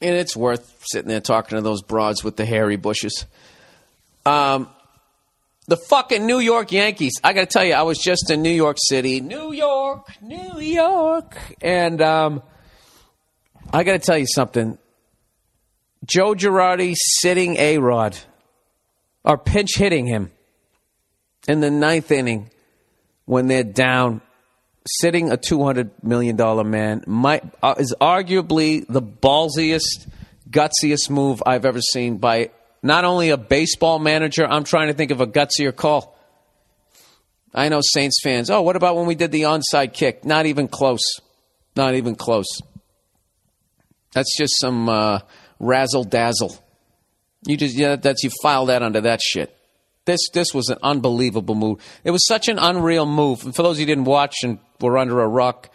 And 0.00 0.14
it's 0.14 0.34
worth 0.34 0.84
sitting 0.86 1.08
there 1.08 1.20
talking 1.20 1.56
to 1.56 1.62
those 1.62 1.82
broads 1.82 2.24
with 2.24 2.36
the 2.36 2.46
hairy 2.46 2.76
bushes. 2.76 3.26
Um, 4.24 4.68
the 5.68 5.76
fucking 5.76 6.26
New 6.26 6.38
York 6.38 6.72
Yankees. 6.72 7.14
I 7.22 7.34
got 7.34 7.40
to 7.40 7.46
tell 7.46 7.64
you, 7.64 7.74
I 7.74 7.82
was 7.82 7.98
just 7.98 8.30
in 8.30 8.40
New 8.40 8.50
York 8.50 8.76
City, 8.78 9.20
New 9.20 9.52
York, 9.52 10.10
New 10.22 10.60
York, 10.60 11.36
and 11.60 12.00
um, 12.00 12.42
I 13.72 13.84
got 13.84 13.92
to 13.92 13.98
tell 13.98 14.16
you 14.16 14.26
something. 14.26 14.78
Joe 16.06 16.34
Girardi 16.34 16.94
sitting 16.96 17.56
A 17.56 17.78
Rod, 17.78 18.16
or 19.24 19.36
pinch 19.36 19.76
hitting 19.76 20.06
him 20.06 20.30
in 21.48 21.60
the 21.60 21.70
ninth 21.70 22.10
inning 22.10 22.50
when 23.24 23.48
they're 23.48 23.64
down, 23.64 24.20
sitting 24.86 25.32
a 25.32 25.36
two 25.36 25.64
hundred 25.64 25.90
million 26.02 26.36
dollar 26.36 26.64
man 26.64 27.02
might 27.06 27.42
uh, 27.62 27.74
is 27.78 27.94
arguably 28.00 28.86
the 28.88 29.02
ballsiest, 29.02 30.08
gutsiest 30.48 31.10
move 31.10 31.42
I've 31.44 31.64
ever 31.64 31.80
seen 31.80 32.18
by 32.18 32.50
not 32.82 33.04
only 33.04 33.30
a 33.30 33.36
baseball 33.36 33.98
manager. 33.98 34.46
I'm 34.46 34.64
trying 34.64 34.88
to 34.88 34.94
think 34.94 35.10
of 35.10 35.20
a 35.20 35.26
gutsier 35.26 35.74
call. 35.74 36.16
I 37.52 37.68
know 37.68 37.80
Saints 37.82 38.20
fans. 38.22 38.48
Oh, 38.50 38.62
what 38.62 38.76
about 38.76 38.96
when 38.96 39.06
we 39.06 39.14
did 39.14 39.32
the 39.32 39.42
onside 39.42 39.92
kick? 39.92 40.24
Not 40.24 40.46
even 40.46 40.68
close. 40.68 41.20
Not 41.74 41.94
even 41.94 42.14
close. 42.14 42.46
That's 44.12 44.36
just 44.36 44.60
some 44.60 44.88
uh, 44.88 45.20
razzle 45.58 46.04
dazzle. 46.04 46.56
You 47.44 47.56
just 47.56 47.76
yeah, 47.76 47.96
that's 47.96 48.22
you 48.22 48.30
file 48.42 48.66
that 48.66 48.82
under 48.82 49.00
that 49.02 49.20
shit. 49.20 49.56
This 50.04 50.20
this 50.32 50.54
was 50.54 50.68
an 50.68 50.78
unbelievable 50.82 51.54
move. 51.54 51.80
It 52.04 52.10
was 52.10 52.26
such 52.26 52.48
an 52.48 52.58
unreal 52.58 53.06
move. 53.06 53.44
And 53.44 53.54
for 53.54 53.62
those 53.62 53.78
who 53.78 53.86
didn't 53.86 54.04
watch 54.04 54.36
and 54.42 54.58
were 54.80 54.98
under 54.98 55.20
a 55.20 55.28
rock, 55.28 55.70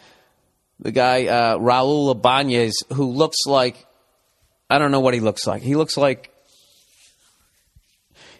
the 0.80 0.92
guy 0.92 1.26
uh, 1.26 1.58
Raul 1.58 2.10
Ibanez, 2.12 2.74
who 2.92 3.10
looks 3.10 3.38
like 3.46 3.86
I 4.68 4.78
don't 4.78 4.90
know 4.90 5.00
what 5.00 5.14
he 5.14 5.20
looks 5.20 5.46
like. 5.46 5.62
He 5.62 5.76
looks 5.76 5.96
like 5.96 6.32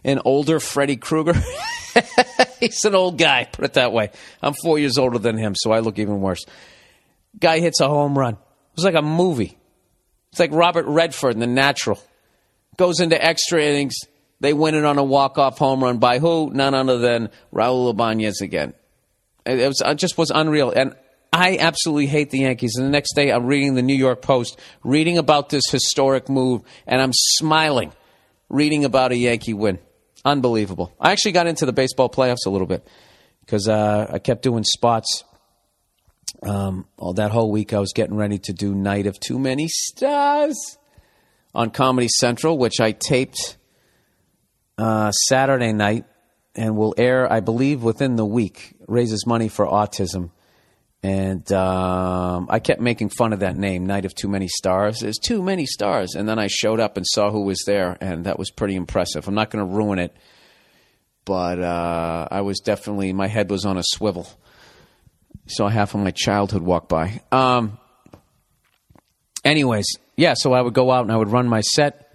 an 0.05 0.21
older 0.25 0.61
Freddy 0.61 0.97
Krueger. 0.97 1.35
He's 2.61 2.85
an 2.85 2.95
old 2.95 3.19
guy, 3.19 3.45
put 3.45 3.65
it 3.65 3.75
that 3.75 3.93
way. 3.93 4.11
I'm 4.41 4.55
four 4.55 4.79
years 4.79 4.97
older 4.97 5.19
than 5.19 5.37
him, 5.37 5.55
so 5.55 5.73
I 5.73 5.81
look 5.81 5.99
even 5.99 6.21
worse. 6.21 6.45
Guy 7.39 7.61
hits 7.61 7.81
a 7.81 7.89
home 7.89 8.19
run. 8.19 8.35
It 8.35 8.77
was 8.77 8.85
like 8.85 8.95
a 8.95 9.03
movie. 9.03 9.59
It's 10.33 10.41
like 10.41 10.51
Robert 10.53 10.87
Redford 10.87 11.35
in 11.35 11.41
The 11.41 11.47
Natural. 11.47 12.03
Goes 12.77 13.01
into 13.01 13.23
extra 13.23 13.63
innings. 13.63 13.95
They 14.41 14.55
win 14.55 14.75
it 14.75 14.85
on 14.85 14.99
a 14.99 15.05
walk-off 15.05 15.59
home 15.59 15.85
run 15.85 15.99
by 15.99 16.19
who? 16.19 16.51
None 16.53 16.75
other 16.75 16.99
than 16.99 17.29
Raul 17.53 17.91
Ibanez 17.91 18.41
again. 18.41 18.73
It, 19.45 19.69
was, 19.69 19.83
it 19.85 19.95
just 19.97 20.17
was 20.17 20.31
unreal. 20.35 20.71
And 20.71 20.97
I 21.33 21.59
absolutely 21.59 22.07
hate 22.07 22.31
the 22.31 22.41
Yankees. 22.41 22.77
And 22.77 22.87
the 22.87 22.91
next 22.91 23.15
day, 23.15 23.31
I'm 23.31 23.47
reading 23.47 23.75
the 23.75 23.83
New 23.83 23.95
York 23.95 24.23
Post, 24.23 24.59
reading 24.83 25.19
about 25.19 25.51
this 25.51 25.65
historic 25.71 26.31
move, 26.31 26.63
and 26.87 27.01
I'm 27.01 27.13
smiling, 27.13 27.93
reading 28.49 28.85
about 28.85 29.13
a 29.13 29.17
Yankee 29.17 29.55
win. 29.55 29.79
Unbelievable. 30.25 30.95
I 30.99 31.13
actually 31.13 31.33
got 31.33 31.47
into 31.47 31.67
the 31.67 31.73
baseball 31.73 32.09
playoffs 32.09 32.47
a 32.47 32.51
little 32.51 32.67
bit 32.67 32.89
because 33.41 33.69
uh, 33.69 34.09
I 34.11 34.19
kept 34.19 34.43
doing 34.43 34.65
spots. 34.65 35.25
Um, 36.43 36.87
all 36.97 37.13
that 37.15 37.31
whole 37.31 37.51
week, 37.51 37.73
I 37.73 37.79
was 37.79 37.93
getting 37.93 38.17
ready 38.17 38.39
to 38.39 38.53
do 38.53 38.75
Night 38.75 39.07
of 39.07 39.21
Too 39.21 39.39
Many 39.39 39.69
Stars 39.69 40.79
on 41.55 41.71
Comedy 41.71 42.09
Central, 42.09 42.59
which 42.59 42.81
I 42.81 42.93
taped 42.93 43.57
uh, 44.79 45.11
Saturday 45.13 45.73
night 45.73 46.05
and 46.55 46.77
will 46.77 46.95
air, 46.99 47.31
I 47.33 47.41
believe, 47.41 47.83
within 47.83 48.17
the 48.17 48.27
week. 48.27 48.75
Raises 48.89 49.27
money 49.27 49.49
for 49.49 49.67
autism. 49.67 50.31
And 51.05 51.51
um, 51.53 52.47
I 52.49 52.61
kept 52.61 52.81
making 52.81 53.09
fun 53.09 53.33
of 53.33 53.41
that 53.41 53.57
name, 53.57 53.87
Night 53.87 54.05
of 54.05 54.15
Too 54.15 54.29
Many 54.29 54.47
Stars. 54.47 55.01
There's 55.01 55.19
too 55.19 55.43
many 55.43 55.67
stars. 55.67 56.15
And 56.15 56.29
then 56.29 56.39
I 56.39 56.47
showed 56.47 56.79
up 56.79 56.97
and 56.97 57.05
saw 57.07 57.31
who 57.31 57.45
was 57.45 57.63
there, 57.67 57.97
and 58.01 58.25
that 58.25 58.39
was 58.39 58.51
pretty 58.51 58.77
impressive. 58.77 59.27
I'm 59.27 59.35
not 59.35 59.51
going 59.51 59.67
to 59.67 59.75
ruin 59.75 59.99
it, 59.99 60.17
but 61.25 61.59
uh, 61.59 62.29
I 62.31 62.43
was 62.43 62.61
definitely, 62.61 63.13
my 63.13 63.27
head 63.27 63.51
was 63.51 63.65
on 63.65 63.79
a 63.79 63.83
swivel. 63.85 64.29
Saw 65.53 65.69
half 65.69 65.95
of 65.95 66.01
my 66.01 66.11
childhood 66.11 66.63
walk 66.63 66.89
by. 66.89 67.21
Um, 67.31 67.79
anyways, 69.45 69.87
yeah, 70.17 70.35
so 70.37 70.53
I 70.53 70.61
would 70.61 70.75
go 70.75 70.91
out 70.91 71.03
and 71.03 71.13
I 71.13 71.17
would 71.17 71.29
run 71.29 71.49
my 71.49 71.61
set, 71.61 72.13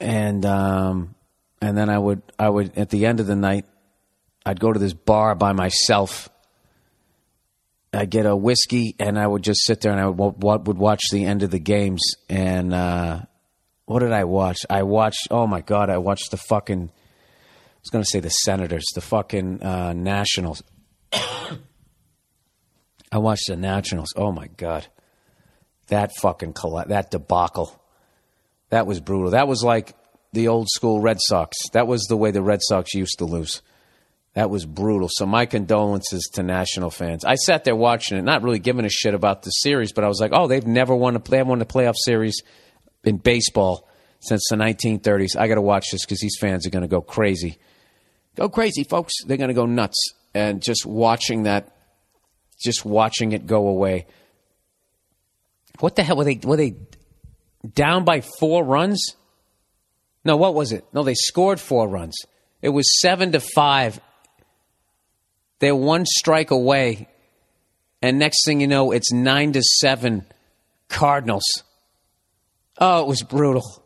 and 0.00 0.44
um, 0.44 1.14
and 1.60 1.76
then 1.76 1.88
I 1.88 1.98
would 1.98 2.22
I 2.38 2.48
would 2.48 2.76
at 2.78 2.90
the 2.90 3.06
end 3.06 3.20
of 3.20 3.26
the 3.26 3.36
night, 3.36 3.66
I'd 4.44 4.60
go 4.60 4.72
to 4.72 4.78
this 4.78 4.92
bar 4.94 5.34
by 5.34 5.52
myself. 5.52 6.28
I'd 7.92 8.10
get 8.10 8.24
a 8.24 8.36
whiskey 8.36 8.94
and 9.00 9.18
I 9.18 9.26
would 9.26 9.42
just 9.42 9.64
sit 9.64 9.80
there 9.80 9.90
and 9.90 10.00
I 10.00 10.06
would 10.06 10.66
would 10.66 10.78
watch 10.78 11.02
the 11.10 11.24
end 11.24 11.42
of 11.42 11.50
the 11.50 11.58
games. 11.58 12.00
And 12.28 12.72
uh, 12.72 13.22
what 13.86 14.00
did 14.00 14.12
I 14.12 14.24
watch? 14.24 14.58
I 14.70 14.84
watched. 14.84 15.28
Oh 15.30 15.46
my 15.46 15.60
god! 15.60 15.90
I 15.90 15.98
watched 15.98 16.30
the 16.30 16.36
fucking. 16.36 16.82
I 16.88 17.80
was 17.82 17.90
gonna 17.90 18.04
say 18.04 18.20
the 18.20 18.30
Senators, 18.30 18.84
the 18.94 19.00
fucking 19.00 19.62
uh, 19.62 19.92
Nationals. 19.92 20.62
I 23.12 23.18
watched 23.18 23.48
the 23.48 23.56
Nationals. 23.56 24.12
Oh 24.16 24.32
my 24.32 24.46
god, 24.48 24.86
that 25.88 26.12
fucking 26.20 26.52
colla- 26.52 26.88
that 26.88 27.10
debacle. 27.10 27.76
That 28.70 28.86
was 28.86 29.00
brutal. 29.00 29.30
That 29.30 29.48
was 29.48 29.64
like 29.64 29.94
the 30.32 30.48
old 30.48 30.68
school 30.68 31.00
Red 31.00 31.18
Sox. 31.20 31.56
That 31.72 31.86
was 31.86 32.04
the 32.04 32.16
way 32.16 32.30
the 32.30 32.42
Red 32.42 32.60
Sox 32.62 32.94
used 32.94 33.18
to 33.18 33.24
lose. 33.24 33.62
That 34.34 34.48
was 34.48 34.64
brutal. 34.64 35.08
So 35.10 35.26
my 35.26 35.46
condolences 35.46 36.30
to 36.34 36.44
national 36.44 36.90
fans. 36.90 37.24
I 37.24 37.34
sat 37.34 37.64
there 37.64 37.74
watching 37.74 38.16
it, 38.16 38.22
not 38.22 38.42
really 38.42 38.60
giving 38.60 38.84
a 38.84 38.88
shit 38.88 39.12
about 39.12 39.42
the 39.42 39.50
series, 39.50 39.92
but 39.92 40.04
I 40.04 40.08
was 40.08 40.20
like, 40.20 40.30
oh, 40.32 40.46
they've 40.46 40.66
never 40.66 40.94
won 40.94 41.16
a 41.16 41.18
they 41.18 41.38
haven't 41.38 41.50
won 41.50 41.60
a 41.60 41.66
playoff 41.66 41.96
series 41.96 42.40
in 43.02 43.16
baseball 43.16 43.88
since 44.20 44.46
the 44.48 44.56
1930s. 44.56 45.36
I 45.36 45.48
got 45.48 45.56
to 45.56 45.62
watch 45.62 45.90
this 45.90 46.04
because 46.04 46.20
these 46.20 46.36
fans 46.38 46.64
are 46.66 46.70
going 46.70 46.82
to 46.82 46.88
go 46.88 47.00
crazy. 47.00 47.58
Go 48.36 48.48
crazy, 48.48 48.84
folks. 48.84 49.14
They're 49.26 49.36
going 49.36 49.48
to 49.48 49.54
go 49.54 49.66
nuts. 49.66 50.14
And 50.32 50.62
just 50.62 50.86
watching 50.86 51.42
that, 51.44 51.76
just 52.60 52.84
watching 52.84 53.32
it 53.32 53.46
go 53.46 53.68
away. 53.68 54.06
What 55.80 55.96
the 55.96 56.02
hell 56.02 56.16
were 56.16 56.24
they? 56.24 56.40
Were 56.42 56.56
they 56.56 56.74
down 57.74 58.04
by 58.04 58.20
four 58.20 58.64
runs? 58.64 59.16
No, 60.24 60.36
what 60.36 60.54
was 60.54 60.72
it? 60.72 60.84
No, 60.92 61.02
they 61.02 61.14
scored 61.14 61.58
four 61.58 61.88
runs. 61.88 62.16
It 62.60 62.68
was 62.68 63.00
seven 63.00 63.32
to 63.32 63.40
five. 63.40 64.00
They're 65.58 65.74
one 65.74 66.04
strike 66.06 66.50
away, 66.50 67.08
and 68.02 68.18
next 68.18 68.44
thing 68.44 68.60
you 68.60 68.66
know, 68.66 68.92
it's 68.92 69.12
nine 69.12 69.52
to 69.52 69.62
seven. 69.62 70.24
Cardinals. 70.88 71.44
Oh, 72.78 73.02
it 73.02 73.06
was 73.06 73.22
brutal. 73.22 73.79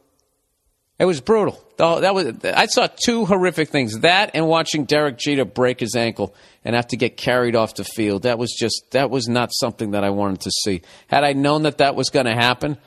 It 0.99 1.07
was 1.07 1.21
brutal. 1.21 1.61
Oh, 1.81 2.01
that 2.01 2.15
was. 2.15 2.35
I 2.45 2.67
saw 2.67 2.87
two 2.87 3.25
horrific 3.25 3.69
things: 3.69 4.01
that 4.01 4.31
and 4.35 4.47
watching 4.47 4.85
Derek 4.85 5.19
Jeter 5.19 5.45
break 5.45 5.81
his 5.81 5.97
ankle 5.97 6.35
and 6.65 6.77
have 6.77 6.87
to 6.89 6.97
get 6.97 7.17
carried 7.17 7.57
off 7.57 7.75
the 7.75 7.85
field. 7.85 8.23
That 8.23 8.39
was 8.39 8.53
just. 8.53 8.93
That 8.93 9.11
was 9.11 9.27
not 9.27 9.51
something 9.53 9.91
that 9.93 10.05
I 10.05 10.11
wanted 10.11 10.43
to 10.43 10.51
see. 10.63 10.83
Had 11.09 11.25
I 11.25 11.33
known 11.33 11.63
that 11.63 11.79
that 11.79 11.97
was 11.97 12.11
going 12.11 12.27
to 12.27 12.35
happen, 12.35 12.79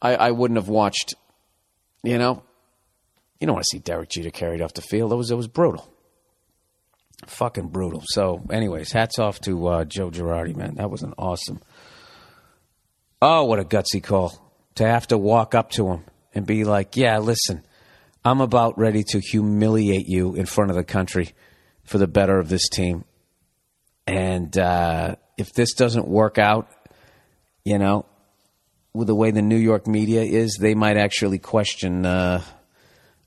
I, 0.00 0.16
I 0.16 0.30
wouldn't 0.30 0.56
have 0.56 0.68
watched. 0.68 1.14
You 2.02 2.16
know, 2.16 2.42
you 3.38 3.46
don't 3.46 3.54
want 3.54 3.64
to 3.64 3.76
see 3.76 3.80
Derek 3.80 4.08
Jeter 4.08 4.30
carried 4.30 4.62
off 4.62 4.72
the 4.72 4.82
field. 4.82 5.12
It 5.12 5.16
was. 5.16 5.30
It 5.30 5.36
was 5.36 5.48
brutal. 5.48 5.86
Fucking 7.26 7.68
brutal. 7.68 8.02
So, 8.06 8.42
anyways, 8.50 8.92
hats 8.92 9.18
off 9.18 9.40
to 9.42 9.66
uh, 9.68 9.84
Joe 9.84 10.10
Girardi, 10.10 10.56
man. 10.56 10.76
That 10.76 10.90
was 10.90 11.02
an 11.02 11.12
awesome. 11.18 11.60
Oh, 13.20 13.44
what 13.44 13.60
a 13.60 13.64
gutsy 13.64 14.02
call 14.02 14.32
to 14.76 14.86
have 14.86 15.06
to 15.08 15.18
walk 15.18 15.54
up 15.54 15.70
to 15.72 15.88
him 15.88 16.04
and 16.34 16.46
be 16.46 16.64
like, 16.64 16.96
"Yeah, 16.96 17.18
listen, 17.18 17.62
I'm 18.24 18.40
about 18.40 18.78
ready 18.78 19.02
to 19.10 19.20
humiliate 19.20 20.06
you 20.06 20.34
in 20.34 20.46
front 20.46 20.70
of 20.70 20.76
the 20.76 20.84
country 20.84 21.34
for 21.84 21.98
the 21.98 22.06
better 22.06 22.38
of 22.38 22.48
this 22.48 22.68
team, 22.68 23.04
and 24.06 24.56
uh, 24.56 25.16
if 25.36 25.52
this 25.52 25.74
doesn't 25.74 26.06
work 26.08 26.38
out, 26.38 26.68
you 27.64 27.78
know, 27.78 28.06
with 28.92 29.08
the 29.08 29.14
way 29.14 29.30
the 29.30 29.42
New 29.42 29.56
York 29.56 29.86
media 29.86 30.22
is, 30.22 30.58
they 30.60 30.74
might 30.74 30.96
actually 30.96 31.38
question. 31.38 32.06
Uh, 32.06 32.42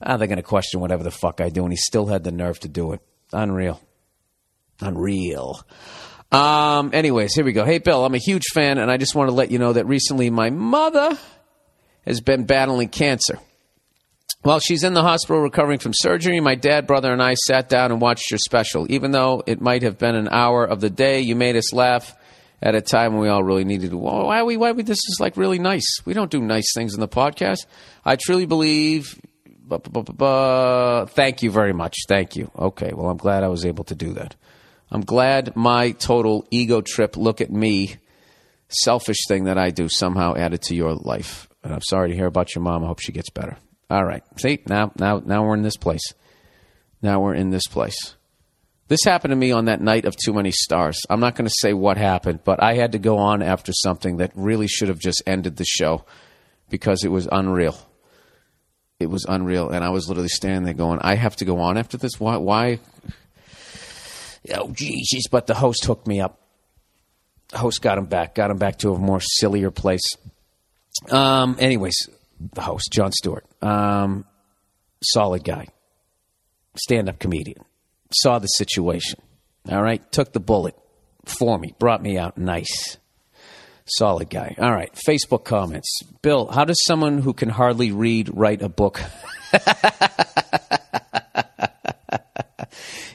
ah, 0.02 0.18
they're 0.18 0.27
going 0.27 0.38
to 0.38 0.44
question 0.44 0.80
whatever 0.80 1.03
the 1.03 1.11
fuck 1.11 1.41
I 1.41 1.49
do, 1.49 1.64
and 1.64 1.72
he 1.72 1.77
still 1.77 2.07
had 2.07 2.23
the 2.23 2.32
nerve 2.32 2.60
to 2.61 2.68
do 2.68 2.94
it. 2.94 3.02
Unreal, 3.34 3.82
unreal." 4.82 5.61
Um, 6.32 6.90
anyways, 6.94 7.34
here 7.34 7.45
we 7.45 7.53
go. 7.53 7.65
Hey, 7.65 7.77
Bill, 7.77 8.03
I'm 8.03 8.14
a 8.15 8.19
huge 8.19 8.45
fan, 8.53 8.77
and 8.77 8.91
I 8.91 8.98
just 8.98 9.15
want 9.15 9.30
to 9.30 9.34
let 9.34 9.52
you 9.52 9.60
know 9.60 9.73
that 9.73 9.86
recently 9.86 10.30
my 10.30 10.49
mother 10.49 11.18
has 12.06 12.22
been 12.22 12.45
battling 12.45 12.90
cancer. 12.90 13.40
While 14.41 14.60
she's 14.60 14.84
in 14.84 14.94
the 14.94 15.02
hospital 15.02 15.41
recovering 15.41 15.80
from 15.80 15.94
surgery, 15.95 16.40
my 16.40 16.53
dad, 16.53 16.86
brother, 16.86 17.11
and 17.11 17.22
I 17.22 17.34
sat 17.34 17.68
down 17.68 17.91
and 17.91 17.99
watched 17.99 18.30
your 18.30 18.38
special. 18.38 18.86
Even 18.91 19.11
though 19.11 19.41
it 19.48 19.60
might 19.60 19.82
have 19.82 19.98
been 19.98 20.15
an 20.15 20.30
hour 20.30 20.64
of 20.64 20.82
the 20.82 20.91
day, 20.91 21.22
you 21.22 21.36
made 21.36 21.56
us 21.56 21.73
laugh 21.73 22.15
at 22.61 22.76
a 22.76 22.82
time 22.82 23.14
when 23.14 23.22
we 23.23 23.27
all 23.27 23.44
really 23.44 23.64
needed 23.64 23.90
to. 23.90 23.98
Why 23.98 24.44
we? 24.44 24.56
Why 24.56 24.72
we? 24.72 24.84
This 24.84 24.99
is 24.99 25.18
like 25.19 25.36
really 25.36 25.57
nice. 25.57 25.88
We 26.06 26.14
don't 26.14 26.30
do 26.30 26.41
nice 26.41 26.72
things 26.76 26.94
in 26.94 26.99
the 26.99 27.07
podcast. 27.07 27.65
I 28.06 28.18
truly 28.18 28.45
believe. 28.45 29.19
Thank 29.68 31.41
you 31.41 31.49
very 31.49 31.73
much. 31.73 31.95
Thank 32.07 32.36
you. 32.36 32.52
Okay. 32.56 32.91
Well, 32.94 33.10
I'm 33.10 33.18
glad 33.18 33.44
I 33.44 33.48
was 33.48 33.65
able 33.65 33.84
to 33.86 33.95
do 33.95 34.14
that. 34.14 34.36
I'm 34.91 35.02
glad 35.02 35.56
my 35.56 35.90
total 35.91 36.45
ego 36.52 36.82
trip, 36.82 37.18
look 37.18 37.41
at 37.41 37.52
me, 37.52 37.95
selfish 38.69 39.26
thing 39.27 39.45
that 39.45 39.57
I 39.57 39.72
do 39.72 39.90
somehow 39.90 40.36
added 40.36 40.61
to 40.64 40.76
your 40.76 40.94
life. 40.94 41.49
I'm 41.72 41.82
sorry 41.82 42.10
to 42.10 42.16
hear 42.16 42.28
about 42.28 42.54
your 42.54 42.64
mom. 42.64 42.84
I 42.84 42.88
hope 42.88 43.00
she 43.00 43.12
gets 43.12 43.30
better. 43.30 43.58
All 43.90 44.04
right. 44.04 44.24
See, 44.38 44.60
now 44.68 44.92
now 45.00 45.22
now 45.26 45.44
we're 45.46 45.56
in 45.56 45.62
this 45.62 45.78
place. 45.78 46.14
Now 47.02 47.22
we're 47.22 47.36
in 47.36 47.50
this 47.50 47.68
place. 47.68 48.16
This 48.88 49.04
happened 49.04 49.32
to 49.32 49.36
me 49.36 49.52
on 49.52 49.66
that 49.66 49.82
night 49.82 50.06
of 50.06 50.16
Too 50.16 50.32
Many 50.34 50.52
Stars. 50.52 51.02
I'm 51.10 51.20
not 51.20 51.36
going 51.36 51.48
to 51.48 51.56
say 51.58 51.74
what 51.74 51.98
happened, 51.98 52.42
but 52.44 52.62
I 52.62 52.76
had 52.76 52.92
to 52.92 53.00
go 53.00 53.18
on 53.18 53.42
after 53.42 53.74
something 53.74 54.18
that 54.18 54.32
really 54.36 54.68
should 54.68 54.90
have 54.90 55.00
just 55.00 55.24
ended 55.26 55.58
the 55.58 55.66
show 55.66 56.06
because 56.70 57.04
it 57.04 57.10
was 57.10 57.28
unreal. 57.32 57.76
It 59.00 59.08
was 59.08 59.26
unreal, 59.28 59.70
and 59.70 59.84
I 59.84 59.90
was 59.90 60.08
literally 60.08 60.30
standing 60.30 60.64
there 60.64 60.74
going, 60.74 61.00
"I 61.02 61.16
have 61.16 61.36
to 61.38 61.46
go 61.46 61.60
on 61.60 61.78
after 61.78 61.98
this. 61.98 62.20
Why? 62.20 62.38
Why? 62.38 62.80
Oh, 64.54 64.72
Jesus!" 64.72 65.28
But 65.30 65.48
the 65.48 65.56
host 65.56 65.84
hooked 65.86 66.08
me 66.08 66.22
up. 66.22 66.40
Host 67.54 67.82
got 67.82 67.98
him 67.98 68.06
back. 68.06 68.36
Got 68.36 68.52
him 68.52 68.58
back 68.58 68.78
to 68.80 68.94
a 68.94 69.00
more 69.00 69.20
sillier 69.20 69.72
place. 69.72 70.04
Um. 71.10 71.58
Anyways, 71.60 71.96
the 72.54 72.62
host, 72.62 72.90
Jon 72.92 73.12
Stewart, 73.12 73.46
um, 73.62 74.26
solid 75.04 75.44
guy, 75.44 75.68
stand-up 76.76 77.20
comedian, 77.20 77.64
saw 78.12 78.40
the 78.40 78.48
situation. 78.48 79.20
All 79.70 79.82
right, 79.82 80.12
took 80.12 80.34
the 80.34 80.40
bullet 80.40 80.76
for 81.26 81.58
me, 81.58 81.74
brought 81.80 82.02
me 82.02 82.18
out 82.18 82.38
nice. 82.38 82.98
Solid 83.88 84.32
guy. 84.32 84.56
All 84.58 84.72
right. 84.74 84.92
Facebook 85.08 85.44
comments. 85.44 86.00
Bill, 86.24 86.48
how 86.48 86.66
does 86.66 86.84
someone 86.86 87.20
who 87.20 87.34
can 87.34 87.50
hardly 87.50 87.92
read 87.92 88.32
write 88.34 88.64
a 88.64 88.70
book? 88.70 89.00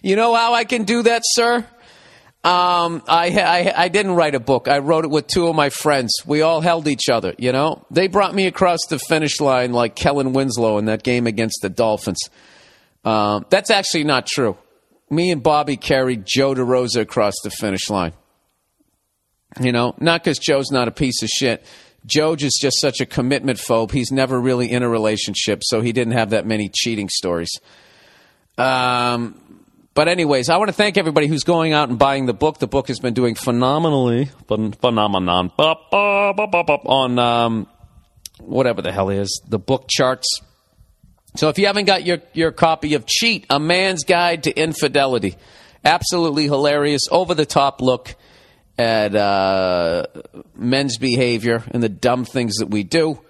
you 0.00 0.14
know 0.14 0.32
how 0.32 0.54
I 0.54 0.62
can 0.64 0.84
do 0.84 1.02
that, 1.02 1.22
sir? 1.24 1.66
Um, 2.42 3.02
I, 3.06 3.28
I 3.38 3.84
I 3.84 3.88
didn't 3.88 4.12
write 4.12 4.34
a 4.34 4.40
book. 4.40 4.66
I 4.66 4.78
wrote 4.78 5.04
it 5.04 5.10
with 5.10 5.26
two 5.26 5.48
of 5.48 5.54
my 5.54 5.68
friends. 5.68 6.22
We 6.24 6.40
all 6.40 6.62
held 6.62 6.88
each 6.88 7.10
other. 7.10 7.34
You 7.36 7.52
know, 7.52 7.84
they 7.90 8.08
brought 8.08 8.34
me 8.34 8.46
across 8.46 8.78
the 8.88 8.98
finish 8.98 9.40
line 9.40 9.72
like 9.72 9.94
Kellen 9.94 10.32
Winslow 10.32 10.78
in 10.78 10.86
that 10.86 11.02
game 11.02 11.26
against 11.26 11.58
the 11.60 11.68
Dolphins. 11.68 12.18
Um, 13.04 13.44
that's 13.50 13.70
actually 13.70 14.04
not 14.04 14.26
true. 14.26 14.56
Me 15.10 15.30
and 15.30 15.42
Bobby 15.42 15.76
carried 15.76 16.24
Joe 16.24 16.54
DeRosa 16.54 17.02
across 17.02 17.34
the 17.42 17.50
finish 17.50 17.90
line. 17.90 18.14
You 19.60 19.72
know, 19.72 19.94
not 19.98 20.22
because 20.24 20.38
Joe's 20.38 20.70
not 20.70 20.88
a 20.88 20.92
piece 20.92 21.22
of 21.22 21.28
shit. 21.28 21.62
Joe 22.06 22.34
is 22.34 22.58
just 22.58 22.80
such 22.80 23.00
a 23.00 23.06
commitment 23.06 23.58
phobe. 23.58 23.90
He's 23.90 24.10
never 24.10 24.40
really 24.40 24.70
in 24.70 24.82
a 24.82 24.88
relationship, 24.88 25.60
so 25.62 25.82
he 25.82 25.92
didn't 25.92 26.14
have 26.14 26.30
that 26.30 26.46
many 26.46 26.70
cheating 26.72 27.10
stories. 27.10 27.50
Um, 28.56 29.49
but 29.94 30.08
anyways, 30.08 30.48
I 30.48 30.56
want 30.56 30.68
to 30.68 30.72
thank 30.72 30.96
everybody 30.96 31.26
who's 31.26 31.44
going 31.44 31.72
out 31.72 31.88
and 31.88 31.98
buying 31.98 32.26
the 32.26 32.32
book. 32.32 32.58
The 32.58 32.66
book 32.66 32.88
has 32.88 33.00
been 33.00 33.14
doing 33.14 33.34
phenomenally, 33.34 34.30
phen- 34.48 34.74
phenomenon 34.76 35.50
on 35.58 37.18
um, 37.18 37.66
whatever 38.38 38.82
the 38.82 38.92
hell 38.92 39.10
it 39.10 39.18
is 39.18 39.42
the 39.48 39.58
book 39.58 39.86
charts. 39.88 40.40
So 41.36 41.48
if 41.48 41.58
you 41.58 41.66
haven't 41.66 41.84
got 41.84 42.04
your, 42.04 42.18
your 42.32 42.50
copy 42.50 42.94
of 42.94 43.06
Cheat, 43.06 43.46
A 43.50 43.60
Man's 43.60 44.04
Guide 44.04 44.44
to 44.44 44.52
Infidelity, 44.52 45.36
absolutely 45.84 46.44
hilarious, 46.44 47.02
over 47.10 47.34
the 47.34 47.46
top 47.46 47.80
look 47.80 48.16
at 48.76 49.14
uh, 49.14 50.06
men's 50.56 50.98
behavior 50.98 51.62
and 51.70 51.82
the 51.82 51.88
dumb 51.88 52.24
things 52.24 52.56
that 52.56 52.66
we 52.66 52.82
do. 52.82 53.20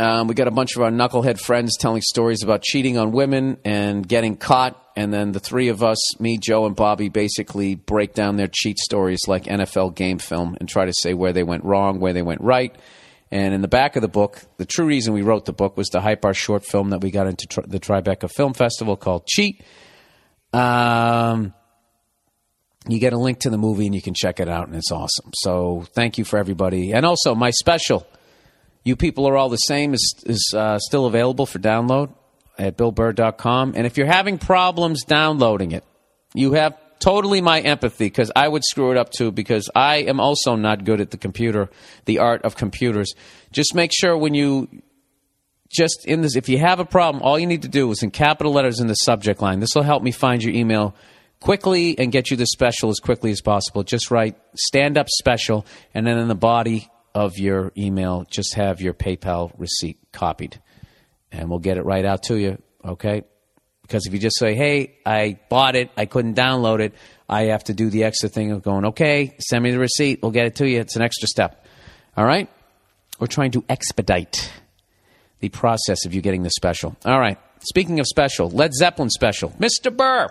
Um, 0.00 0.28
we 0.28 0.34
got 0.34 0.48
a 0.48 0.50
bunch 0.50 0.76
of 0.76 0.82
our 0.82 0.90
knucklehead 0.90 1.38
friends 1.38 1.76
telling 1.76 2.00
stories 2.00 2.42
about 2.42 2.62
cheating 2.62 2.96
on 2.96 3.12
women 3.12 3.58
and 3.66 4.08
getting 4.08 4.38
caught. 4.38 4.82
And 4.96 5.12
then 5.12 5.32
the 5.32 5.40
three 5.40 5.68
of 5.68 5.82
us, 5.82 6.18
me, 6.18 6.38
Joe, 6.38 6.64
and 6.64 6.74
Bobby, 6.74 7.10
basically 7.10 7.74
break 7.74 8.14
down 8.14 8.36
their 8.36 8.48
cheat 8.50 8.78
stories 8.78 9.20
like 9.28 9.44
NFL 9.44 9.94
game 9.94 10.18
film 10.18 10.56
and 10.58 10.66
try 10.66 10.86
to 10.86 10.92
say 11.02 11.12
where 11.12 11.34
they 11.34 11.42
went 11.42 11.64
wrong, 11.64 12.00
where 12.00 12.14
they 12.14 12.22
went 12.22 12.40
right. 12.40 12.74
And 13.30 13.52
in 13.52 13.60
the 13.60 13.68
back 13.68 13.94
of 13.94 14.00
the 14.00 14.08
book, 14.08 14.40
the 14.56 14.64
true 14.64 14.86
reason 14.86 15.12
we 15.12 15.20
wrote 15.20 15.44
the 15.44 15.52
book 15.52 15.76
was 15.76 15.88
to 15.90 16.00
hype 16.00 16.24
our 16.24 16.32
short 16.32 16.64
film 16.64 16.90
that 16.90 17.02
we 17.02 17.10
got 17.10 17.26
into 17.26 17.60
the 17.66 17.78
Tribeca 17.78 18.30
Film 18.30 18.54
Festival 18.54 18.96
called 18.96 19.26
Cheat. 19.26 19.62
Um, 20.54 21.52
you 22.88 22.98
get 22.98 23.12
a 23.12 23.18
link 23.18 23.40
to 23.40 23.50
the 23.50 23.58
movie 23.58 23.84
and 23.84 23.94
you 23.94 24.00
can 24.00 24.14
check 24.14 24.40
it 24.40 24.48
out, 24.48 24.66
and 24.66 24.76
it's 24.76 24.90
awesome. 24.90 25.30
So 25.34 25.84
thank 25.92 26.16
you 26.16 26.24
for 26.24 26.38
everybody. 26.38 26.92
And 26.92 27.04
also, 27.04 27.34
my 27.34 27.50
special, 27.50 28.06
You 28.90 28.96
People 28.96 29.28
Are 29.28 29.36
All 29.36 29.48
the 29.48 29.56
Same, 29.56 29.94
is, 29.94 30.16
is 30.26 30.52
uh, 30.52 30.80
still 30.80 31.06
available 31.06 31.46
for 31.46 31.60
download 31.60 32.12
at 32.58 32.76
billburr.com. 32.76 33.74
And 33.76 33.86
if 33.86 33.96
you're 33.96 34.08
having 34.08 34.36
problems 34.36 35.04
downloading 35.04 35.70
it, 35.70 35.84
you 36.34 36.54
have 36.54 36.76
totally 36.98 37.40
my 37.40 37.60
empathy 37.60 38.06
because 38.06 38.32
I 38.34 38.48
would 38.48 38.64
screw 38.64 38.90
it 38.90 38.96
up 38.96 39.10
too 39.10 39.30
because 39.30 39.70
I 39.76 39.98
am 39.98 40.18
also 40.18 40.56
not 40.56 40.84
good 40.84 41.00
at 41.00 41.12
the 41.12 41.18
computer, 41.18 41.70
the 42.06 42.18
art 42.18 42.42
of 42.42 42.56
computers. 42.56 43.14
Just 43.52 43.76
make 43.76 43.92
sure 43.94 44.18
when 44.18 44.34
you 44.34 44.68
just 45.68 46.04
in 46.04 46.22
this, 46.22 46.34
if 46.34 46.48
you 46.48 46.58
have 46.58 46.80
a 46.80 46.84
problem, 46.84 47.22
all 47.22 47.38
you 47.38 47.46
need 47.46 47.62
to 47.62 47.68
do 47.68 47.88
is 47.92 48.02
in 48.02 48.10
capital 48.10 48.52
letters 48.52 48.80
in 48.80 48.88
the 48.88 48.94
subject 48.94 49.40
line. 49.40 49.60
This 49.60 49.76
will 49.76 49.84
help 49.84 50.02
me 50.02 50.10
find 50.10 50.42
your 50.42 50.52
email 50.52 50.96
quickly 51.38 51.96
and 51.96 52.10
get 52.10 52.32
you 52.32 52.36
the 52.36 52.46
special 52.46 52.90
as 52.90 52.98
quickly 52.98 53.30
as 53.30 53.40
possible. 53.40 53.84
Just 53.84 54.10
write 54.10 54.36
stand 54.56 54.98
up 54.98 55.08
special, 55.08 55.64
and 55.94 56.04
then 56.04 56.18
in 56.18 56.26
the 56.26 56.34
body 56.34 56.90
of 57.14 57.38
your 57.38 57.72
email, 57.76 58.26
just 58.30 58.54
have 58.54 58.80
your 58.80 58.94
PayPal 58.94 59.52
receipt 59.58 59.98
copied, 60.12 60.60
and 61.32 61.48
we'll 61.50 61.58
get 61.58 61.76
it 61.76 61.84
right 61.84 62.04
out 62.04 62.22
to 62.24 62.36
you. 62.36 62.60
Okay? 62.84 63.22
Because 63.82 64.06
if 64.06 64.12
you 64.12 64.18
just 64.18 64.38
say, 64.38 64.54
"Hey, 64.54 64.98
I 65.04 65.38
bought 65.48 65.74
it, 65.74 65.90
I 65.96 66.06
couldn't 66.06 66.36
download 66.36 66.80
it," 66.80 66.94
I 67.28 67.46
have 67.46 67.64
to 67.64 67.74
do 67.74 67.90
the 67.90 68.04
extra 68.04 68.28
thing 68.28 68.52
of 68.52 68.62
going, 68.62 68.84
"Okay, 68.86 69.36
send 69.40 69.64
me 69.64 69.72
the 69.72 69.78
receipt, 69.78 70.20
we'll 70.22 70.30
get 70.30 70.46
it 70.46 70.54
to 70.56 70.68
you." 70.68 70.80
It's 70.80 70.96
an 70.96 71.02
extra 71.02 71.26
step. 71.26 71.66
All 72.16 72.24
right? 72.24 72.48
We're 73.18 73.26
trying 73.26 73.50
to 73.52 73.64
expedite 73.68 74.52
the 75.40 75.48
process 75.48 76.04
of 76.06 76.14
you 76.14 76.22
getting 76.22 76.42
the 76.42 76.50
special. 76.50 76.96
All 77.04 77.18
right. 77.18 77.38
Speaking 77.60 78.00
of 78.00 78.06
special, 78.06 78.48
Led 78.48 78.72
Zeppelin 78.74 79.10
special. 79.10 79.50
Mr. 79.58 79.94
Burr, 79.94 80.28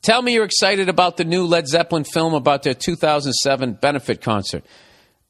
tell 0.00 0.22
me 0.22 0.34
you're 0.34 0.44
excited 0.44 0.88
about 0.88 1.16
the 1.16 1.24
new 1.24 1.44
Led 1.44 1.66
Zeppelin 1.68 2.04
film 2.04 2.32
about 2.32 2.62
their 2.62 2.74
2007 2.74 3.74
benefit 3.74 4.22
concert. 4.22 4.64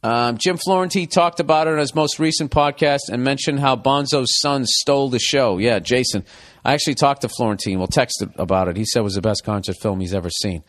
Um, 0.05 0.37
Jim 0.37 0.59
Florentine 0.59 1.09
talked 1.09 1.41
about 1.41 1.67
it 1.67 1.73
on 1.73 1.79
his 1.79 1.95
most 1.95 2.19
recent 2.19 2.51
podcast 2.51 3.09
and 3.11 3.25
mentioned 3.25 3.59
how 3.59 3.75
Bonzo's 3.75 4.39
son 4.39 4.67
stole 4.67 5.09
the 5.09 5.19
show. 5.19 5.57
Yeah, 5.57 5.79
Jason. 5.79 6.27
I 6.63 6.75
actually 6.75 6.97
talked 6.97 7.23
to 7.23 7.31
Florentine. 7.31 7.79
Well, 7.79 7.89
texted 7.89 8.39
about 8.39 8.69
it. 8.69 8.77
He 8.77 8.85
said 8.85 9.01
it 9.01 9.05
was 9.05 9.15
the 9.15 9.23
best 9.23 9.45
concert 9.45 9.77
film 9.81 10.01
he's 10.01 10.13
ever 10.13 10.29
seen. 10.29 10.63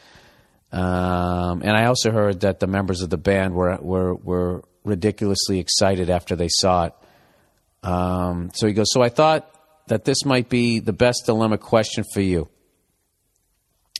Um, 0.72 1.62
and 1.64 1.72
I 1.72 1.88
also 1.88 2.12
heard 2.12 2.40
that 2.42 2.62
the 2.62 2.68
members 2.68 3.02
of 3.02 3.10
the 3.10 3.18
band 3.18 3.54
were 3.54 3.78
were, 3.82 4.16
were 4.16 4.64
ridiculously 4.86 5.60
excited 5.60 6.10
after 6.10 6.38
they 6.38 6.50
saw 6.50 6.86
it. 6.86 6.94
Um, 7.84 8.52
so 8.54 8.68
he 8.68 8.74
goes, 8.74 8.88
So 8.92 9.02
I 9.02 9.10
thought 9.10 9.52
that 9.88 10.06
this 10.06 10.24
might 10.24 10.48
be 10.48 10.80
the 10.80 10.94
best 10.94 11.24
dilemma 11.26 11.58
question 11.58 12.06
for 12.14 12.22
you. 12.22 12.48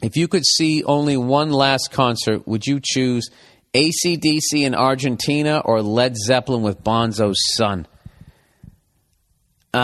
If 0.02 0.16
you 0.16 0.30
could 0.30 0.46
see 0.46 0.84
only 0.86 1.18
one 1.18 1.52
last 1.52 1.92
concert, 1.92 2.48
would 2.48 2.66
you 2.66 2.80
choose 2.82 3.30
ACDC 3.76 4.64
in 4.66 4.74
Argentina 4.74 5.62
or 5.64 5.82
Led 5.82 6.16
Zeppelin 6.16 6.62
with 6.62 6.82
Bonzo's 6.82 7.38
son? 7.56 7.86
Oh, 9.74 9.80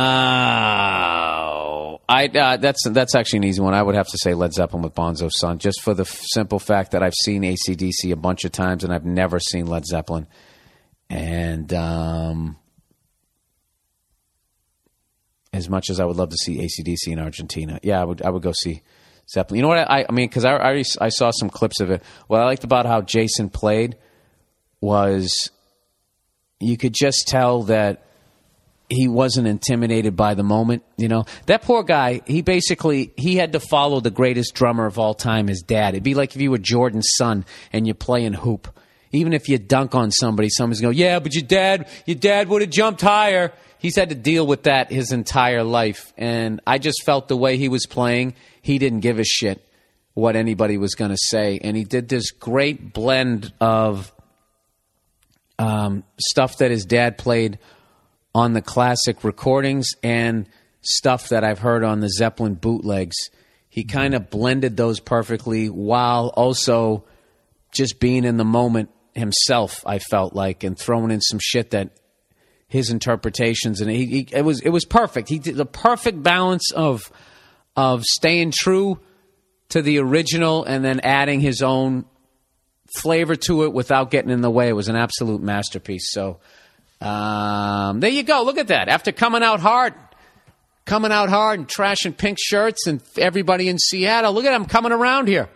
I 2.08 2.28
uh, 2.28 2.56
that's 2.58 2.88
that's 2.88 3.14
actually 3.14 3.38
an 3.38 3.44
easy 3.44 3.62
one. 3.62 3.74
I 3.74 3.84
would 3.84 3.96
have 3.96 4.08
to 4.08 4.18
say 4.18 4.34
Led 4.34 4.54
Zeppelin 4.54 4.84
with 4.84 4.96
Bonzo's 4.96 5.38
son, 5.38 5.60
just 5.60 5.82
for 5.82 5.94
the 5.94 6.04
f- 6.04 6.22
simple 6.34 6.60
fact 6.60 6.92
that 6.92 7.04
I've 7.04 7.14
seen 7.26 7.44
ACDC 7.44 8.14
a 8.14 8.16
bunch 8.16 8.46
of 8.46 8.54
times 8.54 8.86
and 8.86 8.94
I've 8.94 9.04
never 9.04 9.38
seen 9.40 9.68
Led 9.68 9.86
Zeppelin, 9.86 10.28
and 11.10 11.74
um, 11.74 12.56
as 15.52 15.68
much 15.68 15.90
as 15.90 16.00
I 16.00 16.06
would 16.06 16.16
love 16.16 16.30
to 16.30 16.38
see 16.38 16.58
ACDC 16.60 17.12
in 17.12 17.20
Argentina, 17.20 17.78
yeah, 17.84 18.02
I 18.02 18.06
would 18.06 18.22
I 18.22 18.30
would 18.30 18.44
go 18.44 18.54
see 18.54 18.84
Zeppelin. 19.34 19.58
You 19.58 19.62
know 19.64 19.68
what 19.70 19.90
I 19.90 20.06
I 20.08 20.12
mean 20.12 20.28
because 20.28 20.46
I, 20.46 20.52
I 20.52 20.66
already- 20.66 20.84
I 21.00 21.10
saw 21.10 21.32
some 21.32 21.50
clips 21.50 21.80
of 21.80 21.90
it. 21.92 22.04
What 22.28 22.42
I 22.42 22.46
liked 22.46 22.64
about 22.64 22.86
how 22.86 23.02
Jason 23.02 23.50
played 23.50 23.98
was 24.80 25.50
you 26.60 26.78
could 26.78 26.94
just 26.94 27.28
tell 27.28 27.64
that 27.64 28.06
he 28.90 29.08
wasn't 29.08 29.48
intimidated 29.48 30.16
by 30.18 30.34
the 30.34 30.44
moment. 30.44 30.84
You 30.98 31.08
know 31.08 31.26
that 31.46 31.62
poor 31.62 31.84
guy. 31.84 32.22
He 32.28 32.42
basically 32.42 33.14
he 33.16 33.38
had 33.38 33.54
to 33.54 33.60
follow 33.60 34.00
the 34.02 34.12
greatest 34.12 34.54
drummer 34.54 34.86
of 34.86 35.00
all 35.00 35.14
time, 35.14 35.48
his 35.48 35.62
dad. 35.62 35.94
It'd 35.94 36.04
be 36.04 36.14
like 36.14 36.36
if 36.36 36.42
you 36.42 36.52
were 36.52 36.58
Jordan's 36.58 37.08
son 37.16 37.46
and 37.72 37.88
you're 37.88 37.96
playing 37.96 38.34
hoop. 38.34 38.68
Even 39.14 39.34
if 39.34 39.50
you 39.50 39.58
dunk 39.58 39.94
on 39.94 40.10
somebody, 40.10 40.48
somebody's 40.50 40.80
going, 40.82 40.96
"Yeah, 40.98 41.20
but 41.20 41.34
your 41.34 41.44
dad, 41.44 41.88
your 42.06 42.16
dad 42.16 42.48
would 42.48 42.62
have 42.62 42.72
jumped 42.72 43.02
higher." 43.02 43.52
He's 43.78 43.96
had 43.96 44.10
to 44.10 44.16
deal 44.16 44.46
with 44.46 44.64
that 44.64 44.92
his 44.92 45.12
entire 45.12 45.64
life, 45.64 46.14
and 46.18 46.62
I 46.68 46.78
just 46.78 47.04
felt 47.04 47.28
the 47.28 47.36
way 47.36 47.58
he 47.58 47.68
was 47.68 47.86
playing, 47.88 48.36
he 48.62 48.78
didn't 48.78 49.00
give 49.02 49.20
a 49.20 49.24
shit 49.24 49.68
what 50.14 50.36
anybody 50.36 50.78
was 50.78 50.96
going 50.96 51.12
to 51.12 51.18
say, 51.18 51.60
and 51.64 51.76
he 51.76 51.84
did 51.84 52.10
this 52.10 52.32
great 52.32 52.94
blend 52.94 53.54
of 53.60 54.14
um, 55.58 56.04
stuff 56.18 56.58
that 56.58 56.72
his 56.72 56.86
dad 56.86 57.18
played 57.18 57.60
on 58.34 58.54
the 58.54 58.62
classic 58.62 59.24
recordings 59.24 59.90
and 60.04 60.48
stuff 60.82 61.30
that 61.30 61.44
I've 61.44 61.60
heard 61.60 61.84
on 61.84 62.00
the 62.00 62.10
Zeppelin 62.10 62.56
bootlegs. 62.56 63.16
He 63.70 63.84
kind 63.84 64.14
of 64.14 64.30
blended 64.30 64.76
those 64.76 65.00
perfectly 65.00 65.70
while 65.70 66.28
also 66.36 67.06
just 67.72 68.00
being 68.00 68.26
in 68.26 68.38
the 68.38 68.46
moment 68.46 68.90
himself, 69.14 69.86
I 69.86 70.00
felt 70.00 70.34
like, 70.34 70.64
and 70.64 70.78
throwing 70.78 71.12
in 71.12 71.22
some 71.22 71.40
shit 71.42 71.72
that 71.72 71.92
his 72.68 72.90
interpretations 72.90 73.82
and 73.82 73.92
he, 73.92 74.06
he 74.06 74.28
it 74.32 74.44
was 74.44 74.62
it 74.62 74.70
was 74.70 74.86
perfect. 74.86 75.28
He 75.30 75.40
did 75.40 75.56
the 75.56 75.66
perfect 75.66 76.24
balance 76.24 76.72
of 76.72 77.12
of 77.76 78.04
staying 78.04 78.52
true 78.56 79.00
to 79.70 79.82
the 79.82 80.00
original 80.00 80.64
and 80.64 80.84
then 80.84 81.00
adding 81.02 81.40
his 81.40 81.62
own 81.62 82.06
flavor 82.98 83.36
to 83.36 83.64
it 83.64 83.74
without 83.74 84.12
getting 84.12 84.32
in 84.32 84.42
the 84.42 84.52
way. 84.52 84.68
It 84.68 84.74
was 84.74 84.90
an 84.90 84.96
absolute 84.96 85.42
masterpiece. 85.42 86.12
So 86.12 86.40
um, 87.00 88.00
there 88.00 88.10
you 88.10 88.24
go. 88.24 88.44
Look 88.44 88.58
at 88.58 88.68
that. 88.68 88.90
After 88.90 89.12
coming 89.12 89.44
out 89.44 89.60
hard, 89.60 89.94
coming 90.86 91.12
out 91.12 91.30
hard 91.30 91.60
and 91.60 91.68
trashing 91.68 92.18
pink 92.18 92.38
shirts 92.40 92.88
and 92.88 93.02
everybody 93.18 93.70
in 93.70 93.80
Seattle, 93.80 94.34
look 94.34 94.46
at 94.46 94.54
him 94.54 94.66
coming 94.66 94.92
around 94.92 95.28
here, 95.28 95.50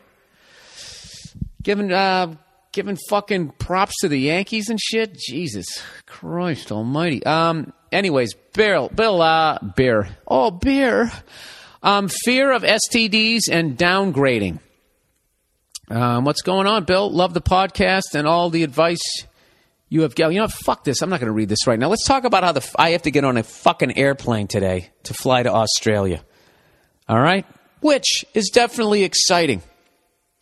giving 1.62 1.92
uh, 1.92 2.36
giving 2.72 2.98
fucking 3.10 3.50
props 3.60 3.96
to 4.02 4.08
the 4.08 4.20
Yankees 4.20 4.70
and 4.70 4.80
shit. 4.80 5.18
Jesus 5.18 5.84
Christ 6.06 6.72
Almighty. 6.72 7.24
Um. 7.26 7.74
Anyways, 7.92 8.34
Bill, 8.54 8.90
Bill, 8.90 9.22
uh, 9.22 9.60
beer. 9.60 10.10
Oh, 10.28 10.52
beer. 10.52 11.10
Um, 11.86 12.08
fear 12.08 12.52
of 12.52 12.64
STDs 12.64 13.42
and 13.52 13.78
downgrading. 13.78 14.58
Um, 15.88 16.26
what's 16.26 16.42
going 16.42 16.66
on, 16.66 16.84
Bill? 16.86 17.12
Love 17.12 17.36
the 17.36 17.42
podcast 17.42 18.16
and 18.16 18.28
all 18.28 18.50
the 18.50 18.64
advice 18.64 19.04
you 19.88 20.02
have. 20.02 20.18
You 20.18 20.32
know, 20.32 20.48
fuck 20.48 20.84
this. 20.84 21.04
I'm 21.04 21.12
not 21.12 21.20
going 21.20 21.28
to 21.28 21.34
read 21.34 21.48
this 21.48 21.68
right 21.68 21.78
now. 21.78 21.90
Let's 21.90 22.08
talk 22.08 22.24
about 22.24 22.44
how 22.44 22.54
the 22.54 22.68
I 22.76 22.90
have 22.90 23.04
to 23.04 23.12
get 23.12 23.24
on 23.24 23.38
a 23.38 23.44
fucking 23.44 24.00
airplane 24.00 24.48
today 24.48 24.90
to 25.04 25.14
fly 25.14 25.44
to 25.44 25.54
Australia. 25.54 26.24
All 27.08 27.20
right, 27.20 27.46
which 27.82 28.26
is 28.34 28.50
definitely 28.52 29.04
exciting, 29.04 29.62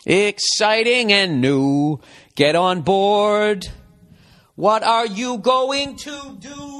exciting 0.05 1.11
and 1.11 1.41
new. 1.41 1.99
Get 2.35 2.55
on 2.55 2.83
board. 2.83 3.67
What 4.55 4.81
are 4.83 5.07
you 5.07 5.39
going 5.39 5.97
to 5.97 6.37
do? 6.39 6.72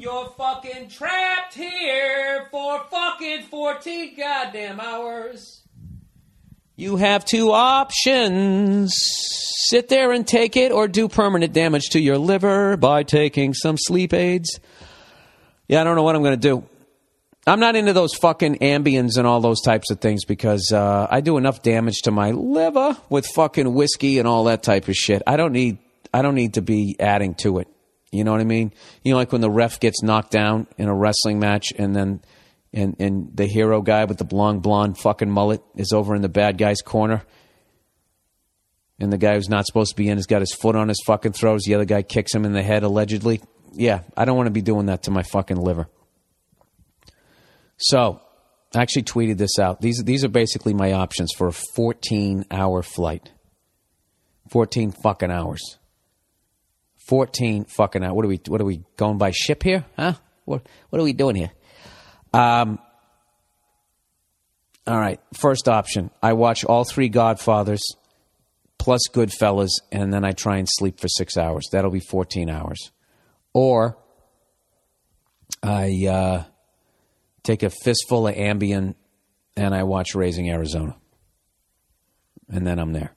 You're 0.00 0.30
fucking 0.30 0.88
trapped 0.88 1.52
here 1.52 2.48
for 2.50 2.82
fucking 2.90 3.42
14 3.42 4.16
goddamn 4.16 4.80
hours. 4.80 5.60
You 6.74 6.96
have 6.96 7.26
two 7.26 7.52
options 7.52 8.94
sit 9.68 9.90
there 9.90 10.10
and 10.12 10.26
take 10.26 10.56
it, 10.56 10.72
or 10.72 10.88
do 10.88 11.06
permanent 11.06 11.52
damage 11.52 11.90
to 11.90 12.00
your 12.00 12.16
liver 12.16 12.78
by 12.78 13.02
taking 13.02 13.52
some 13.52 13.76
sleep 13.76 14.14
aids. 14.14 14.58
Yeah, 15.68 15.82
I 15.82 15.84
don't 15.84 15.96
know 15.96 16.02
what 16.02 16.16
I'm 16.16 16.22
going 16.22 16.40
to 16.40 16.48
do. 16.48 16.64
I'm 17.46 17.60
not 17.60 17.76
into 17.76 17.92
those 17.92 18.14
fucking 18.14 18.60
Ambiens 18.60 19.18
and 19.18 19.26
all 19.26 19.42
those 19.42 19.60
types 19.60 19.90
of 19.90 20.00
things 20.00 20.24
because 20.24 20.72
uh, 20.72 21.08
I 21.10 21.20
do 21.20 21.36
enough 21.36 21.60
damage 21.60 22.00
to 22.04 22.10
my 22.10 22.30
liver 22.30 22.96
with 23.10 23.26
fucking 23.26 23.74
whiskey 23.74 24.18
and 24.18 24.26
all 24.26 24.44
that 24.44 24.62
type 24.62 24.88
of 24.88 24.94
shit. 24.94 25.22
I 25.26 25.36
don't 25.36 25.52
need 25.52 25.76
I 26.14 26.22
don't 26.22 26.36
need 26.36 26.54
to 26.54 26.62
be 26.62 26.96
adding 26.98 27.34
to 27.40 27.58
it. 27.58 27.68
You 28.12 28.24
know 28.24 28.32
what 28.32 28.40
I 28.40 28.44
mean? 28.44 28.72
You 29.04 29.12
know, 29.12 29.18
like 29.18 29.32
when 29.32 29.40
the 29.40 29.50
ref 29.50 29.78
gets 29.78 30.02
knocked 30.02 30.32
down 30.32 30.66
in 30.76 30.88
a 30.88 30.94
wrestling 30.94 31.38
match, 31.38 31.72
and 31.78 31.94
then 31.94 32.20
and 32.72 32.96
and 32.98 33.30
the 33.34 33.46
hero 33.46 33.82
guy 33.82 34.04
with 34.04 34.18
the 34.18 34.34
long 34.34 34.60
blonde 34.60 34.98
fucking 34.98 35.30
mullet 35.30 35.62
is 35.76 35.92
over 35.92 36.14
in 36.14 36.22
the 36.22 36.28
bad 36.28 36.58
guy's 36.58 36.82
corner, 36.82 37.22
and 38.98 39.12
the 39.12 39.18
guy 39.18 39.34
who's 39.34 39.48
not 39.48 39.66
supposed 39.66 39.90
to 39.90 39.96
be 39.96 40.08
in 40.08 40.18
has 40.18 40.26
got 40.26 40.40
his 40.40 40.52
foot 40.52 40.74
on 40.74 40.88
his 40.88 41.00
fucking 41.06 41.32
throat. 41.32 41.60
The 41.64 41.74
other 41.74 41.84
guy 41.84 42.02
kicks 42.02 42.34
him 42.34 42.44
in 42.44 42.52
the 42.52 42.62
head 42.62 42.82
allegedly. 42.82 43.40
Yeah, 43.72 44.02
I 44.16 44.24
don't 44.24 44.36
want 44.36 44.48
to 44.48 44.52
be 44.52 44.62
doing 44.62 44.86
that 44.86 45.04
to 45.04 45.12
my 45.12 45.22
fucking 45.22 45.56
liver. 45.56 45.88
So, 47.76 48.20
I 48.74 48.82
actually 48.82 49.04
tweeted 49.04 49.38
this 49.38 49.58
out. 49.58 49.80
These 49.80 50.02
these 50.04 50.24
are 50.24 50.28
basically 50.28 50.74
my 50.74 50.92
options 50.92 51.30
for 51.36 51.46
a 51.46 51.52
14 51.52 52.44
hour 52.50 52.82
flight. 52.82 53.30
14 54.50 54.92
fucking 55.04 55.30
hours. 55.30 55.78
14 57.10 57.64
fucking 57.64 58.02
hours. 58.02 58.14
What 58.14 58.24
are 58.24 58.28
we 58.28 58.40
what 58.46 58.60
are 58.60 58.64
we 58.64 58.82
going 58.96 59.18
by 59.18 59.32
ship 59.32 59.62
here? 59.62 59.84
Huh? 59.96 60.14
What 60.46 60.66
what 60.88 61.00
are 61.00 61.04
we 61.04 61.12
doing 61.12 61.36
here? 61.36 61.50
Um 62.32 62.78
All 64.86 64.98
right. 64.98 65.20
First 65.34 65.68
option. 65.68 66.10
I 66.22 66.32
watch 66.32 66.64
all 66.64 66.84
three 66.84 67.08
Godfathers 67.08 67.82
plus 68.78 69.02
Goodfellas, 69.12 69.68
and 69.92 70.12
then 70.12 70.24
I 70.24 70.32
try 70.32 70.56
and 70.56 70.66
sleep 70.68 70.98
for 70.98 71.08
six 71.08 71.36
hours. 71.36 71.68
That'll 71.70 71.90
be 71.90 72.00
14 72.00 72.48
hours. 72.48 72.90
Or 73.52 73.98
I 75.62 76.06
uh, 76.08 76.44
take 77.42 77.62
a 77.62 77.70
fistful 77.70 78.26
of 78.26 78.34
Ambien 78.34 78.94
and 79.56 79.74
I 79.74 79.82
watch 79.82 80.14
Raising 80.14 80.48
Arizona. 80.48 80.96
And 82.48 82.66
then 82.66 82.78
I'm 82.78 82.92
there. 82.92 83.12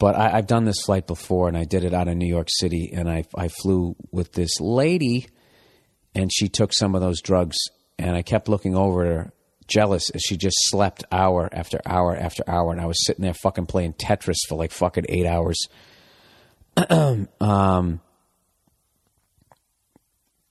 But 0.00 0.16
I, 0.16 0.38
I've 0.38 0.46
done 0.46 0.64
this 0.64 0.80
flight 0.80 1.06
before, 1.06 1.46
and 1.46 1.56
I 1.56 1.64
did 1.64 1.84
it 1.84 1.92
out 1.92 2.08
of 2.08 2.16
New 2.16 2.26
York 2.26 2.48
City, 2.50 2.90
and 2.92 3.08
I, 3.08 3.24
I 3.36 3.48
flew 3.48 3.94
with 4.10 4.32
this 4.32 4.58
lady, 4.58 5.28
and 6.14 6.32
she 6.32 6.48
took 6.48 6.72
some 6.72 6.94
of 6.94 7.02
those 7.02 7.20
drugs, 7.20 7.58
and 7.98 8.16
I 8.16 8.22
kept 8.22 8.48
looking 8.48 8.74
over 8.74 9.04
at 9.04 9.12
her, 9.12 9.32
jealous, 9.68 10.08
as 10.10 10.22
she 10.22 10.38
just 10.38 10.56
slept 10.62 11.04
hour 11.12 11.50
after 11.52 11.80
hour 11.84 12.16
after 12.16 12.42
hour, 12.48 12.72
and 12.72 12.80
I 12.80 12.86
was 12.86 13.04
sitting 13.06 13.22
there 13.22 13.34
fucking 13.34 13.66
playing 13.66 13.92
Tetris 13.92 14.38
for 14.48 14.56
like 14.56 14.72
fucking 14.72 15.04
eight 15.10 15.26
hours. 15.26 15.58
um, 16.88 18.00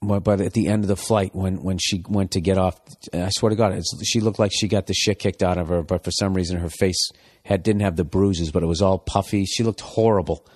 but, 0.02 0.40
at 0.40 0.54
the 0.54 0.68
end 0.68 0.84
of 0.84 0.88
the 0.88 0.96
flight, 0.96 1.34
when, 1.34 1.62
when 1.62 1.76
she 1.78 2.02
went 2.08 2.30
to 2.32 2.40
get 2.40 2.56
off, 2.56 2.80
I 3.12 3.28
swear 3.30 3.50
to 3.50 3.56
God, 3.56 3.82
she 4.02 4.20
looked 4.20 4.38
like 4.38 4.50
she 4.54 4.66
got 4.66 4.86
the 4.86 4.94
shit 4.94 5.18
kicked 5.18 5.42
out 5.42 5.58
of 5.58 5.68
her. 5.68 5.82
But 5.82 6.04
for 6.04 6.10
some 6.10 6.32
reason, 6.32 6.58
her 6.58 6.70
face 6.70 7.10
had 7.44 7.62
didn't 7.62 7.82
have 7.82 7.96
the 7.96 8.04
bruises, 8.04 8.50
but 8.50 8.62
it 8.62 8.66
was 8.66 8.80
all 8.80 8.98
puffy. 8.98 9.44
She 9.44 9.62
looked 9.62 9.80
horrible, 9.80 10.46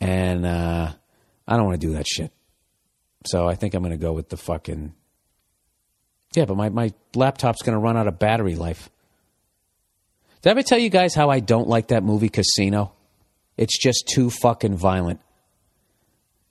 and 0.00 0.46
uh, 0.46 0.92
I 1.46 1.56
don't 1.56 1.66
want 1.66 1.78
to 1.80 1.86
do 1.86 1.92
that 1.94 2.06
shit. 2.06 2.32
So 3.26 3.46
I 3.46 3.54
think 3.54 3.74
I'm 3.74 3.82
going 3.82 3.92
to 3.92 3.98
go 3.98 4.12
with 4.12 4.30
the 4.30 4.38
fucking 4.38 4.94
yeah. 6.34 6.46
But 6.46 6.56
my 6.56 6.70
my 6.70 6.92
laptop's 7.14 7.60
going 7.62 7.76
to 7.76 7.80
run 7.80 7.98
out 7.98 8.06
of 8.06 8.18
battery 8.18 8.54
life. 8.54 8.88
Did 10.40 10.48
I 10.48 10.52
ever 10.52 10.62
tell 10.62 10.78
you 10.78 10.88
guys 10.88 11.14
how 11.14 11.28
I 11.28 11.40
don't 11.40 11.68
like 11.68 11.88
that 11.88 12.02
movie 12.02 12.30
Casino? 12.30 12.94
It's 13.58 13.78
just 13.78 14.08
too 14.08 14.30
fucking 14.30 14.78
violent. 14.78 15.20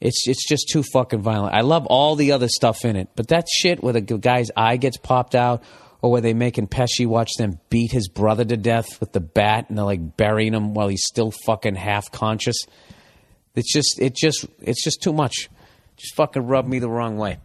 It's 0.01 0.27
it's 0.27 0.47
just 0.47 0.69
too 0.69 0.83
fucking 0.93 1.21
violent. 1.21 1.53
I 1.53 1.61
love 1.61 1.85
all 1.85 2.15
the 2.15 2.31
other 2.31 2.47
stuff 2.47 2.85
in 2.85 2.95
it, 2.95 3.09
but 3.15 3.27
that 3.29 3.47
shit 3.49 3.83
where 3.83 3.93
the 3.93 4.01
guy's 4.01 4.49
eye 4.55 4.77
gets 4.77 4.95
popped 4.97 5.35
out, 5.35 5.61
or 6.01 6.11
where 6.11 6.21
they 6.21 6.33
making 6.33 6.67
Pesci 6.67 7.05
watch 7.05 7.31
them 7.37 7.59
beat 7.69 7.91
his 7.91 8.07
brother 8.07 8.45
to 8.45 8.55
death 8.55 8.99
with 9.01 9.11
the 9.11 9.19
bat, 9.19 9.65
and 9.67 9.77
they're 9.77 9.85
like 9.85 10.15
burying 10.15 10.53
him 10.53 10.73
while 10.73 10.87
he's 10.87 11.03
still 11.03 11.31
fucking 11.45 11.75
half 11.75 12.11
conscious. 12.11 12.57
It's 13.55 13.73
just 13.73 13.99
it 13.99 14.15
just 14.15 14.45
it's 14.61 14.83
just 14.83 15.01
too 15.01 15.11
much. 15.11 15.49
Just 15.97 16.15
fucking 16.15 16.47
rubbed 16.47 16.69
me 16.69 16.79
the 16.79 16.89
wrong 16.89 17.17
way. 17.17 17.39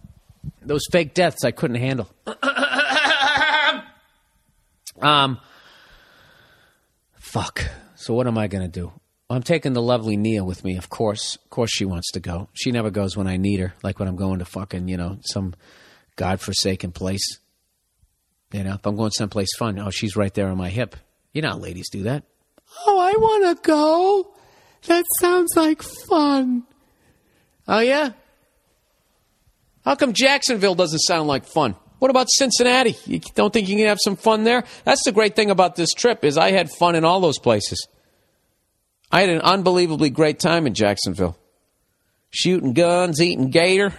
Those 0.62 0.82
fake 0.92 1.12
deaths 1.12 1.44
I 1.44 1.50
couldn't 1.50 1.80
handle. 1.80 2.08
um, 5.00 5.40
fuck. 7.16 7.64
So 7.96 8.14
what 8.14 8.28
am 8.28 8.38
I 8.38 8.46
gonna 8.46 8.68
do? 8.68 8.92
I'm 9.30 9.42
taking 9.42 9.72
the 9.72 9.82
lovely 9.82 10.16
Nia 10.16 10.44
with 10.44 10.64
me, 10.64 10.76
of 10.76 10.90
course. 10.90 11.36
Of 11.36 11.50
course, 11.50 11.70
she 11.70 11.84
wants 11.84 12.10
to 12.12 12.20
go. 12.20 12.48
She 12.52 12.70
never 12.70 12.90
goes 12.90 13.16
when 13.16 13.26
I 13.26 13.36
need 13.36 13.60
her, 13.60 13.74
like 13.82 13.98
when 13.98 14.08
I'm 14.08 14.16
going 14.16 14.40
to 14.40 14.44
fucking, 14.44 14.88
you 14.88 14.96
know, 14.96 15.18
some 15.22 15.54
godforsaken 16.16 16.92
place. 16.92 17.38
You 18.52 18.64
know, 18.64 18.74
if 18.74 18.86
I'm 18.86 18.96
going 18.96 19.10
someplace 19.10 19.48
fun, 19.58 19.78
oh, 19.78 19.90
she's 19.90 20.14
right 20.14 20.32
there 20.32 20.48
on 20.48 20.58
my 20.58 20.68
hip. 20.68 20.96
You 21.32 21.42
know 21.42 21.50
how 21.50 21.58
ladies 21.58 21.88
do 21.90 22.04
that. 22.04 22.24
Oh, 22.86 22.98
I 22.98 23.12
want 23.12 23.56
to 23.56 23.68
go. 23.68 24.34
That 24.86 25.04
sounds 25.18 25.56
like 25.56 25.82
fun. 25.82 26.64
Oh, 27.66 27.80
yeah? 27.80 28.10
How 29.84 29.94
come 29.94 30.12
Jacksonville 30.12 30.74
doesn't 30.74 31.00
sound 31.00 31.28
like 31.28 31.46
fun? 31.46 31.76
What 31.98 32.10
about 32.10 32.28
Cincinnati? 32.30 32.96
You 33.06 33.20
don't 33.34 33.52
think 33.52 33.68
you 33.68 33.76
can 33.76 33.86
have 33.86 33.98
some 34.02 34.16
fun 34.16 34.44
there? 34.44 34.64
That's 34.84 35.04
the 35.04 35.12
great 35.12 35.34
thing 35.34 35.50
about 35.50 35.76
this 35.76 35.92
trip 35.94 36.24
is 36.24 36.36
I 36.36 36.50
had 36.50 36.70
fun 36.70 36.94
in 36.94 37.04
all 37.04 37.20
those 37.20 37.38
places. 37.38 37.86
I 39.10 39.20
had 39.20 39.30
an 39.30 39.40
unbelievably 39.40 40.10
great 40.10 40.38
time 40.38 40.66
in 40.66 40.74
Jacksonville. 40.74 41.38
Shooting 42.30 42.72
guns, 42.72 43.20
eating 43.20 43.50
gator, 43.50 43.94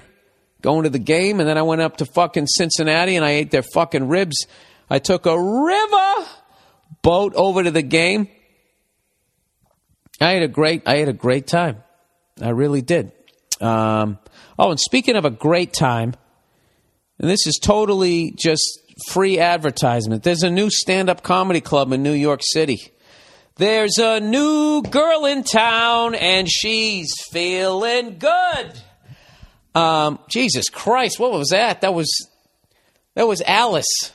going 0.61 0.83
to 0.83 0.89
the 0.89 0.99
game, 0.99 1.39
and 1.39 1.47
then 1.47 1.57
I 1.57 1.61
went 1.61 1.81
up 1.81 1.97
to 1.97 2.05
fucking 2.05 2.47
Cincinnati 2.47 3.15
and 3.15 3.23
I 3.23 3.31
ate 3.31 3.51
their 3.51 3.63
fucking 3.73 4.07
ribs. 4.07 4.45
I 4.89 4.99
took 4.99 5.25
a 5.25 5.39
river 5.39 6.29
boat 7.01 7.33
over 7.35 7.63
to 7.63 7.71
the 7.71 7.81
game. 7.81 8.27
I 10.19 10.31
had 10.31 10.43
a 10.43 10.47
great 10.47 10.83
I 10.85 10.97
had 10.97 11.07
a 11.07 11.13
great 11.13 11.47
time. 11.47 11.83
I 12.41 12.49
really 12.49 12.81
did. 12.81 13.11
Um, 13.61 14.19
oh, 14.59 14.71
and 14.71 14.79
speaking 14.79 15.15
of 15.15 15.23
a 15.23 15.29
great 15.29 15.71
time, 15.73 16.13
and 17.19 17.29
this 17.29 17.47
is 17.47 17.59
totally 17.61 18.33
just 18.37 18.79
free 19.09 19.39
advertisement. 19.39 20.23
There's 20.23 20.43
a 20.43 20.49
new 20.49 20.69
stand-up 20.69 21.23
comedy 21.23 21.61
club 21.61 21.91
in 21.91 22.03
New 22.03 22.13
York 22.13 22.41
City. 22.43 22.91
There's 23.57 23.97
a 23.99 24.19
new 24.19 24.81
girl 24.81 25.23
in 25.23 25.43
town 25.43 26.13
and 26.13 26.49
she's 26.49 27.13
feeling 27.31 28.17
good. 28.17 28.73
Um, 29.73 30.19
Jesus 30.27 30.67
Christ, 30.67 31.19
what 31.19 31.31
was 31.31 31.49
that? 31.49 31.79
That 31.79 31.93
was 31.93 32.09
that 33.13 33.27
was 33.27 33.41
Alice. 33.45 34.11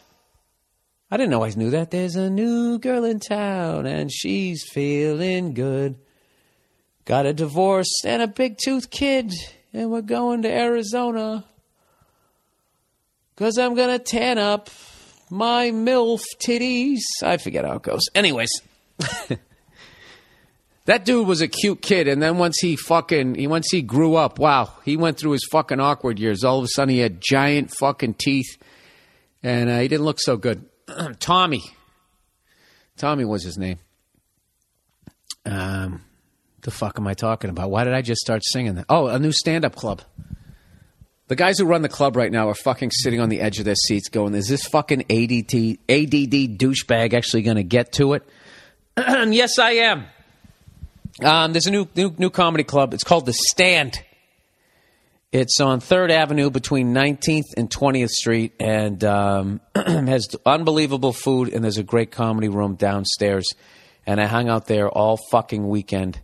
I 1.10 1.16
didn't 1.16 1.32
always 1.32 1.56
knew 1.56 1.70
that. 1.70 1.90
There's 1.90 2.16
a 2.16 2.28
new 2.28 2.78
girl 2.78 3.04
in 3.04 3.18
town 3.18 3.86
and 3.86 4.12
she's 4.12 4.62
feeling 4.62 5.54
good. 5.54 5.96
Got 7.06 7.24
a 7.24 7.32
divorce 7.32 8.04
and 8.04 8.20
a 8.20 8.28
big 8.28 8.58
tooth 8.62 8.90
kid, 8.90 9.32
and 9.72 9.90
we're 9.90 10.02
going 10.02 10.42
to 10.42 10.52
Arizona. 10.52 11.46
Cause 13.36 13.56
I'm 13.56 13.74
gonna 13.74 13.98
tan 13.98 14.36
up 14.36 14.68
my 15.30 15.70
MILF 15.70 16.20
titties. 16.44 17.00
I 17.22 17.38
forget 17.38 17.64
how 17.64 17.76
it 17.76 17.82
goes. 17.82 18.02
Anyways. 18.14 18.50
that 20.86 21.04
dude 21.04 21.26
was 21.26 21.40
a 21.40 21.48
cute 21.48 21.82
kid, 21.82 22.08
and 22.08 22.22
then 22.22 22.38
once 22.38 22.58
he 22.60 22.76
fucking 22.76 23.34
he 23.36 23.46
once 23.46 23.68
he 23.70 23.82
grew 23.82 24.16
up, 24.16 24.38
wow, 24.38 24.72
he 24.84 24.96
went 24.96 25.18
through 25.18 25.32
his 25.32 25.46
fucking 25.50 25.80
awkward 25.80 26.18
years. 26.18 26.44
All 26.44 26.58
of 26.58 26.64
a 26.64 26.68
sudden, 26.68 26.94
he 26.94 27.00
had 27.00 27.20
giant 27.20 27.72
fucking 27.78 28.14
teeth, 28.14 28.58
and 29.42 29.70
uh, 29.70 29.78
he 29.78 29.88
didn't 29.88 30.04
look 30.04 30.20
so 30.20 30.36
good. 30.36 30.64
Tommy, 31.20 31.62
Tommy 32.96 33.24
was 33.24 33.44
his 33.44 33.56
name. 33.56 33.78
Um, 35.46 36.02
the 36.62 36.70
fuck 36.70 36.98
am 36.98 37.06
I 37.06 37.14
talking 37.14 37.50
about? 37.50 37.70
Why 37.70 37.84
did 37.84 37.94
I 37.94 38.02
just 38.02 38.20
start 38.20 38.42
singing 38.44 38.74
that? 38.74 38.86
Oh, 38.88 39.06
a 39.06 39.18
new 39.18 39.32
stand-up 39.32 39.74
club. 39.74 40.02
The 41.28 41.36
guys 41.36 41.58
who 41.58 41.64
run 41.64 41.82
the 41.82 41.88
club 41.88 42.16
right 42.16 42.30
now 42.30 42.48
are 42.48 42.54
fucking 42.54 42.90
sitting 42.90 43.20
on 43.20 43.28
the 43.28 43.40
edge 43.40 43.60
of 43.60 43.64
their 43.64 43.76
seats, 43.76 44.08
going, 44.08 44.34
"Is 44.34 44.48
this 44.48 44.64
fucking 44.66 45.04
ADT 45.08 45.78
ADD 45.88 46.58
douchebag 46.58 47.14
actually 47.14 47.42
going 47.42 47.56
to 47.56 47.62
get 47.62 47.92
to 47.92 48.14
it?" 48.14 48.28
yes, 48.96 49.58
I 49.58 49.72
am. 49.72 50.06
Um, 51.22 51.52
there's 51.52 51.66
a 51.66 51.70
new, 51.70 51.86
new 51.94 52.14
new 52.18 52.30
comedy 52.30 52.64
club. 52.64 52.94
It's 52.94 53.04
called 53.04 53.26
The 53.26 53.32
Stand. 53.32 54.02
It's 55.32 55.60
on 55.60 55.78
Third 55.78 56.10
Avenue 56.10 56.50
between 56.50 56.92
19th 56.92 57.54
and 57.56 57.70
20th 57.70 58.08
Street, 58.08 58.52
and 58.58 59.02
um, 59.04 59.60
has 59.76 60.34
unbelievable 60.44 61.12
food. 61.12 61.52
And 61.52 61.62
there's 61.62 61.78
a 61.78 61.84
great 61.84 62.10
comedy 62.10 62.48
room 62.48 62.74
downstairs. 62.74 63.48
And 64.06 64.20
I 64.20 64.26
hung 64.26 64.48
out 64.48 64.66
there 64.66 64.88
all 64.88 65.18
fucking 65.30 65.68
weekend, 65.68 66.20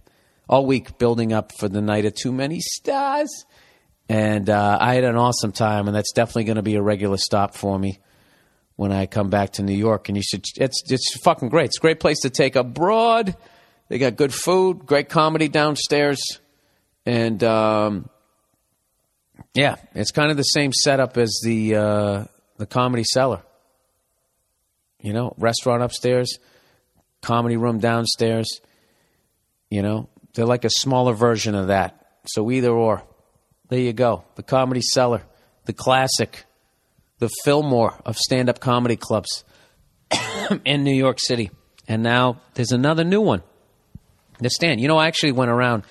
all 0.49 0.67
week, 0.67 0.99
building 0.99 1.33
up 1.33 1.53
for 1.59 1.69
the 1.69 1.81
night 1.81 2.05
of 2.05 2.15
Too 2.15 2.33
Many 2.33 2.59
Stars. 2.61 3.45
And 4.09 4.51
uh, 4.51 4.79
I 4.81 4.95
had 4.95 5.05
an 5.05 5.17
awesome 5.17 5.53
time, 5.53 5.87
and 5.87 5.97
that's 5.97 6.13
definitely 6.13 6.45
going 6.45 6.57
to 6.57 6.63
be 6.63 6.75
a 6.75 6.83
regular 6.83 7.17
stop 7.17 7.55
for 7.55 7.79
me 7.79 7.99
when 8.77 8.93
I 8.93 9.07
come 9.07 9.31
back 9.31 9.55
to 9.55 9.63
New 9.63 9.75
York. 9.75 10.09
And 10.09 10.17
you 10.17 10.23
should, 10.23 10.45
it's, 10.57 10.83
it's 10.91 11.19
fucking 11.23 11.49
great. 11.49 11.67
It's 11.67 11.79
a 11.79 11.81
great 11.81 12.01
place 12.01 12.21
to 12.21 12.31
take 12.31 12.57
abroad. 12.57 13.37
They 13.89 13.99
got 13.99 14.17
good 14.17 14.35
food, 14.35 14.87
great 14.87 15.09
comedy 15.09 15.49
downstairs. 15.49 16.21
And 17.05 17.43
um, 17.43 18.09
yeah, 19.55 19.77
it's 19.95 20.11
kind 20.11 20.31
of 20.31 20.37
the 20.37 20.43
same 20.43 20.73
setup 20.73 21.17
as 21.17 21.41
the, 21.43 21.75
uh, 21.75 22.25
the 22.59 22.67
comedy 22.67 23.05
cellar. 23.05 23.43
You 25.01 25.13
know, 25.13 25.35
restaurant 25.39 25.83
upstairs, 25.83 26.39
comedy 27.23 27.57
room 27.57 27.79
downstairs. 27.79 28.61
You 29.71 29.83
know, 29.83 30.09
they're 30.35 30.47
like 30.47 30.65
a 30.65 30.71
smaller 30.71 31.13
version 31.13 31.55
of 31.55 31.69
that. 31.69 32.07
So 32.27 32.51
either 32.51 32.71
or. 32.71 33.03
There 33.69 33.81
you 33.81 33.93
go. 33.93 34.25
The 34.37 34.43
comedy 34.43 34.81
cellar, 34.81 35.23
the 35.65 35.73
classic 35.73 36.45
the 37.19 37.31
Fillmore 37.45 37.95
of 38.05 38.17
stand 38.17 38.49
up 38.49 38.61
comedy 38.61 38.97
clubs 38.97 39.45
in 40.65 40.85
New 40.85 40.95
York 40.95 41.19
City. 41.21 41.51
And 41.89 42.03
now 42.03 42.41
there's 42.55 42.73
another 42.73 43.05
new 43.05 43.21
one. 43.21 43.43
The 44.39 44.51
stand. 44.51 44.81
You 44.81 44.89
know, 44.89 44.99
I 44.99 45.07
actually 45.07 45.33
went 45.33 45.51
around 45.51 45.85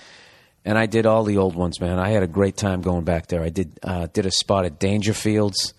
and 0.63 0.77
I 0.77 0.85
did 0.85 1.05
all 1.05 1.23
the 1.23 1.37
old 1.37 1.55
ones, 1.55 1.79
man. 1.79 1.99
I 1.99 2.09
had 2.09 2.23
a 2.23 2.27
great 2.27 2.57
time 2.57 2.81
going 2.81 3.03
back 3.03 3.27
there. 3.27 3.41
I 3.41 3.49
did 3.49 3.79
uh, 3.81 4.07
did 4.07 4.25
a 4.25 4.31
spot 4.31 4.65
at 4.65 4.79
Dangerfields, 4.79 5.73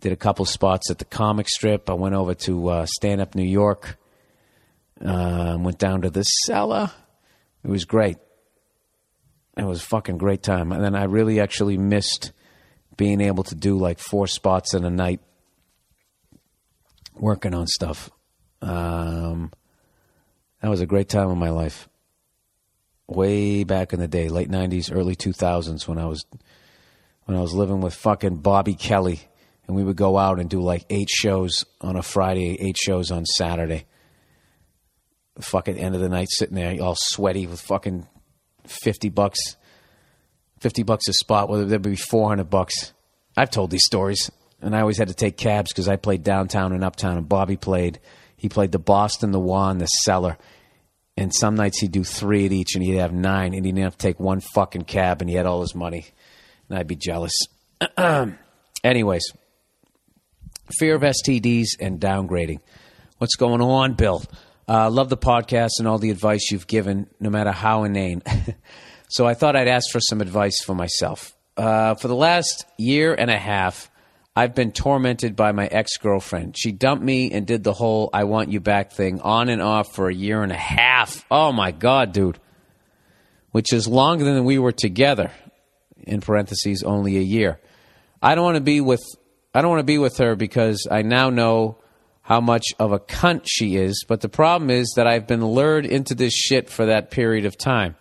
did 0.00 0.12
a 0.12 0.16
couple 0.16 0.44
spots 0.44 0.90
at 0.90 0.98
the 0.98 1.04
comic 1.04 1.48
strip. 1.48 1.88
I 1.88 1.94
went 1.94 2.14
over 2.14 2.34
to 2.34 2.68
uh, 2.68 2.86
Stand 2.86 3.20
Up 3.20 3.34
New 3.34 3.48
York, 3.48 3.98
uh, 5.04 5.56
went 5.58 5.78
down 5.78 6.02
to 6.02 6.10
the 6.10 6.22
cellar. 6.22 6.90
It 7.62 7.70
was 7.70 7.84
great. 7.84 8.18
It 9.56 9.64
was 9.64 9.80
a 9.80 9.86
fucking 9.86 10.18
great 10.18 10.42
time. 10.42 10.72
And 10.72 10.82
then 10.82 10.94
I 10.94 11.04
really 11.04 11.40
actually 11.40 11.78
missed 11.78 12.32
being 12.96 13.20
able 13.20 13.44
to 13.44 13.54
do 13.54 13.78
like 13.78 13.98
four 13.98 14.26
spots 14.26 14.74
in 14.74 14.84
a 14.84 14.90
night 14.90 15.20
working 17.14 17.54
on 17.54 17.66
stuff. 17.66 18.10
Um, 18.60 19.52
that 20.60 20.68
was 20.68 20.80
a 20.80 20.86
great 20.86 21.08
time 21.08 21.30
of 21.30 21.36
my 21.36 21.50
life. 21.50 21.88
Way 23.06 23.64
back 23.64 23.92
in 23.92 24.00
the 24.00 24.08
day, 24.08 24.28
late 24.28 24.48
'90s, 24.48 24.90
early 24.94 25.14
2000s, 25.14 25.86
when 25.86 25.98
I 25.98 26.06
was 26.06 26.24
when 27.24 27.36
I 27.36 27.40
was 27.40 27.52
living 27.52 27.80
with 27.80 27.94
fucking 27.94 28.36
Bobby 28.36 28.74
Kelly, 28.74 29.20
and 29.66 29.76
we 29.76 29.84
would 29.84 29.96
go 29.96 30.16
out 30.16 30.40
and 30.40 30.48
do 30.48 30.62
like 30.62 30.86
eight 30.88 31.10
shows 31.10 31.64
on 31.82 31.96
a 31.96 32.02
Friday, 32.02 32.56
eight 32.60 32.78
shows 32.78 33.10
on 33.10 33.26
Saturday. 33.26 33.84
Fucking 35.38 35.76
end 35.76 35.94
of 35.94 36.00
the 36.00 36.08
night, 36.08 36.28
sitting 36.30 36.54
there 36.54 36.80
all 36.80 36.96
sweaty 36.96 37.46
with 37.46 37.60
fucking 37.60 38.06
fifty 38.66 39.10
bucks, 39.10 39.56
fifty 40.64 40.82
bucks 40.82 41.06
a 41.08 41.12
spot. 41.12 41.50
Whether 41.50 41.66
there'd 41.66 41.82
be 41.82 41.94
four 41.94 42.28
hundred 42.28 42.48
bucks. 42.48 42.94
I've 43.36 43.50
told 43.50 43.70
these 43.70 43.84
stories, 43.84 44.30
and 44.62 44.74
I 44.74 44.80
always 44.80 44.96
had 44.96 45.08
to 45.08 45.14
take 45.14 45.36
cabs 45.36 45.70
because 45.70 45.88
I 45.88 45.96
played 45.96 46.22
downtown 46.22 46.72
and 46.72 46.82
uptown, 46.82 47.18
and 47.18 47.28
Bobby 47.28 47.56
played. 47.56 48.00
He 48.36 48.48
played 48.48 48.72
the 48.72 48.78
Boston, 48.78 49.30
the 49.30 49.40
One, 49.40 49.78
the 49.78 49.86
Cellar, 49.86 50.38
and 51.16 51.34
some 51.34 51.54
nights 51.54 51.80
he'd 51.80 51.92
do 51.92 52.02
three 52.02 52.46
at 52.46 52.52
each, 52.52 52.74
and 52.74 52.82
he'd 52.82 52.96
have 52.96 53.12
nine, 53.12 53.52
and 53.54 53.66
he 53.66 53.72
didn't 53.72 53.84
have 53.84 53.98
to 53.98 54.06
take 54.06 54.18
one 54.18 54.40
fucking 54.40 54.84
cab, 54.84 55.20
and 55.20 55.28
he 55.28 55.36
had 55.36 55.46
all 55.46 55.60
his 55.60 55.74
money, 55.74 56.06
and 56.68 56.78
I'd 56.78 56.86
be 56.86 56.96
jealous. 56.96 57.34
Anyways, 58.84 59.24
fear 60.78 60.94
of 60.94 61.02
STDs 61.02 61.68
and 61.80 62.00
downgrading. 62.00 62.60
What's 63.18 63.36
going 63.36 63.60
on, 63.60 63.94
Bill? 63.94 64.24
Uh, 64.66 64.88
love 64.88 65.10
the 65.10 65.16
podcast 65.16 65.72
and 65.78 65.86
all 65.86 65.98
the 65.98 66.10
advice 66.10 66.50
you've 66.50 66.66
given, 66.66 67.08
no 67.20 67.28
matter 67.28 67.52
how 67.52 67.84
inane. 67.84 68.22
so 69.08 69.26
I 69.26 69.34
thought 69.34 69.56
I'd 69.56 69.68
ask 69.68 69.90
for 69.90 70.00
some 70.00 70.20
advice 70.20 70.62
for 70.64 70.74
myself. 70.74 71.36
Uh, 71.56 71.94
for 71.94 72.08
the 72.08 72.16
last 72.16 72.64
year 72.78 73.14
and 73.14 73.30
a 73.30 73.38
half, 73.38 73.90
I've 74.36 74.54
been 74.54 74.72
tormented 74.72 75.36
by 75.36 75.52
my 75.52 75.66
ex 75.66 75.96
girlfriend. 75.96 76.56
She 76.58 76.72
dumped 76.72 77.04
me 77.04 77.30
and 77.30 77.46
did 77.46 77.62
the 77.62 77.72
whole 77.72 78.10
I 78.12 78.24
want 78.24 78.50
you 78.50 78.58
back 78.58 78.92
thing 78.92 79.20
on 79.20 79.48
and 79.48 79.62
off 79.62 79.94
for 79.94 80.08
a 80.08 80.14
year 80.14 80.42
and 80.42 80.50
a 80.50 80.56
half. 80.56 81.24
Oh 81.30 81.52
my 81.52 81.70
God, 81.70 82.12
dude. 82.12 82.40
Which 83.52 83.72
is 83.72 83.86
longer 83.86 84.24
than 84.24 84.44
we 84.44 84.58
were 84.58 84.72
together. 84.72 85.30
In 86.02 86.20
parentheses, 86.20 86.82
only 86.82 87.16
a 87.16 87.22
year. 87.22 87.60
I 88.20 88.34
don't 88.34 88.44
want 88.44 88.56
to 88.56 88.60
be 88.60 88.80
with 88.80 89.02
I 89.54 89.62
don't 89.62 89.70
want 89.70 89.80
to 89.80 89.84
be 89.84 89.98
with 89.98 90.18
her 90.18 90.34
because 90.34 90.88
I 90.90 91.02
now 91.02 91.30
know 91.30 91.78
how 92.22 92.40
much 92.40 92.64
of 92.80 92.90
a 92.90 92.98
cunt 92.98 93.42
she 93.46 93.76
is, 93.76 94.04
but 94.08 94.20
the 94.20 94.28
problem 94.28 94.68
is 94.70 94.94
that 94.96 95.06
I've 95.06 95.28
been 95.28 95.44
lured 95.44 95.86
into 95.86 96.14
this 96.14 96.32
shit 96.32 96.68
for 96.68 96.86
that 96.86 97.10
period 97.12 97.44
of 97.44 97.56
time. 97.56 97.94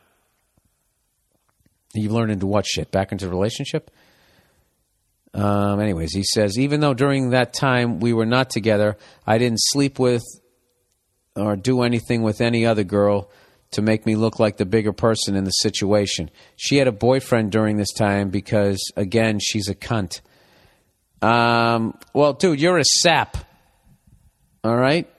You've 1.93 2.11
learned 2.11 2.31
into 2.31 2.47
what 2.47 2.65
shit? 2.65 2.91
Back 2.91 3.11
into 3.11 3.25
the 3.25 3.31
relationship? 3.31 3.91
Um, 5.33 5.79
anyways, 5.79 6.13
he 6.13 6.23
says, 6.23 6.59
even 6.59 6.79
though 6.79 6.93
during 6.93 7.31
that 7.31 7.53
time 7.53 7.99
we 7.99 8.13
were 8.13 8.25
not 8.25 8.49
together, 8.49 8.97
I 9.25 9.37
didn't 9.37 9.59
sleep 9.61 9.99
with 9.99 10.23
or 11.35 11.55
do 11.55 11.81
anything 11.81 12.21
with 12.21 12.41
any 12.41 12.65
other 12.65 12.83
girl 12.83 13.31
to 13.71 13.81
make 13.81 14.05
me 14.05 14.15
look 14.15 14.39
like 14.39 14.57
the 14.57 14.65
bigger 14.65 14.93
person 14.93 15.35
in 15.35 15.43
the 15.43 15.51
situation. 15.51 16.29
She 16.55 16.77
had 16.77 16.87
a 16.87 16.91
boyfriend 16.91 17.51
during 17.51 17.77
this 17.77 17.91
time 17.91 18.29
because, 18.29 18.79
again, 18.95 19.39
she's 19.41 19.67
a 19.67 19.75
cunt. 19.75 20.21
Um, 21.23 21.97
well, 22.13 22.33
dude, 22.33 22.61
you're 22.61 22.77
a 22.77 22.85
sap. 22.85 23.37
All 24.63 24.75
right. 24.75 25.09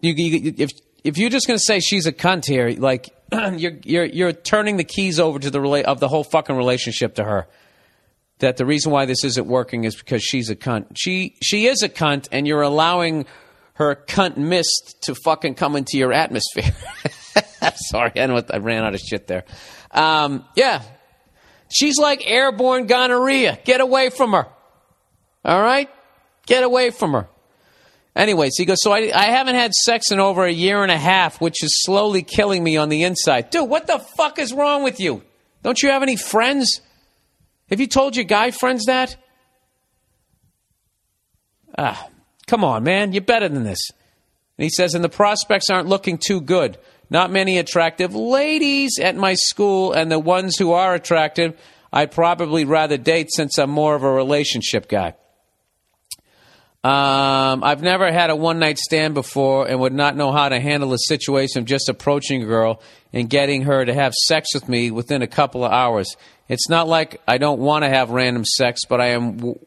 You, 0.00 0.12
you, 0.14 0.54
if 0.58 0.70
if 1.04 1.18
you're 1.18 1.30
just 1.30 1.46
going 1.46 1.58
to 1.58 1.64
say 1.64 1.80
she's 1.80 2.06
a 2.06 2.12
cunt 2.12 2.46
here, 2.46 2.70
like 2.70 3.14
you're 3.32 3.78
you're 3.84 4.04
you're 4.06 4.32
turning 4.32 4.78
the 4.78 4.84
keys 4.84 5.20
over 5.20 5.38
to 5.38 5.50
the 5.50 5.58
rela- 5.58 5.84
of 5.84 6.00
the 6.00 6.08
whole 6.08 6.24
fucking 6.24 6.56
relationship 6.56 7.16
to 7.16 7.24
her. 7.24 7.46
That 8.40 8.56
the 8.56 8.66
reason 8.66 8.90
why 8.90 9.04
this 9.04 9.22
isn't 9.22 9.46
working 9.46 9.84
is 9.84 9.94
because 9.94 10.22
she's 10.24 10.50
a 10.50 10.56
cunt. 10.56 10.86
She 10.96 11.36
she 11.42 11.66
is 11.66 11.82
a 11.82 11.88
cunt, 11.88 12.28
and 12.32 12.48
you're 12.48 12.62
allowing 12.62 13.26
her 13.74 13.94
cunt 13.94 14.36
mist 14.36 14.96
to 15.02 15.14
fucking 15.14 15.54
come 15.54 15.76
into 15.76 15.98
your 15.98 16.12
atmosphere. 16.12 16.72
Sorry, 17.76 18.12
I 18.16 18.26
know 18.26 18.42
I 18.50 18.58
ran 18.58 18.84
out 18.84 18.94
of 18.94 19.00
shit 19.00 19.26
there. 19.26 19.44
Um, 19.90 20.44
yeah, 20.56 20.82
she's 21.72 21.98
like 21.98 22.28
airborne 22.28 22.86
gonorrhea. 22.86 23.58
Get 23.64 23.80
away 23.80 24.10
from 24.10 24.32
her. 24.32 24.46
All 25.44 25.60
right, 25.60 25.90
get 26.46 26.64
away 26.64 26.90
from 26.90 27.12
her. 27.12 27.28
Anyways, 28.16 28.56
he 28.56 28.64
goes, 28.64 28.78
So 28.80 28.92
I, 28.92 29.10
I 29.14 29.26
haven't 29.26 29.56
had 29.56 29.72
sex 29.72 30.10
in 30.10 30.20
over 30.20 30.44
a 30.44 30.52
year 30.52 30.82
and 30.82 30.92
a 30.92 30.98
half, 30.98 31.40
which 31.40 31.62
is 31.64 31.82
slowly 31.82 32.22
killing 32.22 32.62
me 32.62 32.76
on 32.76 32.88
the 32.88 33.02
inside. 33.02 33.50
Dude, 33.50 33.68
what 33.68 33.86
the 33.86 33.98
fuck 33.98 34.38
is 34.38 34.52
wrong 34.52 34.84
with 34.84 35.00
you? 35.00 35.22
Don't 35.62 35.82
you 35.82 35.90
have 35.90 36.02
any 36.02 36.16
friends? 36.16 36.80
Have 37.70 37.80
you 37.80 37.86
told 37.86 38.14
your 38.14 38.24
guy 38.24 38.50
friends 38.50 38.84
that? 38.86 39.16
Ah, 41.76 42.08
come 42.46 42.62
on, 42.62 42.84
man. 42.84 43.12
You're 43.12 43.22
better 43.22 43.48
than 43.48 43.64
this. 43.64 43.90
And 44.58 44.62
he 44.62 44.70
says, 44.70 44.94
And 44.94 45.02
the 45.02 45.08
prospects 45.08 45.68
aren't 45.68 45.88
looking 45.88 46.18
too 46.18 46.40
good. 46.40 46.78
Not 47.10 47.32
many 47.32 47.58
attractive 47.58 48.14
ladies 48.14 48.98
at 49.02 49.16
my 49.16 49.34
school, 49.34 49.92
and 49.92 50.10
the 50.10 50.18
ones 50.18 50.56
who 50.56 50.72
are 50.72 50.94
attractive, 50.94 51.58
I'd 51.92 52.12
probably 52.12 52.64
rather 52.64 52.96
date 52.96 53.30
since 53.32 53.58
I'm 53.58 53.70
more 53.70 53.94
of 53.94 54.04
a 54.04 54.10
relationship 54.10 54.88
guy. 54.88 55.14
Um, 56.84 57.64
I've 57.64 57.82
never 57.82 58.12
had 58.12 58.28
a 58.28 58.36
one 58.36 58.58
night 58.58 58.76
stand 58.76 59.14
before 59.14 59.66
and 59.66 59.80
would 59.80 59.94
not 59.94 60.16
know 60.16 60.32
how 60.32 60.50
to 60.50 60.60
handle 60.60 60.92
a 60.92 60.98
situation 60.98 61.60
of 61.60 61.64
just 61.64 61.88
approaching 61.88 62.42
a 62.42 62.46
girl 62.46 62.82
and 63.10 63.30
getting 63.30 63.62
her 63.62 63.86
to 63.86 63.94
have 63.94 64.12
sex 64.12 64.48
with 64.52 64.68
me 64.68 64.90
within 64.90 65.22
a 65.22 65.26
couple 65.26 65.64
of 65.64 65.72
hours. 65.72 66.14
It's 66.46 66.68
not 66.68 66.86
like 66.86 67.22
I 67.26 67.38
don't 67.38 67.58
want 67.58 67.84
to 67.84 67.88
have 67.88 68.10
random 68.10 68.44
sex, 68.44 68.82
but 68.86 69.00
I 69.00 69.12
am 69.12 69.36
w- 69.38 69.58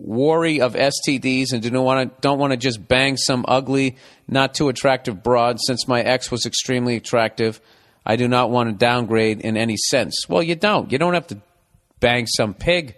worry 0.00 0.60
of 0.60 0.74
STDs 0.74 1.52
and 1.52 1.62
do 1.62 1.70
not 1.70 1.84
want 1.84 2.16
to 2.16 2.20
don't 2.20 2.40
want 2.40 2.50
to 2.50 2.56
just 2.56 2.88
bang 2.88 3.16
some 3.16 3.44
ugly, 3.46 3.96
not 4.26 4.52
too 4.52 4.68
attractive 4.68 5.22
broad. 5.22 5.58
Since 5.60 5.86
my 5.86 6.00
ex 6.00 6.32
was 6.32 6.46
extremely 6.46 6.96
attractive, 6.96 7.60
I 8.04 8.16
do 8.16 8.26
not 8.26 8.50
want 8.50 8.70
to 8.70 8.74
downgrade 8.74 9.40
in 9.40 9.56
any 9.56 9.76
sense. 9.76 10.28
Well, 10.28 10.42
you 10.42 10.56
don't. 10.56 10.90
You 10.90 10.98
don't 10.98 11.14
have 11.14 11.28
to 11.28 11.38
bang 12.00 12.26
some 12.26 12.54
pig. 12.54 12.96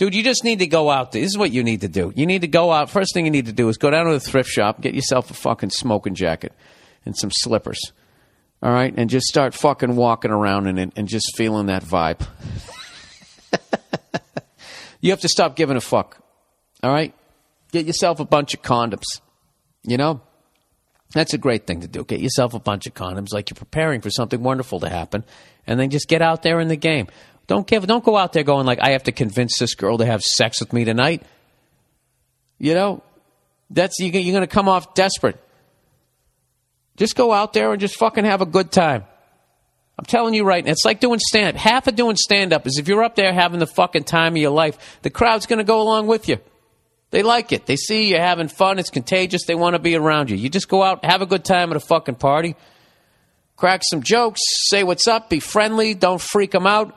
Dude, 0.00 0.14
you 0.14 0.22
just 0.22 0.44
need 0.44 0.60
to 0.60 0.66
go 0.66 0.88
out. 0.88 1.12
This 1.12 1.26
is 1.26 1.36
what 1.36 1.52
you 1.52 1.62
need 1.62 1.82
to 1.82 1.88
do. 1.88 2.10
You 2.16 2.24
need 2.24 2.40
to 2.40 2.48
go 2.48 2.72
out. 2.72 2.88
First 2.88 3.12
thing 3.12 3.26
you 3.26 3.30
need 3.30 3.44
to 3.44 3.52
do 3.52 3.68
is 3.68 3.76
go 3.76 3.90
down 3.90 4.06
to 4.06 4.12
the 4.12 4.18
thrift 4.18 4.48
shop, 4.48 4.80
get 4.80 4.94
yourself 4.94 5.30
a 5.30 5.34
fucking 5.34 5.68
smoking 5.68 6.14
jacket 6.14 6.54
and 7.04 7.14
some 7.14 7.30
slippers. 7.30 7.78
All 8.62 8.72
right? 8.72 8.94
And 8.96 9.10
just 9.10 9.26
start 9.26 9.52
fucking 9.52 9.94
walking 9.94 10.30
around 10.30 10.68
in 10.68 10.78
it 10.78 10.94
and 10.96 11.06
just 11.06 11.36
feeling 11.36 11.66
that 11.66 11.84
vibe. 11.84 12.26
you 15.02 15.10
have 15.10 15.20
to 15.20 15.28
stop 15.28 15.54
giving 15.54 15.76
a 15.76 15.82
fuck. 15.82 16.16
All 16.82 16.90
right? 16.90 17.14
Get 17.70 17.84
yourself 17.84 18.20
a 18.20 18.24
bunch 18.24 18.54
of 18.54 18.62
condoms. 18.62 19.20
You 19.82 19.98
know? 19.98 20.22
That's 21.12 21.34
a 21.34 21.38
great 21.38 21.66
thing 21.66 21.82
to 21.82 21.88
do. 21.88 22.04
Get 22.04 22.20
yourself 22.20 22.54
a 22.54 22.58
bunch 22.58 22.86
of 22.86 22.94
condoms 22.94 23.34
like 23.34 23.50
you're 23.50 23.56
preparing 23.56 24.00
for 24.00 24.08
something 24.08 24.42
wonderful 24.42 24.80
to 24.80 24.88
happen 24.88 25.24
and 25.66 25.78
then 25.78 25.90
just 25.90 26.08
get 26.08 26.22
out 26.22 26.42
there 26.42 26.58
in 26.58 26.68
the 26.68 26.76
game. 26.76 27.08
Don't 27.50 27.66
give 27.66 27.84
don't 27.84 28.04
go 28.04 28.16
out 28.16 28.32
there 28.32 28.44
going 28.44 28.64
like 28.64 28.78
I 28.78 28.90
have 28.90 29.02
to 29.02 29.12
convince 29.12 29.58
this 29.58 29.74
girl 29.74 29.98
to 29.98 30.06
have 30.06 30.22
sex 30.22 30.60
with 30.60 30.72
me 30.72 30.84
tonight. 30.84 31.24
You 32.58 32.74
know? 32.74 33.02
That's 33.70 33.98
you 33.98 34.06
you're 34.06 34.32
going 34.32 34.46
to 34.46 34.54
come 34.54 34.68
off 34.68 34.94
desperate. 34.94 35.36
Just 36.96 37.16
go 37.16 37.32
out 37.32 37.52
there 37.52 37.72
and 37.72 37.80
just 37.80 37.96
fucking 37.96 38.24
have 38.24 38.40
a 38.40 38.46
good 38.46 38.70
time. 38.70 39.02
I'm 39.98 40.04
telling 40.04 40.32
you 40.32 40.44
right 40.44 40.64
now, 40.64 40.70
it's 40.70 40.84
like 40.84 41.00
doing 41.00 41.18
stand. 41.18 41.56
Half 41.56 41.88
of 41.88 41.96
doing 41.96 42.14
stand 42.14 42.52
up 42.52 42.68
is 42.68 42.78
if 42.78 42.86
you're 42.86 43.02
up 43.02 43.16
there 43.16 43.32
having 43.32 43.58
the 43.58 43.66
fucking 43.66 44.04
time 44.04 44.34
of 44.34 44.36
your 44.36 44.52
life, 44.52 45.00
the 45.02 45.10
crowd's 45.10 45.46
going 45.46 45.58
to 45.58 45.64
go 45.64 45.82
along 45.82 46.06
with 46.06 46.28
you. 46.28 46.38
They 47.10 47.24
like 47.24 47.50
it. 47.50 47.66
They 47.66 47.74
see 47.74 48.10
you 48.10 48.16
are 48.16 48.20
having 48.20 48.46
fun. 48.46 48.78
It's 48.78 48.90
contagious. 48.90 49.44
They 49.44 49.56
want 49.56 49.74
to 49.74 49.80
be 49.80 49.96
around 49.96 50.30
you. 50.30 50.36
You 50.36 50.50
just 50.50 50.68
go 50.68 50.84
out, 50.84 51.04
have 51.04 51.20
a 51.20 51.26
good 51.26 51.44
time 51.44 51.72
at 51.72 51.76
a 51.76 51.80
fucking 51.80 52.14
party, 52.14 52.54
crack 53.56 53.82
some 53.90 54.04
jokes, 54.04 54.40
say 54.68 54.84
what's 54.84 55.08
up, 55.08 55.28
be 55.28 55.40
friendly, 55.40 55.94
don't 55.94 56.20
freak 56.20 56.52
them 56.52 56.68
out. 56.68 56.96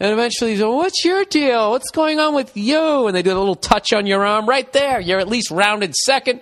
And 0.00 0.12
eventually, 0.12 0.52
you 0.52 0.58
go, 0.58 0.76
What's 0.76 1.04
your 1.04 1.24
deal? 1.24 1.70
What's 1.70 1.90
going 1.90 2.20
on 2.20 2.34
with 2.34 2.56
you? 2.56 3.06
And 3.06 3.16
they 3.16 3.22
do 3.22 3.32
a 3.32 3.38
little 3.38 3.56
touch 3.56 3.92
on 3.92 4.06
your 4.06 4.24
arm 4.24 4.48
right 4.48 4.70
there. 4.72 5.00
You're 5.00 5.18
at 5.18 5.28
least 5.28 5.50
rounded 5.50 5.94
second. 5.94 6.40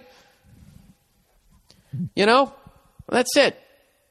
You 2.15 2.27
know? 2.27 2.53
That's 3.09 3.37
it. 3.37 3.59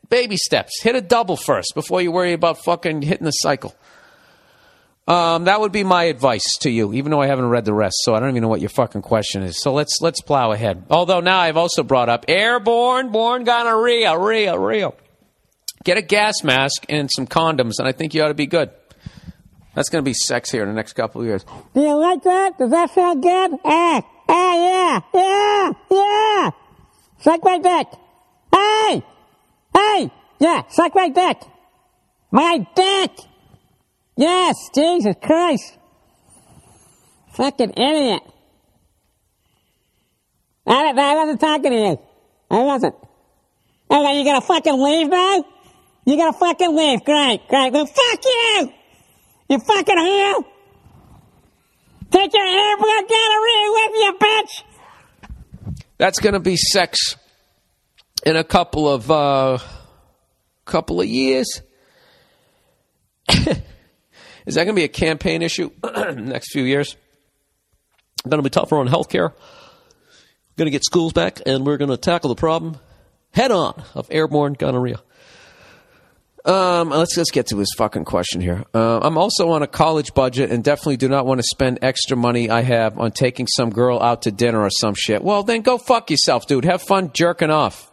Baby 0.09 0.37
steps. 0.37 0.81
Hit 0.81 0.95
a 0.95 1.01
double 1.01 1.35
first 1.35 1.73
before 1.75 2.01
you 2.01 2.11
worry 2.11 2.33
about 2.33 2.63
fucking 2.63 3.01
hitting 3.01 3.25
the 3.25 3.31
cycle. 3.31 3.75
Um, 5.07 5.43
that 5.43 5.59
would 5.59 5.71
be 5.71 5.83
my 5.83 6.05
advice 6.05 6.57
to 6.61 6.71
you, 6.71 6.93
even 6.93 7.11
though 7.11 7.21
I 7.21 7.27
haven't 7.27 7.47
read 7.47 7.65
the 7.65 7.73
rest, 7.73 7.97
so 7.99 8.15
I 8.15 8.19
don't 8.19 8.29
even 8.29 8.41
know 8.41 8.47
what 8.47 8.61
your 8.61 8.69
fucking 8.69 9.03
question 9.03 9.43
is. 9.43 9.61
So 9.61 9.71
let's 9.71 10.01
let's 10.01 10.21
plow 10.21 10.51
ahead. 10.51 10.85
Although 10.89 11.19
now 11.19 11.39
I've 11.39 11.57
also 11.57 11.83
brought 11.83 12.09
up 12.09 12.25
airborne, 12.27 13.11
born 13.11 13.43
gonorrhea, 13.43 14.17
real, 14.17 14.57
real. 14.57 14.95
Get 15.83 15.97
a 15.97 16.01
gas 16.01 16.43
mask 16.43 16.85
and 16.89 17.07
some 17.15 17.27
condoms, 17.27 17.73
and 17.77 17.87
I 17.87 17.91
think 17.91 18.15
you 18.15 18.23
ought 18.23 18.29
to 18.29 18.33
be 18.33 18.47
good. 18.47 18.71
That's 19.75 19.89
going 19.89 20.03
to 20.03 20.09
be 20.09 20.13
sex 20.13 20.49
here 20.51 20.63
in 20.63 20.69
the 20.69 20.75
next 20.75 20.93
couple 20.93 21.21
of 21.21 21.27
years. 21.27 21.43
Do 21.73 21.81
you 21.81 21.95
like 21.95 22.23
that? 22.23 22.57
Does 22.57 22.71
that 22.71 22.91
feel 22.91 23.15
good? 23.15 23.59
Ah, 23.65 24.01
ah, 24.29 24.55
yeah, 24.55 24.99
yeah, 25.13 25.71
yeah. 25.91 26.51
Suck 27.19 27.43
my 27.43 27.59
dick. 27.59 27.87
Hey, 28.53 29.03
hey, 29.75 30.11
yeah, 30.39 30.61
suck 30.69 30.95
my 30.95 31.09
dick. 31.09 31.41
My 32.31 32.65
dick. 32.73 33.11
Yes, 34.15 34.55
Jesus 34.73 35.15
Christ. 35.21 35.77
Fucking 37.33 37.71
idiot. 37.71 38.21
I, 40.65 40.93
I 40.97 41.15
wasn't 41.15 41.41
talking 41.41 41.71
to 41.71 41.77
you. 41.77 41.99
I 42.49 42.59
wasn't. 42.63 42.95
Okay, 43.91 44.19
you 44.19 44.23
gonna 44.23 44.41
fucking 44.41 44.81
leave 44.81 45.09
now? 45.09 45.43
You 46.05 46.17
gonna 46.17 46.33
fucking 46.33 46.75
leave? 46.75 47.03
Great, 47.03 47.47
great. 47.49 47.73
Well, 47.73 47.85
fuck 47.85 48.25
you! 48.25 48.73
You 49.49 49.59
fucking 49.59 49.97
whore! 49.97 50.45
Take 52.11 52.33
your 52.33 52.45
airborne 52.45 53.07
gonorrhea 53.07 53.71
with 53.71 53.91
you, 53.93 54.17
bitch! 54.19 54.63
That's 55.97 56.19
going 56.19 56.33
to 56.33 56.39
be 56.39 56.57
sex 56.57 57.15
in 58.25 58.35
a 58.35 58.43
couple 58.43 58.89
of 58.89 59.09
uh, 59.11 59.59
couple 60.65 60.99
of 60.99 61.07
years. 61.07 61.61
Is 63.29 64.55
that 64.55 64.65
going 64.65 64.67
to 64.67 64.73
be 64.73 64.83
a 64.83 64.87
campaign 64.87 65.41
issue 65.41 65.71
next 66.15 66.51
few 66.51 66.63
years? 66.63 66.95
Going 68.23 68.43
to 68.43 68.43
be 68.43 68.49
tougher 68.49 68.77
on 68.77 68.87
healthcare. 68.87 69.33
Going 70.57 70.65
to 70.65 70.71
get 70.71 70.83
schools 70.83 71.13
back, 71.13 71.41
and 71.45 71.65
we're 71.65 71.77
going 71.77 71.91
to 71.91 71.97
tackle 71.97 72.29
the 72.29 72.35
problem 72.35 72.77
head 73.35 73.51
on 73.51 73.83
of 73.93 74.07
airborne 74.09 74.53
gonorrhea. 74.53 75.01
Um, 76.45 76.91
let's 76.91 77.17
let's 77.17 77.31
get 77.31 77.47
to 77.47 77.57
his 77.57 77.73
fucking 77.75 78.05
question 78.05 78.39
here. 78.39 78.63
Uh, 78.71 78.99
I'm 78.99 79.17
also 79.17 79.49
on 79.49 79.63
a 79.63 79.67
college 79.67 80.13
budget 80.13 80.51
and 80.51 80.63
definitely 80.63 80.97
do 80.97 81.09
not 81.09 81.25
want 81.25 81.39
to 81.39 81.43
spend 81.43 81.79
extra 81.81 82.15
money 82.15 82.51
I 82.51 82.61
have 82.61 82.99
on 82.99 83.11
taking 83.11 83.47
some 83.47 83.71
girl 83.71 83.99
out 83.99 84.21
to 84.23 84.31
dinner 84.31 84.61
or 84.61 84.69
some 84.69 84.93
shit. 84.93 85.23
Well, 85.23 85.41
then 85.41 85.61
go 85.61 85.79
fuck 85.79 86.11
yourself, 86.11 86.45
dude. 86.45 86.65
Have 86.65 86.83
fun 86.83 87.09
jerking 87.13 87.49
off. 87.49 87.91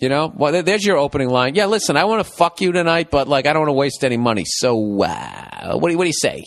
You 0.00 0.08
know, 0.08 0.32
well, 0.34 0.62
there's 0.62 0.84
your 0.84 0.98
opening 0.98 1.28
line. 1.30 1.54
Yeah, 1.54 1.66
listen, 1.66 1.96
I 1.96 2.04
want 2.04 2.24
to 2.24 2.32
fuck 2.32 2.60
you 2.60 2.72
tonight, 2.72 3.10
but 3.10 3.28
like, 3.28 3.46
I 3.46 3.52
don't 3.52 3.62
want 3.62 3.70
to 3.70 3.74
waste 3.74 4.04
any 4.04 4.16
money. 4.16 4.44
So, 4.44 5.02
uh, 5.02 5.76
what 5.76 5.88
do 5.88 5.92
you, 5.92 5.98
what 5.98 6.04
do 6.04 6.08
you 6.08 6.12
say? 6.12 6.44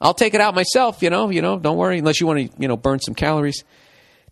I'll 0.00 0.14
take 0.14 0.34
it 0.34 0.40
out 0.40 0.54
myself. 0.54 1.02
You 1.02 1.10
know, 1.10 1.30
you 1.30 1.42
know, 1.42 1.58
don't 1.58 1.76
worry 1.76 1.98
unless 1.98 2.20
you 2.20 2.26
want 2.26 2.38
to, 2.38 2.60
you 2.60 2.68
know, 2.68 2.76
burn 2.76 3.00
some 3.00 3.14
calories. 3.14 3.64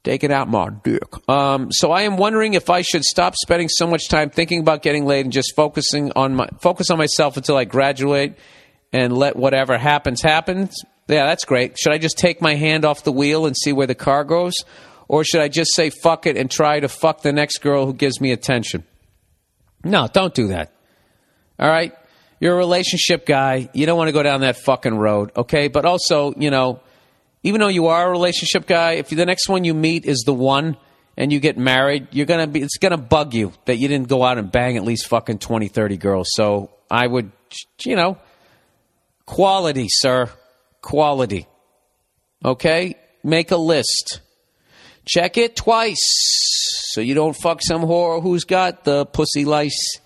Take 0.05 0.22
it 0.22 0.31
out, 0.31 0.82
dick. 0.85 1.02
Um, 1.31 1.72
so 1.72 1.90
I 1.90 2.02
am 2.02 2.18
wondering 2.18 2.52
if 2.52 2.68
I 2.68 2.82
should 2.82 3.05
stop 3.05 3.35
spending 3.36 3.70
so 3.70 3.86
much 3.86 4.10
time 4.10 4.28
thinking 4.28 4.60
about 4.60 4.82
getting 4.82 5.06
laid 5.06 5.24
and 5.24 5.32
just 5.32 5.56
focusing 5.56 6.12
on 6.14 6.35
my 6.35 6.47
focus 6.60 6.90
on 6.90 6.98
myself 6.98 7.39
until 7.39 7.56
I 7.56 7.64
graduate 7.64 8.36
and 8.93 9.16
let 9.16 9.35
whatever 9.35 9.78
happens 9.78 10.20
happens. 10.20 10.76
Yeah, 11.09 11.24
that's 11.24 11.47
great. 11.47 11.78
Should 11.78 11.93
I 11.93 11.98
just 11.98 12.18
take 12.18 12.43
my 12.43 12.55
hand 12.55 12.85
off 12.85 13.02
the 13.02 13.12
wheel 13.12 13.47
and 13.47 13.56
see 13.56 13.72
where 13.72 13.86
the 13.86 13.94
car 13.94 14.24
goes, 14.24 14.52
or 15.09 15.24
should 15.24 15.40
I 15.40 15.48
just 15.48 15.74
say 15.74 15.89
fuck 15.89 16.26
it 16.26 16.36
and 16.36 16.51
try 16.51 16.81
to 16.81 16.89
fuck 16.89 17.22
the 17.22 17.32
next 17.32 17.59
girl 17.62 17.86
who 17.86 17.94
gives 17.94 18.20
me 18.20 18.31
attention? 18.31 18.85
No, 19.85 20.06
don't 20.12 20.35
do 20.35 20.48
that. 20.48 20.70
All 21.59 21.68
right, 21.68 21.94
you're 22.40 22.55
a 22.55 22.59
relationship 22.59 23.24
guy. 23.24 23.70
You 23.72 23.86
don't 23.86 23.97
want 23.97 24.09
to 24.09 24.12
go 24.12 24.22
down 24.22 24.43
that 24.43 24.59
fucking 24.59 24.97
road, 24.97 25.32
okay? 25.35 25.68
But 25.68 25.86
also, 25.86 26.35
you 26.36 26.51
know 26.51 26.81
even 27.45 27.61
though 27.61 27.69
you 27.69 27.87
are 27.87 28.09
a 28.09 28.11
relationship 28.11 28.66
guy, 28.66 28.93
if 28.93 29.11
the 29.11 29.27
next 29.27 29.49
one 29.49 29.65
you 29.65 29.75
meet 29.75 30.07
is 30.07 30.25
the 30.25 30.33
one 30.33 30.79
and 31.16 31.31
you 31.31 31.41
get 31.41 31.59
married, 31.59 32.09
you're 32.11 32.27
gonna 32.27 32.47
be 32.47 32.62
it's 32.62 32.79
gonna 32.79 32.97
bug 32.97 33.35
you 33.35 33.53
that 33.66 33.77
you 33.77 33.87
didn't 33.87 34.09
go 34.09 34.25
out 34.25 34.39
and 34.39 34.51
bang 34.51 34.79
at 34.79 34.83
least 34.83 35.07
fucking 35.07 35.39
20, 35.39 35.69
30 35.69 35.97
girls. 35.99 36.29
So 36.33 36.71
I 36.91 37.07
would 37.07 37.31
you 37.85 37.97
know 37.97 38.19
quality, 39.27 39.87
sir. 39.91 40.31
Quality. 40.81 41.47
Okay? 42.43 42.97
Make 43.23 43.51
a 43.51 43.57
list. 43.57 44.21
Check 45.05 45.37
it 45.37 45.55
twice. 45.55 46.03
So 46.93 47.03
you 47.03 47.15
don't 47.15 47.35
fuck 47.35 47.61
some 47.62 47.83
whore 47.83 48.23
who's 48.23 48.45
got 48.45 48.85
the 48.85 49.05
pussy 49.05 49.45
lice. 49.45 49.99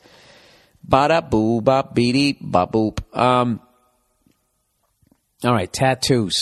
Bada 0.86 1.28
boo 1.28 1.60
bop 1.60 1.94
beady 1.94 2.32
bop 2.32 2.72
boop. 2.72 3.16
Um 3.16 3.60
all 5.44 5.52
right, 5.52 5.72
tattoos. 5.72 6.34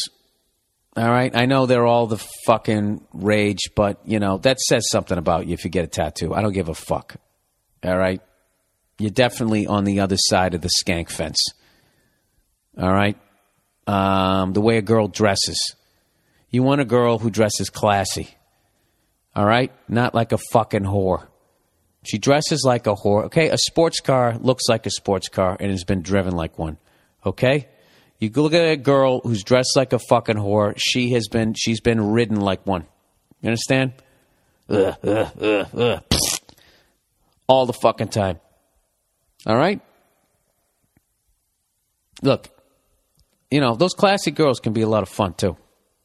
All 0.96 1.10
right, 1.10 1.34
I 1.36 1.44
know 1.44 1.66
they're 1.66 1.86
all 1.86 2.06
the 2.06 2.24
fucking 2.46 3.06
rage, 3.12 3.70
but 3.74 4.00
you 4.06 4.18
know 4.18 4.38
that 4.38 4.58
says 4.60 4.88
something 4.90 5.18
about 5.18 5.46
you 5.46 5.52
if 5.52 5.64
you 5.64 5.70
get 5.70 5.84
a 5.84 5.88
tattoo. 5.88 6.32
I 6.32 6.40
don't 6.40 6.54
give 6.54 6.70
a 6.70 6.74
fuck. 6.74 7.16
All 7.84 7.98
right, 7.98 8.22
you're 8.98 9.10
definitely 9.10 9.66
on 9.66 9.84
the 9.84 10.00
other 10.00 10.16
side 10.18 10.54
of 10.54 10.62
the 10.62 10.70
skank 10.82 11.10
fence. 11.10 11.38
All 12.80 12.92
right, 12.92 13.18
um, 13.86 14.54
the 14.54 14.62
way 14.62 14.78
a 14.78 14.82
girl 14.82 15.06
dresses. 15.06 15.58
You 16.48 16.62
want 16.62 16.80
a 16.80 16.86
girl 16.86 17.18
who 17.18 17.28
dresses 17.28 17.68
classy. 17.68 18.30
All 19.34 19.44
right, 19.44 19.70
not 19.88 20.14
like 20.14 20.32
a 20.32 20.38
fucking 20.50 20.84
whore. 20.84 21.26
She 22.04 22.16
dresses 22.16 22.62
like 22.64 22.86
a 22.86 22.94
whore. 22.94 23.24
Okay, 23.24 23.50
a 23.50 23.58
sports 23.58 24.00
car 24.00 24.38
looks 24.38 24.64
like 24.66 24.86
a 24.86 24.90
sports 24.90 25.28
car 25.28 25.58
and 25.60 25.70
has 25.70 25.84
been 25.84 26.00
driven 26.00 26.34
like 26.34 26.58
one. 26.58 26.78
Okay. 27.26 27.68
You 28.18 28.30
look 28.34 28.54
at 28.54 28.64
a 28.64 28.76
girl 28.76 29.20
who's 29.20 29.42
dressed 29.42 29.76
like 29.76 29.92
a 29.92 29.98
fucking 29.98 30.36
whore. 30.36 30.74
She 30.76 31.10
has 31.10 31.28
been 31.28 31.54
she's 31.54 31.80
been 31.80 32.12
ridden 32.12 32.40
like 32.40 32.66
one. 32.66 32.86
You 33.42 33.48
understand? 33.48 33.92
Ugh, 34.68 34.96
ugh, 35.04 35.68
ugh. 35.76 36.02
All 37.46 37.66
the 37.66 37.74
fucking 37.74 38.08
time. 38.08 38.40
All 39.46 39.56
right? 39.56 39.80
Look, 42.22 42.48
you 43.50 43.60
know, 43.60 43.74
those 43.76 43.92
classy 43.92 44.30
girls 44.30 44.58
can 44.60 44.72
be 44.72 44.82
a 44.82 44.88
lot 44.88 45.02
of 45.02 45.08
fun 45.08 45.34
too. 45.34 45.56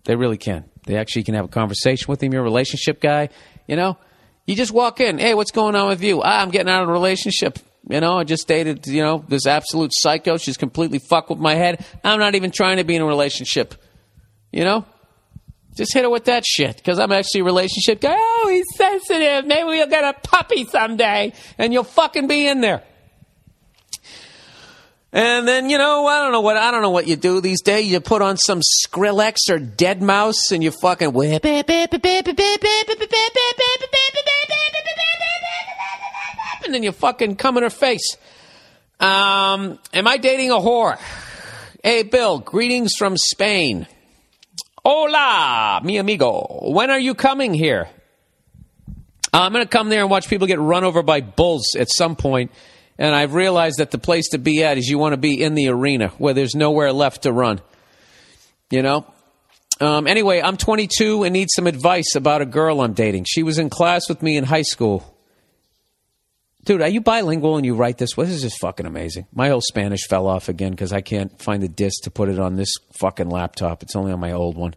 They 0.04 0.16
really 0.16 0.38
can. 0.38 0.66
They 0.86 0.98
actually 0.98 1.24
can 1.24 1.36
have 1.36 1.46
a 1.46 1.50
conversation 1.50 2.06
with 2.10 2.22
him. 2.22 2.34
You're 2.34 2.42
a 2.42 2.44
relationship 2.44 3.00
guy, 3.02 3.30
you 3.68 3.76
know? 3.76 3.98
You 4.46 4.56
just 4.56 4.72
walk 4.72 5.00
in, 5.00 5.20
hey, 5.20 5.34
what's 5.34 5.52
going 5.52 5.76
on 5.76 5.88
with 5.88 6.04
you? 6.04 6.22
Ah, 6.22 6.42
I'm 6.42 6.50
getting 6.50 6.72
out 6.72 6.84
of 6.84 6.90
a 6.90 6.92
relationship. 6.92 7.60
You 7.90 8.00
know, 8.00 8.20
I 8.20 8.24
just 8.24 8.48
dated, 8.48 8.86
you 8.88 9.02
know, 9.02 9.26
this 9.28 9.48
absolute 9.48 9.92
psycho. 9.94 10.38
She's 10.38 10.58
completely 10.58 11.00
fucked 11.00 11.30
with 11.30 11.40
my 11.40 11.56
head. 11.56 11.86
I'm 12.04 12.20
not 12.20 12.36
even 12.36 12.52
trying 12.52 12.78
to 12.78 12.84
be 12.84 12.96
in 12.96 13.02
a 13.02 13.06
relationship. 13.06 13.76
You 14.52 14.64
know? 14.64 14.86
Just 15.76 15.94
hit 15.94 16.04
her 16.04 16.10
with 16.10 16.26
that 16.26 16.46
shit 16.46 16.76
because 16.78 17.00
I'm 17.00 17.12
actually 17.12 17.42
a 17.42 17.46
relationship 17.46 18.02
guy. 18.02 18.16
Oh, 18.16 18.48
he's 18.52 18.66
sensitive. 18.78 19.46
Maybe 19.46 19.64
we'll 19.64 19.88
get 19.88 20.04
a 20.04 20.14
puppy 20.20 20.66
someday 20.66 21.34
and 21.58 21.72
you'll 21.72 21.86
fucking 21.86 22.28
be 22.28 22.46
in 22.48 22.62
there. 22.62 22.84
And 25.14 25.48
then, 25.48 25.70
you 25.70 25.78
know, 25.78 26.06
I 26.08 26.24
don't 26.24 26.32
know 26.32 26.42
what 26.42 26.56
I 26.56 26.72
don't 26.72 26.82
know 26.82 26.90
what 26.90 27.08
you 27.08 27.18
do 27.18 27.42
these 27.42 27.62
days. 27.62 27.92
You 27.92 28.00
put 28.00 28.22
on 28.22 28.38
some 28.38 28.62
Skrillex 28.62 29.50
or 29.50 29.60
Deadmau5 29.60 30.52
and 30.52 30.64
you 30.64 30.72
fucking 30.72 31.12
whip 31.14 31.44
and 36.64 36.74
then 36.74 36.84
you 36.84 36.92
fucking 36.92 37.36
come 37.36 37.58
in 37.58 37.64
her 37.64 37.70
face. 37.70 38.18
Um, 39.00 39.80
am 39.94 40.08
I 40.08 40.18
dating 40.18 40.52
a 40.52 40.56
whore? 40.56 40.98
Hey, 41.84 42.04
Bill, 42.04 42.40
greetings 42.40 42.94
from 42.98 43.18
Spain. 43.18 43.88
Hola, 44.86 45.82
mi 45.84 45.98
amigo. 45.98 46.70
When 46.72 46.90
are 46.90 47.00
you 47.00 47.16
coming 47.16 47.54
here? 47.54 47.90
Uh, 49.34 49.42
I'm 49.42 49.54
going 49.54 49.64
to 49.64 49.70
come 49.70 49.90
there 49.90 50.02
and 50.02 50.10
watch 50.10 50.28
people 50.28 50.48
get 50.48 50.60
run 50.60 50.84
over 50.84 51.04
by 51.04 51.22
bulls 51.22 51.76
at 51.76 51.90
some 51.90 52.16
point, 52.16 52.52
and 52.98 53.16
I've 53.16 53.34
realized 53.34 53.80
that 53.80 53.92
the 53.92 53.98
place 53.98 54.30
to 54.30 54.38
be 54.38 54.64
at 54.64 54.78
is 54.78 54.88
you 54.88 54.98
want 54.98 55.14
to 55.14 55.18
be 55.18 55.42
in 55.42 55.56
the 55.56 55.70
arena 55.70 56.10
where 56.18 56.34
there's 56.34 56.56
nowhere 56.56 56.92
left 56.92 57.24
to 57.24 57.32
run. 57.32 57.62
You 58.70 58.82
know? 58.82 59.06
Um, 59.80 60.06
anyway, 60.06 60.42
I'm 60.42 60.58
22 60.58 61.24
and 61.24 61.34
need 61.34 61.50
some 61.50 61.66
advice 61.66 62.16
about 62.16 62.42
a 62.42 62.46
girl 62.46 62.82
I'm 62.82 62.94
dating. 62.94 63.26
She 63.28 63.42
was 63.42 63.58
in 63.58 63.70
class 63.70 64.08
with 64.08 64.22
me 64.22 64.38
in 64.38 64.44
high 64.44 64.62
school. 64.62 65.11
Dude, 66.64 66.82
are 66.82 66.88
you 66.88 67.02
bilingual 67.02 67.58
and 67.58 67.66
you 67.66 67.74
write 67.74 67.98
this? 67.98 68.16
Well, 68.16 68.28
this 68.28 68.36
is 68.36 68.44
just 68.44 68.60
fucking 68.60 68.86
amazing. 68.86 69.26
My 69.34 69.50
old 69.50 69.64
Spanish 69.64 70.08
fell 70.08 70.28
off 70.28 70.48
again 70.48 70.72
because 70.72 70.94
I 70.94 71.02
can't 71.02 71.42
find 71.42 71.64
the 71.64 71.68
disc 71.68 72.04
to 72.04 72.12
put 72.12 72.30
it 72.30 72.40
on 72.40 72.56
this 72.56 72.72
fucking 73.00 73.30
laptop. 73.30 73.82
It's 73.82 73.96
only 73.96 74.12
on 74.12 74.20
my 74.20 74.34
old 74.34 74.58
one. 74.58 74.76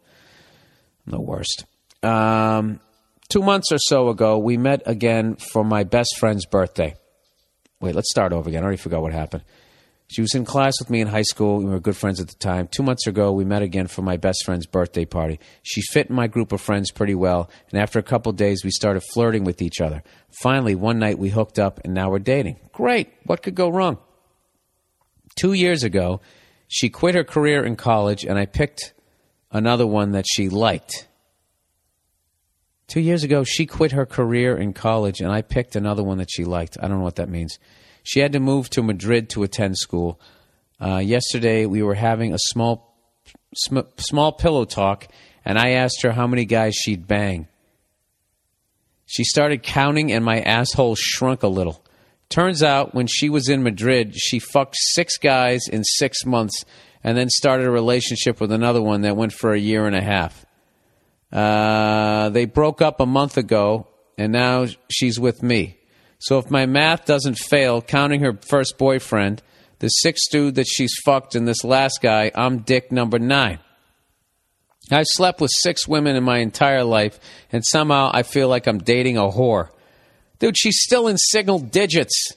I'm 1.06 1.10
the 1.10 1.20
worst. 1.20 1.66
Um, 2.02 2.80
two 3.28 3.42
months 3.42 3.70
or 3.70 3.78
so 3.78 4.08
ago, 4.08 4.38
we 4.38 4.56
met 4.56 4.82
again 4.86 5.36
for 5.36 5.62
my 5.62 5.84
best 5.84 6.16
friend's 6.18 6.46
birthday. 6.46 6.94
Wait, 7.80 7.94
let's 7.94 8.10
start 8.10 8.32
over 8.32 8.48
again. 8.48 8.62
I 8.62 8.64
already 8.64 8.78
forgot 8.78 9.02
what 9.02 9.12
happened. 9.12 9.44
She 10.14 10.20
was 10.20 10.36
in 10.36 10.44
class 10.44 10.74
with 10.78 10.90
me 10.90 11.00
in 11.00 11.08
high 11.08 11.22
school. 11.22 11.58
We 11.58 11.64
were 11.64 11.80
good 11.80 11.96
friends 11.96 12.20
at 12.20 12.28
the 12.28 12.36
time. 12.36 12.68
Two 12.68 12.84
months 12.84 13.08
ago, 13.08 13.32
we 13.32 13.44
met 13.44 13.62
again 13.62 13.88
for 13.88 14.02
my 14.02 14.16
best 14.16 14.44
friend's 14.44 14.64
birthday 14.64 15.04
party. 15.04 15.40
She 15.64 15.82
fit 15.82 16.08
in 16.08 16.14
my 16.14 16.28
group 16.28 16.52
of 16.52 16.60
friends 16.60 16.92
pretty 16.92 17.16
well, 17.16 17.50
and 17.72 17.80
after 17.80 17.98
a 17.98 18.02
couple 18.04 18.30
days, 18.30 18.62
we 18.62 18.70
started 18.70 19.02
flirting 19.12 19.42
with 19.42 19.60
each 19.60 19.80
other. 19.80 20.04
Finally, 20.40 20.76
one 20.76 21.00
night 21.00 21.18
we 21.18 21.30
hooked 21.30 21.58
up, 21.58 21.80
and 21.82 21.94
now 21.94 22.10
we're 22.10 22.20
dating. 22.20 22.60
Great. 22.70 23.12
What 23.24 23.42
could 23.42 23.56
go 23.56 23.68
wrong? 23.68 23.98
Two 25.34 25.52
years 25.52 25.82
ago, 25.82 26.20
she 26.68 26.90
quit 26.90 27.16
her 27.16 27.24
career 27.24 27.64
in 27.64 27.74
college, 27.74 28.24
and 28.24 28.38
I 28.38 28.46
picked 28.46 28.94
another 29.50 29.84
one 29.84 30.12
that 30.12 30.26
she 30.28 30.48
liked. 30.48 31.08
Two 32.86 33.00
years 33.00 33.24
ago, 33.24 33.42
she 33.42 33.66
quit 33.66 33.90
her 33.90 34.06
career 34.06 34.56
in 34.56 34.74
college, 34.74 35.20
and 35.20 35.32
I 35.32 35.42
picked 35.42 35.74
another 35.74 36.04
one 36.04 36.18
that 36.18 36.30
she 36.30 36.44
liked. 36.44 36.78
I 36.80 36.86
don't 36.86 36.98
know 36.98 37.04
what 37.04 37.16
that 37.16 37.28
means. 37.28 37.58
She 38.04 38.20
had 38.20 38.32
to 38.32 38.40
move 38.40 38.70
to 38.70 38.82
Madrid 38.82 39.28
to 39.30 39.42
attend 39.42 39.76
school. 39.78 40.20
Uh, 40.80 40.98
yesterday, 40.98 41.66
we 41.66 41.82
were 41.82 41.94
having 41.94 42.32
a 42.32 42.38
small, 42.38 42.96
sm- 43.56 43.90
small 43.96 44.30
pillow 44.30 44.64
talk, 44.64 45.08
and 45.44 45.58
I 45.58 45.70
asked 45.70 46.02
her 46.02 46.12
how 46.12 46.26
many 46.26 46.44
guys 46.44 46.74
she'd 46.74 47.08
bang. 47.08 47.48
She 49.06 49.24
started 49.24 49.62
counting, 49.62 50.12
and 50.12 50.24
my 50.24 50.40
asshole 50.40 50.94
shrunk 50.94 51.42
a 51.42 51.48
little. 51.48 51.82
Turns 52.28 52.62
out, 52.62 52.94
when 52.94 53.06
she 53.06 53.28
was 53.28 53.48
in 53.48 53.62
Madrid, 53.62 54.14
she 54.14 54.38
fucked 54.38 54.76
six 54.92 55.18
guys 55.18 55.66
in 55.68 55.82
six 55.84 56.24
months 56.24 56.64
and 57.02 57.16
then 57.16 57.28
started 57.28 57.66
a 57.66 57.70
relationship 57.70 58.40
with 58.40 58.50
another 58.50 58.80
one 58.82 59.02
that 59.02 59.16
went 59.16 59.32
for 59.32 59.52
a 59.52 59.58
year 59.58 59.86
and 59.86 59.94
a 59.94 60.00
half. 60.00 60.46
Uh, 61.30 62.30
they 62.30 62.46
broke 62.46 62.80
up 62.80 63.00
a 63.00 63.06
month 63.06 63.36
ago, 63.36 63.86
and 64.16 64.32
now 64.32 64.66
she's 64.90 65.20
with 65.20 65.42
me. 65.42 65.78
So 66.24 66.38
if 66.38 66.50
my 66.50 66.64
math 66.64 67.04
doesn't 67.04 67.34
fail, 67.34 67.82
counting 67.82 68.20
her 68.20 68.38
first 68.48 68.78
boyfriend, 68.78 69.42
the 69.80 69.88
sixth 69.88 70.30
dude 70.30 70.54
that 70.54 70.66
she's 70.66 70.94
fucked, 71.04 71.34
and 71.34 71.46
this 71.46 71.64
last 71.64 72.00
guy, 72.00 72.30
I'm 72.34 72.60
dick 72.60 72.90
number 72.90 73.18
nine. 73.18 73.58
I've 74.90 75.04
slept 75.06 75.42
with 75.42 75.50
six 75.52 75.86
women 75.86 76.16
in 76.16 76.24
my 76.24 76.38
entire 76.38 76.82
life, 76.82 77.20
and 77.52 77.62
somehow 77.62 78.10
I 78.14 78.22
feel 78.22 78.48
like 78.48 78.66
I'm 78.66 78.78
dating 78.78 79.18
a 79.18 79.24
whore. 79.24 79.68
Dude, 80.38 80.56
she's 80.56 80.80
still 80.80 81.08
in 81.08 81.18
single 81.18 81.58
digits. 81.58 82.32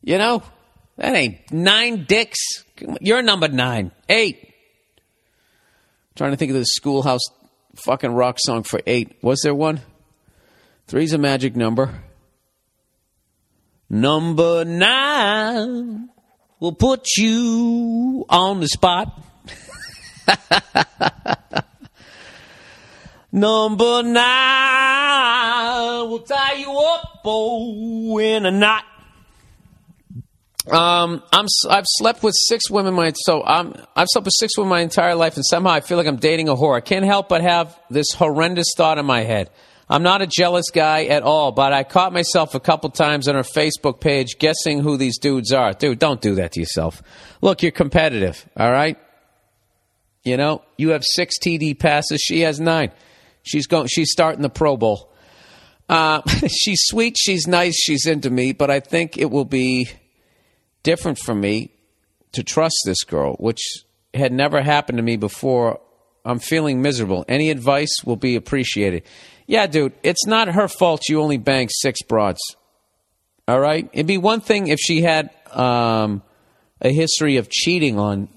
You 0.00 0.16
know? 0.16 0.42
That 0.96 1.14
ain't 1.14 1.52
nine 1.52 2.04
dicks. 2.04 2.38
You're 3.02 3.20
number 3.20 3.48
nine. 3.48 3.90
Eight. 4.08 4.54
trying 6.16 6.30
to 6.30 6.38
think 6.38 6.52
of 6.52 6.56
the 6.56 6.64
schoolhouse 6.64 7.26
fucking 7.84 8.12
rock 8.12 8.38
song 8.38 8.62
for 8.62 8.80
eight. 8.86 9.18
Was 9.20 9.40
there 9.42 9.54
one? 9.54 9.82
Three's 10.86 11.12
a 11.12 11.18
magic 11.18 11.54
number. 11.54 12.04
Number 13.92 14.64
nine 14.64 16.10
will 16.60 16.74
put 16.74 17.16
you 17.16 18.24
on 18.28 18.60
the 18.60 18.68
spot. 18.68 19.20
Number 23.32 24.04
nine 24.04 26.08
will 26.08 26.20
tie 26.20 26.54
you 26.54 26.70
up 26.70 27.22
oh, 27.24 28.20
in 28.20 28.46
a 28.46 28.52
knot. 28.52 28.84
Um, 30.70 31.24
I'm 31.32 31.46
I've 31.68 31.86
slept 31.86 32.22
with 32.22 32.36
six 32.36 32.70
women 32.70 32.94
my 32.94 33.12
so 33.16 33.42
I'm 33.42 33.74
I've 33.96 34.06
slept 34.08 34.26
with 34.26 34.34
six 34.38 34.56
women 34.56 34.70
my 34.70 34.82
entire 34.82 35.16
life, 35.16 35.34
and 35.34 35.44
somehow 35.44 35.72
I 35.72 35.80
feel 35.80 35.96
like 35.96 36.06
I'm 36.06 36.18
dating 36.18 36.48
a 36.48 36.54
whore. 36.54 36.76
I 36.76 36.80
can't 36.80 37.04
help 37.04 37.28
but 37.28 37.42
have 37.42 37.76
this 37.90 38.12
horrendous 38.12 38.68
thought 38.76 38.98
in 38.98 39.06
my 39.06 39.22
head. 39.22 39.50
I'm 39.90 40.04
not 40.04 40.22
a 40.22 40.26
jealous 40.28 40.70
guy 40.72 41.06
at 41.06 41.24
all, 41.24 41.50
but 41.50 41.72
I 41.72 41.82
caught 41.82 42.12
myself 42.12 42.54
a 42.54 42.60
couple 42.60 42.90
times 42.90 43.26
on 43.26 43.34
her 43.34 43.42
Facebook 43.42 44.00
page 44.00 44.38
guessing 44.38 44.78
who 44.78 44.96
these 44.96 45.18
dudes 45.18 45.52
are. 45.52 45.72
Dude, 45.72 45.98
don't 45.98 46.20
do 46.20 46.36
that 46.36 46.52
to 46.52 46.60
yourself. 46.60 47.02
Look, 47.42 47.64
you're 47.64 47.72
competitive, 47.72 48.48
all 48.56 48.70
right? 48.70 48.96
You 50.22 50.36
know, 50.36 50.62
you 50.76 50.90
have 50.90 51.02
six 51.04 51.40
TD 51.40 51.76
passes. 51.76 52.20
She 52.20 52.42
has 52.42 52.60
nine. 52.60 52.92
She's 53.42 53.66
going. 53.66 53.88
She's 53.88 54.12
starting 54.12 54.42
the 54.42 54.48
Pro 54.48 54.76
Bowl. 54.76 55.10
Uh, 55.88 56.22
she's 56.46 56.82
sweet. 56.84 57.16
She's 57.18 57.48
nice. 57.48 57.74
She's 57.74 58.06
into 58.06 58.30
me. 58.30 58.52
But 58.52 58.70
I 58.70 58.78
think 58.78 59.18
it 59.18 59.30
will 59.30 59.44
be 59.44 59.90
different 60.84 61.18
for 61.18 61.34
me 61.34 61.72
to 62.32 62.44
trust 62.44 62.76
this 62.84 63.02
girl, 63.02 63.34
which 63.40 63.60
had 64.14 64.32
never 64.32 64.62
happened 64.62 64.98
to 64.98 65.02
me 65.02 65.16
before. 65.16 65.80
I'm 66.24 66.38
feeling 66.38 66.80
miserable. 66.80 67.24
Any 67.28 67.50
advice 67.50 68.04
will 68.04 68.16
be 68.16 68.36
appreciated. 68.36 69.02
Yeah, 69.50 69.66
dude, 69.66 69.94
it's 70.04 70.28
not 70.28 70.46
her 70.46 70.68
fault 70.68 71.08
you 71.08 71.20
only 71.20 71.36
banged 71.36 71.70
six 71.72 72.02
broads. 72.02 72.38
All 73.48 73.58
right? 73.58 73.90
It'd 73.92 74.06
be 74.06 74.16
one 74.16 74.40
thing 74.40 74.68
if 74.68 74.78
she 74.78 75.02
had 75.02 75.28
um, 75.50 76.22
a 76.80 76.92
history 76.92 77.36
of 77.36 77.50
cheating 77.50 77.98
on 77.98 78.28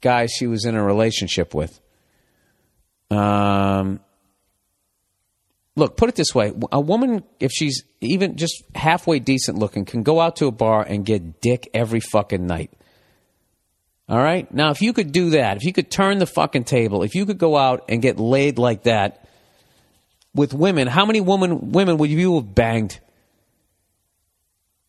guys 0.00 0.32
she 0.34 0.46
was 0.46 0.64
in 0.64 0.76
a 0.76 0.82
relationship 0.82 1.52
with. 1.52 1.78
Um, 3.10 4.00
look, 5.76 5.98
put 5.98 6.08
it 6.08 6.14
this 6.14 6.34
way: 6.34 6.54
a 6.72 6.80
woman, 6.80 7.22
if 7.38 7.50
she's 7.52 7.84
even 8.00 8.38
just 8.38 8.62
halfway 8.74 9.18
decent 9.18 9.58
looking, 9.58 9.84
can 9.84 10.02
go 10.02 10.20
out 10.22 10.36
to 10.36 10.46
a 10.46 10.52
bar 10.52 10.82
and 10.88 11.04
get 11.04 11.42
dick 11.42 11.68
every 11.74 12.00
fucking 12.00 12.46
night. 12.46 12.72
All 14.08 14.16
right. 14.16 14.50
Now, 14.54 14.70
if 14.70 14.80
you 14.80 14.94
could 14.94 15.12
do 15.12 15.30
that, 15.30 15.58
if 15.58 15.64
you 15.64 15.74
could 15.74 15.90
turn 15.90 16.16
the 16.16 16.24
fucking 16.24 16.64
table, 16.64 17.02
if 17.02 17.14
you 17.14 17.26
could 17.26 17.36
go 17.36 17.58
out 17.58 17.84
and 17.90 18.00
get 18.00 18.18
laid 18.18 18.58
like 18.58 18.84
that 18.84 19.19
with 20.34 20.54
women, 20.54 20.86
how 20.86 21.06
many 21.06 21.20
women 21.20 21.72
women 21.72 21.98
would 21.98 22.10
you 22.10 22.36
have 22.36 22.54
banged 22.54 22.98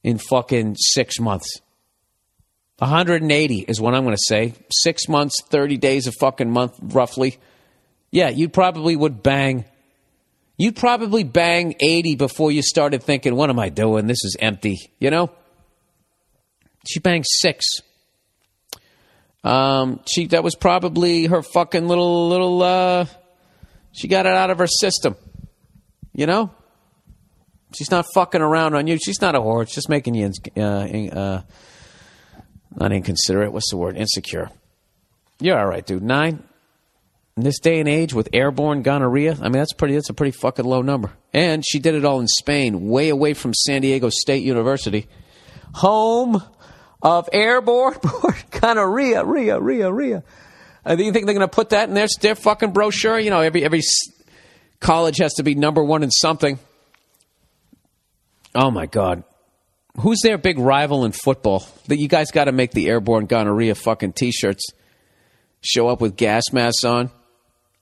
in 0.04 0.18
fucking 0.18 0.76
six 0.78 1.20
months? 1.20 1.62
180 2.80 3.60
is 3.68 3.80
what 3.80 3.94
I'm 3.94 4.04
going 4.04 4.16
to 4.16 4.24
say. 4.26 4.56
Six 4.72 5.08
months, 5.08 5.36
30 5.50 5.78
days 5.78 6.08
a 6.08 6.12
fucking 6.12 6.50
month, 6.50 6.80
roughly. 6.82 7.38
Yeah, 8.10 8.30
you 8.30 8.50
probably 8.50 8.96
would 8.96 9.22
bang. 9.22 9.66
You'd 10.58 10.76
probably 10.76 11.24
bang 11.24 11.76
80 11.80 12.16
before 12.16 12.52
you 12.52 12.64
started 12.64 13.04
thinking, 13.04 13.36
what 13.36 13.52
am 13.52 13.60
I 13.60 13.70
doing? 13.70 14.08
This 14.08 14.24
is 14.24 14.36
empty, 14.40 14.92
you 15.00 15.12
know? 15.12 15.30
She 16.88 17.00
banged 17.00 17.26
six. 17.28 17.66
Um, 19.44 20.00
she 20.08 20.28
that 20.28 20.44
was 20.44 20.56
probably 20.56 21.26
her 21.26 21.42
fucking 21.42 21.88
little 21.88 22.30
little. 22.30 22.62
Uh, 22.62 23.06
she 23.92 24.08
got 24.08 24.26
it 24.26 24.34
out 24.34 24.52
of 24.52 24.60
her 24.60 24.68
system, 24.68 25.16
you 26.14 26.26
know. 26.26 26.52
She's 27.74 27.92
not 27.92 28.06
fucking 28.14 28.42
around 28.42 28.76
on 28.76 28.88
you. 28.88 28.98
She's 28.98 29.22
not 29.22 29.36
a 29.36 29.40
whore. 29.40 29.64
It's 29.64 29.74
just 29.74 29.88
making 29.88 30.16
you 30.16 30.32
uh, 30.58 30.62
uh, 30.62 31.42
not 32.76 32.92
inconsiderate. 32.92 33.54
What's 33.54 33.70
the 33.70 33.78
word? 33.78 33.96
Insecure. 33.96 34.50
You're 35.40 35.58
all 35.58 35.68
right, 35.68 35.86
dude. 35.86 36.04
Nine. 36.04 36.44
In 37.38 37.44
this 37.44 37.60
day 37.60 37.80
and 37.80 37.88
age 37.88 38.14
with 38.14 38.28
airborne 38.34 38.82
gonorrhea, 38.82 39.38
I 39.40 39.44
mean 39.44 39.54
that's 39.54 39.72
pretty. 39.72 39.94
That's 39.94 40.10
a 40.10 40.14
pretty 40.14 40.32
fucking 40.32 40.66
low 40.66 40.82
number. 40.82 41.14
And 41.34 41.66
she 41.66 41.80
did 41.80 41.96
it 41.96 42.04
all 42.04 42.20
in 42.20 42.28
Spain, 42.28 42.90
way 42.90 43.08
away 43.08 43.34
from 43.34 43.54
San 43.54 43.82
Diego 43.82 44.10
State 44.10 44.44
University, 44.44 45.08
home 45.74 46.44
of 47.02 47.30
airborne 47.32 47.98
gonorrhea, 48.52 49.24
rhea, 49.24 49.60
rhea, 49.60 49.92
rhea. 49.92 50.24
Uh, 50.86 50.98
you 51.00 51.12
think 51.14 51.26
they're 51.26 51.36
going 51.36 51.40
to 51.40 51.48
put 51.48 51.70
that 51.70 51.88
in 51.88 51.96
their, 51.96 52.08
their 52.20 52.36
fucking 52.36 52.72
brochure? 52.72 53.18
You 53.18 53.30
know, 53.30 53.40
every 53.40 53.64
every 53.64 53.82
college 54.82 55.18
has 55.20 55.34
to 55.36 55.44
be 55.44 55.56
number 55.56 55.82
one 55.82 56.04
in 56.04 56.12
something. 56.12 56.60
Oh 58.54 58.70
my 58.70 58.86
god, 58.86 59.24
who's 60.02 60.20
their 60.22 60.38
big 60.38 60.60
rival 60.60 61.06
in 61.06 61.14
football? 61.14 61.66
That 61.88 62.00
you 62.00 62.10
guys 62.10 62.32
got 62.32 62.46
to 62.46 62.52
make 62.52 62.72
the 62.72 62.90
airborne 62.90 63.28
gonorrhea 63.28 63.76
fucking 63.76 64.14
t-shirts. 64.14 64.66
Show 65.62 65.88
up 65.88 66.02
with 66.02 66.18
gas 66.18 66.52
masks 66.52 66.84
on 66.84 67.12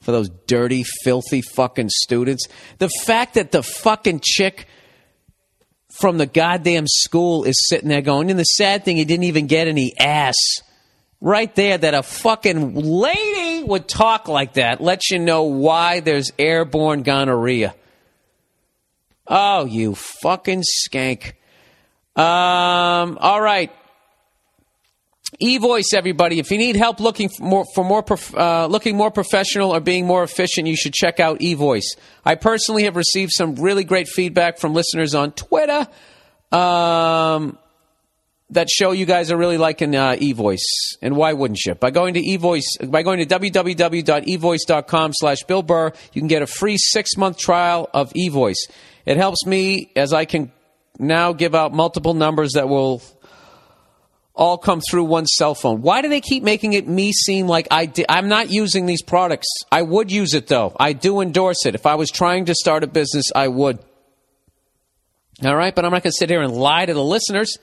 for 0.02 0.12
those 0.12 0.30
dirty, 0.48 0.84
filthy 1.04 1.42
fucking 1.42 1.90
students. 1.90 2.48
The 2.78 2.90
fact 3.06 3.34
that 3.34 3.52
the 3.52 3.64
fucking 3.64 4.22
chick 4.24 4.68
from 6.00 6.18
the 6.18 6.26
goddamn 6.26 6.86
school 6.88 7.46
is 7.46 7.56
sitting 7.68 7.90
there 7.90 8.02
going, 8.02 8.30
and 8.30 8.40
the 8.40 8.44
sad 8.44 8.86
thing, 8.86 8.98
he 8.98 9.06
didn't 9.06 9.24
even 9.24 9.48
get 9.48 9.68
any 9.68 9.94
ass. 9.98 10.36
Right 11.22 11.54
there, 11.56 11.78
that 11.78 11.94
a 11.94 12.04
fucking 12.04 12.76
lady 12.76 13.49
would 13.64 13.88
talk 13.88 14.28
like 14.28 14.54
that 14.54 14.82
lets 14.82 15.12
you 15.12 15.20
know 15.20 15.44
why 15.44 16.00
there's 16.00 16.32
airborne 16.38 17.04
gonorrhea. 17.04 17.76
Oh, 19.28 19.66
you 19.66 19.96
fucking 19.96 20.64
skank. 20.64 21.34
Um, 22.16 23.18
all 23.22 23.42
right. 23.42 23.72
eVoice, 25.42 25.94
everybody. 25.94 26.40
If 26.40 26.52
you 26.52 26.58
need 26.58 26.76
help 26.76 27.00
looking 27.00 27.30
for 27.30 27.44
more, 27.44 27.66
for 27.76 27.84
more 27.84 28.02
prof- 28.02 28.36
uh, 28.36 28.66
looking 28.66 28.98
more 28.98 29.12
professional 29.12 29.72
or 29.72 29.80
being 29.80 30.06
more 30.06 30.24
efficient, 30.24 30.68
you 30.68 30.76
should 30.76 30.94
check 30.94 31.20
out 31.20 31.40
eVoice. 31.40 31.86
I 32.26 32.36
personally 32.36 32.84
have 32.86 32.96
received 32.96 33.32
some 33.34 33.56
really 33.56 33.84
great 33.84 34.08
feedback 34.08 34.58
from 34.58 34.74
listeners 34.74 35.14
on 35.14 35.32
Twitter 35.34 35.88
um, 36.52 37.58
that 38.52 38.70
show 38.70 38.92
you 38.92 39.06
guys 39.06 39.32
are 39.32 39.38
really 39.38 39.58
liking 39.58 39.96
uh, 39.96 40.14
eVoice. 40.14 40.58
And 41.02 41.16
why 41.16 41.34
wouldn't 41.34 41.64
you? 41.66 41.76
By 41.76 41.92
going 41.92 42.16
to 42.16 42.22
eVoice, 42.22 42.90
by 42.90 43.04
going 43.04 43.20
to 43.20 43.26
www.evoice.com 43.26 45.12
slash 45.14 45.44
Bill 45.44 45.62
Burr, 45.62 45.92
you 46.14 46.22
can 46.22 46.28
get 46.28 46.42
a 46.42 46.48
free 46.48 46.78
six 46.78 47.16
month 47.16 47.38
trial 47.38 47.90
of 47.94 48.12
eVoice. 48.14 48.70
It 49.06 49.18
helps 49.18 49.46
me 49.46 49.92
as 49.96 50.14
I 50.14 50.26
can 50.26 50.52
now 50.98 51.34
give 51.34 51.56
out 51.56 51.74
multiple 51.74 52.14
numbers 52.14 52.54
that 52.54 52.68
will 52.68 53.02
all 54.34 54.58
come 54.58 54.82
through 54.90 55.04
one 55.04 55.26
cell 55.26 55.54
phone. 55.54 55.82
Why 55.82 56.02
do 56.02 56.08
they 56.08 56.22
keep 56.22 56.44
making 56.44 56.74
it 56.74 56.88
me 56.88 57.12
seem 57.12 57.48
like 57.48 57.68
I 57.72 57.92
I'm 58.08 58.30
not 58.30 58.50
using 58.50 58.86
these 58.86 59.04
products? 59.04 59.48
I 59.72 59.82
would 59.82 60.12
use 60.12 60.34
it 60.34 60.48
though. 60.48 60.76
I 60.80 60.94
do 60.94 61.22
endorse 61.22 61.66
it. 61.66 61.76
If 61.76 61.86
I 61.86 61.96
was 61.96 62.10
trying 62.10 62.46
to 62.46 62.56
start 62.56 62.84
a 62.84 62.88
business, 62.88 63.26
I 63.36 63.48
would. 63.48 63.80
All 65.44 65.56
right, 65.56 65.74
but 65.74 65.86
I'm 65.86 65.92
not 65.92 66.04
going 66.04 66.12
to 66.12 66.18
sit 66.18 66.30
here 66.30 66.42
and 66.42 66.54
lie 66.54 66.86
to 66.86 66.94
the 66.94 67.04
listeners. 67.04 67.58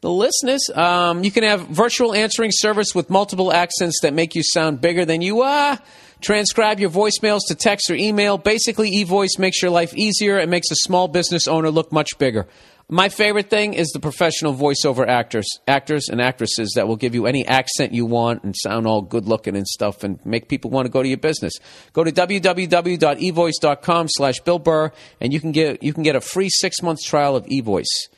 The 0.00 0.10
listeners, 0.10 0.70
um, 0.74 1.24
you 1.24 1.32
can 1.32 1.42
have 1.42 1.66
virtual 1.68 2.14
answering 2.14 2.52
service 2.52 2.94
with 2.94 3.10
multiple 3.10 3.52
accents 3.52 3.98
that 4.02 4.14
make 4.14 4.36
you 4.36 4.44
sound 4.44 4.80
bigger 4.80 5.04
than 5.04 5.22
you 5.22 5.42
are. 5.42 5.78
Transcribe 6.20 6.78
your 6.78 6.90
voicemails 6.90 7.40
to 7.48 7.56
text 7.56 7.90
or 7.90 7.94
email. 7.94 8.38
Basically, 8.38 8.92
eVoice 8.92 9.38
makes 9.38 9.60
your 9.60 9.72
life 9.72 9.92
easier 9.96 10.38
and 10.38 10.50
makes 10.50 10.70
a 10.70 10.76
small 10.76 11.08
business 11.08 11.48
owner 11.48 11.70
look 11.70 11.90
much 11.90 12.16
bigger. 12.18 12.46
My 12.88 13.08
favorite 13.08 13.50
thing 13.50 13.74
is 13.74 13.88
the 13.88 14.00
professional 14.00 14.54
voiceover 14.54 15.06
actors, 15.06 15.46
actors 15.66 16.08
and 16.08 16.22
actresses 16.22 16.72
that 16.74 16.88
will 16.88 16.96
give 16.96 17.14
you 17.14 17.26
any 17.26 17.46
accent 17.46 17.92
you 17.92 18.06
want 18.06 18.44
and 18.44 18.56
sound 18.56 18.86
all 18.86 19.02
good 19.02 19.26
looking 19.26 19.56
and 19.56 19.66
stuff 19.66 20.04
and 20.04 20.24
make 20.24 20.48
people 20.48 20.70
want 20.70 20.86
to 20.86 20.90
go 20.90 21.02
to 21.02 21.08
your 21.08 21.18
business. 21.18 21.52
Go 21.92 22.02
to 22.02 22.10
www.evoice.com 22.10 24.06
slash 24.08 24.40
Bill 24.40 24.58
Burr 24.58 24.90
and 25.20 25.34
you 25.34 25.40
can 25.40 25.52
get 25.52 25.82
you 25.82 25.92
can 25.92 26.02
get 26.02 26.16
a 26.16 26.20
free 26.20 26.48
six 26.48 26.80
month 26.82 27.00
trial 27.04 27.36
of 27.36 27.44
eVoice. 27.46 28.08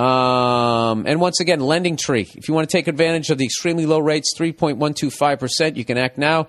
Um, 0.00 1.04
and 1.06 1.20
once 1.20 1.40
again, 1.40 1.60
Lending 1.60 1.98
Tree. 1.98 2.26
If 2.34 2.48
you 2.48 2.54
want 2.54 2.68
to 2.68 2.74
take 2.74 2.88
advantage 2.88 3.28
of 3.28 3.36
the 3.36 3.44
extremely 3.44 3.84
low 3.84 3.98
rates, 3.98 4.32
3.125%, 4.34 5.76
you 5.76 5.84
can 5.84 5.98
act 5.98 6.16
now. 6.16 6.48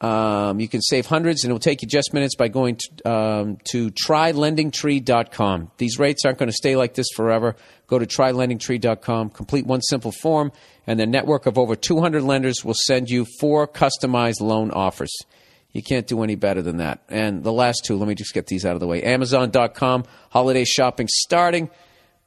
Um, 0.00 0.60
you 0.60 0.68
can 0.68 0.80
save 0.80 1.04
hundreds, 1.04 1.44
and 1.44 1.50
it 1.50 1.52
will 1.52 1.60
take 1.60 1.82
you 1.82 1.88
just 1.88 2.14
minutes 2.14 2.36
by 2.36 2.48
going 2.48 2.76
to, 2.76 3.10
um, 3.10 3.58
to 3.70 3.90
trylendingtree.com. 3.90 5.70
These 5.76 5.98
rates 5.98 6.24
aren't 6.24 6.38
going 6.38 6.48
to 6.48 6.56
stay 6.56 6.74
like 6.76 6.94
this 6.94 7.08
forever. 7.14 7.56
Go 7.86 7.98
to 7.98 8.06
trylendingtree.com, 8.06 9.30
complete 9.30 9.66
one 9.66 9.82
simple 9.82 10.12
form, 10.12 10.52
and 10.86 10.98
their 10.98 11.06
network 11.06 11.44
of 11.44 11.58
over 11.58 11.76
200 11.76 12.22
lenders 12.22 12.64
will 12.64 12.74
send 12.74 13.10
you 13.10 13.26
four 13.40 13.68
customized 13.68 14.40
loan 14.40 14.70
offers. 14.70 15.14
You 15.72 15.82
can't 15.82 16.06
do 16.06 16.22
any 16.22 16.34
better 16.34 16.62
than 16.62 16.78
that. 16.78 17.02
And 17.10 17.44
the 17.44 17.52
last 17.52 17.84
two, 17.84 17.98
let 17.98 18.08
me 18.08 18.14
just 18.14 18.32
get 18.32 18.46
these 18.46 18.64
out 18.64 18.72
of 18.72 18.80
the 18.80 18.86
way. 18.86 19.02
Amazon.com, 19.02 20.04
holiday 20.30 20.64
shopping 20.64 21.08
starting. 21.10 21.70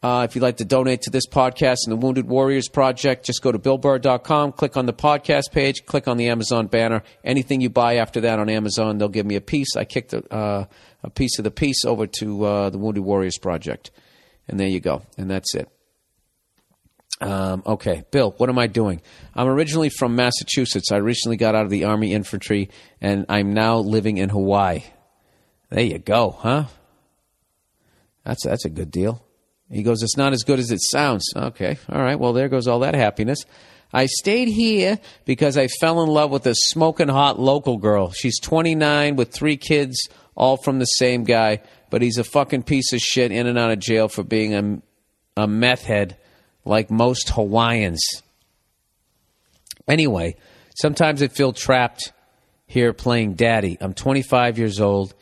Uh, 0.01 0.25
if 0.27 0.33
you'd 0.33 0.41
like 0.41 0.57
to 0.57 0.65
donate 0.65 1.01
to 1.01 1.09
this 1.09 1.27
podcast 1.27 1.79
and 1.85 1.91
the 1.91 1.97
Wounded 1.97 2.25
Warriors 2.25 2.69
Project, 2.69 3.25
just 3.25 3.41
go 3.41 3.51
to 3.51 3.59
billburr.com, 3.59 4.53
click 4.53 4.77
on 4.77 4.85
the 4.85 4.93
podcast 4.93 5.51
page, 5.51 5.85
click 5.85 6.07
on 6.07 6.15
the 6.15 6.29
Amazon 6.29 6.67
banner. 6.67 7.03
Anything 7.23 7.59
you 7.59 7.69
buy 7.69 7.97
after 7.97 8.21
that 8.21 8.39
on 8.39 8.49
Amazon, 8.49 8.97
they'll 8.97 9.09
give 9.09 9.25
me 9.25 9.35
a 9.35 9.41
piece. 9.41 9.75
I 9.75 9.83
kicked 9.83 10.13
a, 10.13 10.23
uh, 10.33 10.65
a 11.03 11.09
piece 11.09 11.37
of 11.37 11.43
the 11.43 11.51
piece 11.51 11.83
over 11.83 12.07
to 12.07 12.45
uh, 12.45 12.69
the 12.69 12.77
Wounded 12.77 13.03
Warriors 13.03 13.37
Project. 13.37 13.91
And 14.47 14.57
there 14.57 14.69
you 14.69 14.79
go. 14.79 15.01
And 15.17 15.29
that's 15.29 15.53
it. 15.53 15.69
Um, 17.19 17.63
okay, 17.65 18.03
Bill, 18.11 18.33
what 18.37 18.47
am 18.47 18.57
I 18.57 18.67
doing? 18.67 19.01
I'm 19.35 19.47
originally 19.47 19.89
from 19.89 20.15
Massachusetts. 20.15 20.93
I 20.93 20.97
recently 20.97 21.35
got 21.35 21.55
out 21.55 21.65
of 21.65 21.69
the 21.69 21.83
Army 21.83 22.13
infantry, 22.13 22.69
and 23.01 23.25
I'm 23.27 23.51
now 23.51 23.79
living 23.79 24.17
in 24.17 24.29
Hawaii. 24.29 24.83
There 25.69 25.83
you 25.83 25.99
go, 25.99 26.31
huh? 26.31 26.65
That's 28.23 28.45
that's 28.45 28.63
a 28.63 28.69
good 28.69 28.89
deal. 28.89 29.21
He 29.71 29.83
goes, 29.83 30.01
It's 30.01 30.17
not 30.17 30.33
as 30.33 30.43
good 30.43 30.59
as 30.59 30.71
it 30.71 30.81
sounds. 30.81 31.25
Okay, 31.35 31.77
all 31.89 32.01
right, 32.01 32.19
well, 32.19 32.33
there 32.33 32.49
goes 32.49 32.67
all 32.67 32.79
that 32.79 32.95
happiness. 32.95 33.45
I 33.91 34.05
stayed 34.05 34.49
here 34.49 34.99
because 35.25 35.57
I 35.57 35.67
fell 35.67 36.03
in 36.03 36.09
love 36.09 36.29
with 36.29 36.45
a 36.45 36.53
smoking 36.53 37.07
hot 37.07 37.39
local 37.39 37.77
girl. 37.77 38.11
She's 38.11 38.39
29 38.39 39.15
with 39.15 39.31
three 39.31 39.57
kids, 39.57 39.97
all 40.35 40.57
from 40.57 40.77
the 40.77 40.85
same 40.85 41.23
guy, 41.23 41.61
but 41.89 42.03
he's 42.03 42.19
a 42.19 42.23
fucking 42.23 42.63
piece 42.63 42.93
of 42.93 42.99
shit 42.99 43.31
in 43.31 43.47
and 43.47 43.57
out 43.57 43.71
of 43.71 43.79
jail 43.79 44.07
for 44.07 44.23
being 44.23 44.53
a, 44.53 44.81
a 45.41 45.47
meth 45.47 45.83
head 45.83 46.17
like 46.65 46.91
most 46.91 47.29
Hawaiians. 47.29 48.03
Anyway, 49.87 50.35
sometimes 50.79 51.23
I 51.23 51.27
feel 51.27 51.51
trapped 51.51 52.13
here 52.67 52.93
playing 52.93 53.33
daddy. 53.33 53.75
I'm 53.81 53.95
25 53.95 54.59
years 54.59 54.79
old, 54.79 55.15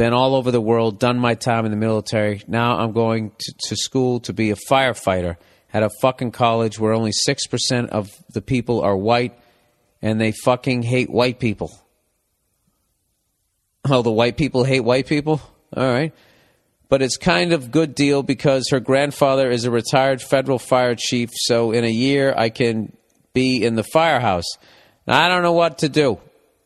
been 0.00 0.14
all 0.14 0.34
over 0.34 0.50
the 0.50 0.62
world, 0.62 0.98
done 0.98 1.18
my 1.18 1.34
time 1.34 1.66
in 1.66 1.70
the 1.70 1.76
military. 1.76 2.42
Now 2.48 2.78
I'm 2.78 2.92
going 2.92 3.32
to, 3.38 3.54
to 3.68 3.76
school 3.76 4.20
to 4.20 4.32
be 4.32 4.50
a 4.50 4.56
firefighter 4.56 5.36
at 5.74 5.82
a 5.82 5.90
fucking 6.00 6.30
college 6.30 6.78
where 6.78 6.94
only 6.94 7.12
6% 7.12 7.88
of 7.90 8.08
the 8.30 8.40
people 8.40 8.80
are 8.80 8.96
white 8.96 9.38
and 10.00 10.18
they 10.18 10.32
fucking 10.32 10.84
hate 10.84 11.10
white 11.10 11.38
people. 11.38 11.70
Oh, 13.90 14.00
the 14.02 14.10
white 14.10 14.36
people 14.38 14.64
hate 14.64 14.80
white 14.80 15.06
people? 15.06 15.40
All 15.74 15.86
right. 15.86 16.14
But 16.88 17.02
it's 17.02 17.16
kind 17.16 17.52
of 17.52 17.70
good 17.70 17.94
deal 17.94 18.22
because 18.22 18.68
her 18.70 18.80
grandfather 18.80 19.50
is 19.50 19.64
a 19.64 19.70
retired 19.70 20.20
federal 20.20 20.58
fire 20.58 20.94
chief, 20.94 21.30
so 21.32 21.72
in 21.72 21.84
a 21.84 21.90
year 21.90 22.34
I 22.36 22.50
can 22.50 22.94
be 23.32 23.64
in 23.64 23.76
the 23.76 23.82
firehouse. 23.82 24.44
Now, 25.06 25.24
I 25.24 25.28
don't 25.28 25.42
know 25.42 25.52
what 25.52 25.78
to 25.78 25.88
do. 25.88 26.20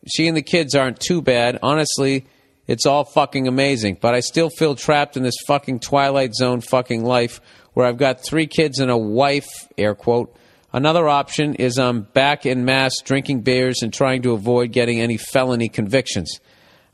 She 0.09 0.27
and 0.27 0.37
the 0.37 0.43
kids 0.43 0.75
aren't 0.75 0.99
too 0.99 1.23
bad. 1.23 1.61
Honestly, 1.63 2.27
it's 2.67 2.87
all 2.87 3.05
fucking 3.05 3.47
amazing, 3.47 3.99
but 4.01 4.15
I 4.15 4.21
still 4.21 4.51
feel 4.51 4.75
trapped 4.75 5.17
in 5.17 5.23
this 5.23 5.37
fucking 5.47 5.81
Twilight 5.81 6.35
Zone 6.35 6.61
fucking 6.61 7.05
life 7.05 7.41
where 7.75 7.87
I've 7.87 7.99
got 7.99 8.25
three 8.25 8.47
kids 8.47 8.79
and 8.79 8.91
a 8.91 8.97
wife, 8.97 9.49
air 9.77 9.95
quote. 9.95 10.35
Another 10.73 11.09
option 11.09 11.55
is 11.55 11.79
I'm 11.79 12.03
back 12.03 12.47
in 12.47 12.65
mass 12.65 12.95
drinking 13.05 13.43
beers 13.43 13.83
and 13.83 13.93
trying 13.93 14.23
to 14.23 14.33
avoid 14.33 14.73
getting 14.73 15.01
any 15.01 15.17
felony 15.17 15.69
convictions. 15.69 16.41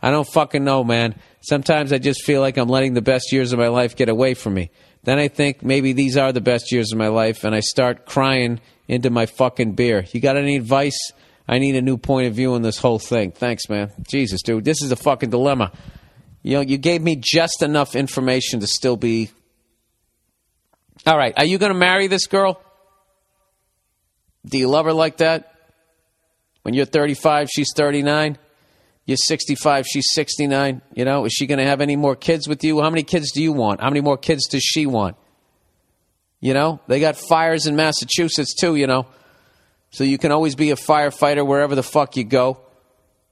I 0.03 0.11
don't 0.11 0.27
fucking 0.27 0.65
know, 0.65 0.83
man. 0.83 1.15
Sometimes 1.41 1.93
I 1.93 1.99
just 1.99 2.25
feel 2.25 2.41
like 2.41 2.57
I'm 2.57 2.69
letting 2.69 2.95
the 2.95 3.03
best 3.03 3.33
years 3.33 3.53
of 3.53 3.59
my 3.59 3.69
life 3.69 3.97
get 3.97 4.09
away 4.09 4.35
from 4.35 4.55
me. 4.55 4.71
Then 5.05 5.19
I 5.19 5.29
think 5.29 5.63
maybe 5.63 5.93
these 5.93 6.17
are 6.17 6.33
the 6.33 6.41
best 6.41 6.73
years 6.73 6.93
of 6.93 6.99
my 6.99 7.09
life, 7.09 7.45
and 7.45 7.55
I 7.55 7.61
start 7.61 8.07
crying 8.07 8.61
into 8.87 9.09
my 9.09 9.27
fucking 9.27 9.73
beer. 9.73 10.05
You 10.13 10.21
got 10.21 10.37
any 10.37 10.57
advice? 10.57 11.13
I 11.49 11.59
need 11.59 11.77
a 11.77 11.83
new 11.83 11.97
point 11.97 12.29
of 12.29 12.35
view 12.35 12.55
on 12.55 12.62
this 12.62 12.79
whole 12.79 12.99
thing. 12.99 13.33
Thanks, 13.33 13.69
man. 13.69 13.93
Jesus, 14.09 14.43
dude, 14.43 14.65
this 14.65 14.83
is 14.83 14.93
a 14.93 14.97
fucking 14.97 15.31
dilemma. 15.31 15.73
You 16.43 16.55
know, 16.55 16.61
you 16.61 16.79
gave 16.79 17.03
me 17.03 17.17
just 17.17 17.62
enough 17.62 17.95
information 17.95 18.61
to 18.61 18.67
still 18.67 18.97
be. 18.97 19.31
All 21.07 21.17
right, 21.17 21.35
are 21.37 21.45
you 21.45 21.59
going 21.59 21.73
to 21.73 21.79
marry 21.79 22.07
this 22.07 22.27
girl? 22.27 22.62
Do 24.47 24.59
you 24.59 24.69
love 24.69 24.87
her 24.87 24.93
like 24.93 25.19
that? 25.19 25.55
When 26.62 26.75
you're 26.75 26.87
35, 26.87 27.49
she's 27.51 27.69
39. 27.75 28.39
You're 29.07 29.17
65, 29.17 29.87
she's 29.87 30.07
69. 30.12 30.83
You 30.95 31.05
know, 31.05 31.25
is 31.25 31.33
she 31.33 31.47
going 31.47 31.59
to 31.59 31.65
have 31.65 31.81
any 31.81 31.97
more 31.97 32.15
kids 32.15 32.47
with 32.47 32.62
you? 32.62 32.81
How 32.81 32.91
many 32.91 33.03
kids 33.03 33.33
do 33.33 33.43
you 33.43 33.53
want? 33.53 33.81
How 33.81 33.89
many 33.89 34.01
more 34.01 34.17
kids 34.17 34.47
does 34.47 34.62
she 34.62 34.87
want? 34.87 35.17
You 36.41 36.55
know, 36.55 36.81
they 36.87 37.01
got 37.01 37.17
fires 37.17 37.67
in 37.67 37.77
Massachusetts 37.77 38.55
too, 38.55 38.77
you 38.77 38.87
know. 38.87 39.07
So 39.91 40.05
you 40.05 40.19
can 40.19 40.33
always 40.33 40.55
be 40.55 40.71
a 40.71 40.77
firefighter 40.77 41.47
wherever 41.47 41.75
the 41.75 41.83
fuck 41.83 42.17
you 42.17 42.25
go. 42.25 42.61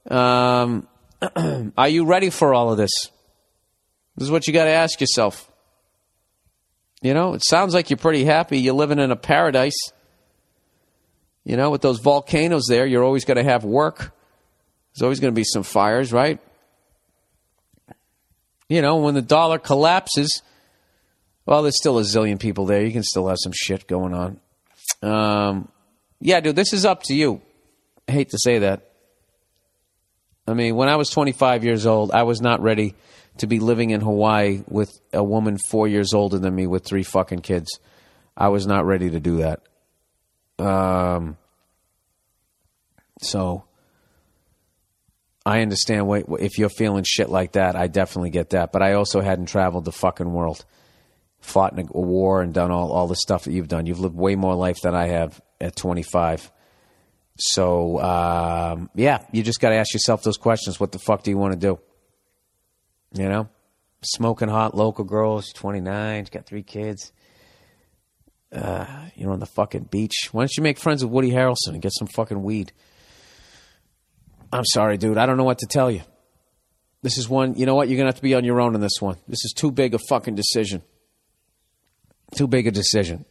Um, 0.09 0.87
are 1.77 1.89
you 1.89 2.05
ready 2.05 2.29
for 2.29 2.53
all 2.53 2.71
of 2.71 2.77
this? 2.77 2.91
This 4.15 4.25
is 4.25 4.31
what 4.31 4.47
you 4.47 4.53
got 4.53 4.65
to 4.65 4.71
ask 4.71 4.99
yourself. 4.99 5.49
You 7.01 7.13
know, 7.13 7.33
it 7.33 7.43
sounds 7.45 7.73
like 7.73 7.89
you're 7.89 7.97
pretty 7.97 8.25
happy. 8.25 8.59
You're 8.59 8.73
living 8.73 8.99
in 8.99 9.11
a 9.11 9.15
paradise. 9.15 9.77
You 11.45 11.55
know, 11.55 11.71
with 11.71 11.81
those 11.81 11.99
volcanoes 11.99 12.65
there, 12.67 12.85
you're 12.85 13.03
always 13.03 13.23
going 13.23 13.37
to 13.37 13.43
have 13.43 13.63
work. 13.63 14.13
There's 14.93 15.03
always 15.03 15.21
going 15.21 15.33
to 15.33 15.35
be 15.35 15.45
some 15.45 15.63
fires, 15.63 16.11
right? 16.11 16.39
You 18.67 18.81
know, 18.81 18.97
when 18.97 19.15
the 19.15 19.21
dollar 19.21 19.57
collapses, 19.57 20.41
well, 21.45 21.63
there's 21.63 21.77
still 21.77 21.97
a 21.97 22.03
zillion 22.03 22.39
people 22.39 22.65
there. 22.65 22.83
You 22.83 22.91
can 22.91 23.03
still 23.03 23.29
have 23.29 23.37
some 23.39 23.53
shit 23.55 23.87
going 23.87 24.13
on. 24.13 24.39
Um, 25.01 25.69
yeah, 26.19 26.39
dude, 26.39 26.55
this 26.55 26.73
is 26.73 26.85
up 26.85 27.03
to 27.03 27.15
you. 27.15 27.41
I 28.07 28.11
hate 28.11 28.29
to 28.29 28.39
say 28.39 28.59
that. 28.59 28.89
I 30.47 30.53
mean, 30.53 30.75
when 30.75 30.89
I 30.89 30.95
was 30.95 31.09
25 31.09 31.63
years 31.63 31.85
old, 31.85 32.11
I 32.11 32.23
was 32.23 32.41
not 32.41 32.61
ready 32.61 32.95
to 33.37 33.47
be 33.47 33.59
living 33.59 33.91
in 33.91 34.01
Hawaii 34.01 34.63
with 34.67 34.99
a 35.13 35.23
woman 35.23 35.57
four 35.57 35.87
years 35.87 36.13
older 36.13 36.39
than 36.39 36.55
me 36.55 36.67
with 36.67 36.83
three 36.83 37.03
fucking 37.03 37.41
kids. 37.41 37.79
I 38.35 38.49
was 38.49 38.65
not 38.65 38.85
ready 38.85 39.11
to 39.11 39.19
do 39.19 39.37
that. 39.37 39.61
Um, 40.57 41.37
so 43.21 43.63
I 45.45 45.61
understand 45.61 46.07
what, 46.07 46.25
if 46.39 46.57
you're 46.57 46.69
feeling 46.69 47.03
shit 47.07 47.29
like 47.29 47.53
that. 47.53 47.75
I 47.75 47.87
definitely 47.87 48.31
get 48.31 48.49
that. 48.51 48.71
But 48.71 48.81
I 48.81 48.93
also 48.93 49.21
hadn't 49.21 49.45
traveled 49.45 49.85
the 49.85 49.91
fucking 49.91 50.31
world, 50.31 50.65
fought 51.39 51.73
in 51.73 51.87
a 51.87 52.01
war, 52.01 52.41
and 52.41 52.53
done 52.53 52.71
all, 52.71 52.91
all 52.91 53.07
the 53.07 53.15
stuff 53.15 53.43
that 53.45 53.51
you've 53.53 53.67
done. 53.67 53.85
You've 53.85 53.99
lived 53.99 54.15
way 54.15 54.35
more 54.35 54.55
life 54.55 54.81
than 54.81 54.95
I 54.95 55.07
have 55.07 55.39
at 55.61 55.75
25. 55.75 56.51
So, 57.37 57.99
um, 57.99 58.89
yeah, 58.95 59.25
you 59.31 59.43
just 59.43 59.61
got 59.61 59.69
to 59.69 59.75
ask 59.75 59.93
yourself 59.93 60.23
those 60.23 60.37
questions. 60.37 60.79
What 60.79 60.91
the 60.91 60.99
fuck 60.99 61.23
do 61.23 61.31
you 61.31 61.37
want 61.37 61.53
to 61.53 61.59
do? 61.59 61.79
You 63.13 63.29
know? 63.29 63.49
Smoking 64.01 64.49
hot 64.49 64.75
local 64.75 65.05
girl. 65.05 65.41
She's 65.41 65.53
29. 65.53 66.23
She's 66.23 66.29
got 66.29 66.45
three 66.45 66.63
kids. 66.63 67.11
Uh, 68.51 68.85
you 69.15 69.25
know, 69.25 69.33
on 69.33 69.39
the 69.39 69.45
fucking 69.45 69.83
beach. 69.83 70.29
Why 70.31 70.41
don't 70.41 70.57
you 70.57 70.63
make 70.63 70.79
friends 70.79 71.03
with 71.03 71.13
Woody 71.13 71.31
Harrelson 71.31 71.69
and 71.69 71.81
get 71.81 71.93
some 71.93 72.07
fucking 72.07 72.41
weed? 72.41 72.73
I'm 74.51 74.65
sorry, 74.65 74.97
dude. 74.97 75.17
I 75.17 75.25
don't 75.25 75.37
know 75.37 75.43
what 75.43 75.59
to 75.59 75.67
tell 75.67 75.91
you. 75.91 76.01
This 77.01 77.17
is 77.17 77.29
one, 77.29 77.55
you 77.55 77.65
know 77.65 77.75
what? 77.75 77.87
You're 77.87 77.97
going 77.97 78.05
to 78.05 78.13
have 78.13 78.15
to 78.15 78.21
be 78.21 78.33
on 78.35 78.43
your 78.43 78.59
own 78.59 78.75
in 78.75 78.81
this 78.81 78.99
one. 78.99 79.17
This 79.27 79.45
is 79.45 79.53
too 79.55 79.71
big 79.71 79.93
a 79.93 79.99
fucking 80.09 80.35
decision. 80.35 80.81
Too 82.35 82.47
big 82.47 82.67
a 82.67 82.71
decision. 82.71 83.25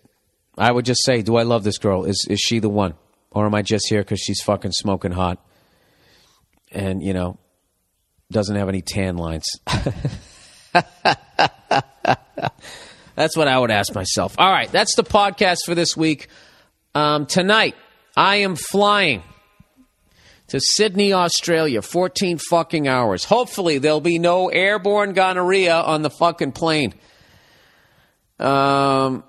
I 0.58 0.72
would 0.72 0.84
just 0.84 1.04
say, 1.04 1.22
do 1.22 1.36
I 1.36 1.42
love 1.42 1.64
this 1.64 1.78
girl? 1.78 2.04
Is 2.04 2.26
is 2.28 2.40
she 2.40 2.58
the 2.58 2.68
one? 2.68 2.94
Or 3.30 3.46
am 3.46 3.54
I 3.54 3.62
just 3.62 3.88
here 3.88 4.00
because 4.00 4.20
she's 4.20 4.40
fucking 4.40 4.72
smoking 4.72 5.12
hot 5.12 5.44
and, 6.72 7.02
you 7.02 7.12
know, 7.12 7.38
doesn't 8.30 8.56
have 8.56 8.68
any 8.68 8.82
tan 8.82 9.16
lines? 9.16 9.46
that's 13.14 13.36
what 13.36 13.48
I 13.48 13.58
would 13.58 13.70
ask 13.70 13.94
myself. 13.94 14.34
All 14.38 14.50
right, 14.50 14.70
that's 14.72 14.96
the 14.96 15.04
podcast 15.04 15.58
for 15.66 15.74
this 15.74 15.96
week. 15.96 16.28
Um, 16.94 17.26
tonight, 17.26 17.76
I 18.16 18.36
am 18.36 18.56
flying 18.56 19.22
to 20.48 20.58
Sydney, 20.60 21.12
Australia, 21.12 21.82
14 21.82 22.38
fucking 22.38 22.88
hours. 22.88 23.24
Hopefully, 23.24 23.78
there'll 23.78 24.00
be 24.00 24.18
no 24.18 24.48
airborne 24.48 25.12
gonorrhea 25.12 25.74
on 25.76 26.02
the 26.02 26.10
fucking 26.10 26.52
plane. 26.52 26.94
Um, 28.38 29.24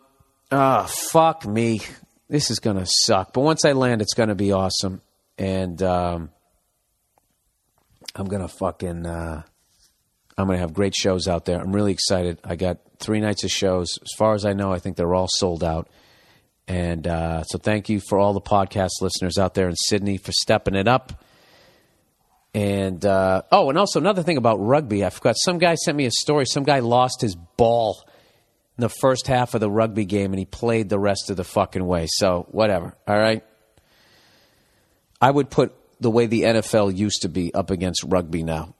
ah, 0.51 0.85
fuck 1.11 1.45
me. 1.45 1.81
This 2.29 2.51
is 2.51 2.59
gonna 2.59 2.85
suck. 2.85 3.33
But 3.33 3.41
once 3.41 3.65
I 3.65 3.71
land, 3.71 4.01
it's 4.01 4.13
gonna 4.13 4.35
be 4.35 4.51
awesome, 4.51 5.01
and 5.37 5.81
um, 5.81 6.29
I'm 8.15 8.27
gonna 8.27 8.47
fucking. 8.47 9.05
Uh, 9.05 9.43
I'm 10.37 10.47
gonna 10.47 10.59
have 10.59 10.73
great 10.73 10.95
shows 10.95 11.27
out 11.27 11.45
there. 11.45 11.59
I'm 11.59 11.73
really 11.73 11.91
excited. 11.91 12.39
I 12.43 12.55
got 12.55 12.77
three 12.99 13.19
nights 13.19 13.43
of 13.43 13.51
shows. 13.51 13.97
As 14.01 14.09
far 14.17 14.35
as 14.35 14.45
I 14.45 14.53
know, 14.53 14.71
I 14.71 14.79
think 14.79 14.95
they're 14.95 15.13
all 15.13 15.27
sold 15.29 15.63
out. 15.63 15.89
And 16.67 17.07
uh, 17.07 17.43
so, 17.43 17.57
thank 17.57 17.89
you 17.89 17.99
for 17.99 18.19
all 18.19 18.33
the 18.33 18.41
podcast 18.41 19.01
listeners 19.01 19.37
out 19.37 19.55
there 19.55 19.67
in 19.67 19.75
Sydney 19.75 20.17
for 20.17 20.31
stepping 20.31 20.75
it 20.75 20.87
up. 20.87 21.23
And 22.53 23.03
uh, 23.05 23.43
oh, 23.51 23.69
and 23.69 23.77
also 23.77 23.99
another 23.99 24.23
thing 24.23 24.37
about 24.37 24.57
rugby, 24.57 25.03
I 25.03 25.09
forgot. 25.09 25.35
Some 25.37 25.57
guy 25.57 25.75
sent 25.75 25.97
me 25.97 26.05
a 26.05 26.11
story. 26.11 26.45
Some 26.45 26.63
guy 26.63 26.79
lost 26.79 27.21
his 27.21 27.35
ball 27.35 28.03
in 28.79 28.81
the 28.81 28.87
first 28.87 29.27
half 29.27 29.55
of 29.55 29.59
the 29.59 29.69
rugby 29.69 30.05
game, 30.05 30.31
and 30.31 30.39
he 30.39 30.45
played 30.45 30.87
the 30.87 30.97
rest 30.97 31.29
of 31.29 31.35
the 31.35 31.43
fucking 31.43 31.85
way. 31.85 32.07
So 32.09 32.47
whatever. 32.49 32.95
All 33.05 33.17
right. 33.17 33.43
I 35.19 35.29
would 35.29 35.49
put 35.49 35.73
the 35.99 36.09
way 36.09 36.27
the 36.27 36.43
NFL 36.43 36.95
used 36.95 37.23
to 37.23 37.27
be 37.27 37.53
up 37.53 37.71
against 37.71 38.05
rugby 38.05 38.41
now. 38.41 38.73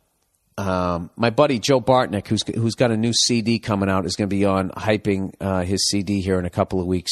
Um, 0.58 1.10
my 1.18 1.32
buddy 1.32 1.60
Joe 1.60 1.82
Bartnick, 1.82 2.28
who's 2.28 2.44
who's 2.48 2.76
got 2.76 2.92
a 2.92 2.98
new 2.98 3.12
CD 3.12 3.60
coming 3.60 3.90
out, 3.90 4.06
is 4.06 4.16
going 4.16 4.30
to 4.30 4.34
be 4.34 4.46
on 4.46 4.70
hyping 4.70 5.34
uh, 5.42 5.64
his 5.64 5.86
CD 5.90 6.22
here 6.22 6.40
in 6.40 6.46
a 6.46 6.50
couple 6.50 6.80
of 6.80 6.88
weeks 6.88 7.12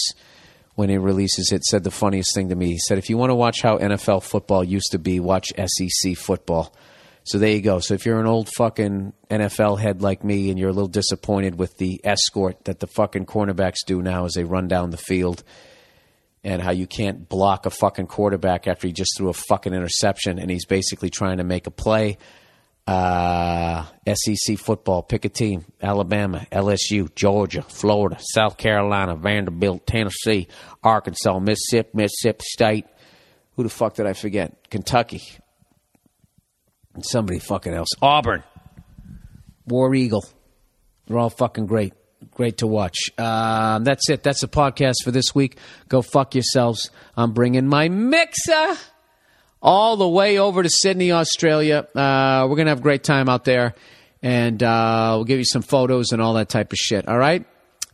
when 0.76 0.89
he 0.89 0.97
releases 0.97 1.51
it. 1.51 1.65
Said 1.65 1.84
the 1.84 1.91
funniest 1.91 2.34
thing 2.34 2.47
to 2.49 2.55
me. 2.55 2.68
He 2.68 2.80
said, 2.80 2.97
"If 2.97 3.09
you 3.09 3.18
want 3.18 3.31
to 3.31 3.35
watch 3.35 3.61
how 3.61 3.77
NFL 3.77 4.23
football 4.23 4.64
used 4.64 4.91
to 4.91 4.97
be, 4.97 5.19
watch 5.19 5.47
SEC 5.57 6.15
football." 6.15 6.73
So 7.27 7.39
there 7.39 7.51
you 7.51 7.61
go. 7.61 7.79
So 7.79 7.93
if 7.93 8.05
you're 8.05 8.21
an 8.21 8.25
old 8.25 8.49
fucking 8.55 9.11
NFL 9.29 9.79
head 9.79 10.01
like 10.01 10.23
me 10.23 10.49
and 10.49 10.57
you're 10.57 10.69
a 10.69 10.73
little 10.73 10.87
disappointed 10.87 11.59
with 11.59 11.77
the 11.77 11.99
escort 12.05 12.63
that 12.63 12.79
the 12.79 12.87
fucking 12.87 13.25
cornerbacks 13.25 13.85
do 13.85 14.01
now 14.01 14.23
as 14.23 14.33
they 14.33 14.45
run 14.45 14.69
down 14.69 14.91
the 14.91 14.97
field, 14.97 15.43
and 16.43 16.61
how 16.61 16.71
you 16.71 16.87
can't 16.87 17.27
block 17.27 17.65
a 17.65 17.69
fucking 17.69 18.07
quarterback 18.07 18.67
after 18.67 18.87
he 18.87 18.93
just 18.93 19.17
threw 19.17 19.27
a 19.27 19.33
fucking 19.33 19.73
interception 19.73 20.39
and 20.39 20.49
he's 20.49 20.65
basically 20.65 21.09
trying 21.09 21.39
to 21.39 21.43
make 21.43 21.67
a 21.67 21.71
play. 21.71 22.17
Uh, 22.87 23.83
SEC 24.07 24.57
football, 24.57 25.03
pick 25.03 25.25
a 25.25 25.29
team. 25.29 25.65
Alabama, 25.81 26.47
LSU, 26.53 27.13
Georgia, 27.13 27.61
Florida, 27.63 28.15
South 28.21 28.57
Carolina, 28.57 29.17
Vanderbilt, 29.17 29.85
Tennessee, 29.85 30.47
Arkansas, 30.81 31.37
Mississippi, 31.39 31.89
Mississippi 31.93 32.45
State. 32.47 32.85
Who 33.57 33.63
the 33.63 33.69
fuck 33.69 33.95
did 33.95 34.05
I 34.05 34.13
forget? 34.13 34.69
Kentucky. 34.69 35.21
And 36.97 37.05
somebody 37.05 37.37
fucking 37.37 37.75
else. 37.75 37.89
Auburn. 38.01 38.41
War 39.67 39.93
Eagle. 39.93 40.25
They're 41.05 41.19
all 41.19 41.29
fucking 41.29 41.67
great. 41.67 41.93
Great 42.31 42.57
to 42.57 42.65
watch. 42.65 42.97
Um, 43.19 43.83
that's 43.83 44.09
it. 44.09 44.23
That's 44.23 44.41
the 44.41 44.47
podcast 44.47 45.03
for 45.03 45.11
this 45.11 45.35
week. 45.35 45.59
Go 45.89 46.01
fuck 46.01 46.33
yourselves. 46.33 46.89
I'm 47.15 47.33
bringing 47.33 47.67
my 47.67 47.87
mixer 47.87 48.77
all 49.61 49.95
the 49.95 50.07
way 50.07 50.39
over 50.39 50.63
to 50.63 50.69
Sydney, 50.71 51.11
Australia. 51.11 51.87
Uh, 51.93 52.47
we're 52.49 52.55
going 52.55 52.65
to 52.65 52.71
have 52.71 52.79
a 52.79 52.81
great 52.81 53.03
time 53.03 53.29
out 53.29 53.45
there. 53.45 53.75
And 54.23 54.63
uh, 54.63 55.13
we'll 55.17 55.25
give 55.25 55.37
you 55.37 55.45
some 55.45 55.61
photos 55.61 56.11
and 56.11 56.19
all 56.19 56.33
that 56.33 56.49
type 56.49 56.71
of 56.73 56.79
shit. 56.79 57.07
All 57.07 57.19
right? 57.19 57.45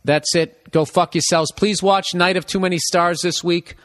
That's 0.06 0.34
it. 0.34 0.70
Go 0.70 0.86
fuck 0.86 1.14
yourselves. 1.14 1.52
Please 1.52 1.82
watch 1.82 2.14
Night 2.14 2.38
of 2.38 2.46
Too 2.46 2.58
Many 2.58 2.78
Stars 2.78 3.20
this 3.20 3.44
week 3.44 3.76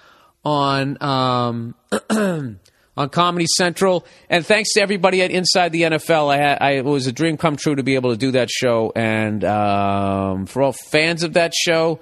on. 0.46 0.98
Um, 1.04 1.76
on 2.98 3.10
Comedy 3.10 3.46
Central. 3.58 4.06
And 4.30 4.46
thanks 4.46 4.74
to 4.74 4.82
everybody 4.82 5.22
at 5.22 5.32
Inside 5.32 5.72
the 5.72 5.84
NFL. 5.84 6.34
I, 6.34 6.38
had, 6.38 6.58
I 6.62 6.72
it 6.72 6.86
was 6.86 7.08
a 7.08 7.12
dream 7.12 7.38
come 7.38 7.56
true 7.56 7.76
to 7.76 7.84
be 7.84 7.96
able 7.96 8.12
to 8.12 8.18
do 8.18 8.32
that 8.32 8.50
show. 8.50 8.92
And 8.96 9.44
um, 9.44 10.46
for 10.46 10.62
all 10.62 10.74
fans 10.74 11.24
of 11.24 11.34
that 11.34 11.54
show, 11.54 12.00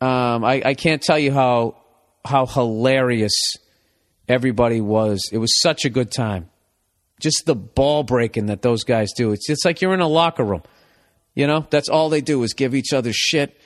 um, 0.00 0.44
I, 0.44 0.62
I 0.64 0.74
can't 0.74 1.02
tell 1.02 1.18
you 1.18 1.32
how 1.32 1.76
how 2.24 2.46
hilarious 2.46 3.56
everybody 4.28 4.80
was. 4.80 5.30
It 5.32 5.38
was 5.38 5.60
such 5.60 5.84
a 5.84 5.90
good 5.90 6.10
time. 6.10 6.50
Just 7.20 7.44
the 7.46 7.54
ball 7.54 8.02
breaking 8.02 8.46
that 8.46 8.62
those 8.62 8.84
guys 8.84 9.12
do. 9.16 9.32
It's 9.32 9.48
it's 9.48 9.64
like 9.64 9.80
you're 9.80 9.94
in 9.94 10.00
a 10.00 10.08
locker 10.08 10.44
room. 10.44 10.62
You 11.34 11.46
know, 11.46 11.66
that's 11.68 11.88
all 11.88 12.08
they 12.08 12.22
do 12.22 12.42
is 12.42 12.54
give 12.54 12.74
each 12.74 12.92
other 12.92 13.12
shit. 13.12 13.58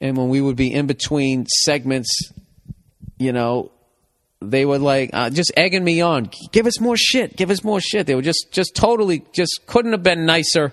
And 0.00 0.16
when 0.16 0.28
we 0.28 0.40
would 0.40 0.56
be 0.56 0.72
in 0.72 0.86
between 0.86 1.46
segments, 1.46 2.10
you 3.18 3.32
know, 3.32 3.70
they 4.50 4.64
were 4.64 4.78
like 4.78 5.10
uh, 5.12 5.30
just 5.30 5.52
egging 5.56 5.84
me 5.84 6.00
on. 6.00 6.30
Give 6.52 6.66
us 6.66 6.80
more 6.80 6.96
shit. 6.96 7.36
Give 7.36 7.50
us 7.50 7.64
more 7.64 7.80
shit. 7.80 8.06
They 8.06 8.14
were 8.14 8.22
just 8.22 8.48
just 8.52 8.74
totally 8.74 9.24
just 9.32 9.60
couldn't 9.66 9.92
have 9.92 10.02
been 10.02 10.26
nicer. 10.26 10.72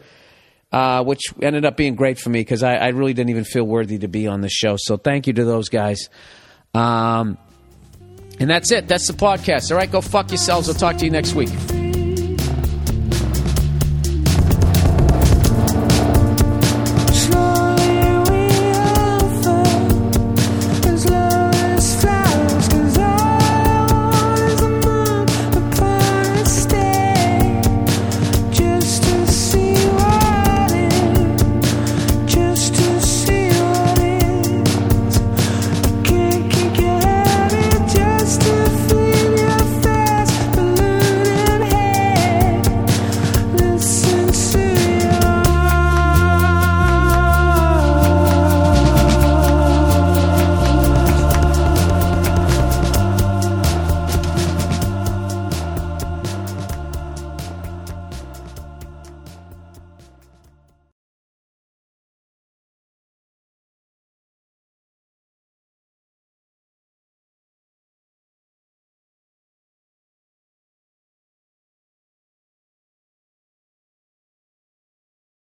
Uh, 0.71 1.03
which 1.03 1.19
ended 1.41 1.65
up 1.65 1.75
being 1.75 1.95
great 1.95 2.17
for 2.17 2.29
me 2.29 2.39
because 2.39 2.63
I, 2.63 2.75
I 2.75 2.87
really 2.89 3.13
didn't 3.13 3.29
even 3.29 3.43
feel 3.43 3.65
worthy 3.65 3.97
to 3.97 4.07
be 4.07 4.27
on 4.27 4.39
the 4.39 4.47
show. 4.47 4.77
So 4.77 4.95
thank 4.95 5.27
you 5.27 5.33
to 5.33 5.43
those 5.43 5.67
guys. 5.67 6.09
Um, 6.73 7.37
and 8.39 8.49
that's 8.49 8.71
it. 8.71 8.87
That's 8.87 9.05
the 9.05 9.13
podcast. 9.13 9.69
All 9.71 9.77
right, 9.77 9.91
go 9.91 9.99
fuck 9.99 10.29
yourselves. 10.29 10.69
I'll 10.69 10.75
talk 10.75 10.95
to 10.99 11.05
you 11.05 11.11
next 11.11 11.35
week. 11.35 11.49